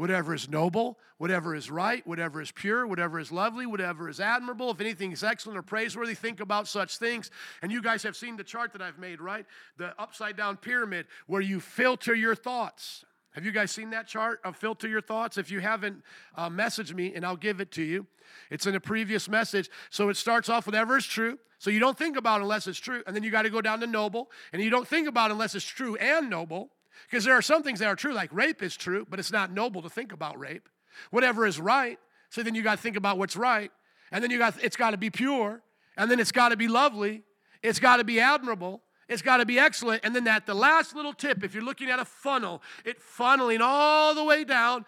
whatever 0.00 0.34
is 0.34 0.48
noble, 0.48 0.98
whatever 1.18 1.54
is 1.54 1.70
right, 1.70 2.06
whatever 2.06 2.40
is 2.40 2.50
pure, 2.50 2.86
whatever 2.86 3.20
is 3.20 3.30
lovely, 3.30 3.66
whatever 3.66 4.08
is 4.08 4.18
admirable, 4.18 4.70
if 4.70 4.80
anything 4.80 5.12
is 5.12 5.22
excellent 5.22 5.58
or 5.58 5.62
praiseworthy, 5.62 6.14
think 6.14 6.40
about 6.40 6.66
such 6.66 6.96
things. 6.96 7.30
And 7.60 7.70
you 7.70 7.82
guys 7.82 8.02
have 8.04 8.16
seen 8.16 8.38
the 8.38 8.42
chart 8.42 8.72
that 8.72 8.80
I've 8.80 8.98
made, 8.98 9.20
right? 9.20 9.44
The 9.76 9.92
upside 10.00 10.38
down 10.38 10.56
pyramid 10.56 11.04
where 11.26 11.42
you 11.42 11.60
filter 11.60 12.14
your 12.14 12.34
thoughts. 12.34 13.04
Have 13.32 13.44
you 13.44 13.52
guys 13.52 13.72
seen 13.72 13.90
that 13.90 14.06
chart 14.06 14.40
of 14.42 14.56
filter 14.56 14.88
your 14.88 15.02
thoughts? 15.02 15.36
If 15.36 15.50
you 15.50 15.60
haven't, 15.60 16.02
uh, 16.34 16.48
message 16.48 16.94
me 16.94 17.14
and 17.14 17.22
I'll 17.22 17.36
give 17.36 17.60
it 17.60 17.70
to 17.72 17.82
you. 17.82 18.06
It's 18.50 18.66
in 18.66 18.74
a 18.74 18.80
previous 18.80 19.28
message. 19.28 19.68
So 19.90 20.08
it 20.08 20.16
starts 20.16 20.48
off 20.48 20.64
whatever 20.64 20.96
is 20.96 21.04
true. 21.04 21.38
So 21.58 21.68
you 21.68 21.78
don't 21.78 21.98
think 21.98 22.16
about 22.16 22.40
unless 22.40 22.66
it's 22.66 22.78
true. 22.78 23.02
And 23.06 23.14
then 23.14 23.22
you 23.22 23.30
got 23.30 23.42
to 23.42 23.50
go 23.50 23.60
down 23.60 23.80
to 23.80 23.86
noble. 23.86 24.30
And 24.54 24.62
you 24.62 24.70
don't 24.70 24.88
think 24.88 25.06
about 25.06 25.30
unless 25.30 25.54
it's 25.54 25.66
true 25.66 25.96
and 25.96 26.30
noble. 26.30 26.70
Because 27.08 27.24
there 27.24 27.34
are 27.34 27.42
some 27.42 27.62
things 27.62 27.78
that 27.80 27.86
are 27.86 27.96
true, 27.96 28.12
like 28.12 28.32
rape 28.32 28.62
is 28.62 28.76
true, 28.76 29.06
but 29.08 29.18
it's 29.18 29.32
not 29.32 29.52
noble 29.52 29.82
to 29.82 29.90
think 29.90 30.12
about 30.12 30.38
rape. 30.38 30.68
Whatever 31.10 31.46
is 31.46 31.60
right, 31.60 31.98
so 32.28 32.42
then 32.42 32.54
you 32.54 32.62
got 32.62 32.76
to 32.76 32.82
think 32.82 32.96
about 32.96 33.18
what's 33.18 33.36
right. 33.36 33.70
And 34.12 34.22
then 34.22 34.30
you 34.30 34.38
got 34.38 34.62
it's 34.62 34.76
got 34.76 34.90
to 34.90 34.96
be 34.96 35.10
pure, 35.10 35.62
and 35.96 36.10
then 36.10 36.18
it's 36.18 36.32
got 36.32 36.50
to 36.50 36.56
be 36.56 36.68
lovely, 36.68 37.22
it's 37.62 37.78
got 37.78 37.98
to 37.98 38.04
be 38.04 38.20
admirable, 38.20 38.82
it's 39.08 39.22
got 39.22 39.38
to 39.38 39.46
be 39.46 39.58
excellent. 39.58 40.04
And 40.04 40.14
then 40.14 40.24
that 40.24 40.46
the 40.46 40.54
last 40.54 40.94
little 40.94 41.12
tip, 41.12 41.44
if 41.44 41.54
you're 41.54 41.64
looking 41.64 41.90
at 41.90 41.98
a 41.98 42.04
funnel, 42.04 42.62
it 42.84 42.98
funneling 43.00 43.60
all 43.60 44.14
the 44.14 44.24
way 44.24 44.44
down, 44.44 44.84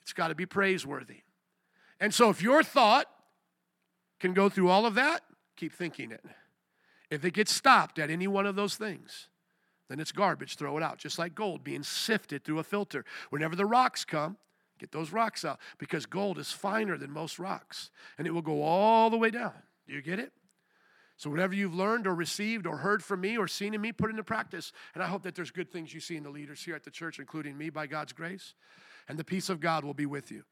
it's 0.00 0.12
got 0.12 0.28
to 0.28 0.34
be 0.34 0.46
praiseworthy. 0.46 1.22
And 2.00 2.12
so 2.12 2.30
if 2.30 2.42
your 2.42 2.62
thought 2.62 3.06
can 4.18 4.34
go 4.34 4.48
through 4.48 4.68
all 4.68 4.86
of 4.86 4.94
that, 4.94 5.22
keep 5.56 5.72
thinking 5.72 6.10
it. 6.10 6.24
If 7.10 7.24
it 7.24 7.34
gets 7.34 7.54
stopped 7.54 7.98
at 7.98 8.10
any 8.10 8.26
one 8.26 8.46
of 8.46 8.56
those 8.56 8.76
things, 8.76 9.28
then 9.92 10.00
it's 10.00 10.10
garbage, 10.10 10.56
throw 10.56 10.78
it 10.78 10.82
out. 10.82 10.96
Just 10.96 11.18
like 11.18 11.34
gold 11.34 11.62
being 11.62 11.82
sifted 11.82 12.44
through 12.44 12.58
a 12.58 12.64
filter. 12.64 13.04
Whenever 13.28 13.54
the 13.54 13.66
rocks 13.66 14.06
come, 14.06 14.38
get 14.78 14.90
those 14.90 15.12
rocks 15.12 15.44
out 15.44 15.60
because 15.78 16.06
gold 16.06 16.38
is 16.38 16.50
finer 16.50 16.96
than 16.96 17.10
most 17.10 17.38
rocks 17.38 17.90
and 18.16 18.26
it 18.26 18.30
will 18.30 18.42
go 18.42 18.62
all 18.62 19.10
the 19.10 19.18
way 19.18 19.30
down. 19.30 19.52
Do 19.86 19.92
you 19.92 20.00
get 20.00 20.18
it? 20.18 20.32
So, 21.18 21.28
whatever 21.30 21.54
you've 21.54 21.74
learned 21.74 22.06
or 22.06 22.14
received 22.14 22.66
or 22.66 22.78
heard 22.78 23.04
from 23.04 23.20
me 23.20 23.36
or 23.36 23.46
seen 23.46 23.74
in 23.74 23.80
me, 23.80 23.92
put 23.92 24.10
into 24.10 24.24
practice. 24.24 24.72
And 24.94 25.02
I 25.02 25.06
hope 25.06 25.22
that 25.24 25.34
there's 25.34 25.50
good 25.50 25.70
things 25.70 25.92
you 25.92 26.00
see 26.00 26.16
in 26.16 26.22
the 26.22 26.30
leaders 26.30 26.64
here 26.64 26.74
at 26.74 26.82
the 26.82 26.90
church, 26.90 27.18
including 27.18 27.56
me, 27.56 27.70
by 27.70 27.86
God's 27.86 28.12
grace. 28.12 28.54
And 29.08 29.18
the 29.18 29.24
peace 29.24 29.48
of 29.48 29.60
God 29.60 29.84
will 29.84 29.94
be 29.94 30.06
with 30.06 30.32
you. 30.32 30.42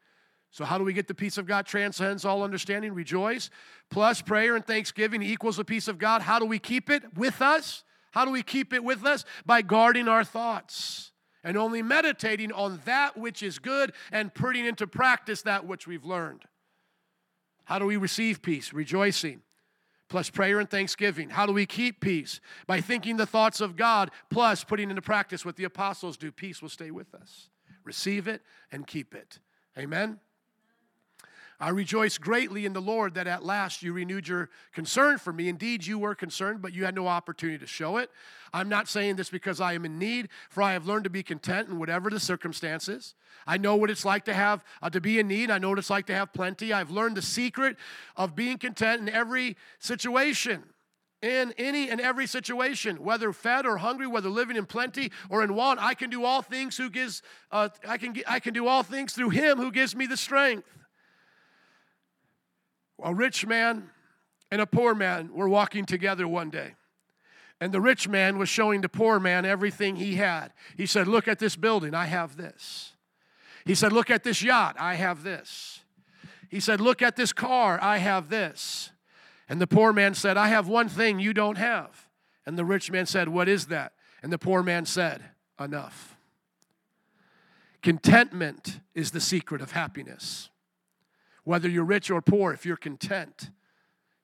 So, 0.50 0.64
how 0.64 0.78
do 0.78 0.84
we 0.84 0.92
get 0.92 1.08
the 1.08 1.14
peace 1.14 1.38
of 1.38 1.46
God? 1.46 1.66
Transcends 1.66 2.24
all 2.24 2.42
understanding. 2.42 2.92
Rejoice. 2.92 3.50
Plus, 3.90 4.20
prayer 4.20 4.54
and 4.54 4.64
thanksgiving 4.64 5.22
equals 5.22 5.56
the 5.56 5.64
peace 5.64 5.88
of 5.88 5.98
God. 5.98 6.22
How 6.22 6.38
do 6.38 6.44
we 6.44 6.58
keep 6.58 6.90
it 6.90 7.02
with 7.16 7.40
us? 7.40 7.82
How 8.10 8.24
do 8.24 8.30
we 8.30 8.42
keep 8.42 8.72
it 8.72 8.84
with 8.84 9.04
us? 9.04 9.24
By 9.46 9.62
guarding 9.62 10.08
our 10.08 10.24
thoughts 10.24 11.12
and 11.42 11.56
only 11.56 11.82
meditating 11.82 12.52
on 12.52 12.80
that 12.84 13.16
which 13.16 13.42
is 13.42 13.58
good 13.58 13.92
and 14.12 14.34
putting 14.34 14.66
into 14.66 14.86
practice 14.86 15.42
that 15.42 15.66
which 15.66 15.86
we've 15.86 16.04
learned. 16.04 16.44
How 17.64 17.78
do 17.78 17.86
we 17.86 17.96
receive 17.96 18.42
peace? 18.42 18.72
Rejoicing, 18.72 19.42
plus 20.08 20.28
prayer 20.28 20.58
and 20.58 20.68
thanksgiving. 20.68 21.30
How 21.30 21.46
do 21.46 21.52
we 21.52 21.66
keep 21.66 22.00
peace? 22.00 22.40
By 22.66 22.80
thinking 22.80 23.16
the 23.16 23.26
thoughts 23.26 23.60
of 23.60 23.76
God, 23.76 24.10
plus 24.28 24.64
putting 24.64 24.90
into 24.90 25.02
practice 25.02 25.44
what 25.44 25.56
the 25.56 25.64
apostles 25.64 26.16
do. 26.16 26.32
Peace 26.32 26.60
will 26.60 26.68
stay 26.68 26.90
with 26.90 27.14
us. 27.14 27.48
Receive 27.84 28.26
it 28.26 28.42
and 28.72 28.86
keep 28.86 29.14
it. 29.14 29.38
Amen. 29.78 30.18
I 31.60 31.68
rejoice 31.68 32.16
greatly 32.16 32.64
in 32.64 32.72
the 32.72 32.80
Lord 32.80 33.14
that 33.14 33.26
at 33.26 33.44
last 33.44 33.82
you 33.82 33.92
renewed 33.92 34.26
your 34.26 34.48
concern 34.72 35.18
for 35.18 35.30
me. 35.30 35.48
Indeed, 35.48 35.86
you 35.86 35.98
were 35.98 36.14
concerned, 36.14 36.62
but 36.62 36.72
you 36.72 36.86
had 36.86 36.94
no 36.94 37.06
opportunity 37.06 37.58
to 37.58 37.66
show 37.66 37.98
it. 37.98 38.10
I'm 38.54 38.70
not 38.70 38.88
saying 38.88 39.16
this 39.16 39.28
because 39.28 39.60
I 39.60 39.74
am 39.74 39.84
in 39.84 39.98
need, 39.98 40.30
for 40.48 40.62
I 40.62 40.72
have 40.72 40.86
learned 40.86 41.04
to 41.04 41.10
be 41.10 41.22
content 41.22 41.68
in 41.68 41.78
whatever 41.78 42.08
the 42.08 42.18
circumstances. 42.18 43.14
I 43.46 43.58
know 43.58 43.76
what 43.76 43.90
it's 43.90 44.06
like 44.06 44.24
to 44.24 44.34
have 44.34 44.64
uh, 44.80 44.88
to 44.90 45.00
be 45.00 45.18
in 45.18 45.28
need. 45.28 45.50
I 45.50 45.58
know 45.58 45.68
what 45.68 45.78
it's 45.78 45.90
like 45.90 46.06
to 46.06 46.14
have 46.14 46.32
plenty. 46.32 46.72
I've 46.72 46.90
learned 46.90 47.16
the 47.16 47.22
secret 47.22 47.76
of 48.16 48.34
being 48.34 48.56
content 48.56 49.02
in 49.02 49.08
every 49.08 49.56
situation 49.78 50.64
in 51.22 51.52
any 51.58 51.90
and 51.90 52.00
every 52.00 52.26
situation, 52.26 52.96
whether 53.04 53.32
fed 53.32 53.66
or 53.66 53.76
hungry, 53.76 54.06
whether 54.06 54.30
living 54.30 54.56
in 54.56 54.64
plenty 54.64 55.12
or 55.28 55.44
in 55.44 55.54
want, 55.54 55.78
I 55.78 55.92
can 55.92 56.08
do 56.08 56.24
all 56.24 56.40
things 56.40 56.76
who 56.78 56.88
gives. 56.88 57.20
Uh, 57.52 57.68
I 57.86 57.98
can 57.98 58.14
I 58.26 58.40
can 58.40 58.54
do 58.54 58.66
all 58.66 58.82
things 58.82 59.12
through 59.12 59.30
Him 59.30 59.58
who 59.58 59.70
gives 59.70 59.94
me 59.94 60.06
the 60.06 60.16
strength. 60.16 60.66
A 63.02 63.14
rich 63.14 63.46
man 63.46 63.90
and 64.50 64.60
a 64.60 64.66
poor 64.66 64.94
man 64.94 65.30
were 65.32 65.48
walking 65.48 65.84
together 65.84 66.26
one 66.26 66.50
day. 66.50 66.74
And 67.60 67.72
the 67.72 67.80
rich 67.80 68.08
man 68.08 68.38
was 68.38 68.48
showing 68.48 68.80
the 68.80 68.88
poor 68.88 69.20
man 69.20 69.44
everything 69.44 69.96
he 69.96 70.16
had. 70.16 70.52
He 70.76 70.86
said, 70.86 71.06
Look 71.06 71.28
at 71.28 71.38
this 71.38 71.56
building, 71.56 71.94
I 71.94 72.06
have 72.06 72.36
this. 72.36 72.94
He 73.66 73.74
said, 73.74 73.92
Look 73.92 74.10
at 74.10 74.24
this 74.24 74.42
yacht, 74.42 74.76
I 74.78 74.94
have 74.94 75.22
this. 75.22 75.80
He 76.48 76.58
said, 76.58 76.80
Look 76.80 77.02
at 77.02 77.16
this 77.16 77.32
car, 77.32 77.78
I 77.82 77.98
have 77.98 78.30
this. 78.30 78.90
And 79.48 79.60
the 79.60 79.66
poor 79.66 79.92
man 79.92 80.14
said, 80.14 80.36
I 80.36 80.48
have 80.48 80.68
one 80.68 80.88
thing 80.88 81.20
you 81.20 81.34
don't 81.34 81.58
have. 81.58 82.08
And 82.46 82.58
the 82.58 82.64
rich 82.64 82.90
man 82.90 83.06
said, 83.06 83.28
What 83.28 83.48
is 83.48 83.66
that? 83.66 83.92
And 84.22 84.32
the 84.32 84.38
poor 84.38 84.62
man 84.62 84.86
said, 84.86 85.22
Enough. 85.58 86.16
Contentment 87.82 88.80
is 88.94 89.10
the 89.10 89.20
secret 89.20 89.60
of 89.60 89.72
happiness. 89.72 90.50
Whether 91.50 91.68
you're 91.68 91.82
rich 91.82 92.12
or 92.12 92.22
poor, 92.22 92.52
if 92.52 92.64
you're 92.64 92.76
content, 92.76 93.50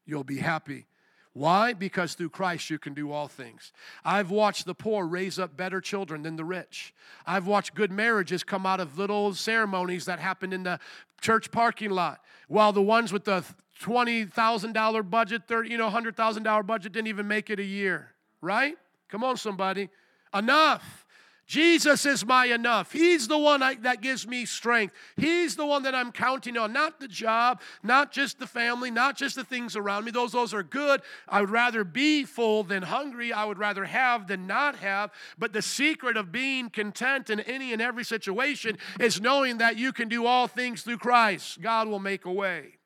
you'll 0.04 0.22
be 0.22 0.38
happy. 0.38 0.86
Why? 1.32 1.72
Because 1.72 2.14
through 2.14 2.28
Christ 2.28 2.70
you 2.70 2.78
can 2.78 2.94
do 2.94 3.10
all 3.10 3.26
things. 3.26 3.72
I've 4.04 4.30
watched 4.30 4.64
the 4.64 4.76
poor 4.76 5.04
raise 5.04 5.36
up 5.36 5.56
better 5.56 5.80
children 5.80 6.22
than 6.22 6.36
the 6.36 6.44
rich. 6.44 6.94
I've 7.26 7.48
watched 7.48 7.74
good 7.74 7.90
marriages 7.90 8.44
come 8.44 8.64
out 8.64 8.78
of 8.78 8.96
little 8.96 9.34
ceremonies 9.34 10.04
that 10.04 10.20
happened 10.20 10.54
in 10.54 10.62
the 10.62 10.78
church 11.20 11.50
parking 11.50 11.90
lot, 11.90 12.20
while 12.46 12.72
the 12.72 12.80
ones 12.80 13.12
with 13.12 13.24
the 13.24 13.42
$20,000 13.82 15.10
budget, 15.10 15.48
30, 15.48 15.68
you 15.68 15.78
know, 15.78 15.90
$100,000 15.90 16.64
budget 16.64 16.92
didn't 16.92 17.08
even 17.08 17.26
make 17.26 17.50
it 17.50 17.58
a 17.58 17.64
year, 17.64 18.12
right? 18.40 18.76
Come 19.08 19.24
on, 19.24 19.36
somebody. 19.36 19.88
Enough. 20.32 21.04
Jesus 21.46 22.04
is 22.04 22.26
my 22.26 22.46
enough. 22.46 22.90
He's 22.90 23.28
the 23.28 23.38
one 23.38 23.62
I, 23.62 23.76
that 23.76 24.00
gives 24.00 24.26
me 24.26 24.44
strength. 24.46 24.94
He's 25.16 25.54
the 25.54 25.64
one 25.64 25.84
that 25.84 25.94
I'm 25.94 26.10
counting 26.10 26.56
on, 26.56 26.72
not 26.72 26.98
the 26.98 27.06
job, 27.06 27.60
not 27.84 28.10
just 28.10 28.40
the 28.40 28.48
family, 28.48 28.90
not 28.90 29.16
just 29.16 29.36
the 29.36 29.44
things 29.44 29.76
around 29.76 30.04
me. 30.04 30.10
Those, 30.10 30.32
those 30.32 30.52
are 30.52 30.64
good. 30.64 31.02
I 31.28 31.40
would 31.40 31.50
rather 31.50 31.84
be 31.84 32.24
full 32.24 32.64
than 32.64 32.82
hungry. 32.82 33.32
I 33.32 33.44
would 33.44 33.58
rather 33.58 33.84
have 33.84 34.26
than 34.26 34.48
not 34.48 34.76
have. 34.76 35.12
But 35.38 35.52
the 35.52 35.62
secret 35.62 36.16
of 36.16 36.32
being 36.32 36.68
content 36.68 37.30
in 37.30 37.38
any 37.40 37.72
and 37.72 37.80
every 37.80 38.04
situation 38.04 38.78
is 38.98 39.20
knowing 39.20 39.58
that 39.58 39.78
you 39.78 39.92
can 39.92 40.08
do 40.08 40.26
all 40.26 40.48
things 40.48 40.82
through 40.82 40.98
Christ. 40.98 41.60
God 41.60 41.86
will 41.86 42.00
make 42.00 42.24
a 42.24 42.32
way. 42.32 42.76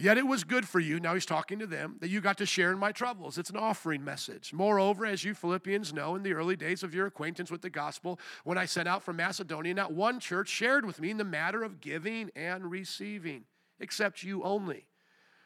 Yet 0.00 0.16
it 0.16 0.28
was 0.28 0.44
good 0.44 0.68
for 0.68 0.78
you, 0.78 1.00
now 1.00 1.14
he's 1.14 1.26
talking 1.26 1.58
to 1.58 1.66
them, 1.66 1.96
that 1.98 2.08
you 2.08 2.20
got 2.20 2.38
to 2.38 2.46
share 2.46 2.70
in 2.70 2.78
my 2.78 2.92
troubles. 2.92 3.36
It's 3.36 3.50
an 3.50 3.56
offering 3.56 4.04
message. 4.04 4.52
Moreover, 4.52 5.04
as 5.04 5.24
you 5.24 5.34
Philippians 5.34 5.92
know, 5.92 6.14
in 6.14 6.22
the 6.22 6.34
early 6.34 6.54
days 6.54 6.84
of 6.84 6.94
your 6.94 7.06
acquaintance 7.06 7.50
with 7.50 7.62
the 7.62 7.70
gospel, 7.70 8.20
when 8.44 8.56
I 8.56 8.64
set 8.64 8.86
out 8.86 9.02
from 9.02 9.16
Macedonia, 9.16 9.74
not 9.74 9.92
one 9.92 10.20
church 10.20 10.48
shared 10.48 10.86
with 10.86 11.00
me 11.00 11.10
in 11.10 11.16
the 11.16 11.24
matter 11.24 11.64
of 11.64 11.80
giving 11.80 12.30
and 12.36 12.70
receiving, 12.70 13.42
except 13.80 14.22
you 14.22 14.44
only. 14.44 14.86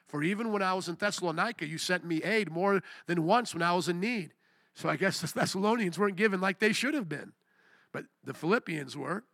For 0.06 0.22
even 0.22 0.52
when 0.52 0.62
I 0.62 0.74
was 0.74 0.86
in 0.86 0.96
Thessalonica, 0.96 1.66
you 1.66 1.78
sent 1.78 2.04
me 2.04 2.22
aid 2.22 2.50
more 2.50 2.82
than 3.06 3.24
once 3.24 3.54
when 3.54 3.62
I 3.62 3.72
was 3.72 3.88
in 3.88 4.00
need. 4.00 4.34
So 4.74 4.90
I 4.90 4.96
guess 4.96 5.22
the 5.22 5.32
Thessalonians 5.32 5.98
weren't 5.98 6.16
given 6.16 6.42
like 6.42 6.58
they 6.58 6.74
should 6.74 6.92
have 6.92 7.08
been, 7.08 7.32
but 7.90 8.04
the 8.22 8.34
Philippians 8.34 8.98
were. 8.98 9.24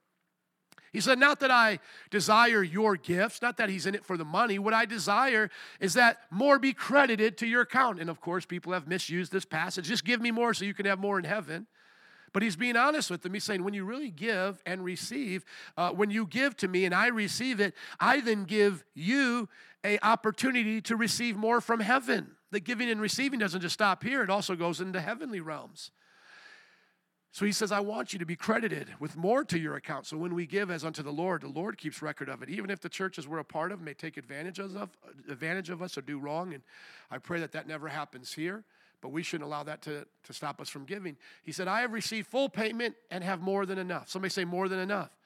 He 0.92 1.00
said, 1.00 1.18
Not 1.18 1.40
that 1.40 1.50
I 1.50 1.78
desire 2.10 2.62
your 2.62 2.96
gifts, 2.96 3.42
not 3.42 3.56
that 3.58 3.68
he's 3.68 3.86
in 3.86 3.94
it 3.94 4.04
for 4.04 4.16
the 4.16 4.24
money. 4.24 4.58
What 4.58 4.74
I 4.74 4.84
desire 4.84 5.50
is 5.80 5.94
that 5.94 6.20
more 6.30 6.58
be 6.58 6.72
credited 6.72 7.36
to 7.38 7.46
your 7.46 7.62
account. 7.62 8.00
And 8.00 8.08
of 8.08 8.20
course, 8.20 8.46
people 8.46 8.72
have 8.72 8.86
misused 8.86 9.32
this 9.32 9.44
passage. 9.44 9.86
Just 9.86 10.04
give 10.04 10.20
me 10.20 10.30
more 10.30 10.54
so 10.54 10.64
you 10.64 10.74
can 10.74 10.86
have 10.86 10.98
more 10.98 11.18
in 11.18 11.24
heaven. 11.24 11.66
But 12.32 12.42
he's 12.42 12.56
being 12.56 12.76
honest 12.76 13.10
with 13.10 13.22
them. 13.22 13.32
He's 13.32 13.44
saying, 13.44 13.64
when 13.64 13.74
you 13.74 13.84
really 13.84 14.10
give 14.10 14.62
and 14.66 14.84
receive, 14.84 15.44
uh, 15.76 15.90
when 15.90 16.10
you 16.10 16.26
give 16.26 16.56
to 16.58 16.68
me 16.68 16.84
and 16.84 16.94
I 16.94 17.08
receive 17.08 17.58
it, 17.60 17.74
I 17.98 18.20
then 18.20 18.44
give 18.44 18.84
you 18.94 19.48
a 19.84 19.98
opportunity 20.02 20.80
to 20.82 20.96
receive 20.96 21.36
more 21.36 21.60
from 21.60 21.80
heaven. 21.80 22.32
The 22.50 22.60
giving 22.60 22.90
and 22.90 23.00
receiving 23.00 23.38
doesn't 23.38 23.60
just 23.60 23.74
stop 23.74 24.02
here; 24.02 24.22
it 24.22 24.30
also 24.30 24.56
goes 24.56 24.80
into 24.80 25.00
heavenly 25.00 25.40
realms. 25.40 25.90
So 27.38 27.44
he 27.46 27.52
says, 27.52 27.70
I 27.70 27.78
want 27.78 28.12
you 28.12 28.18
to 28.18 28.26
be 28.26 28.34
credited 28.34 28.88
with 28.98 29.16
more 29.16 29.44
to 29.44 29.56
your 29.56 29.76
account. 29.76 30.06
So 30.06 30.16
when 30.16 30.34
we 30.34 30.44
give 30.44 30.72
as 30.72 30.84
unto 30.84 31.04
the 31.04 31.12
Lord, 31.12 31.42
the 31.42 31.48
Lord 31.48 31.78
keeps 31.78 32.02
record 32.02 32.28
of 32.28 32.42
it. 32.42 32.48
Even 32.48 32.68
if 32.68 32.80
the 32.80 32.88
churches 32.88 33.28
we're 33.28 33.38
a 33.38 33.44
part 33.44 33.70
of 33.70 33.80
may 33.80 33.94
take 33.94 34.16
advantage 34.16 34.58
of, 34.58 34.90
advantage 35.28 35.70
of 35.70 35.80
us 35.80 35.96
or 35.96 36.00
do 36.00 36.18
wrong. 36.18 36.52
And 36.52 36.64
I 37.12 37.18
pray 37.18 37.38
that 37.38 37.52
that 37.52 37.68
never 37.68 37.86
happens 37.86 38.32
here, 38.32 38.64
but 39.00 39.10
we 39.10 39.22
shouldn't 39.22 39.46
allow 39.46 39.62
that 39.62 39.82
to, 39.82 40.04
to 40.24 40.32
stop 40.32 40.60
us 40.60 40.68
from 40.68 40.84
giving. 40.84 41.16
He 41.44 41.52
said, 41.52 41.68
I 41.68 41.82
have 41.82 41.92
received 41.92 42.26
full 42.26 42.48
payment 42.48 42.96
and 43.08 43.22
have 43.22 43.40
more 43.40 43.66
than 43.66 43.78
enough. 43.78 44.08
Somebody 44.08 44.32
say 44.32 44.44
more 44.44 44.68
than 44.68 44.80
enough. 44.80 45.16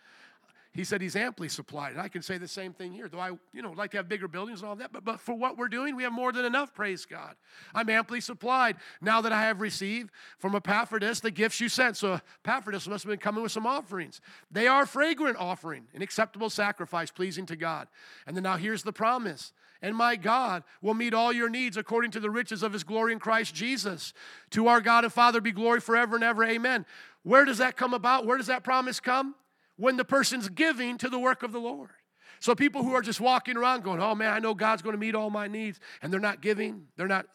He 0.75 0.85
said 0.85 1.03
he's 1.03 1.17
amply 1.17 1.51
supplied. 1.51 1.93
And 1.93 2.01
I 2.01 2.09
can 2.09 2.23
say 2.23 2.39
the 2.39 2.49
same 2.49 2.73
thing 2.73 2.93
here. 2.93 3.07
Though 3.07 3.21
I, 3.21 3.33
you 3.53 3.61
know, 3.61 3.73
like 3.73 3.91
to 3.91 3.99
have 3.99 4.09
bigger 4.09 4.27
buildings 4.27 4.61
and 4.61 4.71
all 4.71 4.77
that, 4.77 4.91
but, 4.91 5.05
but 5.05 5.21
for 5.21 5.35
what 5.35 5.59
we're 5.59 5.69
doing, 5.69 5.95
we 5.97 6.03
have 6.03 6.13
more 6.13 6.33
than 6.33 6.47
enough, 6.47 6.73
praise 6.73 7.05
God. 7.05 7.35
I'm 7.75 7.91
amply 7.91 8.23
supplied 8.23 8.77
now 9.03 9.21
that 9.21 9.33
I 9.33 9.43
have 9.43 9.61
received 9.61 10.11
from 10.39 10.55
Epaphroditus 10.55 11.21
the 11.21 11.31
gifts 11.31 11.61
you 11.61 11.69
sent. 11.69 11.99
So 11.99 12.21
Epaphroditus 12.43 12.89
must 12.89 13.05
have 13.05 13.11
been 13.11 13.19
coming 13.19 13.43
with 13.43 13.53
some 13.53 13.67
offerings. 13.67 14.23
They 14.51 14.67
are 14.67 14.87
fragrant 14.87 15.37
offering, 15.37 15.89
an 15.95 16.01
acceptable 16.01 16.49
sacrifice, 16.49 17.11
pleasing 17.11 17.45
to 17.47 17.57
God. 17.57 17.87
And 18.27 18.35
then 18.35 18.45
now 18.45 18.57
here's 18.57 18.83
the 18.83 18.95
promise. 18.95 19.53
And 19.83 19.95
my 19.95 20.17
God 20.17 20.63
will 20.81 20.95
meet 20.95 21.13
all 21.13 21.35
your 21.35 21.51
needs 21.51 21.77
according 21.77 22.13
to 22.13 22.21
the 22.21 22.31
riches 22.31 22.63
of 22.63 22.73
his 22.73 22.85
glory 22.85 23.13
in 23.13 23.19
Christ 23.19 23.55
Jesus. 23.55 24.15
To 24.51 24.69
our 24.69 24.81
God 24.81 25.05
and 25.05 25.13
Father 25.13 25.43
be 25.43 25.53
glory 25.53 25.81
forever 25.81 26.15
and 26.15 26.25
ever. 26.25 26.45
Amen. 26.45 26.87
Where 27.25 27.45
does 27.45 27.59
that 27.59 27.77
come 27.77 27.93
about? 27.93 28.25
Where 28.25 28.39
does 28.39 28.47
that 28.47 28.65
promise 28.65 29.01
come? 29.01 29.35
When 29.83 29.97
the 29.97 30.05
person's 30.05 30.49
giving 30.49 30.97
to 30.97 31.09
the 31.09 31.19
work 31.19 31.43
of 31.43 31.51
the 31.51 31.59
Lord. 31.59 31.91
So 32.39 32.55
people 32.55 32.85
who 32.85 32.95
are 32.95 33.03
just 33.03 33.21
walking 33.21 33.57
around 33.57 33.83
going, 33.83 34.01
oh 34.01 34.15
man, 34.15 34.33
I 34.33 34.39
know 34.39 34.55
God's 34.55 34.81
going 34.81 34.95
to 34.95 34.99
meet 34.99 35.17
all 35.17 35.29
my 35.29 35.49
needs, 35.49 35.81
and 36.01 36.13
they're 36.13 36.21
not 36.21 36.41
giving, 36.41 36.87
they're 36.97 37.09
not 37.09 37.27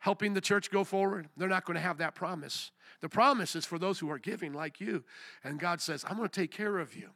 helping 0.00 0.34
the 0.34 0.40
church 0.40 0.72
go 0.72 0.82
forward, 0.82 1.28
they're 1.36 1.48
not 1.48 1.64
going 1.64 1.76
to 1.76 1.80
have 1.80 1.98
that 1.98 2.16
promise. 2.16 2.72
The 3.00 3.08
promise 3.08 3.54
is 3.54 3.64
for 3.64 3.78
those 3.78 4.00
who 4.00 4.10
are 4.10 4.18
giving 4.18 4.52
like 4.52 4.80
you. 4.80 5.04
And 5.44 5.60
God 5.60 5.80
says, 5.80 6.04
I'm 6.08 6.16
going 6.16 6.28
to 6.28 6.40
take 6.40 6.50
care 6.50 6.78
of 6.80 6.96
you. 6.96 7.10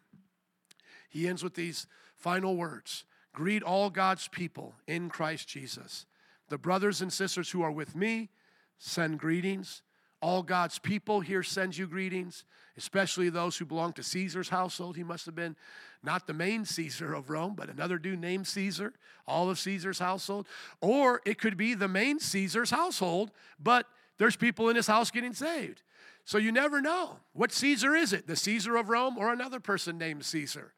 He 1.08 1.26
ends 1.26 1.42
with 1.42 1.54
these 1.54 1.88
final 2.14 2.56
words 2.56 3.04
Greet 3.32 3.64
all 3.64 3.90
God's 3.90 4.28
people 4.28 4.76
in 4.86 5.08
Christ 5.08 5.48
Jesus. 5.48 6.06
The 6.50 6.56
brothers 6.56 7.02
and 7.02 7.12
sisters 7.12 7.50
who 7.50 7.62
are 7.62 7.72
with 7.72 7.96
me 7.96 8.30
send 8.78 9.18
greetings. 9.18 9.82
All 10.26 10.42
God's 10.42 10.80
people 10.80 11.20
here 11.20 11.44
send 11.44 11.78
you 11.78 11.86
greetings, 11.86 12.42
especially 12.76 13.28
those 13.28 13.56
who 13.56 13.64
belong 13.64 13.92
to 13.92 14.02
Caesar's 14.02 14.48
household. 14.48 14.96
He 14.96 15.04
must 15.04 15.24
have 15.24 15.36
been 15.36 15.54
not 16.02 16.26
the 16.26 16.34
main 16.34 16.64
Caesar 16.64 17.14
of 17.14 17.30
Rome, 17.30 17.54
but 17.54 17.70
another 17.70 17.96
dude 17.96 18.18
named 18.18 18.48
Caesar, 18.48 18.92
all 19.28 19.48
of 19.50 19.60
Caesar's 19.60 20.00
household. 20.00 20.48
Or 20.80 21.22
it 21.24 21.38
could 21.38 21.56
be 21.56 21.74
the 21.74 21.86
main 21.86 22.18
Caesar's 22.18 22.70
household, 22.70 23.30
but 23.62 23.86
there's 24.18 24.34
people 24.34 24.68
in 24.68 24.74
his 24.74 24.88
house 24.88 25.12
getting 25.12 25.32
saved. 25.32 25.82
So 26.24 26.38
you 26.38 26.50
never 26.50 26.80
know. 26.80 27.20
What 27.32 27.52
Caesar 27.52 27.94
is 27.94 28.12
it? 28.12 28.26
The 28.26 28.34
Caesar 28.34 28.74
of 28.74 28.88
Rome 28.88 29.18
or 29.18 29.32
another 29.32 29.60
person 29.60 29.96
named 29.96 30.24
Caesar? 30.24 30.74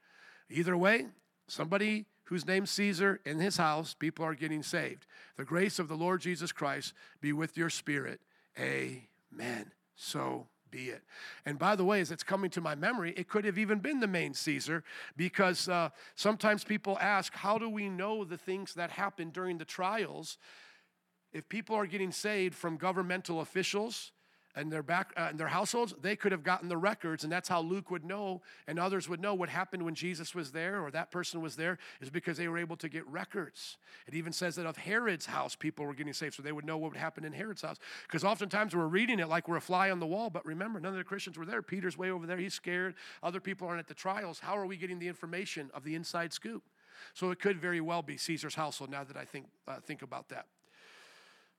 Either 0.50 0.76
way, 0.76 1.06
somebody 1.46 2.04
who's 2.24 2.46
named 2.46 2.68
Caesar 2.68 3.18
in 3.24 3.38
his 3.38 3.56
house, 3.56 3.94
people 3.94 4.26
are 4.26 4.34
getting 4.34 4.62
saved. 4.62 5.06
The 5.38 5.46
grace 5.46 5.78
of 5.78 5.88
the 5.88 5.96
Lord 5.96 6.20
Jesus 6.20 6.52
Christ 6.52 6.92
be 7.22 7.32
with 7.32 7.56
your 7.56 7.70
spirit. 7.70 8.20
Amen. 8.58 9.07
Amen. 9.32 9.72
So 9.94 10.46
be 10.70 10.90
it. 10.90 11.02
And 11.46 11.58
by 11.58 11.76
the 11.76 11.84
way, 11.84 12.00
as 12.00 12.10
it's 12.10 12.22
coming 12.22 12.50
to 12.50 12.60
my 12.60 12.74
memory, 12.74 13.14
it 13.16 13.28
could 13.28 13.44
have 13.44 13.58
even 13.58 13.78
been 13.78 14.00
the 14.00 14.06
main 14.06 14.34
Caesar 14.34 14.84
because 15.16 15.68
uh, 15.68 15.90
sometimes 16.14 16.64
people 16.64 16.98
ask, 17.00 17.34
how 17.34 17.58
do 17.58 17.68
we 17.68 17.88
know 17.88 18.24
the 18.24 18.36
things 18.36 18.74
that 18.74 18.90
happen 18.90 19.30
during 19.30 19.58
the 19.58 19.64
trials? 19.64 20.38
If 21.32 21.48
people 21.48 21.76
are 21.76 21.86
getting 21.86 22.12
saved 22.12 22.54
from 22.54 22.76
governmental 22.76 23.40
officials, 23.40 24.12
and 24.54 24.72
their 24.72 24.82
back 24.82 25.12
uh, 25.16 25.28
and 25.30 25.38
their 25.38 25.48
households, 25.48 25.94
they 26.00 26.16
could 26.16 26.32
have 26.32 26.42
gotten 26.42 26.68
the 26.68 26.76
records, 26.76 27.22
and 27.22 27.32
that's 27.32 27.48
how 27.48 27.60
Luke 27.60 27.90
would 27.90 28.04
know, 28.04 28.42
and 28.66 28.78
others 28.78 29.08
would 29.08 29.20
know 29.20 29.34
what 29.34 29.48
happened 29.48 29.84
when 29.84 29.94
Jesus 29.94 30.34
was 30.34 30.52
there 30.52 30.80
or 30.80 30.90
that 30.90 31.10
person 31.10 31.40
was 31.40 31.56
there, 31.56 31.78
is 32.00 32.10
because 32.10 32.36
they 32.38 32.48
were 32.48 32.58
able 32.58 32.76
to 32.76 32.88
get 32.88 33.06
records. 33.06 33.76
It 34.06 34.14
even 34.14 34.32
says 34.32 34.56
that 34.56 34.66
of 34.66 34.76
Herod's 34.76 35.26
house, 35.26 35.54
people 35.54 35.84
were 35.84 35.94
getting 35.94 36.12
saved, 36.12 36.34
so 36.34 36.42
they 36.42 36.52
would 36.52 36.64
know 36.64 36.78
what 36.78 36.92
would 36.92 37.00
happen 37.00 37.24
in 37.24 37.32
Herod's 37.32 37.62
house. 37.62 37.76
Because 38.06 38.24
oftentimes 38.24 38.74
we're 38.74 38.86
reading 38.86 39.20
it 39.20 39.28
like 39.28 39.48
we're 39.48 39.56
a 39.56 39.60
fly 39.60 39.90
on 39.90 40.00
the 40.00 40.06
wall, 40.06 40.30
but 40.30 40.44
remember, 40.44 40.80
none 40.80 40.92
of 40.92 40.98
the 40.98 41.04
Christians 41.04 41.38
were 41.38 41.46
there. 41.46 41.62
Peter's 41.62 41.98
way 41.98 42.10
over 42.10 42.26
there; 42.26 42.38
he's 42.38 42.54
scared. 42.54 42.94
Other 43.22 43.40
people 43.40 43.68
aren't 43.68 43.80
at 43.80 43.88
the 43.88 43.94
trials. 43.94 44.40
How 44.40 44.56
are 44.56 44.66
we 44.66 44.76
getting 44.76 44.98
the 44.98 45.08
information 45.08 45.70
of 45.74 45.84
the 45.84 45.94
inside 45.94 46.32
scoop? 46.32 46.62
So 47.14 47.30
it 47.30 47.38
could 47.38 47.60
very 47.60 47.80
well 47.80 48.02
be 48.02 48.16
Caesar's 48.16 48.54
household. 48.54 48.90
Now 48.90 49.04
that 49.04 49.16
I 49.16 49.24
think 49.24 49.46
uh, 49.66 49.80
think 49.80 50.02
about 50.02 50.28
that. 50.30 50.46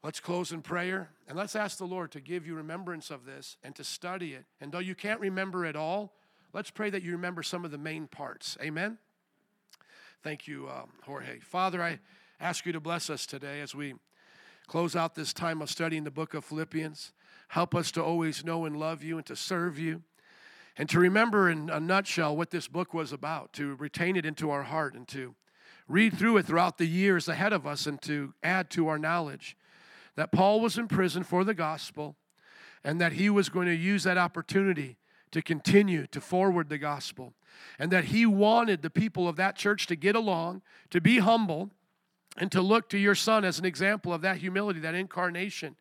Let's 0.03 0.21
close 0.21 0.51
in 0.53 0.61
prayer 0.61 1.09
and 1.27 1.38
let's 1.38 1.55
ask 1.55 1.77
the 1.77 1.85
Lord 1.85 2.11
to 2.11 2.21
give 2.21 2.47
you 2.47 2.55
remembrance 2.55 3.11
of 3.11 3.26
this 3.26 3.57
and 3.63 3.76
to 3.76 3.84
study 3.84 4.34
it. 4.34 4.45
And 4.61 4.71
though 4.71 4.80
you 4.80 4.95
can't 4.95 5.19
remember 5.19 5.65
it 5.65 5.76
all, 5.76 6.13
let's 6.53 6.71
pray 6.71 6.89
that 6.89 7.03
you 7.03 7.11
remember 7.11 7.43
some 7.43 7.65
of 7.65 7.71
the 7.71 7.77
main 7.77 8.07
parts. 8.07 8.57
Amen. 8.61 8.97
Thank 10.23 10.47
you, 10.47 10.69
um, 10.69 10.89
Jorge. 11.03 11.39
Father, 11.39 11.84
I 11.84 11.99
ask 12.39 12.65
you 12.65 12.71
to 12.71 12.80
bless 12.80 13.09
us 13.09 13.26
today 13.26 13.59
as 13.59 13.76
we 13.76 13.95
close 14.67 14.95
out 14.95 15.15
this 15.15 15.34
time 15.34 15.61
of 15.61 15.69
studying 15.69 16.05
the 16.05 16.11
book 16.11 16.34
of 16.34 16.45
Philippians. 16.45 17.11
Help 17.49 17.76
us 17.76 17.91
to 17.91 18.03
always 18.03 18.45
know 18.45 18.65
and 18.65 18.77
love 18.77 19.03
you 19.03 19.17
and 19.17 19.26
to 19.26 19.35
serve 19.35 19.77
you 19.77 20.03
and 20.77 20.88
to 20.88 20.97
remember 20.97 21.49
in 21.49 21.69
a 21.69 21.80
nutshell 21.80 22.38
what 22.38 22.51
this 22.51 22.69
book 22.69 22.93
was 22.93 23.11
about, 23.11 23.51
to 23.53 23.76
retain 23.76 24.15
it 24.15 24.26
into 24.26 24.49
our 24.49 24.63
heart 24.63 24.93
and 24.93 25.07
to 25.09 25.35
read 25.89 26.17
through 26.17 26.38
it 26.38 26.45
throughout 26.45 26.77
the 26.77 26.85
years 26.85 27.27
ahead 27.27 27.51
of 27.51 27.67
us 27.67 27.85
and 27.85 28.01
to 28.03 28.34
add 28.43 28.69
to 28.69 28.88
our 28.88 28.97
knowledge 28.97 29.57
that 30.19 30.33
Paul 30.33 30.59
was 30.59 30.77
in 30.77 30.89
prison 30.89 31.23
for 31.23 31.45
the 31.45 31.53
gospel 31.53 32.17
and 32.83 32.99
that 32.99 33.13
he 33.13 33.29
was 33.29 33.47
going 33.47 33.67
to 33.67 33.73
use 33.73 34.03
that 34.03 34.17
opportunity 34.17 34.97
to 35.31 35.41
continue 35.41 36.07
to 36.07 36.19
forward 36.19 36.67
the 36.67 36.77
gospel 36.77 37.35
and 37.79 37.89
that 37.91 38.03
he 38.03 38.25
wanted 38.25 38.81
the 38.81 38.89
people 38.89 39.29
of 39.29 39.37
that 39.37 39.55
church 39.55 39.87
to 39.87 39.95
get 39.95 40.17
along, 40.17 40.61
to 40.89 40.99
be 40.99 41.19
humble, 41.19 41.69
and 42.35 42.51
to 42.51 42.61
look 42.61 42.89
to 42.89 42.97
your 42.97 43.15
son 43.15 43.45
as 43.45 43.59
an 43.59 43.65
example 43.65 44.13
of 44.13 44.19
that 44.19 44.35
humility, 44.35 44.81
that 44.81 44.93
incarnation. 44.93 45.77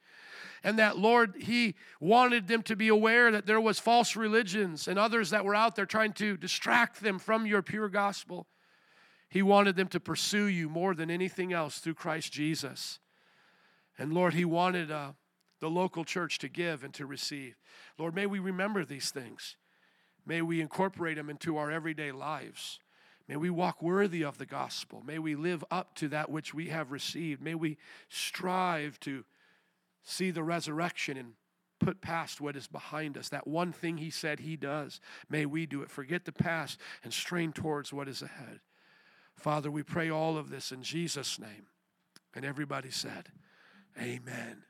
And 0.63 0.79
that, 0.79 0.97
Lord, 0.97 1.35
He 1.41 1.75
wanted 1.99 2.47
them 2.47 2.63
to 2.63 2.77
be 2.77 2.87
aware 2.87 3.33
that 3.33 3.45
there 3.45 3.61
was 3.61 3.81
false 3.81 4.15
religions 4.15 4.87
and 4.87 5.01
others 5.01 5.31
that 5.31 5.45
were 5.45 5.55
out 5.57 5.75
there 5.75 5.85
trying 5.85 6.13
to 6.13 6.37
distract 6.37 7.01
them 7.01 7.19
from 7.19 7.45
your 7.45 7.63
pure 7.63 7.89
gospel. 7.89 8.47
He 9.29 9.43
wanted 9.43 9.75
them 9.75 9.89
to 9.89 9.99
pursue 9.99 10.47
you 10.47 10.69
more 10.69 10.95
than 10.95 11.11
anything 11.11 11.53
else 11.53 11.79
through 11.79 11.95
Christ 11.95 12.33
Jesus. 12.33 13.01
And 13.99 14.13
Lord, 14.13 14.35
he 14.35 14.45
wanted 14.45 14.91
uh, 14.91 15.13
the 15.61 15.69
local 15.69 16.05
church 16.05 16.39
to 16.39 16.49
give 16.49 16.85
and 16.85 16.95
to 16.95 17.07
receive. 17.07 17.57
Lord, 17.99 18.15
may 18.15 18.27
we 18.27 18.39
remember 18.39 18.85
these 18.85 19.11
things. 19.11 19.57
May 20.25 20.43
we 20.43 20.61
incorporate 20.61 21.17
them 21.17 21.31
into 21.31 21.57
our 21.57 21.71
everyday 21.71 22.13
lives. 22.13 22.79
May 23.29 23.37
we 23.37 23.51
walk 23.51 23.83
worthy 23.83 24.23
of 24.23 24.39
the 24.39 24.47
gospel. 24.47 25.03
May 25.05 25.19
we 25.19 25.35
live 25.35 25.65
up 25.71 25.95
to 25.97 26.09
that 26.09 26.31
which 26.31 26.55
we 26.55 26.69
have 26.69 26.93
received. 26.93 27.43
May 27.43 27.55
we 27.55 27.77
strive 28.09 28.99
to 29.01 29.25
see 30.03 30.31
the 30.31 30.43
resurrection 30.43 31.17
and 31.17 31.33
put 31.79 32.01
past 32.01 32.41
what 32.41 32.57
is 32.57 32.67
behind 32.67 33.17
us. 33.17 33.29
That 33.29 33.47
one 33.47 33.73
thing 33.73 33.99
he 33.99 34.11
said 34.11 34.41
he 34.41 34.57
does, 34.57 35.01
may 35.29 35.47
we 35.47 35.67
do 35.67 35.83
it. 35.83 35.91
Forget 35.91 36.25
the 36.25 36.33
past 36.33 36.79
and 37.05 37.13
strain 37.13 37.53
towards 37.53 37.93
what 37.93 38.09
is 38.09 38.23
ahead. 38.23 38.61
Father, 39.35 39.71
we 39.71 39.83
pray 39.83 40.11
all 40.11 40.37
of 40.37 40.51
this 40.51 40.73
in 40.73 40.83
Jesus' 40.83 41.39
name. 41.39 41.67
And 42.35 42.45
everybody 42.45 42.91
said, 42.91 43.31
Amen. 44.01 44.68